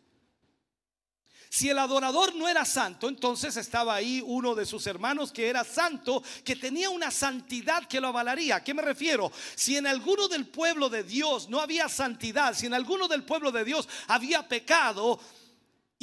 Si 1.49 1.67
el 1.67 1.79
adorador 1.79 2.35
no 2.35 2.47
era 2.47 2.63
santo, 2.63 3.09
entonces 3.09 3.57
estaba 3.57 3.95
ahí 3.95 4.23
uno 4.23 4.53
de 4.53 4.67
sus 4.67 4.85
hermanos 4.85 5.31
que 5.31 5.49
era 5.49 5.63
santo, 5.63 6.21
que 6.45 6.55
tenía 6.55 6.91
una 6.91 7.09
santidad 7.09 7.87
que 7.87 7.99
lo 7.99 8.09
avalaría. 8.09 8.57
¿A 8.57 8.63
qué 8.63 8.75
me 8.75 8.83
refiero? 8.83 9.31
Si 9.55 9.75
en 9.75 9.87
alguno 9.87 10.27
del 10.27 10.45
pueblo 10.45 10.89
de 10.89 11.03
Dios 11.03 11.49
no 11.49 11.59
había 11.59 11.89
santidad, 11.89 12.53
si 12.53 12.67
en 12.67 12.75
alguno 12.75 13.07
del 13.07 13.23
pueblo 13.23 13.51
de 13.51 13.65
Dios 13.65 13.89
había 14.07 14.47
pecado, 14.47 15.19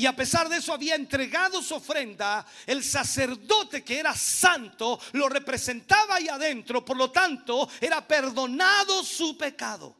y 0.00 0.06
a 0.06 0.16
pesar 0.16 0.48
de 0.48 0.56
eso 0.56 0.72
había 0.72 0.94
entregado 0.94 1.60
su 1.60 1.74
ofrenda, 1.74 2.46
el 2.64 2.82
sacerdote 2.82 3.84
que 3.84 3.98
era 3.98 4.14
santo 4.16 4.98
lo 5.12 5.28
representaba 5.28 6.14
ahí 6.14 6.26
adentro, 6.26 6.82
por 6.82 6.96
lo 6.96 7.10
tanto 7.10 7.68
era 7.78 8.08
perdonado 8.08 9.04
su 9.04 9.36
pecado. 9.36 9.94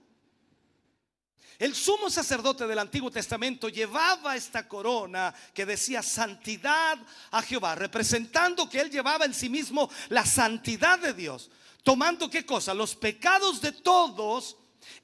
El 1.59 1.75
sumo 1.75 2.09
sacerdote 2.09 2.67
del 2.67 2.79
Antiguo 2.79 3.11
Testamento 3.11 3.69
llevaba 3.69 4.37
esta 4.37 4.67
corona 4.67 5.35
que 5.53 5.67
decía 5.67 6.03
santidad 6.03 6.99
a 7.31 7.43
Jehová, 7.43 7.75
representando 7.75 8.71
que 8.71 8.81
él 8.81 8.91
llevaba 8.91 9.27
en 9.27 9.35
sí 9.35 9.51
mismo 9.51 9.91
la 10.09 10.25
santidad 10.25 10.99
de 10.99 11.13
Dios, 11.13 11.51
tomando 11.83 12.31
qué 12.31 12.47
cosa, 12.47 12.73
los 12.73 12.97
pecados 12.97 13.61
de 13.61 13.73
todos 13.73 14.57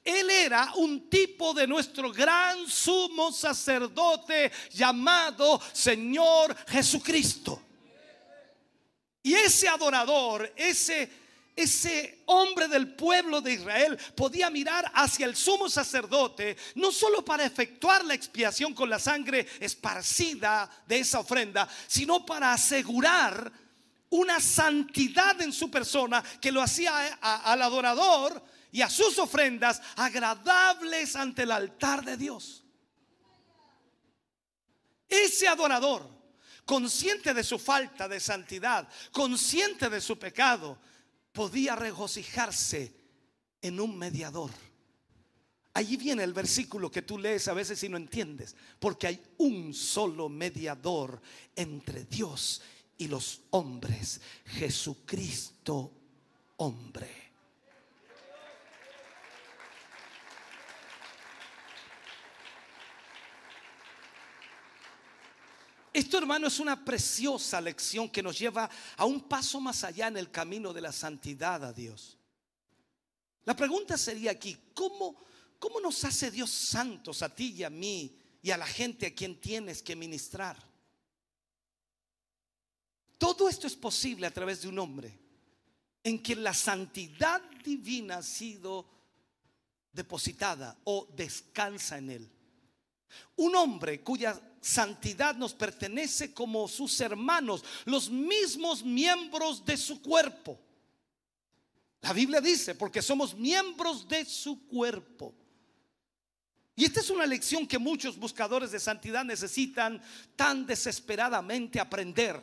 él 0.03 0.29
era 0.29 0.73
un 0.75 1.09
tipo 1.09 1.53
de 1.53 1.67
nuestro 1.67 2.11
gran 2.11 2.67
sumo 2.67 3.31
sacerdote 3.31 4.51
llamado 4.71 5.61
Señor 5.73 6.55
Jesucristo. 6.67 7.61
Y 9.23 9.33
ese 9.33 9.67
adorador, 9.67 10.53
ese 10.55 11.27
ese 11.57 12.21
hombre 12.27 12.67
del 12.67 12.93
pueblo 12.93 13.41
de 13.41 13.53
Israel 13.53 13.97
podía 14.15 14.51
mirar 14.51 14.89
hacia 14.93 15.25
el 15.25 15.35
sumo 15.35 15.67
sacerdote, 15.67 16.55
no 16.75 16.91
solo 16.91 17.25
para 17.25 17.45
efectuar 17.45 18.05
la 18.05 18.13
expiación 18.13 18.75
con 18.75 18.87
la 18.89 18.99
sangre 18.99 19.47
esparcida 19.59 20.69
de 20.85 20.99
esa 20.99 21.19
ofrenda, 21.19 21.67
sino 21.87 22.23
para 22.23 22.53
asegurar 22.53 23.51
una 24.11 24.39
santidad 24.39 25.41
en 25.41 25.51
su 25.51 25.71
persona 25.71 26.23
que 26.39 26.51
lo 26.51 26.61
hacía 26.61 27.15
al 27.15 27.61
adorador 27.63 28.39
y 28.77 28.83
a 28.83 28.91
sus 28.91 29.17
ofrendas 29.17 29.81
agradables 29.95 31.15
ante 31.15 31.41
el 31.41 31.51
altar 31.51 32.05
de 32.05 32.15
Dios. 32.15 32.63
Ese 35.09 35.47
adorador, 35.47 36.07
consciente 36.63 37.33
de 37.33 37.43
su 37.43 37.57
falta 37.57 38.07
de 38.07 38.19
santidad, 38.19 38.87
consciente 39.11 39.89
de 39.89 39.99
su 39.99 40.19
pecado, 40.19 40.77
podía 41.31 41.75
regocijarse 41.75 42.93
en 43.63 43.79
un 43.79 43.97
mediador. 43.97 44.51
Allí 45.73 45.97
viene 45.97 46.23
el 46.23 46.33
versículo 46.33 46.91
que 46.91 47.01
tú 47.01 47.17
lees 47.17 47.47
a 47.47 47.55
veces 47.55 47.81
y 47.81 47.89
no 47.89 47.97
entiendes, 47.97 48.55
porque 48.77 49.07
hay 49.07 49.23
un 49.39 49.73
solo 49.73 50.29
mediador 50.29 51.19
entre 51.55 52.05
Dios 52.05 52.61
y 52.95 53.07
los 53.07 53.41
hombres, 53.49 54.21
Jesucristo 54.45 55.91
hombre. 56.57 57.26
Esto, 65.97 66.19
hermano, 66.19 66.45
es 66.45 66.59
una 66.59 66.85
preciosa 66.85 67.59
lección 67.59 68.07
que 68.07 68.21
nos 68.21 68.37
lleva 68.37 68.69
a 68.97 69.05
un 69.05 69.21
paso 69.21 69.59
más 69.59 69.83
allá 69.83 70.05
en 70.05 70.17
el 70.17 70.29
camino 70.29 70.71
de 70.71 70.79
la 70.79 70.91
santidad 70.91 71.65
a 71.65 71.73
Dios. 71.73 72.19
La 73.45 73.55
pregunta 73.55 73.97
sería 73.97 74.29
aquí, 74.29 74.55
¿cómo, 74.75 75.25
cómo 75.57 75.81
nos 75.81 76.03
hace 76.03 76.29
Dios 76.29 76.51
santos 76.51 77.23
a 77.23 77.33
ti 77.33 77.55
y 77.57 77.63
a 77.63 77.71
mí 77.71 78.15
y 78.43 78.51
a 78.51 78.57
la 78.57 78.67
gente 78.67 79.07
a 79.07 79.15
quien 79.15 79.41
tienes 79.41 79.81
que 79.81 79.95
ministrar? 79.95 80.55
Todo 83.17 83.49
esto 83.49 83.65
es 83.65 83.75
posible 83.75 84.27
a 84.27 84.31
través 84.31 84.61
de 84.61 84.67
un 84.67 84.77
hombre 84.77 85.19
en 86.03 86.19
quien 86.19 86.43
la 86.43 86.53
santidad 86.53 87.41
divina 87.65 88.17
ha 88.17 88.23
sido 88.23 88.87
depositada 89.91 90.77
o 90.83 91.07
descansa 91.15 91.97
en 91.97 92.11
él. 92.11 92.31
Un 93.37 93.55
hombre 93.55 94.03
cuya 94.03 94.39
santidad 94.67 95.35
nos 95.35 95.53
pertenece 95.53 96.33
como 96.33 96.67
sus 96.67 96.99
hermanos, 96.99 97.63
los 97.85 98.09
mismos 98.09 98.83
miembros 98.83 99.65
de 99.65 99.77
su 99.77 100.01
cuerpo. 100.01 100.59
La 102.01 102.13
Biblia 102.13 102.41
dice, 102.41 102.75
porque 102.75 103.01
somos 103.01 103.33
miembros 103.35 104.07
de 104.07 104.25
su 104.25 104.67
cuerpo. 104.67 105.33
Y 106.75 106.85
esta 106.85 106.99
es 106.99 107.09
una 107.09 107.25
lección 107.25 107.65
que 107.65 107.79
muchos 107.79 108.17
buscadores 108.17 108.71
de 108.71 108.79
santidad 108.79 109.25
necesitan 109.25 110.01
tan 110.35 110.65
desesperadamente 110.65 111.79
aprender. 111.79 112.39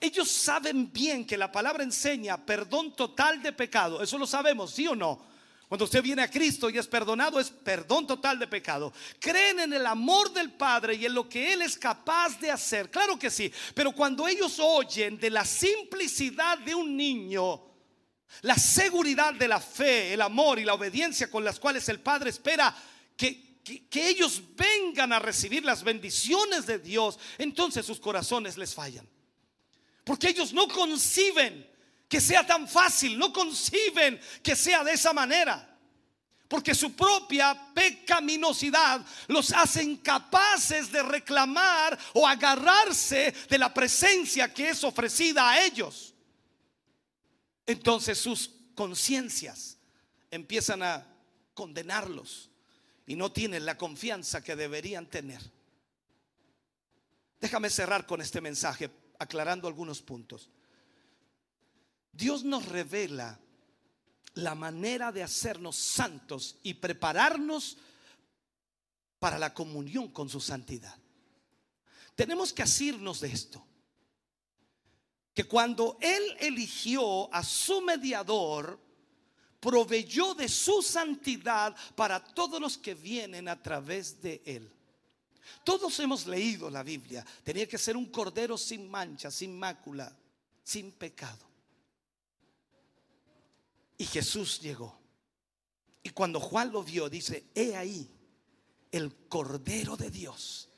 Ellos 0.00 0.28
saben 0.28 0.92
bien 0.92 1.24
que 1.24 1.36
la 1.36 1.52
palabra 1.52 1.84
enseña 1.84 2.44
perdón 2.44 2.96
total 2.96 3.40
de 3.40 3.52
pecado. 3.52 4.02
Eso 4.02 4.18
lo 4.18 4.26
sabemos, 4.26 4.72
¿sí 4.72 4.88
o 4.88 4.96
no? 4.96 5.31
Cuando 5.72 5.86
usted 5.86 6.02
viene 6.02 6.20
a 6.20 6.30
Cristo 6.30 6.68
y 6.68 6.76
es 6.76 6.86
perdonado, 6.86 7.40
es 7.40 7.48
perdón 7.48 8.06
total 8.06 8.38
de 8.38 8.46
pecado. 8.46 8.92
Creen 9.18 9.58
en 9.58 9.72
el 9.72 9.86
amor 9.86 10.30
del 10.30 10.52
Padre 10.52 10.96
y 10.96 11.06
en 11.06 11.14
lo 11.14 11.26
que 11.26 11.50
Él 11.54 11.62
es 11.62 11.78
capaz 11.78 12.38
de 12.38 12.50
hacer. 12.50 12.90
Claro 12.90 13.18
que 13.18 13.30
sí. 13.30 13.50
Pero 13.74 13.92
cuando 13.92 14.28
ellos 14.28 14.58
oyen 14.60 15.18
de 15.18 15.30
la 15.30 15.46
simplicidad 15.46 16.58
de 16.58 16.74
un 16.74 16.94
niño, 16.94 17.58
la 18.42 18.56
seguridad 18.56 19.32
de 19.32 19.48
la 19.48 19.60
fe, 19.60 20.12
el 20.12 20.20
amor 20.20 20.58
y 20.58 20.64
la 20.64 20.74
obediencia 20.74 21.30
con 21.30 21.42
las 21.42 21.58
cuales 21.58 21.88
el 21.88 22.00
Padre 22.00 22.28
espera 22.28 22.76
que, 23.16 23.62
que, 23.64 23.88
que 23.88 24.08
ellos 24.10 24.42
vengan 24.54 25.10
a 25.14 25.20
recibir 25.20 25.64
las 25.64 25.82
bendiciones 25.82 26.66
de 26.66 26.80
Dios, 26.80 27.18
entonces 27.38 27.86
sus 27.86 27.98
corazones 27.98 28.58
les 28.58 28.74
fallan. 28.74 29.08
Porque 30.04 30.28
ellos 30.28 30.52
no 30.52 30.68
conciben 30.68 31.71
que 32.12 32.20
sea 32.20 32.46
tan 32.46 32.68
fácil, 32.68 33.18
no 33.18 33.32
conciben 33.32 34.20
que 34.42 34.54
sea 34.54 34.84
de 34.84 34.92
esa 34.92 35.14
manera. 35.14 35.66
Porque 36.46 36.74
su 36.74 36.92
propia 36.92 37.72
pecaminosidad 37.72 39.02
los 39.28 39.50
hace 39.50 39.82
incapaces 39.82 40.92
de 40.92 41.02
reclamar 41.02 41.98
o 42.12 42.28
agarrarse 42.28 43.32
de 43.48 43.56
la 43.56 43.72
presencia 43.72 44.52
que 44.52 44.68
es 44.68 44.84
ofrecida 44.84 45.48
a 45.48 45.64
ellos. 45.64 46.12
Entonces 47.64 48.18
sus 48.18 48.50
conciencias 48.74 49.78
empiezan 50.30 50.82
a 50.82 51.06
condenarlos 51.54 52.50
y 53.06 53.16
no 53.16 53.32
tienen 53.32 53.64
la 53.64 53.78
confianza 53.78 54.44
que 54.44 54.54
deberían 54.54 55.06
tener. 55.06 55.40
Déjame 57.40 57.70
cerrar 57.70 58.04
con 58.04 58.20
este 58.20 58.42
mensaje 58.42 58.90
aclarando 59.18 59.66
algunos 59.66 60.02
puntos. 60.02 60.50
Dios 62.12 62.44
nos 62.44 62.66
revela 62.66 63.38
la 64.34 64.54
manera 64.54 65.12
de 65.12 65.22
hacernos 65.22 65.76
santos 65.76 66.56
y 66.62 66.74
prepararnos 66.74 67.78
para 69.18 69.38
la 69.38 69.54
comunión 69.54 70.08
con 70.08 70.28
su 70.28 70.40
santidad. 70.40 70.96
Tenemos 72.14 72.52
que 72.52 72.62
asirnos 72.62 73.20
de 73.20 73.28
esto. 73.28 73.64
Que 75.34 75.44
cuando 75.44 75.96
Él 76.00 76.22
eligió 76.40 77.32
a 77.32 77.42
su 77.42 77.80
mediador, 77.80 78.78
proveyó 79.60 80.34
de 80.34 80.48
su 80.48 80.82
santidad 80.82 81.74
para 81.94 82.22
todos 82.22 82.60
los 82.60 82.76
que 82.76 82.94
vienen 82.94 83.48
a 83.48 83.62
través 83.62 84.20
de 84.20 84.42
Él. 84.44 84.70
Todos 85.64 85.98
hemos 86.00 86.26
leído 86.26 86.68
la 86.68 86.82
Biblia. 86.82 87.24
Tenía 87.42 87.66
que 87.66 87.78
ser 87.78 87.96
un 87.96 88.06
cordero 88.06 88.58
sin 88.58 88.90
mancha, 88.90 89.30
sin 89.30 89.58
mácula, 89.58 90.14
sin 90.62 90.92
pecado. 90.92 91.51
Y 94.02 94.06
Jesús 94.06 94.58
llegó. 94.60 94.98
Y 96.02 96.10
cuando 96.10 96.40
Juan 96.40 96.72
lo 96.72 96.82
vio, 96.82 97.08
dice, 97.08 97.50
he 97.54 97.76
ahí 97.76 98.10
el 98.90 99.14
Cordero 99.28 99.96
de 99.96 100.10
Dios 100.10 100.68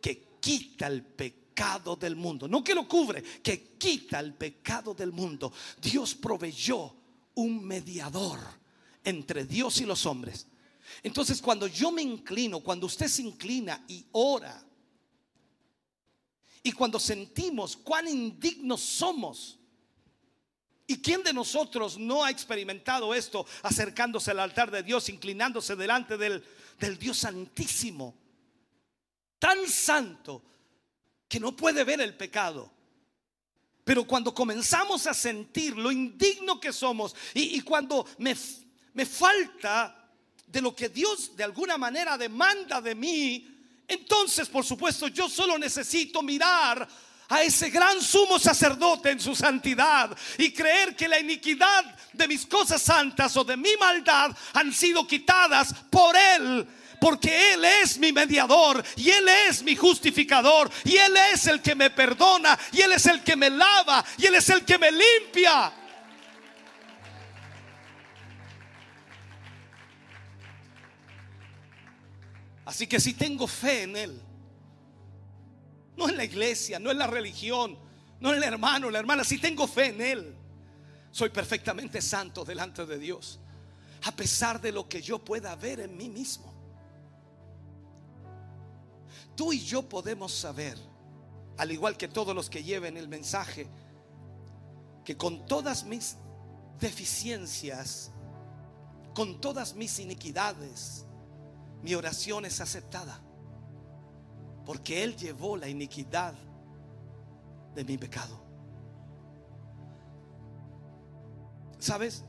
que 0.00 0.38
quita 0.38 0.86
el 0.86 1.02
pecado 1.04 1.96
del 1.96 2.14
mundo. 2.14 2.46
No 2.46 2.62
que 2.62 2.76
lo 2.76 2.86
cubre, 2.86 3.24
que 3.42 3.76
quita 3.76 4.20
el 4.20 4.34
pecado 4.34 4.94
del 4.94 5.10
mundo. 5.10 5.52
Dios 5.82 6.14
proveyó 6.14 6.94
un 7.34 7.64
mediador 7.64 8.38
entre 9.02 9.46
Dios 9.46 9.80
y 9.80 9.84
los 9.84 10.06
hombres. 10.06 10.46
Entonces 11.02 11.42
cuando 11.42 11.66
yo 11.66 11.90
me 11.90 12.02
inclino, 12.02 12.60
cuando 12.60 12.86
usted 12.86 13.08
se 13.08 13.22
inclina 13.22 13.84
y 13.88 14.06
ora, 14.12 14.64
y 16.62 16.70
cuando 16.70 17.00
sentimos 17.00 17.76
cuán 17.76 18.06
indignos 18.06 18.80
somos, 18.80 19.58
¿Y 20.86 21.00
quién 21.00 21.22
de 21.22 21.32
nosotros 21.32 21.98
no 21.98 22.24
ha 22.24 22.30
experimentado 22.30 23.14
esto 23.14 23.46
acercándose 23.62 24.32
al 24.32 24.40
altar 24.40 24.70
de 24.70 24.82
Dios, 24.82 25.08
inclinándose 25.08 25.76
delante 25.76 26.18
del, 26.18 26.44
del, 26.78 26.98
Dios 26.98 27.18
santísimo? 27.18 28.14
Tan 29.38 29.66
santo 29.68 30.42
que 31.26 31.40
no 31.40 31.56
puede 31.56 31.84
ver 31.84 32.00
el 32.02 32.14
pecado. 32.14 32.70
Pero 33.82 34.06
cuando 34.06 34.34
comenzamos 34.34 35.06
a 35.06 35.14
sentir 35.14 35.76
lo 35.76 35.90
indigno 35.90 36.60
que 36.60 36.72
somos 36.72 37.14
y, 37.32 37.56
y 37.56 37.60
cuando 37.62 38.06
me, 38.18 38.34
me 38.92 39.06
falta 39.06 40.10
de 40.46 40.60
lo 40.60 40.74
que 40.74 40.90
Dios 40.90 41.34
de 41.34 41.44
alguna 41.44 41.78
manera 41.78 42.18
demanda 42.18 42.80
de 42.80 42.94
mí, 42.94 43.54
entonces 43.88 44.48
por 44.48 44.64
supuesto 44.64 45.08
yo 45.08 45.28
solo 45.28 45.58
necesito 45.58 46.22
mirar 46.22 46.86
a 47.28 47.42
ese 47.42 47.70
gran 47.70 48.00
sumo 48.00 48.38
sacerdote 48.38 49.10
en 49.10 49.20
su 49.20 49.34
santidad 49.34 50.16
y 50.38 50.52
creer 50.52 50.94
que 50.94 51.08
la 51.08 51.18
iniquidad 51.18 51.84
de 52.12 52.28
mis 52.28 52.46
cosas 52.46 52.82
santas 52.82 53.36
o 53.36 53.44
de 53.44 53.56
mi 53.56 53.76
maldad 53.78 54.36
han 54.52 54.72
sido 54.72 55.06
quitadas 55.06 55.74
por 55.90 56.14
Él. 56.16 56.66
Porque 57.00 57.52
Él 57.54 57.64
es 57.64 57.98
mi 57.98 58.12
mediador 58.12 58.82
y 58.96 59.10
Él 59.10 59.28
es 59.48 59.62
mi 59.62 59.76
justificador 59.76 60.70
y 60.84 60.96
Él 60.96 61.14
es 61.32 61.46
el 61.46 61.60
que 61.60 61.74
me 61.74 61.90
perdona 61.90 62.58
y 62.72 62.80
Él 62.80 62.92
es 62.92 63.06
el 63.06 63.22
que 63.22 63.36
me 63.36 63.50
lava 63.50 64.04
y 64.16 64.26
Él 64.26 64.34
es 64.36 64.48
el 64.48 64.64
que 64.64 64.78
me 64.78 64.90
limpia. 64.90 65.72
Así 72.64 72.86
que 72.86 72.98
si 72.98 73.12
tengo 73.12 73.46
fe 73.46 73.82
en 73.82 73.96
Él, 73.96 74.22
no 75.96 76.08
en 76.08 76.16
la 76.16 76.24
iglesia, 76.24 76.78
no 76.78 76.90
en 76.90 76.98
la 76.98 77.06
religión, 77.06 77.78
no 78.20 78.30
en 78.30 78.36
el 78.36 78.42
hermano, 78.42 78.90
la 78.90 78.98
hermana. 78.98 79.24
Si 79.24 79.38
tengo 79.38 79.66
fe 79.66 79.86
en 79.86 80.00
Él, 80.00 80.36
soy 81.10 81.30
perfectamente 81.30 82.00
santo 82.02 82.44
delante 82.44 82.86
de 82.86 82.98
Dios. 82.98 83.38
A 84.04 84.12
pesar 84.12 84.60
de 84.60 84.72
lo 84.72 84.88
que 84.88 85.00
yo 85.00 85.24
pueda 85.24 85.54
ver 85.56 85.80
en 85.80 85.96
mí 85.96 86.08
mismo. 86.08 86.52
Tú 89.36 89.52
y 89.52 89.60
yo 89.60 89.88
podemos 89.88 90.32
saber, 90.32 90.78
al 91.56 91.70
igual 91.72 91.96
que 91.96 92.08
todos 92.08 92.34
los 92.34 92.50
que 92.50 92.62
lleven 92.62 92.96
el 92.96 93.08
mensaje, 93.08 93.68
que 95.04 95.16
con 95.16 95.46
todas 95.46 95.84
mis 95.84 96.16
deficiencias, 96.78 98.10
con 99.14 99.40
todas 99.40 99.74
mis 99.74 99.98
iniquidades, 99.98 101.04
mi 101.82 101.94
oración 101.94 102.44
es 102.44 102.60
aceptada. 102.60 103.20
Porque 104.64 105.02
Él 105.02 105.16
llevó 105.16 105.56
la 105.56 105.68
iniquidad 105.68 106.34
de 107.74 107.84
mi 107.84 107.98
pecado. 107.98 108.44
¿Sabes? 111.78 112.24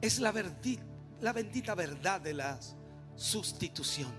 Es 0.00 0.18
la, 0.18 0.32
bendita 0.32 1.76
verdad 1.76 2.20
de 2.20 2.34
la 2.34 2.58
sustitución. 3.14 4.12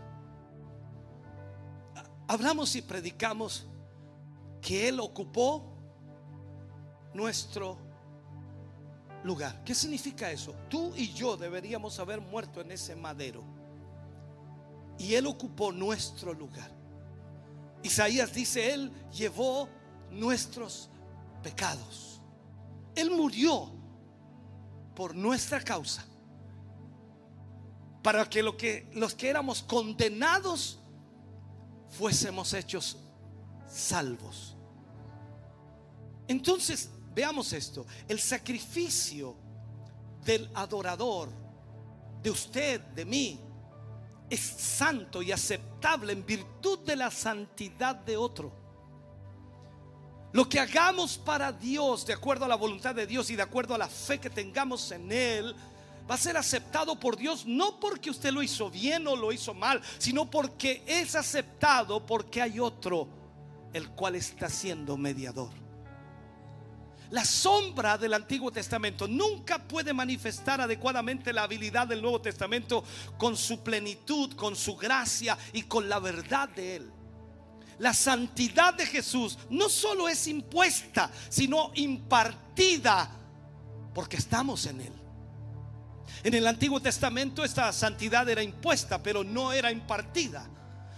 Hablamos 2.27 2.73
y 2.77 2.81
predicamos 2.81 3.67
que 4.61 4.87
Él 4.87 5.01
ocupó 5.01 5.75
nuestro 7.13 7.77
lugar. 9.25 9.61
¿Qué 9.65 9.75
significa 9.75 10.31
eso? 10.31 10.55
Tú 10.69 10.93
y 10.95 11.11
yo 11.11 11.35
deberíamos 11.35 11.99
haber 11.99 12.21
muerto 12.21 12.61
en 12.61 12.71
ese 12.71 12.95
madero. 12.95 13.43
Y 14.97 15.15
Él 15.15 15.27
ocupó 15.27 15.71
nuestro 15.71 16.33
lugar. 16.33 16.71
Isaías 17.81 18.33
dice, 18.33 18.73
Él 18.73 18.91
llevó 19.11 19.67
nuestros 20.11 20.89
pecados. 21.41 22.21
Él 22.95 23.11
murió 23.11 23.71
por 24.95 25.15
nuestra 25.15 25.61
causa. 25.61 26.05
Para 28.01 28.29
que, 28.29 28.43
que 28.57 28.89
los 28.93 29.13
que 29.15 29.29
éramos 29.29 29.61
condenados 29.63 30.79
fuésemos 31.89 32.53
hechos 32.53 32.97
salvos. 33.67 34.55
Entonces, 36.27 36.89
veamos 37.13 37.53
esto. 37.53 37.85
El 38.07 38.19
sacrificio 38.19 39.35
del 40.23 40.49
adorador, 40.53 41.29
de 42.21 42.31
usted, 42.31 42.79
de 42.79 43.05
mí, 43.05 43.39
es 44.29 44.39
santo 44.39 45.21
y 45.21 45.31
aceptable 45.31 46.13
en 46.13 46.25
virtud 46.25 46.79
de 46.79 46.95
la 46.95 47.11
santidad 47.11 47.95
de 47.95 48.17
otro. 48.17 48.51
Lo 50.31 50.49
que 50.49 50.59
hagamos 50.59 51.17
para 51.17 51.51
Dios, 51.51 52.05
de 52.05 52.13
acuerdo 52.13 52.45
a 52.45 52.47
la 52.47 52.55
voluntad 52.55 52.95
de 52.95 53.05
Dios 53.05 53.29
y 53.29 53.35
de 53.35 53.43
acuerdo 53.43 53.75
a 53.75 53.77
la 53.77 53.87
fe 53.87 54.19
que 54.19 54.31
tengamos 54.31 54.91
en 54.91 55.11
Él, 55.11 55.55
va 56.09 56.15
a 56.15 56.17
ser 56.17 56.37
aceptado 56.37 56.99
por 56.99 57.15
Dios 57.15 57.45
no 57.45 57.79
porque 57.79 58.09
usted 58.09 58.31
lo 58.31 58.41
hizo 58.41 58.69
bien 58.69 59.07
o 59.07 59.15
lo 59.15 59.31
hizo 59.31 59.53
mal, 59.53 59.81
sino 59.99 60.29
porque 60.29 60.83
es 60.87 61.15
aceptado 61.15 62.05
porque 62.05 62.41
hay 62.41 62.59
otro 62.59 63.07
el 63.73 63.89
cual 63.89 64.15
está 64.15 64.49
siendo 64.49 64.97
mediador. 64.97 65.62
La 67.13 67.23
sombra 67.23 67.95
del 67.95 68.15
Antiguo 68.15 68.51
Testamento 68.51 69.07
nunca 69.07 69.59
puede 69.59 69.93
manifestar 69.93 70.59
adecuadamente 70.59 71.31
la 71.31 71.43
habilidad 71.43 71.85
del 71.85 72.01
Nuevo 72.01 72.19
Testamento 72.19 72.83
con 73.19 73.37
su 73.37 73.61
plenitud, 73.61 74.33
con 74.35 74.55
su 74.55 74.75
gracia 74.75 75.37
y 75.53 75.61
con 75.61 75.87
la 75.87 75.99
verdad 75.99 76.49
de 76.49 76.77
Él. 76.77 76.91
La 77.77 77.93
santidad 77.93 78.73
de 78.73 78.87
Jesús 78.87 79.37
no 79.51 79.69
solo 79.69 80.09
es 80.09 80.25
impuesta, 80.25 81.11
sino 81.29 81.71
impartida 81.75 83.11
porque 83.93 84.17
estamos 84.17 84.65
en 84.65 84.81
Él. 84.81 84.93
En 86.23 86.33
el 86.33 86.47
Antiguo 86.47 86.81
Testamento 86.81 87.43
esta 87.43 87.71
santidad 87.73 88.27
era 88.27 88.41
impuesta, 88.41 89.03
pero 89.03 89.23
no 89.23 89.53
era 89.53 89.71
impartida. 89.71 90.49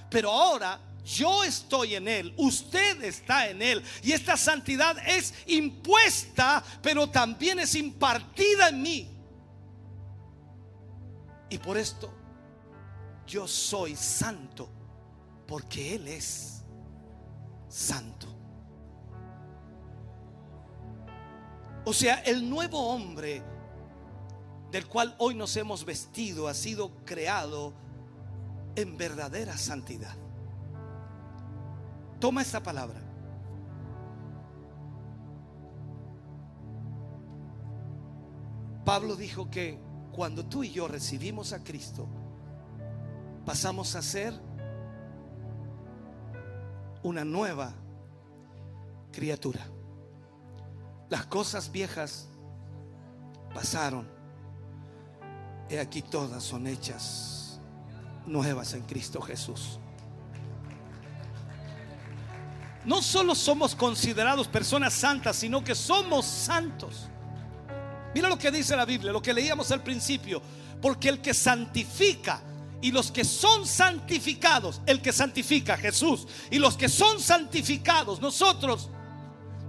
Pero 0.09 0.31
ahora 0.31 0.79
yo 1.05 1.43
estoy 1.43 1.95
en 1.95 2.07
Él, 2.07 2.33
usted 2.35 3.03
está 3.03 3.47
en 3.47 3.61
Él. 3.61 3.83
Y 4.01 4.11
esta 4.11 4.35
santidad 4.35 4.97
es 5.07 5.33
impuesta, 5.45 6.63
pero 6.81 7.07
también 7.07 7.59
es 7.59 7.75
impartida 7.75 8.69
en 8.69 8.81
mí. 8.81 9.09
Y 11.49 11.59
por 11.59 11.77
esto 11.77 12.11
yo 13.27 13.47
soy 13.47 13.95
santo, 13.95 14.67
porque 15.47 15.93
Él 15.93 16.07
es 16.07 16.63
santo. 17.69 18.27
O 21.85 21.93
sea, 21.93 22.15
el 22.21 22.49
nuevo 22.49 22.79
hombre 22.79 23.43
del 24.71 24.87
cual 24.87 25.15
hoy 25.19 25.35
nos 25.35 25.55
hemos 25.55 25.85
vestido 25.85 26.47
ha 26.47 26.55
sido 26.55 27.05
creado 27.05 27.75
en 28.75 28.97
verdadera 28.97 29.55
santidad. 29.55 30.24
Toma 32.19 32.41
esta 32.41 32.61
palabra. 32.61 33.01
Pablo 38.85 39.15
dijo 39.15 39.49
que 39.49 39.79
cuando 40.11 40.45
tú 40.45 40.63
y 40.63 40.71
yo 40.71 40.87
recibimos 40.87 41.53
a 41.53 41.63
Cristo, 41.63 42.07
pasamos 43.45 43.95
a 43.95 44.01
ser 44.01 44.33
una 47.03 47.25
nueva 47.25 47.73
criatura. 49.11 49.65
Las 51.09 51.25
cosas 51.25 51.71
viejas 51.71 52.27
pasaron. 53.53 54.07
He 55.69 55.79
aquí 55.79 56.01
todas 56.01 56.43
son 56.43 56.67
hechas 56.67 57.59
nuevas 58.25 58.73
en 58.73 58.83
Cristo 58.83 59.21
Jesús. 59.21 59.79
No 62.85 63.01
solo 63.01 63.33
somos 63.33 63.75
considerados 63.75 64.47
personas 64.47 64.93
santas, 64.93 65.35
sino 65.37 65.63
que 65.63 65.73
somos 65.73 66.25
santos. 66.25 67.09
Mira 68.13 68.29
lo 68.29 68.37
que 68.37 68.51
dice 68.51 68.75
la 68.75 68.85
Biblia, 68.85 69.11
lo 69.11 69.21
que 69.21 69.33
leíamos 69.33 69.71
al 69.71 69.83
principio. 69.83 70.41
Porque 70.81 71.09
el 71.09 71.19
que 71.19 71.33
santifica 71.33 72.41
y 72.81 72.91
los 72.91 73.11
que 73.11 73.25
son 73.25 73.65
santificados, 73.65 74.81
el 74.85 75.01
que 75.01 75.11
santifica 75.11 75.77
Jesús 75.77 76.27
y 76.51 76.59
los 76.59 76.77
que 76.77 76.87
son 76.87 77.19
santificados, 77.19 78.21
nosotros, 78.21 78.89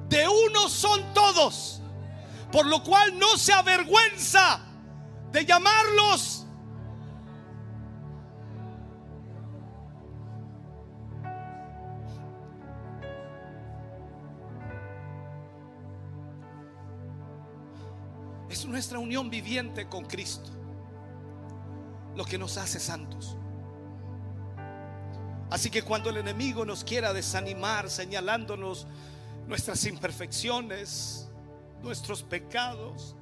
de 0.09 0.29
uno 0.29 0.69
son 0.69 1.15
todos. 1.15 1.81
Por 2.53 2.67
lo 2.67 2.83
cual 2.83 3.19
no 3.19 3.37
se 3.39 3.53
avergüenza 3.53 4.61
de 5.33 5.45
llamarlos 5.45 6.46
Es 18.67 18.71
nuestra 18.71 18.99
unión 18.99 19.31
viviente 19.31 19.87
con 19.87 20.05
Cristo 20.07 20.51
lo 22.17 22.25
que 22.25 22.37
nos 22.37 22.57
hace 22.57 22.81
santos. 22.81 23.37
Así 25.49 25.71
que 25.71 25.83
cuando 25.83 26.11
el 26.11 26.17
enemigo 26.17 26.65
nos 26.65 26.83
quiera 26.83 27.13
desanimar 27.13 27.89
señalándonos 27.89 28.89
nuestras 29.47 29.85
imperfecciones, 29.85 31.29
nuestros 31.81 32.25
pecados, 32.25 33.15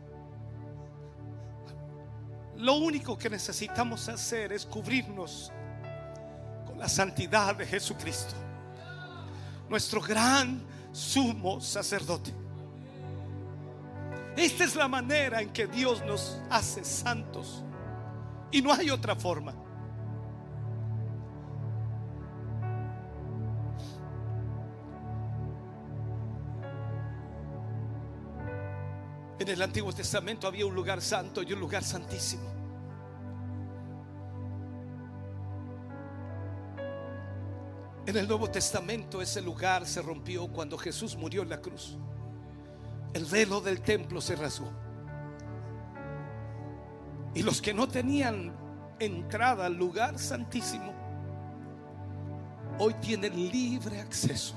lo 2.57 2.77
único 2.77 3.19
que 3.19 3.29
necesitamos 3.29 4.09
hacer 4.09 4.51
es 4.51 4.65
cubrirnos 4.65 5.53
con 6.65 6.79
la 6.79 6.89
santidad 6.89 7.55
de 7.55 7.67
Jesucristo, 7.67 8.35
nuestro 9.69 10.01
gran 10.01 10.63
sumo 10.91 11.61
sacerdote. 11.61 12.44
Esta 14.37 14.65
es 14.65 14.75
la 14.75 14.89
manera 14.89 15.41
en 15.41 15.51
que 15.51 15.67
Dios 15.67 16.05
nos 16.05 16.41
hace 16.51 16.85
santos. 16.85 17.63
Y 18.51 18.63
no 18.63 18.73
hay 18.73 18.91
otra 18.91 19.15
forma. 19.15 19.55
En 29.39 29.49
el 29.49 29.61
Antiguo 29.61 29.93
Testamento 29.93 30.47
había 30.47 30.65
un 30.65 30.75
lugar 30.75 31.03
santo 31.03 31.43
y 31.43 31.53
un 31.53 31.61
lugar 31.61 31.85
santísimo. 31.85 32.55
En 38.07 38.17
el 38.17 38.29
Nuevo 38.29 38.51
Testamento 38.51 39.21
ese 39.23 39.41
lugar 39.41 39.87
se 39.87 40.03
rompió 40.03 40.47
cuando 40.49 40.79
Jesús 40.79 41.17
murió 41.17 41.43
en 41.43 41.49
la 41.49 41.61
cruz. 41.61 41.97
El 43.15 43.25
velo 43.27 43.61
del 43.61 43.81
templo 43.81 44.21
se 44.21 44.35
rasgó. 44.35 44.69
Y 47.33 47.43
los 47.43 47.63
que 47.63 47.73
no 47.73 47.87
tenían 47.87 48.53
entrada 48.99 49.67
al 49.67 49.75
lugar 49.75 50.19
santísimo, 50.19 50.93
hoy 52.79 52.93
tienen 52.95 53.35
libre 53.51 54.01
acceso. 54.01 54.57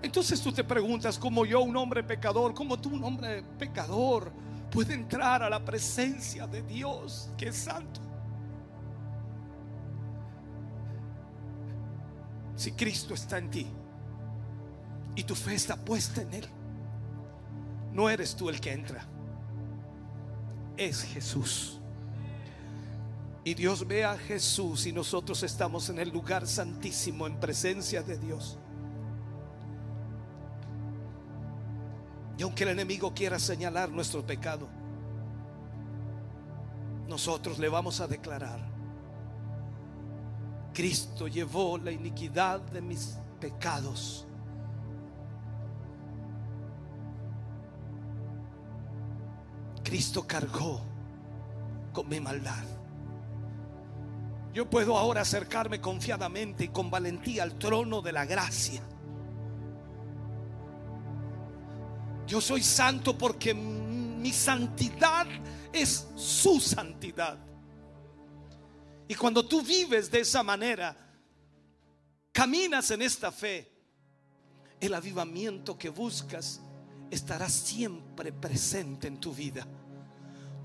Entonces 0.00 0.40
tú 0.40 0.50
te 0.50 0.64
preguntas, 0.64 1.18
como 1.18 1.44
yo, 1.44 1.60
un 1.60 1.76
hombre 1.76 2.02
pecador, 2.02 2.54
como 2.54 2.78
tú, 2.78 2.88
un 2.94 3.04
hombre 3.04 3.42
pecador, 3.58 4.32
puede 4.70 4.94
entrar 4.94 5.42
a 5.42 5.50
la 5.50 5.62
presencia 5.62 6.46
de 6.46 6.62
Dios, 6.62 7.30
que 7.36 7.48
es 7.48 7.56
santo. 7.56 8.00
Si 12.56 12.72
Cristo 12.72 13.12
está 13.12 13.36
en 13.36 13.50
ti 13.50 13.66
y 15.18 15.24
tu 15.24 15.34
fe 15.34 15.56
está 15.56 15.74
puesta 15.74 16.22
en 16.22 16.32
Él, 16.32 16.48
no 17.92 18.08
eres 18.08 18.36
tú 18.36 18.48
el 18.48 18.60
que 18.60 18.70
entra, 18.70 19.04
es 20.76 21.02
Jesús. 21.02 21.80
Y 23.42 23.54
Dios 23.54 23.84
ve 23.84 24.04
a 24.04 24.16
Jesús 24.16 24.86
y 24.86 24.92
nosotros 24.92 25.42
estamos 25.42 25.88
en 25.88 25.98
el 25.98 26.10
lugar 26.10 26.46
santísimo 26.46 27.26
en 27.26 27.40
presencia 27.40 28.00
de 28.00 28.16
Dios. 28.16 28.60
Y 32.36 32.42
aunque 32.44 32.62
el 32.62 32.70
enemigo 32.70 33.12
quiera 33.12 33.40
señalar 33.40 33.90
nuestro 33.90 34.24
pecado, 34.24 34.68
nosotros 37.08 37.58
le 37.58 37.68
vamos 37.68 38.00
a 38.00 38.06
declarar, 38.06 38.60
Cristo 40.72 41.26
llevó 41.26 41.76
la 41.76 41.90
iniquidad 41.90 42.60
de 42.60 42.82
mis 42.82 43.18
pecados. 43.40 44.27
Cristo 49.88 50.26
cargó 50.26 50.82
con 51.94 52.10
mi 52.10 52.20
maldad. 52.20 52.62
Yo 54.52 54.68
puedo 54.68 54.98
ahora 54.98 55.22
acercarme 55.22 55.80
confiadamente 55.80 56.64
y 56.64 56.68
con 56.68 56.90
valentía 56.90 57.42
al 57.42 57.54
trono 57.58 58.02
de 58.02 58.12
la 58.12 58.26
gracia. 58.26 58.82
Yo 62.26 62.38
soy 62.42 62.62
santo 62.62 63.16
porque 63.16 63.54
mi 63.54 64.30
santidad 64.30 65.26
es 65.72 66.06
su 66.16 66.60
santidad. 66.60 67.38
Y 69.08 69.14
cuando 69.14 69.42
tú 69.48 69.62
vives 69.62 70.10
de 70.10 70.20
esa 70.20 70.42
manera, 70.42 70.94
caminas 72.30 72.90
en 72.90 73.00
esta 73.00 73.32
fe, 73.32 73.72
el 74.82 74.92
avivamiento 74.92 75.78
que 75.78 75.88
buscas 75.88 76.60
estará 77.10 77.48
siempre 77.48 78.34
presente 78.34 79.08
en 79.08 79.18
tu 79.18 79.32
vida. 79.32 79.66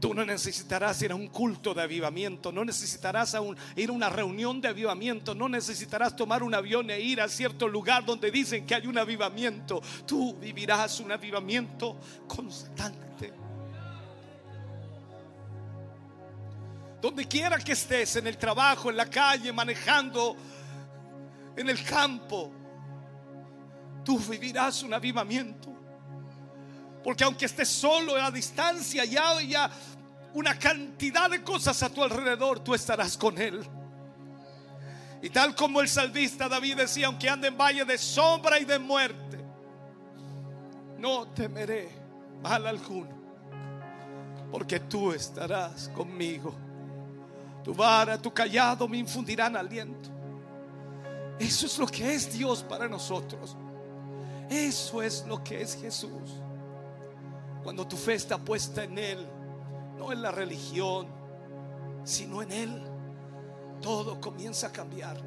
Tú 0.03 0.13
no 0.13 0.25
necesitarás 0.25 1.01
ir 1.01 1.13
a 1.13 1.15
un 1.15 1.29
culto 1.29 1.73
de 1.73 1.81
avivamiento, 1.81 2.51
no 2.51 2.65
necesitarás 2.65 3.37
ir 3.77 3.89
a 3.89 3.93
una 3.93 4.09
reunión 4.09 4.59
de 4.59 4.67
avivamiento, 4.67 5.33
no 5.33 5.47
necesitarás 5.47 6.13
tomar 6.13 6.43
un 6.43 6.53
avión 6.53 6.89
e 6.89 6.99
ir 6.99 7.21
a 7.21 7.29
cierto 7.29 7.69
lugar 7.69 8.03
donde 8.03 8.29
dicen 8.29 8.65
que 8.65 8.75
hay 8.75 8.85
un 8.85 8.97
avivamiento. 8.97 9.81
Tú 10.05 10.35
vivirás 10.35 10.99
un 10.99 11.13
avivamiento 11.13 11.97
constante. 12.27 13.31
Donde 17.01 17.25
quiera 17.25 17.57
que 17.59 17.71
estés, 17.71 18.17
en 18.17 18.27
el 18.27 18.37
trabajo, 18.37 18.89
en 18.89 18.97
la 18.97 19.09
calle, 19.09 19.53
manejando, 19.53 20.35
en 21.55 21.69
el 21.69 21.81
campo, 21.81 22.51
tú 24.03 24.19
vivirás 24.19 24.83
un 24.83 24.93
avivamiento. 24.93 25.72
Porque 27.03 27.23
aunque 27.23 27.45
estés 27.45 27.67
solo 27.67 28.15
a 28.15 28.31
distancia, 28.31 29.03
ya 29.05 29.29
haya 29.29 29.69
una 30.33 30.57
cantidad 30.57 31.29
de 31.29 31.43
cosas 31.43 31.81
a 31.83 31.89
tu 31.89 32.03
alrededor, 32.03 32.59
tú 32.59 32.73
estarás 32.73 33.17
con 33.17 33.37
Él. 33.37 33.63
Y 35.21 35.29
tal 35.29 35.55
como 35.55 35.79
el 35.81 35.87
salvista 35.87 36.49
David 36.49 36.77
decía, 36.77 37.07
aunque 37.07 37.29
ande 37.29 37.47
en 37.47 37.57
valle 37.57 37.85
de 37.85 37.97
sombra 37.97 38.59
y 38.59 38.65
de 38.65 38.79
muerte, 38.79 39.39
no 40.97 41.27
temeré 41.27 41.89
mal 42.41 42.67
alguno, 42.67 43.15
porque 44.51 44.79
tú 44.81 45.11
estarás 45.11 45.89
conmigo. 45.89 46.53
Tu 47.63 47.73
vara, 47.73 48.21
tu 48.21 48.33
callado 48.33 48.87
me 48.87 48.97
infundirán 48.97 49.55
aliento. 49.55 50.09
Eso 51.39 51.65
es 51.65 51.77
lo 51.77 51.87
que 51.87 52.13
es 52.13 52.31
Dios 52.33 52.63
para 52.63 52.87
nosotros. 52.87 53.55
Eso 54.49 55.01
es 55.01 55.25
lo 55.25 55.41
que 55.41 55.61
es 55.61 55.77
Jesús. 55.79 56.41
Cuando 57.63 57.87
tu 57.87 57.95
fe 57.95 58.15
está 58.15 58.37
puesta 58.37 58.83
en 58.83 58.97
Él, 58.97 59.27
no 59.97 60.11
en 60.11 60.21
la 60.21 60.31
religión, 60.31 61.07
sino 62.03 62.41
en 62.41 62.51
Él, 62.51 62.83
todo 63.81 64.19
comienza 64.19 64.67
a 64.67 64.71
cambiar. 64.71 65.17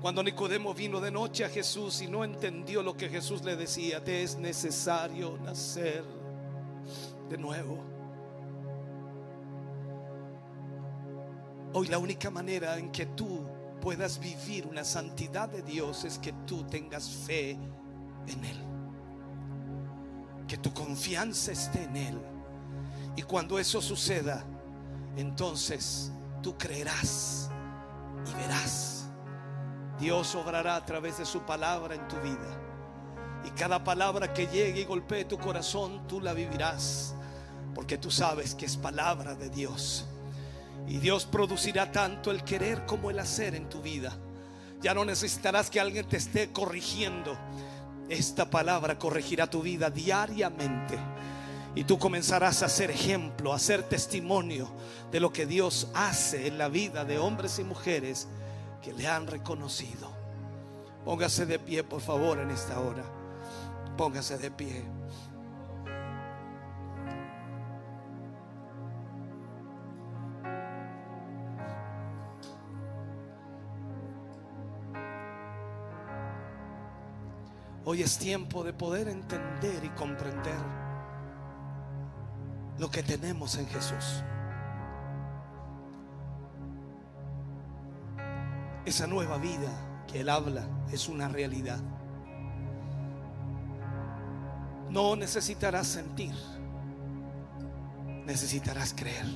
Cuando 0.00 0.22
Nicodemo 0.22 0.74
vino 0.74 1.00
de 1.00 1.10
noche 1.10 1.44
a 1.44 1.48
Jesús 1.48 2.02
y 2.02 2.08
no 2.08 2.24
entendió 2.24 2.82
lo 2.82 2.96
que 2.96 3.08
Jesús 3.08 3.42
le 3.42 3.56
decía, 3.56 4.02
te 4.04 4.22
es 4.22 4.36
necesario 4.36 5.38
nacer 5.38 6.04
de 7.30 7.38
nuevo. 7.38 7.82
Hoy 11.72 11.88
la 11.88 11.98
única 11.98 12.30
manera 12.30 12.76
en 12.76 12.92
que 12.92 13.06
tú 13.06 13.46
puedas 13.80 14.18
vivir 14.18 14.66
una 14.66 14.84
santidad 14.84 15.48
de 15.48 15.62
Dios 15.62 16.04
es 16.04 16.18
que 16.18 16.32
tú 16.46 16.64
tengas 16.64 17.08
fe 17.08 17.52
en 18.26 18.44
Él. 18.44 18.73
Que 20.48 20.56
tu 20.56 20.72
confianza 20.72 21.52
esté 21.52 21.84
en 21.84 21.96
Él. 21.96 22.20
Y 23.16 23.22
cuando 23.22 23.58
eso 23.58 23.80
suceda, 23.80 24.44
entonces 25.16 26.10
tú 26.42 26.56
creerás 26.58 27.50
y 28.26 28.34
verás. 28.34 29.06
Dios 29.98 30.34
obrará 30.34 30.76
a 30.76 30.84
través 30.84 31.18
de 31.18 31.24
su 31.24 31.42
palabra 31.42 31.94
en 31.94 32.06
tu 32.08 32.16
vida. 32.16 32.60
Y 33.44 33.50
cada 33.50 33.84
palabra 33.84 34.32
que 34.32 34.46
llegue 34.46 34.80
y 34.80 34.84
golpee 34.84 35.24
tu 35.24 35.38
corazón, 35.38 36.06
tú 36.08 36.20
la 36.20 36.32
vivirás. 36.32 37.14
Porque 37.74 37.98
tú 37.98 38.10
sabes 38.10 38.54
que 38.54 38.66
es 38.66 38.76
palabra 38.76 39.34
de 39.34 39.50
Dios. 39.50 40.06
Y 40.86 40.98
Dios 40.98 41.24
producirá 41.24 41.90
tanto 41.92 42.30
el 42.30 42.42
querer 42.44 42.84
como 42.86 43.10
el 43.10 43.18
hacer 43.18 43.54
en 43.54 43.68
tu 43.68 43.80
vida. 43.80 44.16
Ya 44.80 44.94
no 44.94 45.04
necesitarás 45.04 45.70
que 45.70 45.80
alguien 45.80 46.06
te 46.08 46.16
esté 46.16 46.52
corrigiendo. 46.52 47.38
Esta 48.08 48.50
palabra 48.50 48.98
corregirá 48.98 49.48
tu 49.48 49.62
vida 49.62 49.90
diariamente. 49.90 50.98
Y 51.74 51.84
tú 51.84 51.98
comenzarás 51.98 52.62
a 52.62 52.68
ser 52.68 52.90
ejemplo, 52.90 53.52
a 53.52 53.58
ser 53.58 53.82
testimonio 53.82 54.68
de 55.10 55.20
lo 55.20 55.32
que 55.32 55.46
Dios 55.46 55.88
hace 55.94 56.46
en 56.46 56.58
la 56.58 56.68
vida 56.68 57.04
de 57.04 57.18
hombres 57.18 57.58
y 57.58 57.64
mujeres 57.64 58.28
que 58.82 58.92
le 58.92 59.08
han 59.08 59.26
reconocido. 59.26 60.08
Póngase 61.04 61.46
de 61.46 61.58
pie, 61.58 61.82
por 61.82 62.00
favor, 62.00 62.38
en 62.38 62.50
esta 62.50 62.78
hora. 62.78 63.02
Póngase 63.96 64.38
de 64.38 64.50
pie. 64.50 64.84
Hoy 77.86 78.00
es 78.00 78.16
tiempo 78.16 78.64
de 78.64 78.72
poder 78.72 79.08
entender 79.08 79.84
y 79.84 79.90
comprender 79.90 80.56
lo 82.78 82.90
que 82.90 83.02
tenemos 83.02 83.58
en 83.58 83.66
Jesús. 83.66 84.22
Esa 88.86 89.06
nueva 89.06 89.36
vida 89.36 89.68
que 90.06 90.20
Él 90.20 90.30
habla 90.30 90.66
es 90.90 91.10
una 91.10 91.28
realidad. 91.28 91.78
No 94.88 95.14
necesitarás 95.14 95.86
sentir, 95.86 96.34
necesitarás 98.24 98.94
creer. 98.94 99.26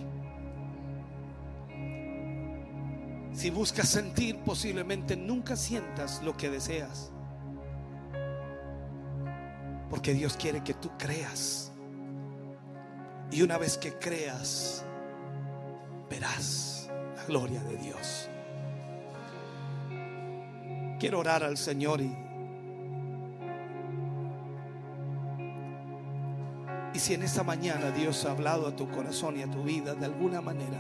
Si 3.35 3.51
buscas 3.51 3.91
sentir, 3.91 4.39
posiblemente 4.39 5.17
nunca 5.17 5.55
sientas 5.55 6.23
lo 6.23 6.35
que 6.35 6.49
deseas. 6.49 7.13
Porque 9.91 10.13
Dios 10.13 10.37
quiere 10.37 10.63
que 10.63 10.75
tú 10.75 10.91
creas. 10.99 11.73
Y 13.31 13.43
una 13.43 13.59
vez 13.59 13.77
que 13.77 13.93
creas, 13.95 14.85
verás 16.11 16.91
la 17.17 17.25
gloria 17.25 17.63
de 17.63 17.77
Dios. 17.77 18.29
Quiero 20.99 21.21
orar 21.21 21.45
al 21.45 21.57
Señor 21.57 22.01
y, 22.01 22.17
y 26.93 26.99
si 26.99 27.15
en 27.15 27.23
esta 27.23 27.45
mañana 27.45 27.91
Dios 27.91 28.25
ha 28.25 28.33
hablado 28.33 28.67
a 28.67 28.75
tu 28.75 28.91
corazón 28.91 29.39
y 29.39 29.43
a 29.43 29.51
tu 29.51 29.63
vida 29.63 29.95
de 29.95 30.07
alguna 30.07 30.41
manera, 30.41 30.79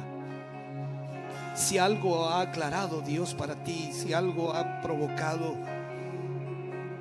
si 1.54 1.78
algo 1.78 2.28
ha 2.28 2.40
aclarado 2.40 3.00
Dios 3.00 3.34
para 3.34 3.62
ti, 3.62 3.90
si 3.92 4.12
algo 4.12 4.54
ha 4.54 4.80
provocado 4.80 5.56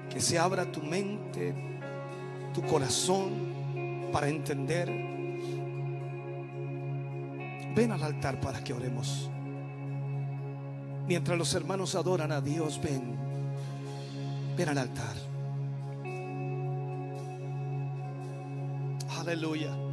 que 0.09 0.19
se 0.19 0.37
abra 0.37 0.71
tu 0.71 0.81
mente, 0.81 1.53
tu 2.57 2.65
corazón 2.65 4.09
para 4.11 4.27
entender, 4.29 4.87
ven 7.75 7.91
al 7.91 8.01
altar 8.01 8.41
para 8.41 8.63
que 8.63 8.73
oremos. 8.73 9.29
Mientras 11.07 11.37
los 11.37 11.53
hermanos 11.53 11.93
adoran 11.93 12.31
a 12.31 12.41
Dios, 12.41 12.81
ven, 12.81 13.15
ven 14.57 14.69
al 14.69 14.77
altar. 14.79 15.15
Aleluya. 19.19 19.86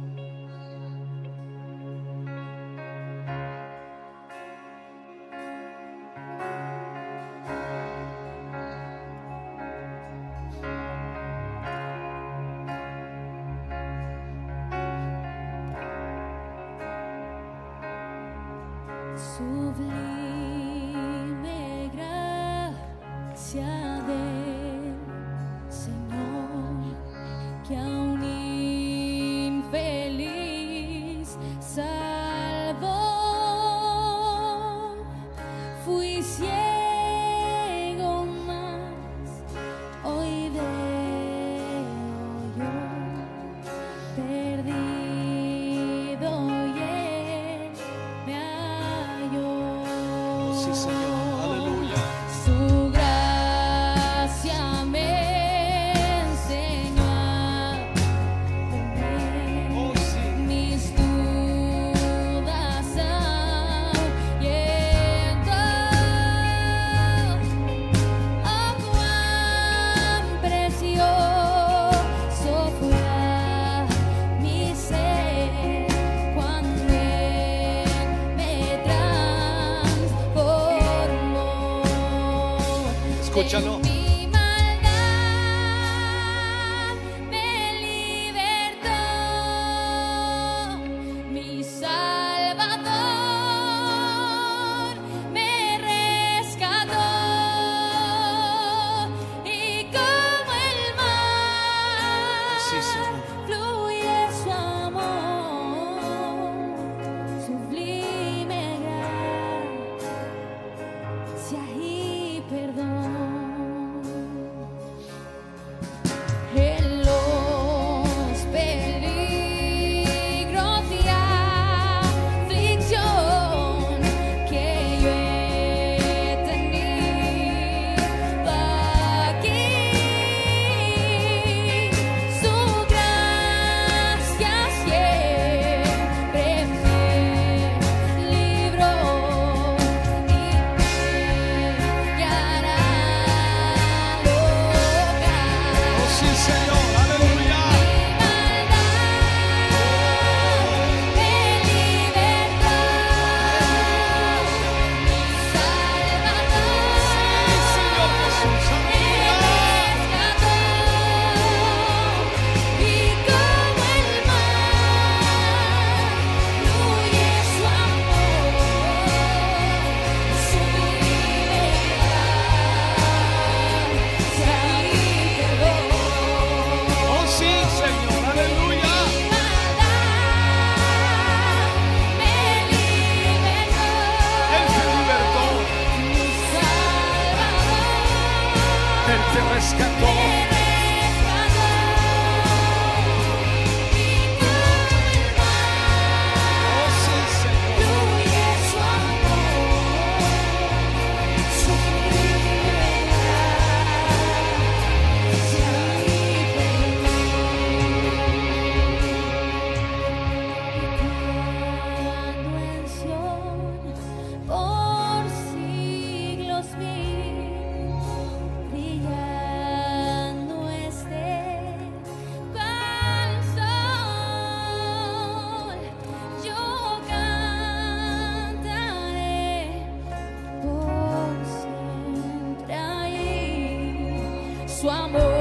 Su 234.75 234.89
amor 234.89 235.34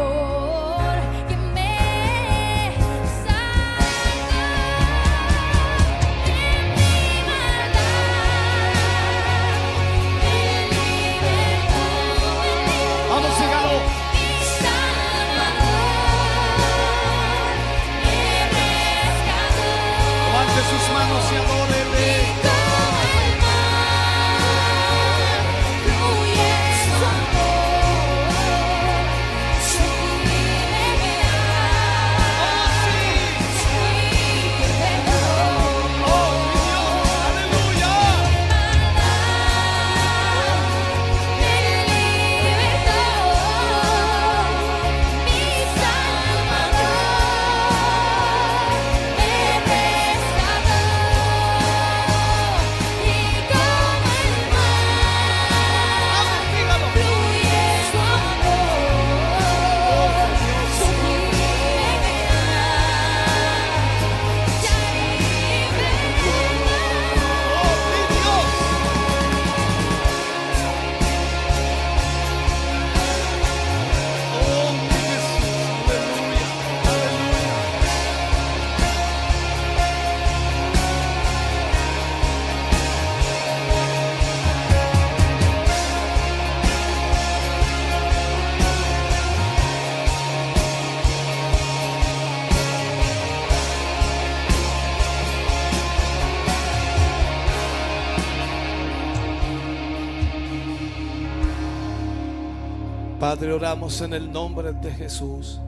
Padre, 103.34 103.52
oramos 103.52 104.00
en 104.00 104.12
el 104.12 104.30
nombre 104.30 104.72
de 104.74 104.92
Jesús. 104.92 105.60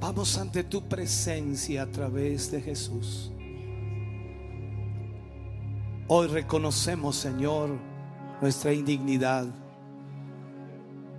Vamos 0.00 0.38
ante 0.38 0.62
tu 0.62 0.80
presencia 0.80 1.82
a 1.82 1.86
través 1.86 2.48
de 2.48 2.62
Jesús. 2.62 3.32
Hoy 6.06 6.28
reconocemos, 6.28 7.16
Señor, 7.16 7.70
nuestra 8.40 8.72
indignidad. 8.72 9.46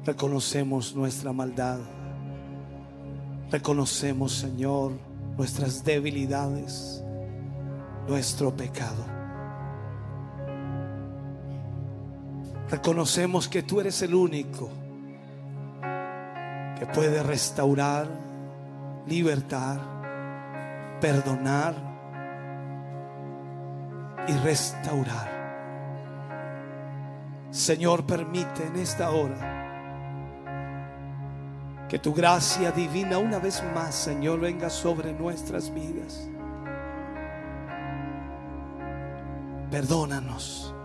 Reconocemos 0.05 0.95
nuestra 0.95 1.33
maldad. 1.33 1.79
Reconocemos, 3.51 4.31
Señor, 4.31 4.93
nuestras 5.35 5.83
debilidades, 5.83 7.03
nuestro 8.07 8.55
pecado. 8.55 9.16
Reconocemos 12.69 13.47
que 13.47 13.63
tú 13.63 13.79
eres 13.79 14.01
el 14.01 14.13
único 14.13 14.69
que 16.77 16.85
puede 16.87 17.23
restaurar, 17.23 18.07
libertar, 19.07 19.79
perdonar 20.99 21.75
y 24.27 24.33
restaurar. 24.33 25.37
Señor, 27.51 28.05
permite 28.05 28.67
en 28.67 28.75
esta 28.75 29.11
hora 29.11 29.55
que 31.87 31.99
tu 31.99 32.13
gracia 32.13 32.71
divina 32.71 33.17
una 33.17 33.39
vez 33.39 33.63
más, 33.73 33.95
Señor, 33.95 34.41
venga 34.41 34.69
sobre 34.69 35.13
nuestras 35.13 35.73
vidas. 35.73 36.27
Perdónanos. 39.71 40.76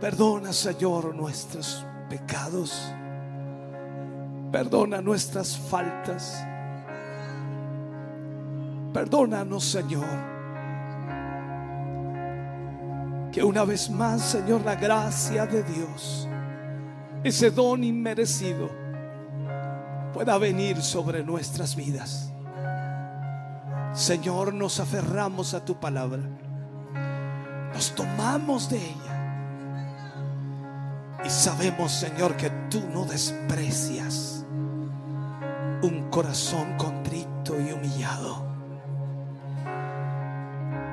Perdona, 0.00 0.52
Señor, 0.52 1.14
nuestros 1.14 1.84
pecados. 2.08 2.90
Perdona 4.50 5.02
nuestras 5.02 5.58
faltas. 5.58 6.42
Perdónanos, 8.94 9.64
Señor. 9.64 10.06
Que 13.30 13.44
una 13.44 13.64
vez 13.64 13.90
más, 13.90 14.22
Señor, 14.22 14.62
la 14.64 14.74
gracia 14.74 15.46
de 15.46 15.62
Dios, 15.62 16.26
ese 17.22 17.50
don 17.50 17.84
inmerecido, 17.84 18.70
pueda 20.14 20.36
venir 20.38 20.82
sobre 20.82 21.22
nuestras 21.22 21.76
vidas. 21.76 22.32
Señor, 23.92 24.54
nos 24.54 24.80
aferramos 24.80 25.54
a 25.54 25.64
tu 25.64 25.78
palabra. 25.78 26.22
Nos 27.72 27.94
tomamos 27.94 28.68
de 28.70 28.78
ella. 28.78 29.09
Y 31.24 31.30
sabemos, 31.30 31.92
Señor, 31.92 32.36
que 32.36 32.50
tú 32.70 32.82
no 32.92 33.04
desprecias 33.04 34.44
un 35.82 36.08
corazón 36.10 36.76
contrito 36.76 37.58
y 37.60 37.72
humillado. 37.72 38.44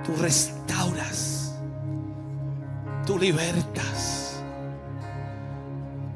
Tú 0.05 0.15
restauras, 0.21 1.53
tú 3.05 3.17
libertas, 3.17 4.41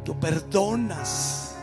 tú 0.04 0.18
perdonas. 0.20 1.56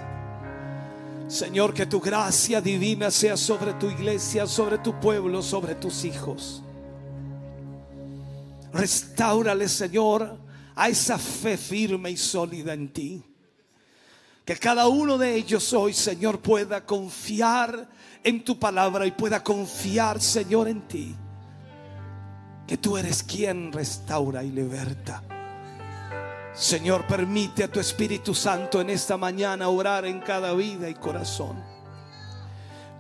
Señor, 1.29 1.75
que 1.75 1.85
tu 1.87 2.01
gracia 2.01 2.61
divina 2.61 3.11
sea 3.11 3.37
sobre 3.37 3.75
tu 3.75 3.87
iglesia, 3.87 4.47
sobre 4.47 4.79
tu 4.79 4.99
pueblo, 4.99 5.43
sobre 5.43 5.75
tus 5.75 6.05
hijos. 6.05 6.63
Restáurale, 8.73 9.69
Señor, 9.69 10.39
a 10.79 10.89
esa 10.89 11.19
fe 11.19 11.57
firme 11.57 12.11
y 12.13 12.17
sólida 12.17 12.73
en 12.73 12.93
ti. 12.93 13.25
Que 14.45 14.57
cada 14.57 14.87
uno 14.87 15.19
de 15.19 15.35
ellos 15.35 15.73
hoy, 15.73 15.93
Señor, 15.93 16.39
pueda 16.41 16.87
confiar 16.87 17.89
en 18.23 18.45
tu 18.45 18.59
palabra 18.59 19.05
y 19.05 19.11
pueda 19.11 19.43
confiar, 19.43 20.21
Señor, 20.21 20.69
en 20.69 20.83
ti. 20.87 21.17
Que 22.65 22.77
tú 22.77 22.97
eres 22.97 23.25
quien 23.25 23.73
restaura 23.73 24.45
y 24.45 24.53
liberta. 24.53 25.23
Señor, 26.55 27.07
permite 27.09 27.65
a 27.65 27.71
tu 27.71 27.81
Espíritu 27.81 28.33
Santo 28.35 28.81
en 28.81 28.91
esta 28.91 29.17
mañana 29.17 29.69
orar 29.69 30.07
en 30.07 30.21
cada 30.21 30.53
vida 30.55 30.89
y 30.89 30.95
corazón. 30.95 31.61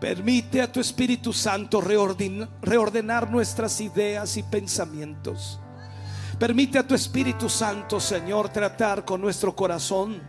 Permite 0.00 0.62
a 0.62 0.70
tu 0.70 0.80
Espíritu 0.80 1.32
Santo 1.32 1.80
reorden- 1.80 2.48
reordenar 2.60 3.30
nuestras 3.30 3.80
ideas 3.80 4.36
y 4.36 4.42
pensamientos. 4.42 5.60
Permite 6.38 6.78
a 6.78 6.86
tu 6.86 6.94
Espíritu 6.94 7.48
Santo, 7.48 7.98
Señor, 7.98 8.50
tratar 8.50 9.04
con 9.04 9.20
nuestro 9.20 9.56
corazón. 9.56 10.22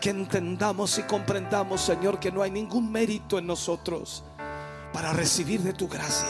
que 0.00 0.10
entendamos 0.10 0.98
y 0.98 1.02
comprendamos, 1.02 1.82
Señor, 1.82 2.18
que 2.18 2.32
no 2.32 2.42
hay 2.42 2.50
ningún 2.50 2.90
mérito 2.90 3.38
en 3.38 3.46
nosotros 3.46 4.24
para 4.92 5.12
recibir 5.12 5.60
de 5.60 5.74
tu 5.74 5.86
gracia, 5.86 6.26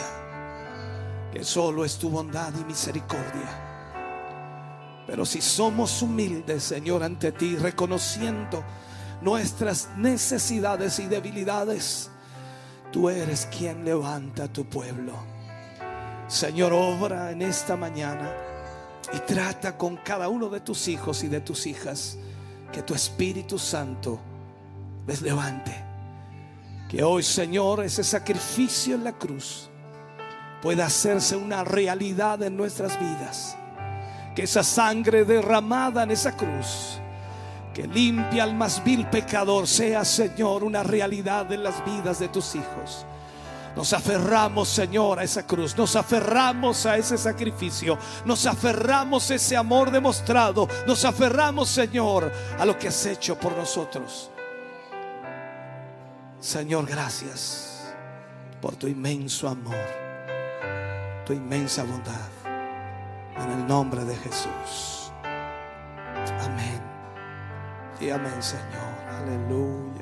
que 1.32 1.42
solo 1.42 1.84
es 1.84 1.96
tu 1.96 2.10
bondad 2.10 2.52
y 2.60 2.64
misericordia. 2.64 5.04
Pero 5.06 5.24
si 5.24 5.40
somos 5.40 6.02
humildes, 6.02 6.64
Señor, 6.64 7.02
ante 7.02 7.32
ti, 7.32 7.56
reconociendo 7.56 8.62
nuestras 9.22 9.88
necesidades 9.96 10.98
y 10.98 11.06
debilidades, 11.06 12.10
tú 12.90 13.08
eres 13.08 13.46
quien 13.46 13.86
levanta 13.86 14.44
a 14.44 14.52
tu 14.52 14.66
pueblo. 14.66 15.14
Señor, 16.26 16.74
obra 16.74 17.30
en 17.30 17.40
esta 17.40 17.76
mañana 17.76 18.51
y 19.12 19.18
trata 19.20 19.76
con 19.76 19.96
cada 19.96 20.28
uno 20.28 20.48
de 20.48 20.60
tus 20.60 20.88
hijos 20.88 21.22
y 21.24 21.28
de 21.28 21.40
tus 21.40 21.66
hijas 21.66 22.18
que 22.72 22.82
tu 22.82 22.94
Espíritu 22.94 23.58
Santo 23.58 24.18
les 25.06 25.22
levante. 25.22 25.74
Que 26.88 27.02
hoy, 27.02 27.22
Señor, 27.22 27.82
ese 27.82 28.04
sacrificio 28.04 28.94
en 28.94 29.04
la 29.04 29.12
cruz 29.12 29.68
pueda 30.60 30.86
hacerse 30.86 31.36
una 31.36 31.64
realidad 31.64 32.42
en 32.42 32.56
nuestras 32.56 32.98
vidas. 32.98 33.56
Que 34.34 34.44
esa 34.44 34.62
sangre 34.62 35.24
derramada 35.24 36.04
en 36.04 36.10
esa 36.10 36.36
cruz, 36.36 36.98
que 37.74 37.86
limpia 37.86 38.44
al 38.44 38.54
más 38.54 38.82
vil 38.84 39.06
pecador, 39.06 39.66
sea, 39.66 40.04
Señor, 40.04 40.64
una 40.64 40.82
realidad 40.82 41.50
en 41.52 41.62
las 41.62 41.84
vidas 41.84 42.18
de 42.18 42.28
tus 42.28 42.54
hijos. 42.54 43.04
Nos 43.76 43.92
aferramos, 43.92 44.68
Señor, 44.68 45.18
a 45.18 45.24
esa 45.24 45.46
cruz. 45.46 45.76
Nos 45.76 45.96
aferramos 45.96 46.84
a 46.84 46.96
ese 46.98 47.16
sacrificio. 47.16 47.98
Nos 48.24 48.46
aferramos 48.46 49.30
a 49.30 49.34
ese 49.34 49.56
amor 49.56 49.90
demostrado. 49.90 50.68
Nos 50.86 51.04
aferramos, 51.04 51.68
Señor, 51.68 52.30
a 52.58 52.64
lo 52.64 52.78
que 52.78 52.88
has 52.88 53.06
hecho 53.06 53.38
por 53.38 53.56
nosotros. 53.56 54.30
Señor, 56.38 56.86
gracias 56.86 57.94
por 58.60 58.76
tu 58.76 58.86
inmenso 58.88 59.48
amor, 59.48 59.86
tu 61.24 61.32
inmensa 61.32 61.84
bondad. 61.84 62.28
En 63.36 63.50
el 63.50 63.66
nombre 63.66 64.04
de 64.04 64.14
Jesús. 64.16 65.10
Amén. 66.40 66.82
Y 68.00 68.10
amén, 68.10 68.42
Señor. 68.42 68.92
Aleluya. 69.08 70.01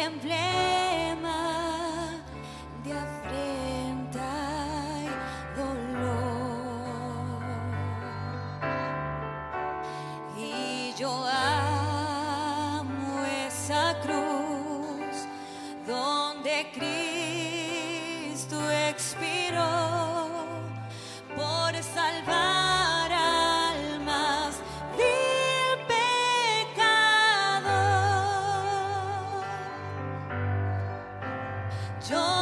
Emblema 0.00 0.69
Yo 32.10 32.39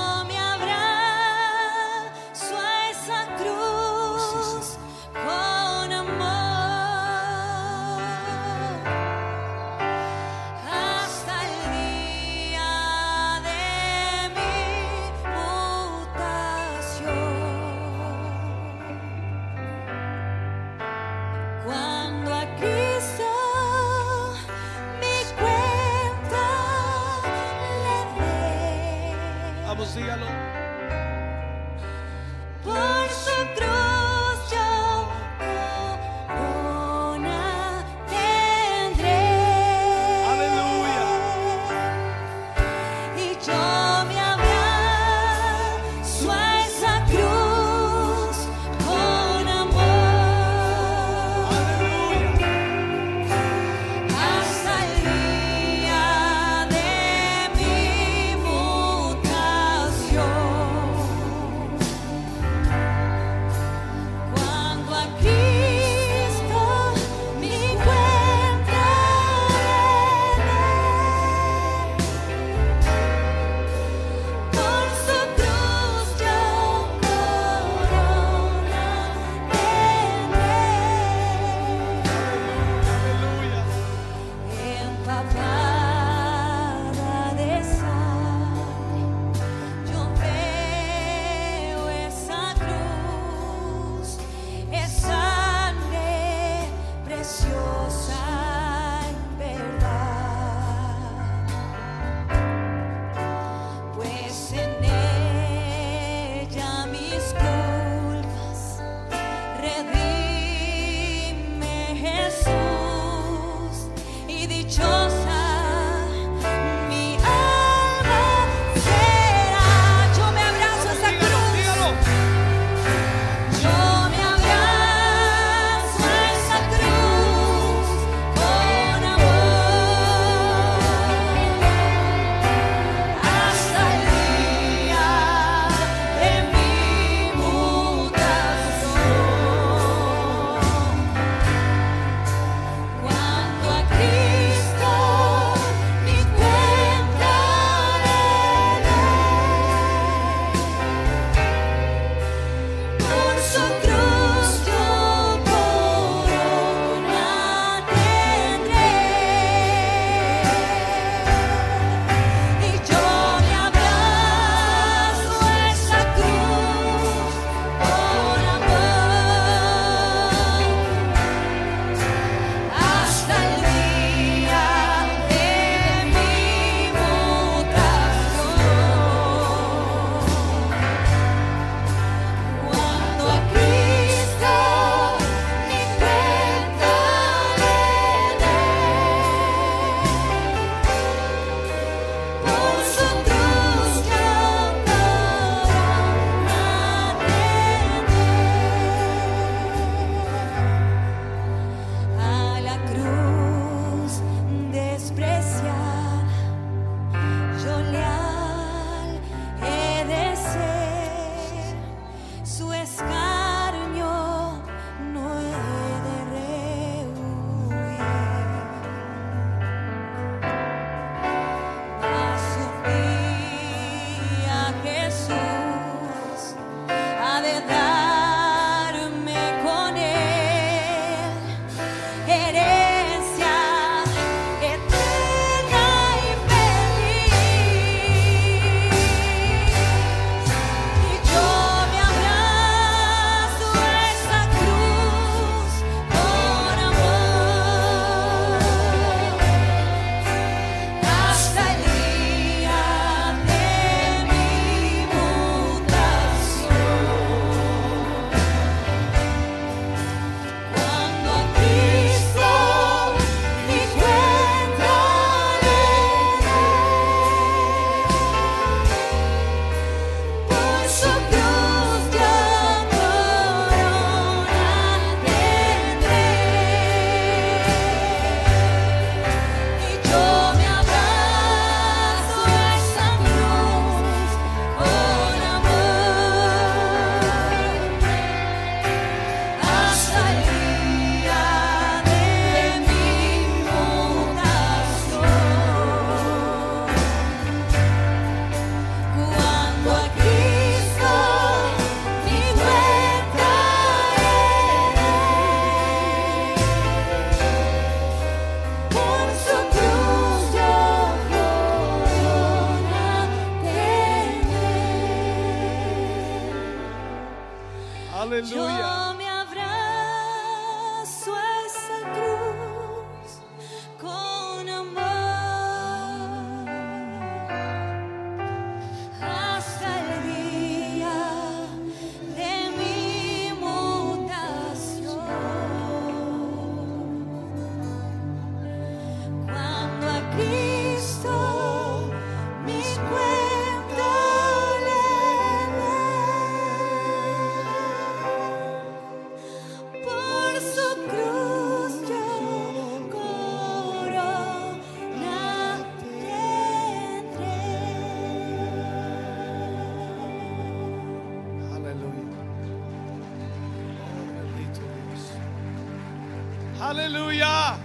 Aleluya. 367.08 367.78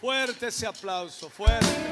Fuerte 0.00 0.48
ese 0.48 0.66
aplauso, 0.66 1.30
fuerte. 1.30 1.91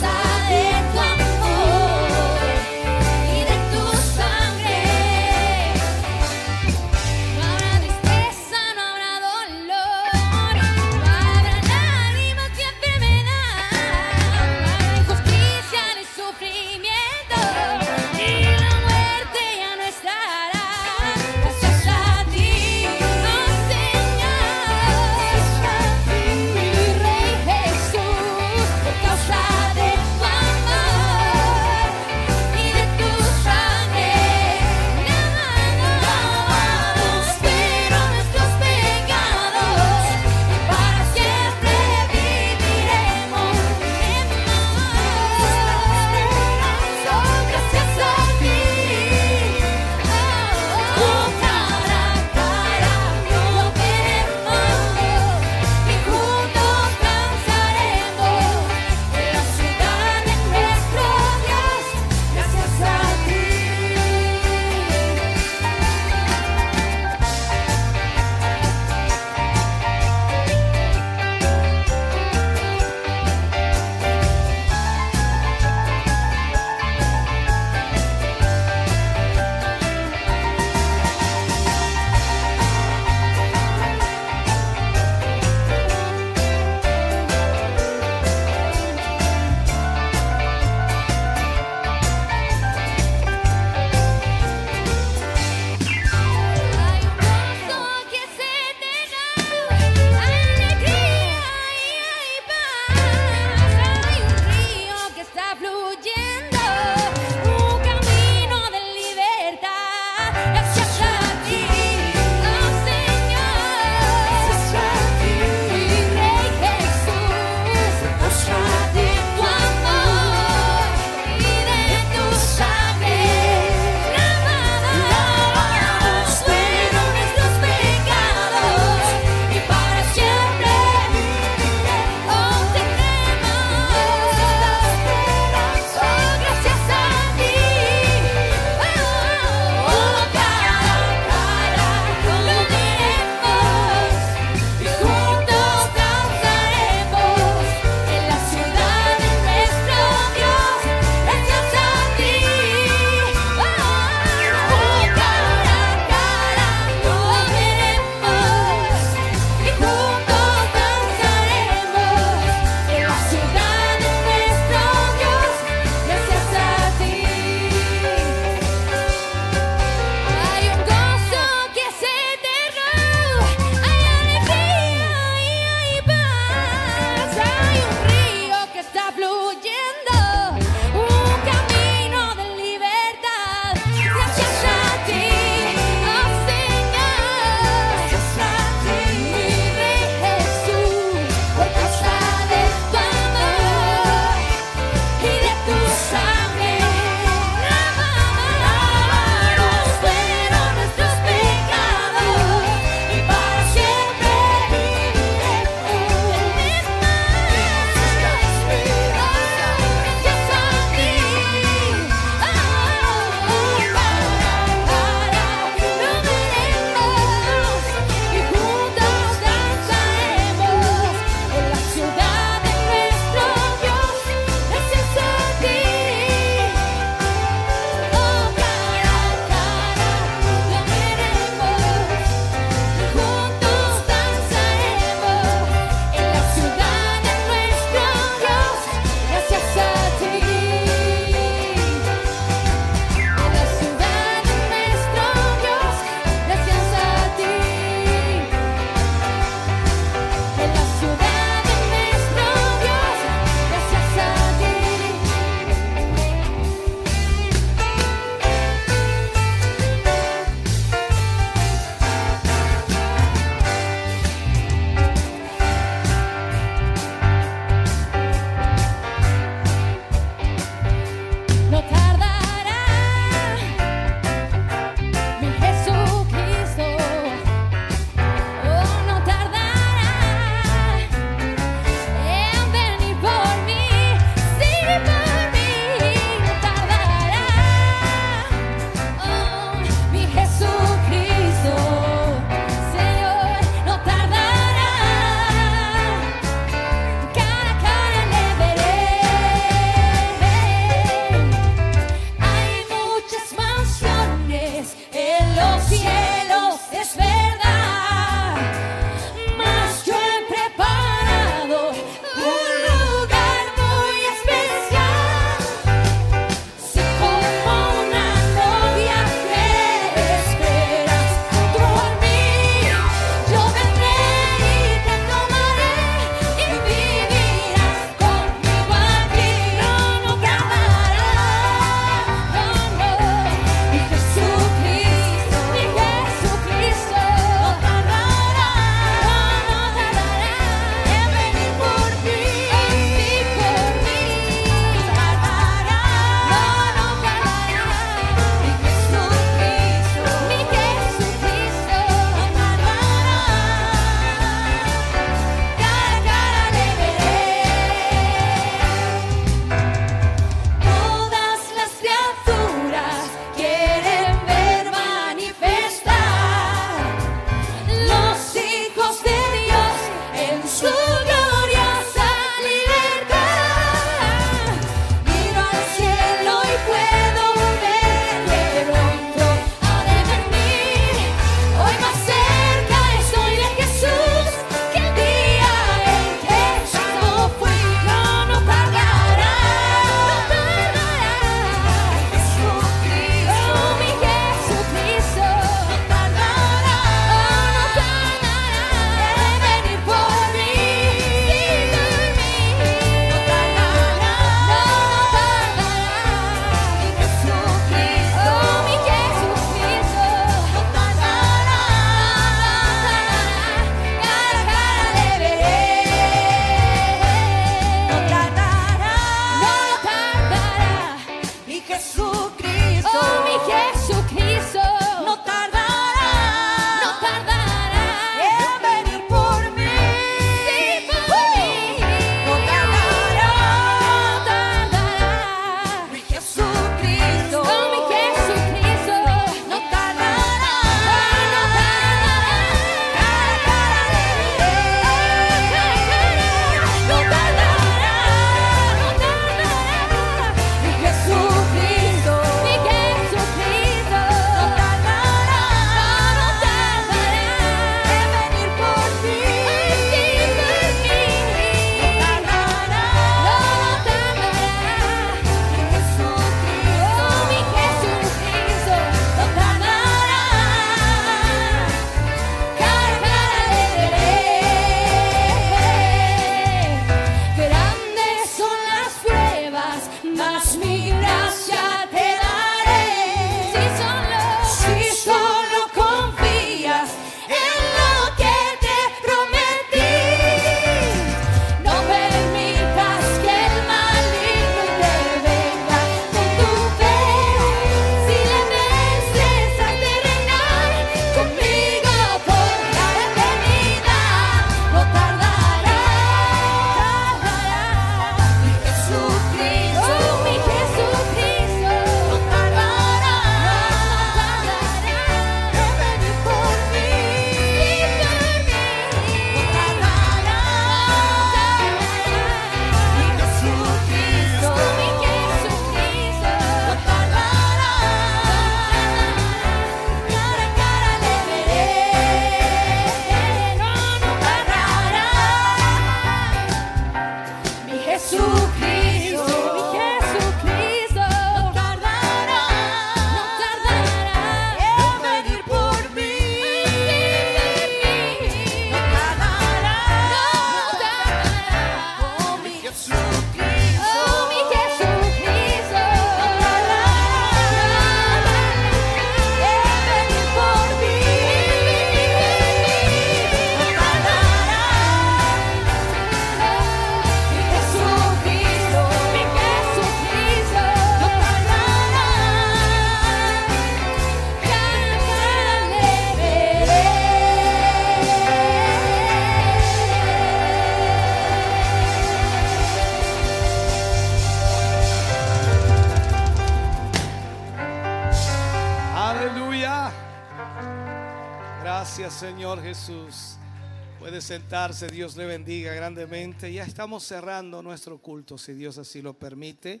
Dios 594.82 595.36
le 595.36 595.46
bendiga 595.46 595.94
grandemente. 595.94 596.72
Ya 596.72 596.82
estamos 596.82 597.22
cerrando 597.22 597.82
nuestro 597.82 598.18
culto, 598.18 598.58
si 598.58 598.72
Dios 598.72 598.98
así 598.98 599.22
lo 599.22 599.32
permite. 599.32 600.00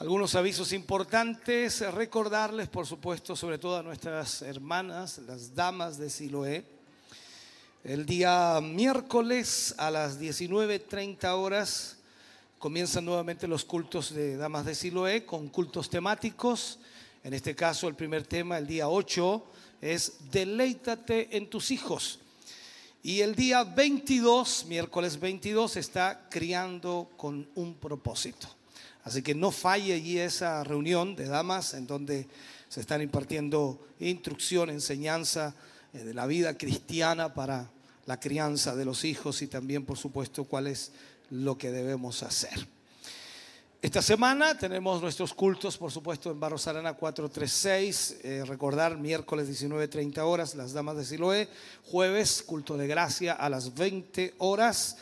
Algunos 0.00 0.34
avisos 0.34 0.74
importantes, 0.74 1.80
recordarles, 1.94 2.68
por 2.68 2.86
supuesto, 2.86 3.34
sobre 3.34 3.56
todo 3.56 3.78
a 3.78 3.82
nuestras 3.82 4.42
hermanas, 4.42 5.16
las 5.26 5.54
damas 5.54 5.96
de 5.96 6.10
Siloé. 6.10 6.62
El 7.84 8.04
día 8.04 8.60
miércoles 8.62 9.74
a 9.78 9.90
las 9.90 10.20
19.30 10.20 11.24
horas 11.34 11.96
comienzan 12.58 13.06
nuevamente 13.06 13.48
los 13.48 13.64
cultos 13.64 14.12
de 14.12 14.36
damas 14.36 14.66
de 14.66 14.74
Siloé 14.74 15.24
con 15.24 15.48
cultos 15.48 15.88
temáticos. 15.88 16.80
En 17.24 17.32
este 17.32 17.54
caso, 17.54 17.88
el 17.88 17.94
primer 17.94 18.26
tema, 18.26 18.58
el 18.58 18.66
día 18.66 18.90
8, 18.90 19.42
es 19.80 20.30
deleítate 20.30 21.34
en 21.34 21.48
tus 21.48 21.70
hijos. 21.70 22.20
Y 23.08 23.22
el 23.22 23.34
día 23.34 23.64
22, 23.64 24.66
miércoles 24.66 25.18
22, 25.18 25.78
está 25.78 26.28
criando 26.28 27.10
con 27.16 27.48
un 27.54 27.76
propósito. 27.76 28.48
Así 29.02 29.22
que 29.22 29.34
no 29.34 29.50
falle 29.50 29.94
allí 29.94 30.18
esa 30.18 30.62
reunión 30.62 31.16
de 31.16 31.24
damas 31.24 31.72
en 31.72 31.86
donde 31.86 32.28
se 32.68 32.82
están 32.82 33.00
impartiendo 33.00 33.80
instrucción, 33.98 34.68
enseñanza 34.68 35.54
eh, 35.94 36.00
de 36.00 36.12
la 36.12 36.26
vida 36.26 36.58
cristiana 36.58 37.32
para 37.32 37.70
la 38.04 38.20
crianza 38.20 38.76
de 38.76 38.84
los 38.84 39.06
hijos 39.06 39.40
y 39.40 39.46
también, 39.46 39.86
por 39.86 39.96
supuesto, 39.96 40.44
cuál 40.44 40.66
es 40.66 40.92
lo 41.30 41.56
que 41.56 41.70
debemos 41.70 42.22
hacer. 42.22 42.68
Esta 43.80 44.02
semana 44.02 44.58
tenemos 44.58 45.00
nuestros 45.00 45.32
cultos, 45.32 45.78
por 45.78 45.92
supuesto, 45.92 46.32
en 46.32 46.40
Barros 46.40 46.66
Arana 46.66 46.94
436. 46.94 48.16
Eh, 48.24 48.42
recordar, 48.44 48.98
miércoles 48.98 49.48
19.30 49.48 50.18
horas, 50.18 50.56
las 50.56 50.72
damas 50.72 50.96
de 50.96 51.04
Siloé. 51.04 51.48
Jueves, 51.84 52.42
culto 52.42 52.76
de 52.76 52.88
gracia 52.88 53.34
a 53.34 53.48
las 53.48 53.72
20 53.72 54.34
horas. 54.38 54.96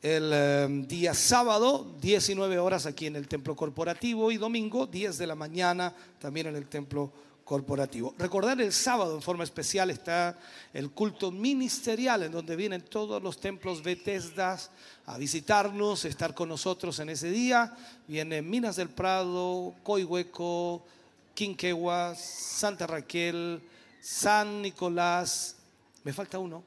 El 0.00 0.30
eh, 0.32 0.66
día 0.88 1.12
sábado, 1.12 1.94
19 2.00 2.58
horas 2.58 2.86
aquí 2.86 3.04
en 3.04 3.16
el 3.16 3.28
templo 3.28 3.54
corporativo. 3.54 4.32
Y 4.32 4.38
domingo, 4.38 4.86
10 4.86 5.18
de 5.18 5.26
la 5.26 5.34
mañana, 5.34 5.94
también 6.18 6.46
en 6.46 6.56
el 6.56 6.68
templo 6.68 7.12
corporativo. 7.46 8.14
Recordar 8.18 8.60
el 8.60 8.72
sábado 8.72 9.14
en 9.14 9.22
forma 9.22 9.44
especial 9.44 9.90
está 9.90 10.36
el 10.72 10.90
culto 10.90 11.30
ministerial 11.30 12.24
en 12.24 12.32
donde 12.32 12.56
vienen 12.56 12.80
todos 12.80 13.22
los 13.22 13.38
templos 13.38 13.84
Bethesdas 13.84 14.70
a 15.06 15.18
visitarnos, 15.18 16.04
estar 16.04 16.34
con 16.34 16.48
nosotros 16.48 16.98
en 16.98 17.10
ese 17.10 17.30
día. 17.30 17.74
Vienen 18.08 18.48
Minas 18.48 18.76
del 18.76 18.88
Prado, 18.88 19.74
Coihueco, 19.82 20.84
Quinquegua, 21.32 22.14
Santa 22.16 22.86
Raquel, 22.86 23.62
San 24.00 24.62
Nicolás, 24.62 25.56
me 26.02 26.12
falta 26.12 26.38
uno, 26.38 26.62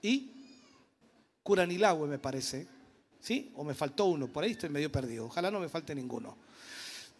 y 0.00 0.30
Curanilagüe 1.42 2.08
me 2.08 2.18
parece, 2.18 2.66
¿sí? 3.20 3.52
O 3.56 3.64
me 3.64 3.74
faltó 3.74 4.06
uno, 4.06 4.26
por 4.26 4.44
ahí 4.44 4.52
estoy 4.52 4.68
medio 4.68 4.90
perdido, 4.90 5.26
ojalá 5.26 5.50
no 5.50 5.60
me 5.60 5.68
falte 5.68 5.94
ninguno. 5.94 6.36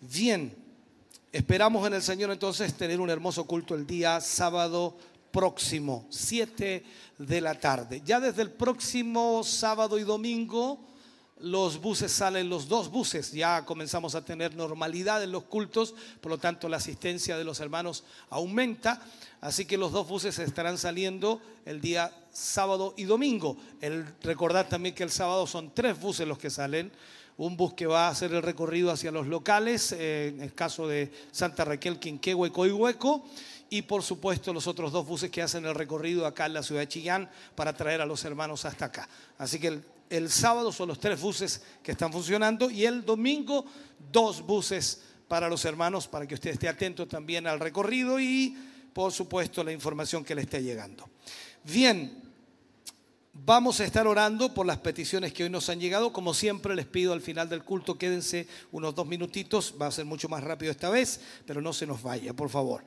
Bien, 0.00 0.54
Esperamos 1.32 1.86
en 1.86 1.94
el 1.94 2.02
Señor 2.02 2.30
entonces 2.30 2.74
tener 2.74 3.00
un 3.00 3.08
hermoso 3.08 3.46
culto 3.46 3.74
el 3.74 3.86
día 3.86 4.20
sábado 4.20 4.98
próximo, 5.32 6.06
7 6.10 6.84
de 7.18 7.40
la 7.40 7.58
tarde. 7.58 8.02
Ya 8.04 8.20
desde 8.20 8.42
el 8.42 8.52
próximo 8.52 9.42
sábado 9.42 9.98
y 9.98 10.04
domingo 10.04 10.92
los 11.42 11.80
buses 11.80 12.12
salen, 12.12 12.48
los 12.48 12.68
dos 12.68 12.88
buses, 12.88 13.32
ya 13.32 13.64
comenzamos 13.64 14.14
a 14.14 14.24
tener 14.24 14.54
normalidad 14.54 15.24
en 15.24 15.32
los 15.32 15.42
cultos, 15.42 15.94
por 16.20 16.30
lo 16.30 16.38
tanto 16.38 16.68
la 16.68 16.76
asistencia 16.76 17.36
de 17.36 17.42
los 17.42 17.58
hermanos 17.58 18.04
aumenta, 18.30 19.02
así 19.40 19.64
que 19.64 19.76
los 19.76 19.90
dos 19.90 20.06
buses 20.06 20.38
estarán 20.38 20.78
saliendo 20.78 21.42
el 21.64 21.80
día 21.80 22.12
sábado 22.30 22.94
y 22.96 23.04
domingo. 23.04 23.56
El, 23.80 24.06
recordar 24.22 24.68
también 24.68 24.94
que 24.94 25.02
el 25.02 25.10
sábado 25.10 25.48
son 25.48 25.74
tres 25.74 26.00
buses 26.00 26.28
los 26.28 26.38
que 26.38 26.48
salen, 26.48 26.92
un 27.36 27.56
bus 27.56 27.74
que 27.74 27.86
va 27.86 28.06
a 28.06 28.10
hacer 28.10 28.32
el 28.32 28.42
recorrido 28.42 28.92
hacia 28.92 29.10
los 29.10 29.26
locales, 29.26 29.90
eh, 29.92 30.28
en 30.28 30.42
el 30.42 30.54
caso 30.54 30.86
de 30.86 31.10
Santa 31.32 31.64
Raquel, 31.64 31.98
Quinquehue 31.98 32.48
y 32.48 32.50
Coihueco, 32.52 33.24
y 33.72 33.80
por 33.80 34.02
supuesto 34.02 34.52
los 34.52 34.66
otros 34.66 34.92
dos 34.92 35.06
buses 35.06 35.30
que 35.30 35.40
hacen 35.40 35.64
el 35.64 35.74
recorrido 35.74 36.26
acá 36.26 36.44
en 36.44 36.52
la 36.52 36.62
ciudad 36.62 36.82
de 36.82 36.88
Chillán 36.88 37.30
para 37.54 37.72
traer 37.72 38.02
a 38.02 38.06
los 38.06 38.22
hermanos 38.26 38.66
hasta 38.66 38.84
acá. 38.84 39.08
Así 39.38 39.58
que 39.58 39.80
el, 40.10 40.30
sábado 40.30 40.70
son 40.72 40.88
los 40.88 41.00
tres 41.00 41.18
buses 41.18 41.62
que 41.82 41.92
están 41.92 42.12
funcionando 42.12 42.70
y 42.70 42.84
el 42.84 43.02
domingo 43.02 43.64
dos 44.12 44.42
buses 44.42 45.00
para 45.26 45.48
los 45.48 45.64
hermanos, 45.64 46.06
para 46.06 46.26
que 46.26 46.34
usted 46.34 46.50
esté 46.50 46.68
atento 46.68 47.08
también 47.08 47.46
al 47.46 47.60
recorrido 47.60 48.20
y 48.20 48.54
por 48.92 49.10
supuesto 49.10 49.64
la 49.64 49.72
información 49.72 50.22
que 50.22 50.34
le 50.34 50.42
esté 50.42 50.62
llegando. 50.62 51.08
Bien, 51.64 52.20
Vamos 53.34 53.80
a 53.80 53.86
estar 53.86 54.06
orando 54.06 54.52
por 54.52 54.66
las 54.66 54.76
peticiones 54.76 55.32
que 55.32 55.44
hoy 55.44 55.48
nos 55.48 55.70
han 55.70 55.80
llegado. 55.80 56.12
Como 56.12 56.34
siempre 56.34 56.76
les 56.76 56.84
pido 56.84 57.14
al 57.14 57.22
final 57.22 57.48
del 57.48 57.64
culto, 57.64 57.96
quédense 57.96 58.46
unos 58.72 58.94
dos 58.94 59.06
minutitos. 59.06 59.74
Va 59.80 59.86
a 59.86 59.90
ser 59.90 60.04
mucho 60.04 60.28
más 60.28 60.44
rápido 60.44 60.70
esta 60.70 60.90
vez, 60.90 61.18
pero 61.46 61.62
no 61.62 61.72
se 61.72 61.86
nos 61.86 62.02
vaya, 62.02 62.34
por 62.34 62.50
favor. 62.50 62.84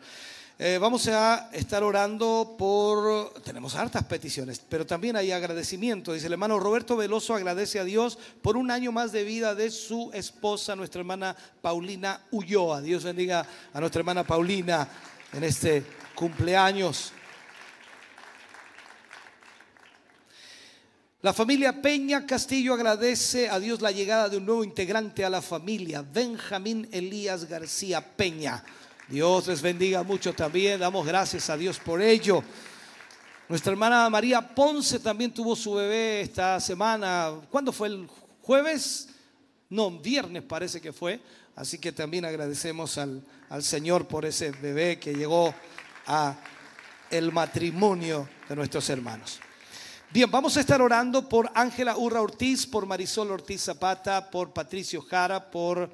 Eh, 0.57 0.77
vamos 0.79 1.05
a 1.09 1.49
estar 1.51 1.83
orando 1.83 2.55
por, 2.57 3.33
tenemos 3.43 3.75
hartas 3.75 4.05
peticiones, 4.05 4.61
pero 4.69 4.85
también 4.85 5.17
hay 5.17 5.33
agradecimiento. 5.33 6.13
Dice 6.13 6.27
el 6.27 6.33
hermano 6.33 6.61
Roberto 6.61 6.95
Veloso 6.95 7.35
agradece 7.35 7.77
a 7.77 7.83
Dios 7.83 8.17
por 8.41 8.55
un 8.55 8.71
año 8.71 8.93
más 8.93 9.11
de 9.11 9.25
vida 9.25 9.53
de 9.53 9.69
su 9.69 10.11
esposa, 10.13 10.77
nuestra 10.77 11.01
hermana 11.01 11.35
Paulina 11.61 12.21
Ulloa. 12.31 12.81
Dios 12.81 13.03
bendiga 13.03 13.45
a 13.73 13.79
nuestra 13.81 13.99
hermana 13.99 14.23
Paulina 14.23 14.87
en 15.33 15.43
este 15.43 15.83
cumpleaños. 16.15 17.11
La 21.21 21.33
familia 21.33 21.81
Peña 21.81 22.25
Castillo 22.25 22.75
agradece 22.75 23.49
a 23.49 23.59
Dios 23.59 23.81
la 23.81 23.91
llegada 23.91 24.29
de 24.29 24.37
un 24.37 24.45
nuevo 24.45 24.63
integrante 24.63 25.25
a 25.25 25.29
la 25.29 25.41
familia, 25.41 26.01
Benjamín 26.01 26.87
Elías 26.93 27.43
García 27.43 28.15
Peña. 28.15 28.63
Dios 29.07 29.45
les 29.45 29.61
bendiga 29.61 30.01
mucho 30.01 30.33
también, 30.33 30.79
damos 30.79 31.05
gracias 31.05 31.51
a 31.51 31.57
Dios 31.57 31.77
por 31.77 32.01
ello. 32.01 32.43
Nuestra 33.47 33.71
hermana 33.71 34.09
María 34.09 34.41
Ponce 34.41 34.97
también 34.97 35.31
tuvo 35.31 35.55
su 35.55 35.75
bebé 35.75 36.21
esta 36.21 36.59
semana. 36.59 37.31
¿Cuándo 37.51 37.71
fue 37.71 37.89
el 37.89 38.09
jueves? 38.41 39.09
No, 39.69 39.91
viernes 39.91 40.41
parece 40.41 40.81
que 40.81 40.91
fue. 40.91 41.19
Así 41.55 41.77
que 41.77 41.91
también 41.91 42.25
agradecemos 42.25 42.97
al, 42.97 43.23
al 43.49 43.61
Señor 43.61 44.07
por 44.07 44.25
ese 44.25 44.49
bebé 44.49 44.97
que 44.97 45.13
llegó 45.13 45.53
a 46.07 46.35
el 47.11 47.31
matrimonio 47.31 48.27
de 48.49 48.55
nuestros 48.55 48.89
hermanos. 48.89 49.39
Bien, 50.11 50.31
vamos 50.31 50.57
a 50.57 50.61
estar 50.61 50.81
orando 50.81 51.29
por 51.29 51.51
Ángela 51.53 51.95
Urra 51.95 52.21
Ortiz, 52.21 52.65
por 52.65 52.87
Marisol 52.87 53.29
Ortiz 53.29 53.61
Zapata, 53.61 54.31
por 54.31 54.51
Patricio 54.51 55.03
Jara, 55.03 55.51
por 55.51 55.91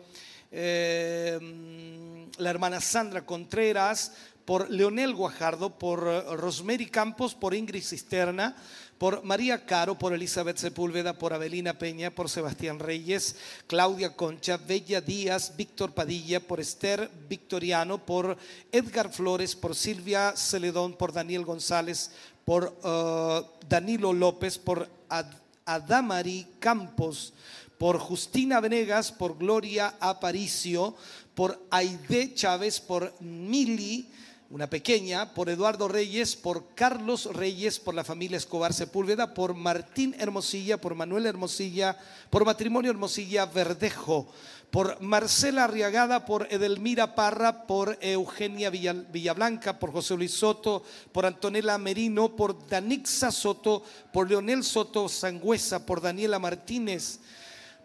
eh, 0.49 2.20
la 2.37 2.49
hermana 2.49 2.81
Sandra 2.81 3.25
Contreras, 3.25 4.13
por 4.45 4.69
Leonel 4.69 5.13
Guajardo, 5.13 5.77
por 5.77 6.03
Rosemary 6.39 6.87
Campos, 6.87 7.35
por 7.35 7.53
Ingrid 7.53 7.83
Cisterna, 7.83 8.55
por 8.97 9.23
María 9.23 9.65
Caro, 9.65 9.97
por 9.97 10.13
Elizabeth 10.13 10.57
Sepúlveda, 10.57 11.17
por 11.17 11.33
Avelina 11.33 11.79
Peña, 11.79 12.11
por 12.11 12.29
Sebastián 12.29 12.77
Reyes, 12.77 13.35
Claudia 13.65 14.15
Concha, 14.15 14.57
Bella 14.57 15.01
Díaz, 15.01 15.55
Víctor 15.57 15.93
Padilla, 15.93 16.39
por 16.39 16.59
Esther 16.59 17.09
Victoriano, 17.27 18.05
por 18.05 18.37
Edgar 18.71 19.11
Flores, 19.11 19.55
por 19.55 19.75
Silvia 19.75 20.35
Celedón, 20.35 20.93
por 20.93 21.13
Daniel 21.13 21.45
González, 21.45 22.11
por 22.45 22.77
uh, 22.83 23.43
Danilo 23.67 24.13
López, 24.13 24.59
por 24.59 24.87
Ad 25.09 25.27
Adamari 25.65 26.45
Campos, 26.59 27.33
por 27.77 27.97
Justina 27.97 28.59
Venegas, 28.59 29.11
por 29.11 29.37
Gloria 29.37 29.95
Aparicio, 29.99 30.95
por 31.35 31.65
Aide 31.69 32.33
Chávez, 32.33 32.79
por 32.79 33.13
Mili, 33.19 34.09
una 34.51 34.69
pequeña, 34.69 35.33
por 35.33 35.49
Eduardo 35.49 35.87
Reyes, 35.87 36.35
por 36.35 36.75
Carlos 36.75 37.29
Reyes, 37.33 37.79
por 37.79 37.95
la 37.95 38.03
familia 38.03 38.35
Escobar 38.35 38.73
Sepúlveda, 38.73 39.33
por 39.33 39.53
Martín 39.53 40.13
Hermosilla, 40.19 40.79
por 40.79 40.93
Manuel 40.93 41.25
Hermosilla, 41.25 41.97
por 42.29 42.43
Matrimonio 42.43 42.91
Hermosilla 42.91 43.45
Verdejo, 43.45 44.27
por 44.69 45.01
Marcela 45.01 45.63
Arriagada, 45.63 46.25
por 46.25 46.47
Edelmira 46.51 47.15
Parra, 47.15 47.65
por 47.65 47.97
Eugenia 48.01 48.69
Villablanca, 48.69 49.79
por 49.79 49.93
José 49.93 50.15
Luis 50.15 50.33
Soto, 50.33 50.83
por 51.13 51.25
Antonella 51.25 51.77
Merino, 51.77 52.35
por 52.35 52.67
Danixa 52.67 53.31
Soto, 53.31 53.83
por 54.11 54.29
Leonel 54.29 54.65
Soto 54.65 55.07
Sangüesa, 55.07 55.85
por 55.85 56.01
Daniela 56.01 56.39
Martínez, 56.39 57.19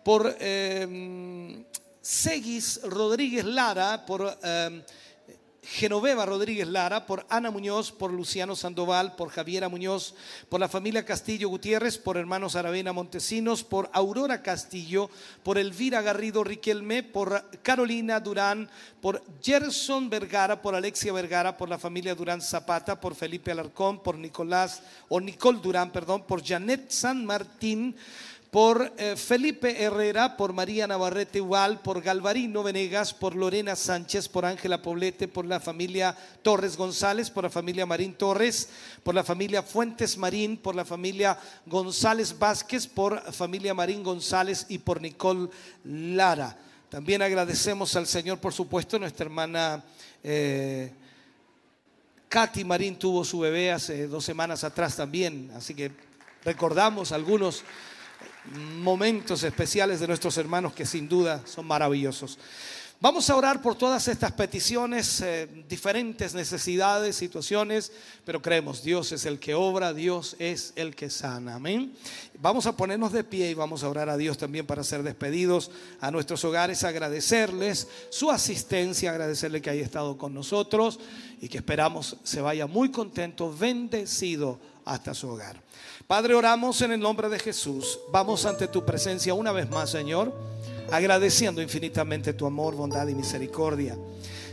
por 0.03 0.37
eh, 0.41 1.65
Seguis 2.07 2.81
Rodríguez 2.85 3.45
Lara, 3.45 4.07
por... 4.07 4.39
Eh, 4.41 4.85
Genoveva 5.69 6.25
Rodríguez 6.25 6.69
Lara, 6.69 7.07
por 7.07 7.27
Ana 7.29 7.51
Muñoz, 7.51 7.91
por 7.91 8.13
Luciano 8.13 8.55
Sandoval, 8.55 9.17
por 9.17 9.31
Javiera 9.31 9.69
Muñoz, 9.69 10.15
por 10.49 10.61
la 10.61 10.69
familia 10.69 11.05
Castillo 11.05 11.49
Gutiérrez, 11.49 11.99
por 11.99 12.17
hermanos 12.17 12.55
Aravena 12.55 12.93
Montesinos, 12.93 13.65
por 13.65 13.91
Aurora 13.93 14.43
Castillo, 14.43 15.11
por 15.43 15.59
Elvira 15.59 16.03
Garrido 16.03 16.45
Riquelme, 16.45 17.03
por 17.03 17.51
Carolina 17.63 18.21
Durán, 18.21 18.71
por 19.01 19.21
Gerson 19.43 20.09
Vergara, 20.09 20.63
por 20.63 20.77
Alexia 20.77 21.13
Vergara, 21.13 21.57
por 21.57 21.69
la 21.69 21.79
familia 21.79 22.15
Durán 22.15 22.41
Zapata, 22.41 23.01
por 23.01 23.17
Felipe 23.17 23.51
Alarcón, 23.51 24.05
por 24.05 24.17
Nicolás, 24.17 24.83
o 25.09 25.19
Nicole 25.21 25.59
Durán, 25.61 25.91
perdón, 25.91 26.23
por 26.29 26.47
Janet 26.47 26.93
San 26.93 27.27
Martín, 27.27 27.97
por 28.57 28.91
eh, 28.97 29.17
Felipe 29.17 29.83
Herrera, 29.85 30.35
por 30.35 30.55
María 30.55 30.87
Navarrete 30.87 31.37
igual, 31.37 31.83
por 31.83 32.01
Galvarino 32.01 32.63
Venegas, 32.63 33.13
por 33.13 33.37
Lorena 33.37 33.77
Sánchez, 33.77 34.31
por 34.31 34.47
Ángela 34.47 34.81
Poblete, 34.81 35.29
por 35.29 35.45
la 35.45 35.61
familia 35.61 36.17
Torres 36.41 36.75
González, 36.75 37.29
por 37.29 37.45
la 37.45 37.51
familia 37.51 37.85
Marín 37.85 38.15
Torres, 38.15 38.71
por 39.03 39.15
la 39.15 39.23
familia 39.23 39.63
Fuentes 39.63 40.17
Marín, 40.17 40.57
por 40.57 40.75
la 40.75 40.87
familia 40.87 41.39
González 41.67 42.39
Vázquez, 42.39 42.87
por 42.87 43.31
familia 43.31 43.75
Marín 43.75 44.03
González 44.03 44.65
y 44.71 44.79
por 44.79 45.03
Nicole 45.03 45.51
Lara. 45.85 46.57
También 46.89 47.21
agradecemos 47.21 47.95
al 47.95 48.07
Señor, 48.07 48.39
por 48.39 48.55
supuesto, 48.55 48.99
nuestra 48.99 49.27
hermana 49.27 49.85
eh, 50.25 50.95
Katy 52.31 52.65
Marín 52.65 52.99
tuvo 52.99 53.23
su 53.23 53.39
bebé 53.39 53.71
hace 53.71 54.07
dos 54.07 54.25
semanas 54.25 54.65
atrás 54.65 54.97
también, 54.97 55.51
así 55.55 55.75
que 55.75 55.93
recordamos 56.43 57.13
algunos 57.13 57.63
momentos 58.55 59.43
especiales 59.43 60.01
de 60.01 60.09
nuestros 60.09 60.37
hermanos 60.39 60.73
que 60.73 60.87
sin 60.87 61.09
duda 61.09 61.43
son 61.47 61.67
maravillosos. 61.67 62.39
Vamos 63.07 63.31
a 63.31 63.37
orar 63.37 63.63
por 63.63 63.77
todas 63.77 64.09
estas 64.09 64.33
peticiones, 64.33 65.21
eh, 65.21 65.47
diferentes 65.69 66.35
necesidades, 66.35 67.15
situaciones, 67.15 67.93
pero 68.25 68.43
creemos, 68.43 68.83
Dios 68.83 69.13
es 69.13 69.27
el 69.27 69.39
que 69.39 69.55
obra, 69.55 69.95
Dios 69.95 70.35
es 70.41 70.73
el 70.75 70.97
que 70.97 71.09
sana. 71.09 71.55
Amén. 71.55 71.95
Vamos 72.41 72.67
a 72.67 72.77
ponernos 72.77 73.13
de 73.13 73.23
pie 73.23 73.49
y 73.49 73.55
vamos 73.55 73.85
a 73.85 73.89
orar 73.89 74.09
a 74.09 74.17
Dios 74.17 74.39
también 74.39 74.67
para 74.67 74.83
ser 74.83 75.05
despedidos 75.05 75.71
a 76.01 76.11
nuestros 76.11 76.45
hogares, 76.45 76.83
agradecerles 76.83 77.87
su 78.11 78.29
asistencia, 78.29 79.13
agradecerle 79.13 79.63
que 79.63 79.71
haya 79.71 79.85
estado 79.85 80.19
con 80.19 80.35
nosotros 80.35 80.99
y 81.41 81.49
que 81.49 81.59
esperamos 81.59 82.17
se 82.25 82.41
vaya 82.41 82.67
muy 82.67 82.91
contento, 82.91 83.57
bendecido 83.57 84.59
hasta 84.85 85.15
su 85.15 85.29
hogar. 85.29 85.63
Padre, 86.09 86.35
oramos 86.35 86.83
en 86.83 86.91
el 86.91 86.99
nombre 86.99 87.29
de 87.29 87.39
Jesús. 87.39 88.01
Vamos 88.11 88.45
ante 88.47 88.67
tu 88.67 88.85
presencia 88.85 89.33
una 89.33 89.53
vez 89.53 89.71
más, 89.71 89.91
Señor, 89.91 90.35
agradeciendo 90.91 91.63
infinitamente 91.63 92.33
tu 92.33 92.47
amor, 92.47 92.75
bondad 92.75 93.07
y 93.09 93.15
misericordia. 93.15 93.97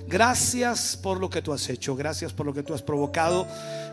Gracias 0.07 0.97
por 0.97 1.19
lo 1.19 1.29
que 1.29 1.41
tú 1.41 1.53
has 1.53 1.69
hecho, 1.69 1.95
gracias 1.95 2.33
por 2.33 2.45
lo 2.45 2.53
que 2.53 2.63
tú 2.63 2.73
has 2.73 2.81
provocado, 2.81 3.47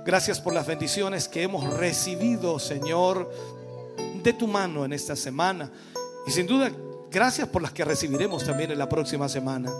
gracias 0.04 0.40
por 0.40 0.52
las 0.52 0.66
bendiciones 0.66 1.28
que 1.28 1.42
hemos 1.42 1.72
recibido, 1.74 2.58
Señor, 2.58 3.30
de 4.22 4.32
tu 4.32 4.46
mano 4.46 4.84
en 4.84 4.92
esta 4.92 5.14
semana. 5.14 5.70
Y 6.26 6.30
sin 6.32 6.46
duda, 6.46 6.72
gracias 7.10 7.48
por 7.48 7.62
las 7.62 7.72
que 7.72 7.84
recibiremos 7.84 8.44
también 8.44 8.72
en 8.72 8.78
la 8.78 8.88
próxima 8.88 9.28
semana. 9.28 9.72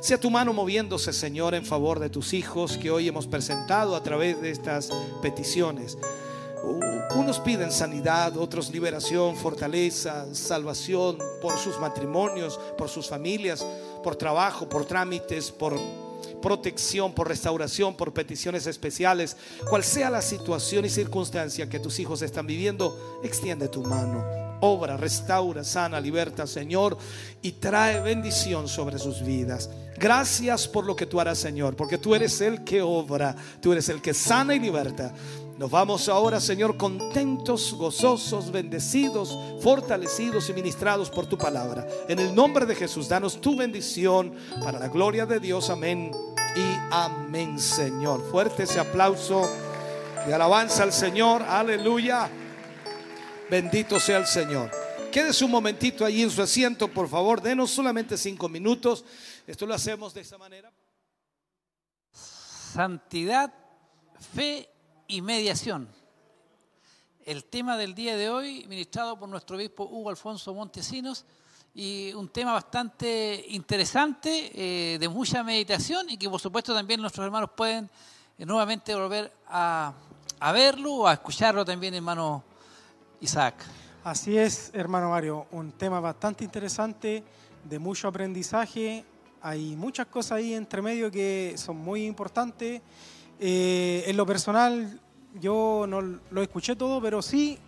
Sea 0.00 0.18
tu 0.18 0.30
mano 0.30 0.52
moviéndose, 0.52 1.12
Señor, 1.12 1.54
en 1.54 1.64
favor 1.64 2.00
de 2.00 2.10
tus 2.10 2.32
hijos 2.32 2.76
que 2.76 2.90
hoy 2.90 3.08
hemos 3.08 3.26
presentado 3.26 3.94
a 3.94 4.02
través 4.02 4.42
de 4.42 4.50
estas 4.50 4.90
peticiones. 5.22 5.96
Unos 7.14 7.40
piden 7.40 7.72
sanidad, 7.72 8.36
otros 8.36 8.70
liberación, 8.70 9.36
fortaleza, 9.36 10.26
salvación 10.34 11.18
por 11.40 11.56
sus 11.56 11.78
matrimonios, 11.78 12.60
por 12.76 12.88
sus 12.88 13.08
familias, 13.08 13.64
por 14.02 14.16
trabajo, 14.16 14.68
por 14.68 14.84
trámites, 14.84 15.50
por 15.50 15.78
protección, 16.42 17.12
por 17.12 17.28
restauración, 17.28 17.96
por 17.96 18.12
peticiones 18.12 18.66
especiales. 18.66 19.36
Cual 19.68 19.82
sea 19.82 20.10
la 20.10 20.22
situación 20.22 20.84
y 20.84 20.90
circunstancia 20.90 21.68
que 21.68 21.80
tus 21.80 21.98
hijos 21.98 22.22
están 22.22 22.46
viviendo, 22.46 23.20
extiende 23.24 23.68
tu 23.68 23.82
mano. 23.82 24.24
Obra, 24.60 24.96
restaura, 24.96 25.64
sana, 25.64 26.00
liberta, 26.00 26.46
Señor, 26.46 26.96
y 27.42 27.52
trae 27.52 28.00
bendición 28.00 28.68
sobre 28.68 28.98
sus 28.98 29.24
vidas. 29.24 29.70
Gracias 29.98 30.68
por 30.68 30.84
lo 30.84 30.96
que 30.96 31.06
tú 31.06 31.20
harás, 31.20 31.38
Señor, 31.38 31.76
porque 31.76 31.98
tú 31.98 32.14
eres 32.14 32.40
el 32.40 32.64
que 32.64 32.82
obra, 32.82 33.34
tú 33.60 33.72
eres 33.72 33.88
el 33.88 34.00
que 34.00 34.14
sana 34.14 34.54
y 34.54 34.60
liberta. 34.60 35.12
Nos 35.58 35.70
vamos 35.70 36.06
ahora, 36.10 36.38
Señor, 36.38 36.76
contentos, 36.76 37.72
gozosos, 37.72 38.52
bendecidos, 38.52 39.38
fortalecidos 39.62 40.50
y 40.50 40.52
ministrados 40.52 41.08
por 41.08 41.26
tu 41.26 41.38
palabra. 41.38 41.86
En 42.08 42.18
el 42.18 42.34
nombre 42.34 42.66
de 42.66 42.74
Jesús, 42.74 43.08
danos 43.08 43.40
tu 43.40 43.56
bendición 43.56 44.34
para 44.62 44.78
la 44.78 44.88
gloria 44.88 45.24
de 45.24 45.40
Dios. 45.40 45.70
Amén 45.70 46.10
y 46.54 46.76
amén, 46.90 47.58
Señor. 47.58 48.30
Fuerte 48.30 48.64
ese 48.64 48.78
aplauso 48.78 49.48
y 50.28 50.32
alabanza 50.32 50.82
al 50.82 50.92
Señor. 50.92 51.42
Aleluya. 51.42 52.28
Bendito 53.48 53.98
sea 53.98 54.18
el 54.18 54.26
Señor. 54.26 54.70
Quédese 55.10 55.42
un 55.42 55.52
momentito 55.52 56.04
allí 56.04 56.22
en 56.22 56.30
su 56.30 56.42
asiento, 56.42 56.86
por 56.88 57.08
favor. 57.08 57.40
Denos 57.40 57.70
solamente 57.70 58.18
cinco 58.18 58.50
minutos. 58.50 59.06
Esto 59.46 59.64
lo 59.64 59.72
hacemos 59.72 60.12
de 60.12 60.20
esta 60.20 60.36
manera. 60.36 60.70
Santidad, 62.12 63.54
fe 64.34 64.75
y 65.08 65.22
mediación. 65.22 65.88
El 67.24 67.44
tema 67.44 67.76
del 67.76 67.94
día 67.94 68.16
de 68.16 68.30
hoy, 68.30 68.66
ministrado 68.68 69.18
por 69.18 69.28
nuestro 69.28 69.56
obispo 69.56 69.84
Hugo 69.84 70.10
Alfonso 70.10 70.54
Montesinos, 70.54 71.24
y 71.74 72.12
un 72.14 72.28
tema 72.30 72.54
bastante 72.54 73.44
interesante, 73.48 74.50
eh, 74.54 74.98
de 74.98 75.08
mucha 75.10 75.42
meditación 75.42 76.08
y 76.08 76.16
que 76.16 76.30
por 76.30 76.40
supuesto 76.40 76.74
también 76.74 77.00
nuestros 77.02 77.26
hermanos 77.26 77.50
pueden 77.54 77.90
eh, 78.38 78.46
nuevamente 78.46 78.94
volver 78.94 79.30
a, 79.46 79.92
a 80.40 80.52
verlo 80.52 80.94
o 80.94 81.06
a 81.06 81.12
escucharlo 81.12 81.66
también, 81.66 81.92
hermano 81.92 82.42
Isaac. 83.20 83.62
Así 84.04 84.38
es, 84.38 84.70
hermano 84.72 85.10
Mario, 85.10 85.48
un 85.50 85.72
tema 85.72 86.00
bastante 86.00 86.44
interesante, 86.44 87.22
de 87.62 87.78
mucho 87.78 88.08
aprendizaje. 88.08 89.04
Hay 89.42 89.76
muchas 89.76 90.06
cosas 90.06 90.32
ahí 90.32 90.54
entre 90.54 90.80
medio 90.80 91.10
que 91.10 91.54
son 91.58 91.76
muy 91.76 92.06
importantes. 92.06 92.80
Eh, 93.38 94.04
en 94.06 94.16
lo 94.16 94.26
personal, 94.26 95.00
yo 95.40 95.86
no 95.88 96.00
lo 96.00 96.42
escuché 96.42 96.76
todo, 96.76 97.00
pero 97.00 97.22
sí 97.22 97.58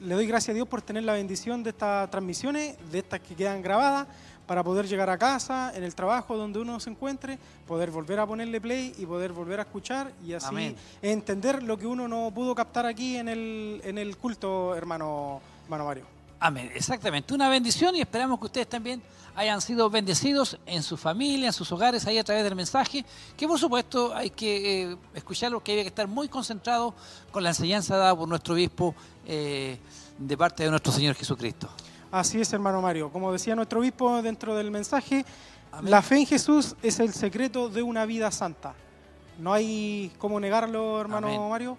le 0.00 0.14
doy 0.14 0.26
gracias 0.26 0.50
a 0.50 0.54
Dios 0.54 0.68
por 0.68 0.82
tener 0.82 1.04
la 1.04 1.12
bendición 1.14 1.62
de 1.62 1.70
estas 1.70 2.10
transmisiones, 2.10 2.76
de 2.90 2.98
estas 2.98 3.20
que 3.20 3.34
quedan 3.34 3.62
grabadas, 3.62 4.06
para 4.46 4.62
poder 4.62 4.86
llegar 4.86 5.08
a 5.08 5.16
casa, 5.16 5.72
en 5.74 5.84
el 5.84 5.94
trabajo 5.94 6.36
donde 6.36 6.58
uno 6.58 6.78
se 6.78 6.90
encuentre, 6.90 7.38
poder 7.66 7.90
volver 7.90 8.20
a 8.20 8.26
ponerle 8.26 8.60
play 8.60 8.94
y 8.98 9.06
poder 9.06 9.32
volver 9.32 9.60
a 9.60 9.62
escuchar 9.62 10.12
y 10.24 10.34
así 10.34 10.48
Amén. 10.48 10.76
entender 11.00 11.62
lo 11.62 11.78
que 11.78 11.86
uno 11.86 12.06
no 12.08 12.30
pudo 12.34 12.54
captar 12.54 12.84
aquí 12.84 13.16
en 13.16 13.28
el, 13.28 13.80
en 13.84 13.96
el 13.96 14.16
culto, 14.18 14.74
hermano, 14.74 15.40
hermano 15.64 15.84
Mario. 15.86 16.04
Amén, 16.40 16.70
exactamente. 16.74 17.32
Una 17.32 17.48
bendición 17.48 17.96
y 17.96 18.02
esperamos 18.02 18.38
que 18.38 18.46
ustedes 18.46 18.68
también 18.68 19.02
hayan 19.34 19.60
sido 19.60 19.90
bendecidos 19.90 20.58
en 20.66 20.82
su 20.82 20.96
familia, 20.96 21.48
en 21.48 21.52
sus 21.52 21.70
hogares, 21.72 22.06
ahí 22.06 22.18
a 22.18 22.24
través 22.24 22.44
del 22.44 22.54
mensaje, 22.54 23.04
que 23.36 23.46
por 23.46 23.58
supuesto 23.58 24.14
hay 24.14 24.30
que 24.30 24.92
eh, 24.92 24.96
escucharlo, 25.14 25.62
que 25.62 25.72
hay 25.72 25.82
que 25.82 25.88
estar 25.88 26.06
muy 26.06 26.28
concentrado 26.28 26.94
con 27.30 27.42
la 27.42 27.50
enseñanza 27.50 27.96
dada 27.96 28.16
por 28.16 28.28
nuestro 28.28 28.54
obispo 28.54 28.94
eh, 29.26 29.78
de 30.18 30.36
parte 30.36 30.64
de 30.64 30.70
nuestro 30.70 30.92
Señor 30.92 31.14
Jesucristo. 31.14 31.68
Así 32.10 32.40
es, 32.40 32.52
hermano 32.52 32.80
Mario. 32.80 33.10
Como 33.10 33.32
decía 33.32 33.56
nuestro 33.56 33.80
obispo 33.80 34.22
dentro 34.22 34.54
del 34.54 34.70
mensaje, 34.70 35.24
Amén. 35.72 35.90
la 35.90 36.00
fe 36.00 36.18
en 36.18 36.26
Jesús 36.26 36.76
es 36.82 37.00
el 37.00 37.12
secreto 37.12 37.68
de 37.68 37.82
una 37.82 38.06
vida 38.06 38.30
santa. 38.30 38.74
No 39.38 39.52
hay 39.52 40.12
cómo 40.18 40.38
negarlo, 40.38 41.00
hermano 41.00 41.26
Amén. 41.26 41.48
Mario. 41.48 41.76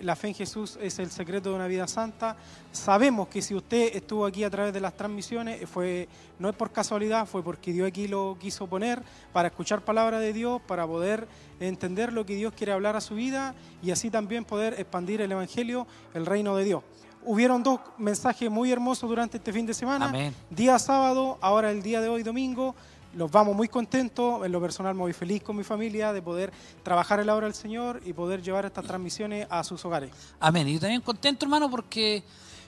La 0.00 0.14
fe 0.14 0.28
en 0.28 0.34
Jesús 0.34 0.78
es 0.80 0.98
el 0.98 1.10
secreto 1.10 1.50
de 1.50 1.56
una 1.56 1.66
vida 1.66 1.88
santa. 1.88 2.36
Sabemos 2.70 3.28
que 3.28 3.42
si 3.42 3.54
usted 3.54 3.96
estuvo 3.96 4.26
aquí 4.26 4.44
a 4.44 4.50
través 4.50 4.72
de 4.72 4.80
las 4.80 4.96
transmisiones, 4.96 5.68
fue, 5.68 6.08
no 6.38 6.48
es 6.48 6.54
por 6.54 6.70
casualidad, 6.70 7.26
fue 7.26 7.42
porque 7.42 7.72
Dios 7.72 7.88
aquí 7.88 8.06
lo 8.06 8.36
quiso 8.38 8.66
poner 8.66 9.02
para 9.32 9.48
escuchar 9.48 9.80
palabra 9.80 10.20
de 10.20 10.32
Dios, 10.32 10.60
para 10.66 10.86
poder 10.86 11.26
entender 11.58 12.12
lo 12.12 12.24
que 12.24 12.36
Dios 12.36 12.52
quiere 12.54 12.72
hablar 12.72 12.94
a 12.96 13.00
su 13.00 13.16
vida 13.16 13.54
y 13.82 13.90
así 13.90 14.10
también 14.10 14.44
poder 14.44 14.74
expandir 14.74 15.20
el 15.20 15.32
Evangelio, 15.32 15.86
el 16.14 16.26
reino 16.26 16.54
de 16.56 16.64
Dios. 16.64 16.82
Hubieron 17.24 17.62
dos 17.62 17.80
mensajes 17.98 18.48
muy 18.48 18.70
hermosos 18.70 19.08
durante 19.08 19.38
este 19.38 19.52
fin 19.52 19.66
de 19.66 19.74
semana. 19.74 20.06
Amén. 20.06 20.34
Día 20.48 20.78
sábado, 20.78 21.38
ahora 21.40 21.70
el 21.70 21.82
día 21.82 22.00
de 22.00 22.08
hoy 22.08 22.22
domingo. 22.22 22.74
Los 23.14 23.30
vamos 23.30 23.56
muy 23.56 23.68
contentos, 23.68 24.44
en 24.44 24.52
lo 24.52 24.60
personal 24.60 24.94
muy 24.94 25.12
feliz 25.12 25.42
con 25.42 25.56
mi 25.56 25.64
familia 25.64 26.12
de 26.12 26.20
poder 26.20 26.52
trabajar 26.82 27.20
en 27.20 27.26
la 27.26 27.34
obra 27.34 27.46
del 27.46 27.54
Señor 27.54 28.00
y 28.04 28.12
poder 28.12 28.42
llevar 28.42 28.66
estas 28.66 28.84
transmisiones 28.84 29.46
a 29.50 29.64
sus 29.64 29.82
hogares. 29.84 30.10
Amén. 30.38 30.68
Y 30.68 30.74
yo 30.74 30.80
también 30.80 31.00
contento, 31.00 31.46
hermano, 31.46 31.70
porque 31.70 32.22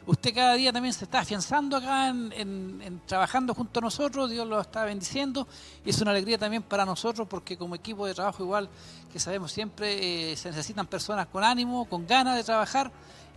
usted 0.07 0.35
cada 0.35 0.55
día 0.55 0.73
también 0.73 0.95
se 0.95 1.05
está 1.05 1.21
afianzando 1.21 1.77
acá 1.77 2.09
en, 2.09 3.03
trabajando 3.07 3.55
junto 3.55 3.81
a 3.81 3.83
nosotros. 3.83 4.31
Dios 4.31 4.49
lo 4.49 4.59
está 4.59 4.85
bendiciendo. 4.85 5.47
Y 5.85 5.91
es 5.91 6.01
una 6.01 6.11
alegría 6.13 6.39
también 6.39 6.63
para 6.63 6.87
nosotros 6.87 7.29
porque 7.29 7.59
como 7.59 7.75
equipo 7.75 8.07
de 8.07 8.15
trabajo 8.15 8.43
igual 8.43 8.69
que 9.13 9.21
sabemos 9.21 9.53
siempre 9.53 10.33
eh, 10.33 10.37
se 10.37 10.49
necesitan 10.49 10.87
personas 10.87 11.27
con 11.27 11.45
ánimo, 11.45 11.85
con 11.85 12.07
ganas 12.07 12.37
de 12.37 12.45
trabajar 12.45 12.91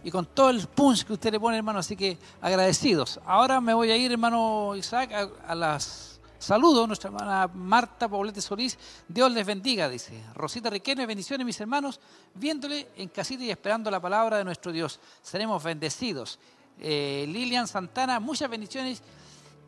y 0.05 0.11
con 0.11 0.25
todo 0.25 0.49
el 0.49 0.65
punch 0.67 1.03
que 1.03 1.13
usted 1.13 1.33
le 1.33 1.39
pone, 1.39 1.57
hermano. 1.57 1.79
Así 1.79 1.97
que 1.97 2.17
agradecidos. 2.41 3.19
Ahora 3.25 3.59
me 3.59 3.73
voy 3.73 3.91
a 3.91 3.97
ir, 3.97 4.11
hermano 4.11 4.73
Isaac, 4.77 5.11
a 5.45 5.53
las 5.53 6.12
Saludos, 6.43 6.85
nuestra 6.87 7.07
hermana 7.07 7.49
Marta 7.53 8.09
Poblete 8.09 8.41
Solís. 8.41 8.77
Dios 9.07 9.31
les 9.31 9.47
bendiga, 9.47 9.87
dice. 9.87 10.21
Rosita 10.33 10.69
Riquelme, 10.69 11.05
bendiciones, 11.05 11.45
mis 11.45 11.61
hermanos, 11.61 12.01
viéndole 12.33 12.89
en 12.97 13.07
casita 13.07 13.45
y 13.45 13.49
esperando 13.49 13.89
la 13.89 14.01
palabra 14.01 14.39
de 14.39 14.43
nuestro 14.43 14.73
Dios. 14.73 14.99
Seremos 15.21 15.63
bendecidos. 15.63 16.37
Eh, 16.81 17.23
Lilian 17.29 17.65
Santana, 17.65 18.19
muchas 18.19 18.49
bendiciones 18.49 19.01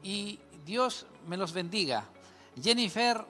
y 0.04 0.38
Dios 0.66 1.08
me 1.26 1.38
los 1.38 1.54
bendiga. 1.54 2.04
Jennifer 2.62 3.24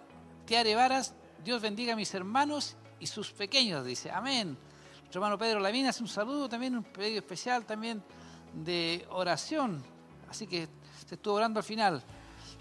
Tiare 0.48 0.74
Varas, 0.74 1.14
Dios 1.44 1.62
bendiga 1.62 1.94
a 1.94 1.96
mis 1.96 2.12
hermanos 2.16 2.76
y 3.00 3.06
sus 3.06 3.32
pequeños, 3.32 3.86
dice. 3.86 4.10
Amén. 4.10 4.58
Nuestro 5.02 5.22
hermano 5.22 5.38
Pedro 5.38 5.60
Lamina 5.60 5.90
hace 5.90 6.02
un 6.02 6.10
saludo, 6.10 6.50
también 6.50 6.76
un 6.76 6.84
pedido 6.84 7.20
especial 7.20 7.64
también 7.64 8.02
de 8.56 9.06
oración. 9.12 9.84
Así 10.32 10.48
que 10.48 10.68
se 11.08 11.14
estuvo 11.14 11.36
orando 11.36 11.60
al 11.60 11.64
final. 11.64 12.04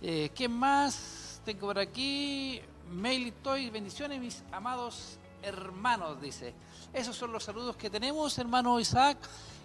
Eh, 0.06 0.30
¿Qué 0.34 0.50
más 0.50 1.40
tengo 1.46 1.68
por 1.68 1.78
aquí? 1.78 2.60
Mail 2.92 3.32
Toy, 3.42 3.70
bendiciones, 3.70 4.20
mis 4.20 4.42
amados 4.52 5.16
hermanos, 5.42 6.20
dice. 6.20 6.52
Esos 6.92 7.16
son 7.16 7.32
los 7.32 7.42
saludos 7.42 7.74
que 7.76 7.88
tenemos, 7.88 8.36
hermano 8.36 8.78
Isaac. 8.78 9.16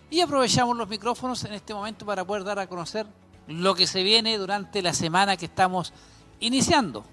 Y 0.09 0.21
aprovechamos 0.21 0.77
los 0.77 0.87
micrófonos 0.87 1.43
en 1.43 1.55
este 1.55 1.73
momento 1.73 2.05
para 2.05 2.23
poder 2.23 2.45
dar 2.45 2.57
a 2.57 2.67
conocer 2.67 3.05
lo 3.47 3.75
que 3.75 3.85
se 3.85 4.01
viene 4.01 4.37
durante 4.37 4.81
la 4.81 4.93
semana 4.93 5.35
que 5.35 5.47
estamos 5.47 5.91
iniciando. 6.39 7.03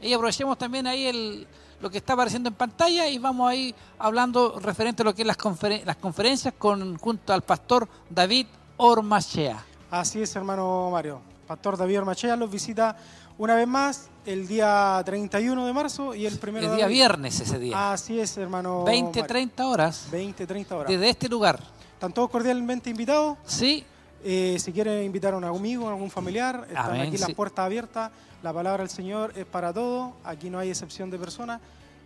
Y 0.00 0.12
aprovechemos 0.12 0.56
también 0.56 0.86
ahí 0.86 1.08
el, 1.08 1.48
lo 1.80 1.90
que 1.90 1.98
está 1.98 2.12
apareciendo 2.12 2.50
en 2.50 2.54
pantalla 2.54 3.08
y 3.08 3.18
vamos 3.18 3.50
ahí 3.50 3.74
hablando 3.98 4.60
referente 4.60 5.02
a 5.02 5.06
lo 5.06 5.12
que 5.12 5.22
es 5.22 5.26
las 5.26 5.96
conferencias 5.96 6.54
con, 6.56 6.98
junto 6.98 7.32
al 7.32 7.42
pastor 7.42 7.88
David 8.08 8.46
Ormachea. 8.76 9.64
Así 9.90 10.22
es, 10.22 10.36
hermano 10.36 10.90
Mario. 10.92 11.35
Pastor 11.46 11.76
David 11.76 11.98
Ormachea 11.98 12.36
los 12.36 12.50
visita 12.50 12.96
una 13.38 13.54
vez 13.54 13.68
más 13.68 14.08
el 14.24 14.48
día 14.48 15.00
31 15.04 15.66
de 15.66 15.72
marzo 15.72 16.14
y 16.14 16.26
el 16.26 16.38
primero 16.38 16.70
El 16.70 16.76
día 16.76 16.86
viernes 16.86 17.38
ese 17.40 17.58
día. 17.58 17.92
Así 17.92 18.18
es, 18.18 18.36
hermano. 18.36 18.84
20, 18.84 19.22
30 19.22 19.66
horas. 19.66 20.08
20, 20.10 20.46
30 20.46 20.76
horas. 20.76 20.90
Desde 20.90 21.08
este 21.08 21.28
lugar. 21.28 21.60
¿Están 21.94 22.12
todos 22.12 22.30
cordialmente 22.30 22.90
invitados? 22.90 23.38
Sí. 23.44 23.84
Eh, 24.24 24.56
si 24.58 24.72
quieren 24.72 25.04
invitar 25.04 25.34
a 25.34 25.36
un 25.36 25.44
amigo, 25.44 25.86
a 25.86 25.92
algún 25.92 26.10
familiar, 26.10 26.64
están 26.68 26.86
Amén, 26.86 27.02
aquí 27.02 27.16
sí. 27.16 27.24
las 27.26 27.34
puertas 27.34 27.64
abiertas. 27.64 28.10
La 28.42 28.52
palabra 28.52 28.82
del 28.82 28.90
Señor 28.90 29.32
es 29.36 29.44
para 29.44 29.72
todos. 29.72 30.12
Aquí 30.24 30.50
no 30.50 30.58
hay 30.58 30.70
excepción 30.70 31.10
de 31.10 31.18
personas. 31.18 31.60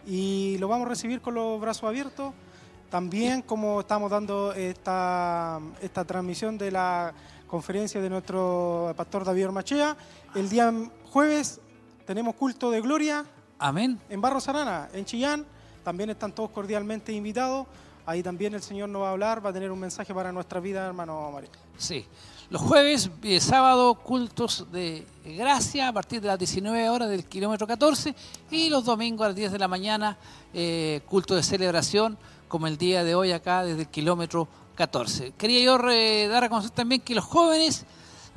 Y 0.06 0.58
lo 0.58 0.68
vamos 0.68 0.86
a 0.86 0.90
recibir 0.90 1.20
con 1.20 1.34
los 1.34 1.60
brazos 1.60 1.84
abiertos. 1.84 2.34
También, 2.90 3.42
como 3.42 3.80
estamos 3.80 4.10
dando 4.10 4.52
esta, 4.52 5.60
esta 5.80 6.04
transmisión 6.04 6.58
de 6.58 6.72
la 6.72 7.14
conferencia 7.50 8.00
de 8.00 8.08
nuestro 8.08 8.94
pastor 8.96 9.24
David 9.24 9.46
Ormachea, 9.46 9.96
el 10.36 10.48
día 10.48 10.72
jueves 11.10 11.60
tenemos 12.06 12.36
culto 12.36 12.70
de 12.70 12.80
gloria 12.80 13.26
Amén. 13.58 13.98
en 14.08 14.20
Barro 14.20 14.40
Sarana, 14.40 14.88
en 14.92 15.04
Chillán. 15.04 15.44
También 15.82 16.10
están 16.10 16.32
todos 16.32 16.50
cordialmente 16.50 17.12
invitados. 17.12 17.66
Ahí 18.06 18.22
también 18.22 18.54
el 18.54 18.62
Señor 18.62 18.88
nos 18.88 19.02
va 19.02 19.08
a 19.08 19.10
hablar, 19.10 19.44
va 19.44 19.50
a 19.50 19.52
tener 19.52 19.72
un 19.72 19.80
mensaje 19.80 20.14
para 20.14 20.30
nuestra 20.30 20.60
vida, 20.60 20.86
hermano 20.86 21.32
Mario. 21.32 21.50
Sí. 21.76 22.06
Los 22.50 22.62
jueves, 22.62 23.10
y 23.22 23.40
sábado, 23.40 23.94
cultos 23.94 24.66
de 24.70 25.04
gracia 25.24 25.88
a 25.88 25.92
partir 25.92 26.20
de 26.20 26.28
las 26.28 26.38
19 26.38 26.88
horas 26.88 27.08
del 27.08 27.24
kilómetro 27.24 27.66
14 27.66 28.14
y 28.52 28.70
los 28.70 28.84
domingos 28.84 29.24
a 29.24 29.28
las 29.28 29.36
10 29.36 29.52
de 29.52 29.58
la 29.58 29.68
mañana, 29.68 30.16
eh, 30.54 31.00
culto 31.08 31.34
de 31.34 31.42
celebración, 31.42 32.16
como 32.46 32.68
el 32.68 32.78
día 32.78 33.02
de 33.02 33.14
hoy 33.16 33.32
acá 33.32 33.64
desde 33.64 33.82
el 33.82 33.88
kilómetro 33.88 34.48
14. 34.81 35.34
Quería 35.36 35.60
yo 35.60 35.78
eh, 35.91 36.26
dar 36.26 36.44
a 36.44 36.49
conocer 36.49 36.70
también 36.70 37.02
que 37.02 37.15
los 37.15 37.26
jóvenes, 37.26 37.84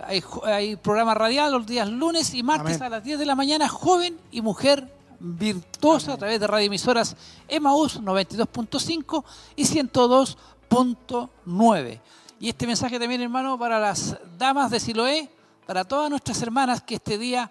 hay, 0.06 0.76
programa 0.76 1.14
radial 1.14 1.54
los 1.54 1.66
días 1.66 1.88
lunes 1.88 2.34
y 2.34 2.44
martes 2.44 2.76
Amén. 2.76 2.84
a 2.84 2.90
las 2.90 3.02
10 3.06 3.20
de 3.20 3.26
la 3.26 3.34
mañana, 3.34 3.70
joven 3.70 4.20
y 4.30 4.42
mujer 4.42 4.94
virtuosa 5.22 6.12
a 6.12 6.18
través 6.18 6.42
de 6.42 6.48
radioemisoras 6.48 7.16
Emaús 7.48 8.02
92.5 8.02 9.24
y 9.56 9.64
102.9. 9.64 12.02
Y 12.42 12.50
este 12.50 12.68
mensaje 12.68 13.00
también, 13.00 13.22
hermano, 13.22 13.58
para 13.58 13.80
las 13.80 14.18
damas 14.38 14.70
de 14.70 14.82
Siloé, 14.82 15.30
para 15.66 15.86
todas 15.86 16.10
nuestras 16.10 16.42
hermanas 16.42 16.82
que 16.82 16.96
este 16.96 17.18
día 17.18 17.50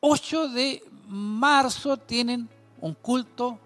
8 0.00 0.50
de 0.50 0.84
marzo 1.08 1.96
tienen 1.96 2.46
un 2.82 2.92
culto, 2.92 3.58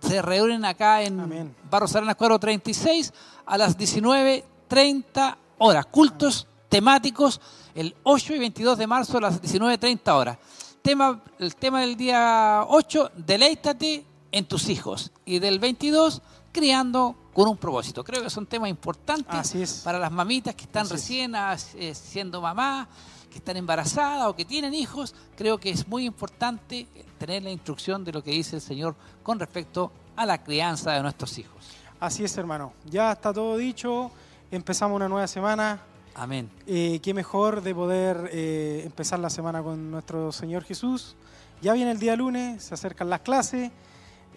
se 0.00 0.22
reúnen 0.22 0.64
acá 0.64 1.02
en 1.02 1.20
Amén. 1.20 1.56
Barros 1.70 1.94
Arenas 1.96 2.16
436 2.16 3.12
a 3.46 3.58
las 3.58 3.76
19.30 3.78 5.36
horas. 5.58 5.86
Cultos 5.86 6.46
temáticos 6.68 7.40
el 7.74 7.94
8 8.02 8.34
y 8.34 8.38
22 8.38 8.78
de 8.78 8.86
marzo 8.86 9.18
a 9.18 9.20
las 9.22 9.42
19.30 9.42 10.12
horas. 10.12 10.38
Tema, 10.82 11.22
el 11.38 11.56
tema 11.56 11.80
del 11.82 11.96
día 11.96 12.64
8, 12.66 13.12
deleítate 13.16 14.06
en 14.32 14.44
tus 14.46 14.68
hijos. 14.68 15.12
Y 15.24 15.38
del 15.38 15.58
22, 15.58 16.22
criando 16.52 17.16
con 17.32 17.48
un 17.48 17.56
propósito. 17.56 18.02
Creo 18.02 18.22
que 18.22 18.30
son 18.30 18.46
temas 18.46 18.70
importantes 18.70 19.54
es. 19.54 19.80
para 19.84 19.98
las 19.98 20.10
mamitas 20.10 20.54
que 20.54 20.64
están 20.64 20.82
Así 20.86 20.94
es. 20.94 21.00
recién 21.00 21.34
ah, 21.34 21.56
eh, 21.74 21.94
siendo 21.94 22.40
mamá, 22.40 22.88
que 23.30 23.38
están 23.38 23.56
embarazadas 23.56 24.26
o 24.26 24.36
que 24.36 24.44
tienen 24.44 24.74
hijos. 24.74 25.14
Creo 25.36 25.58
que 25.58 25.70
es 25.70 25.86
muy 25.88 26.04
importante 26.04 26.86
tener 27.18 27.42
la 27.42 27.50
instrucción 27.50 28.04
de 28.04 28.12
lo 28.12 28.22
que 28.22 28.32
dice 28.32 28.56
el 28.56 28.62
Señor 28.62 28.94
con 29.22 29.38
respecto 29.38 29.92
a 30.16 30.26
la 30.26 30.42
crianza 30.42 30.92
de 30.92 31.02
nuestros 31.02 31.38
hijos. 31.38 31.70
Así 32.00 32.24
es, 32.24 32.36
hermano. 32.36 32.72
Ya 32.86 33.12
está 33.12 33.32
todo 33.32 33.56
dicho. 33.56 34.10
Empezamos 34.50 34.96
una 34.96 35.08
nueva 35.08 35.26
semana. 35.26 35.80
Amén. 36.14 36.50
Eh, 36.66 36.98
qué 37.02 37.14
mejor 37.14 37.62
de 37.62 37.74
poder 37.74 38.30
eh, 38.32 38.82
empezar 38.84 39.18
la 39.20 39.30
semana 39.30 39.62
con 39.62 39.90
nuestro 39.90 40.32
Señor 40.32 40.64
Jesús. 40.64 41.14
Ya 41.62 41.72
viene 41.72 41.90
el 41.90 41.98
día 41.98 42.16
lunes, 42.16 42.64
se 42.64 42.74
acercan 42.74 43.08
las 43.10 43.20
clases. 43.20 43.70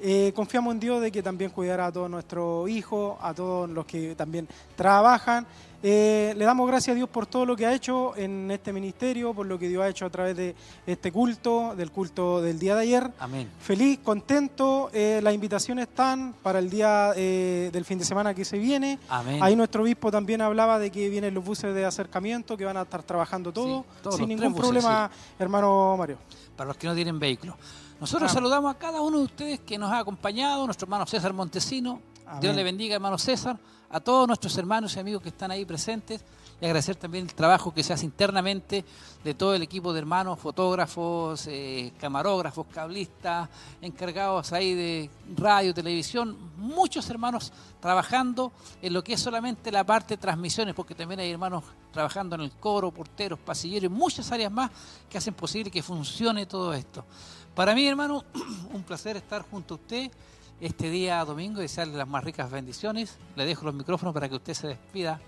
Eh, 0.01 0.33
confiamos 0.35 0.73
en 0.73 0.79
Dios 0.81 1.01
de 1.01 1.11
que 1.11 1.23
también 1.23 1.51
cuidará 1.51 1.87
a 1.87 1.91
todos 1.91 2.09
nuestros 2.09 2.69
hijos, 2.69 3.17
a 3.21 3.33
todos 3.33 3.69
los 3.69 3.85
que 3.85 4.15
también 4.15 4.47
trabajan. 4.75 5.47
Eh, 5.85 6.33
le 6.37 6.45
damos 6.45 6.65
gracias 6.65 6.93
a 6.93 6.95
Dios 6.95 7.09
por 7.09 7.25
todo 7.25 7.45
lo 7.45 7.57
que 7.57 7.65
ha 7.65 7.73
hecho 7.73 8.15
en 8.15 8.49
este 8.51 8.71
ministerio, 8.71 9.33
por 9.33 9.45
lo 9.45 9.59
que 9.59 9.67
Dios 9.67 9.83
ha 9.83 9.89
hecho 9.89 10.05
a 10.05 10.09
través 10.09 10.37
de 10.37 10.55
este 10.87 11.11
culto, 11.11 11.75
del 11.75 11.91
culto 11.91 12.41
del 12.41 12.57
día 12.57 12.73
de 12.75 12.81
ayer. 12.83 13.11
Amén. 13.19 13.49
Feliz, 13.59 13.99
contento. 14.01 14.89
eh, 14.93 15.19
las 15.21 15.33
invitaciones 15.33 15.89
están 15.89 16.35
para 16.41 16.59
el 16.59 16.69
día 16.69 17.11
eh, 17.17 17.69
del 17.73 17.83
fin 17.83 17.99
de 17.99 18.05
semana 18.05 18.33
que 18.33 18.45
se 18.45 18.57
viene. 18.57 18.97
Amén. 19.09 19.43
Ahí 19.43 19.57
nuestro 19.57 19.83
obispo 19.83 20.09
también 20.09 20.39
hablaba 20.41 20.79
de 20.79 20.89
que 20.89 21.09
vienen 21.09 21.33
los 21.33 21.43
buses 21.43 21.75
de 21.75 21.83
acercamiento, 21.83 22.55
que 22.55 22.63
van 22.63 22.77
a 22.77 22.83
estar 22.83 23.03
trabajando 23.03 23.51
todo, 23.51 23.83
Sí, 24.11 24.17
sin 24.19 24.29
ningún 24.29 24.53
buses, 24.53 24.61
problema, 24.61 25.11
hermano 25.37 25.97
Mario. 25.97 26.17
para 26.55 26.69
los 26.69 26.77
que 26.77 26.87
no 26.87 26.95
tienen 26.95 27.19
vehículo. 27.19 27.57
Nosotros 27.99 28.31
Amén. 28.31 28.35
saludamos 28.41 28.73
a 28.73 28.77
cada 28.77 29.01
uno 29.01 29.17
de 29.19 29.25
ustedes 29.25 29.59
que 29.59 29.77
nos 29.77 29.91
ha 29.91 29.99
acompañado, 29.99 30.65
nuestro 30.65 30.85
hermano 30.85 31.05
César 31.07 31.33
Montesino. 31.33 31.99
Amén. 32.25 32.41
Dios 32.41 32.55
le 32.55 32.63
bendiga, 32.63 32.95
hermano 32.95 33.17
César, 33.17 33.57
a 33.89 33.99
todos 33.99 34.27
nuestros 34.27 34.57
hermanos 34.57 34.95
y 34.95 34.99
amigos 34.99 35.21
que 35.21 35.29
están 35.29 35.51
ahí 35.51 35.65
presentes 35.65 36.23
y 36.59 36.65
agradecer 36.65 36.95
también 36.95 37.25
el 37.25 37.33
trabajo 37.33 37.73
que 37.73 37.83
se 37.83 37.93
hace 37.93 38.05
internamente 38.05 38.85
de 39.23 39.33
todo 39.33 39.53
el 39.53 39.61
equipo 39.61 39.91
de 39.91 39.99
hermanos, 39.99 40.39
fotógrafos, 40.39 41.45
eh, 41.47 41.91
camarógrafos, 41.99 42.67
cablistas, 42.73 43.49
encargados 43.81 44.53
ahí 44.53 44.73
de 44.73 45.09
radio, 45.35 45.73
televisión, 45.73 46.37
muchos 46.57 47.09
hermanos 47.09 47.51
trabajando 47.79 48.51
en 48.81 48.93
lo 48.93 49.03
que 49.03 49.13
es 49.13 49.19
solamente 49.19 49.71
la 49.71 49.83
parte 49.83 50.15
de 50.15 50.21
transmisiones, 50.21 50.73
porque 50.73 50.95
también 50.95 51.19
hay 51.19 51.31
hermanos 51.31 51.63
trabajando 51.91 52.35
en 52.35 52.41
el 52.41 52.51
coro, 52.51 52.91
porteros, 52.91 53.39
pasilleros 53.39 53.91
y 53.91 53.93
muchas 53.93 54.31
áreas 54.31 54.51
más 54.51 54.71
que 55.09 55.17
hacen 55.17 55.33
posible 55.33 55.69
que 55.69 55.83
funcione 55.83 56.45
todo 56.45 56.73
esto. 56.73 57.05
Para 57.53 57.75
mí, 57.75 57.87
hermano, 57.87 58.23
un 58.73 58.83
placer 58.83 59.17
estar 59.17 59.43
junto 59.43 59.75
a 59.75 59.77
usted 59.77 60.11
este 60.59 60.89
día 60.89 61.23
domingo 61.25 61.59
y 61.59 61.63
desearle 61.63 61.97
las 61.97 62.07
más 62.07 62.23
ricas 62.23 62.49
bendiciones. 62.49 63.17
Le 63.35 63.45
dejo 63.45 63.65
los 63.65 63.73
micrófonos 63.73 64.13
para 64.13 64.29
que 64.29 64.35
usted 64.35 64.53
se 64.53 64.67
despida 64.67 65.19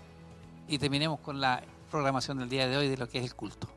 y 0.68 0.78
terminemos 0.78 1.20
con 1.20 1.40
la 1.40 1.62
programación 1.90 2.38
del 2.38 2.48
día 2.48 2.66
de 2.68 2.76
hoy 2.76 2.88
de 2.88 2.96
lo 2.96 3.08
que 3.08 3.18
es 3.18 3.24
el 3.24 3.34
culto. 3.34 3.68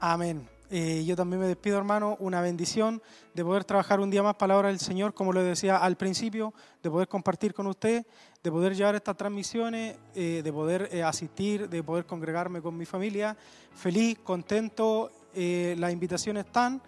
Amén. 0.00 0.48
Eh, 0.70 1.04
yo 1.06 1.14
también 1.14 1.40
me 1.40 1.46
despido, 1.46 1.78
hermano. 1.78 2.16
Una 2.18 2.40
bendición 2.40 3.02
de 3.32 3.44
poder 3.44 3.64
trabajar 3.64 4.00
un 4.00 4.10
día 4.10 4.22
más 4.22 4.34
para 4.34 4.54
la 4.54 4.58
obra 4.58 4.68
del 4.68 4.80
Señor, 4.80 5.14
como 5.14 5.32
lo 5.32 5.42
decía 5.42 5.76
al 5.76 5.96
principio, 5.96 6.52
de 6.82 6.90
poder 6.90 7.06
compartir 7.06 7.54
con 7.54 7.66
usted, 7.66 8.04
de 8.42 8.50
poder 8.50 8.74
llevar 8.74 8.94
estas 8.94 9.16
transmisiones, 9.16 9.96
eh, 10.14 10.40
de 10.42 10.52
poder 10.52 10.88
eh, 10.90 11.02
asistir, 11.02 11.68
de 11.68 11.82
poder 11.82 12.06
congregarme 12.06 12.60
con 12.60 12.76
mi 12.76 12.86
familia. 12.86 13.36
Feliz, 13.74 14.18
contento. 14.22 15.10
las 15.34 15.92
invitaciones 15.92 16.46
están. 16.46 16.80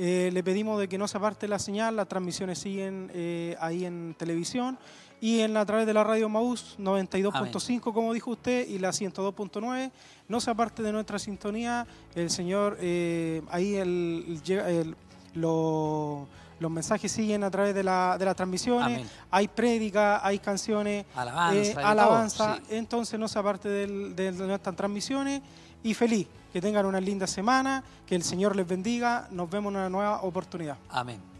Eh, 0.00 0.30
le 0.32 0.42
pedimos 0.44 0.78
de 0.78 0.88
que 0.88 0.96
no 0.96 1.08
se 1.08 1.18
aparte 1.18 1.48
la 1.48 1.58
señal, 1.58 1.96
las 1.96 2.06
transmisiones 2.08 2.58
siguen 2.60 3.10
eh, 3.12 3.56
ahí 3.60 3.84
en 3.84 4.14
televisión 4.16 4.78
y 5.20 5.40
en 5.40 5.52
la, 5.52 5.62
a 5.62 5.66
través 5.66 5.86
de 5.86 5.92
la 5.92 6.04
radio 6.04 6.28
Maús 6.28 6.76
92.5, 6.78 7.92
como 7.92 8.12
dijo 8.12 8.30
usted, 8.30 8.68
y 8.68 8.78
la 8.78 8.90
102.9. 8.90 9.90
No 10.28 10.40
se 10.40 10.50
aparte 10.52 10.84
de 10.84 10.92
nuestra 10.92 11.18
sintonía, 11.18 11.84
el 12.14 12.30
Señor, 12.30 12.78
eh, 12.80 13.42
ahí 13.50 13.74
el, 13.74 14.40
llega- 14.44 14.70
el- 14.70 14.94
los, 15.34 16.26
los 16.60 16.70
mensajes 16.70 17.10
siguen 17.12 17.44
a 17.44 17.50
través 17.50 17.74
de, 17.74 17.82
la, 17.82 18.16
de 18.18 18.24
las 18.24 18.36
transmisiones. 18.36 18.98
Amén. 18.98 19.10
Hay 19.30 19.48
prédica, 19.48 20.24
hay 20.26 20.38
canciones, 20.38 21.04
Alabanza, 21.14 22.54
todo, 22.56 22.56
sí. 22.68 22.76
Entonces 22.76 23.18
no 23.20 23.28
se 23.28 23.38
aparte 23.38 23.68
del- 23.68 24.14
de 24.16 24.32
nuestras 24.32 24.74
transmisiones. 24.76 25.40
Y 25.82 25.94
feliz, 25.94 26.26
que 26.52 26.60
tengan 26.60 26.86
una 26.86 27.00
linda 27.00 27.26
semana, 27.26 27.82
que 28.06 28.14
el 28.14 28.22
Señor 28.22 28.56
les 28.56 28.66
bendiga. 28.66 29.28
Nos 29.30 29.50
vemos 29.50 29.70
en 29.72 29.78
una 29.78 29.88
nueva 29.88 30.22
oportunidad. 30.22 30.76
Amén. 30.90 31.37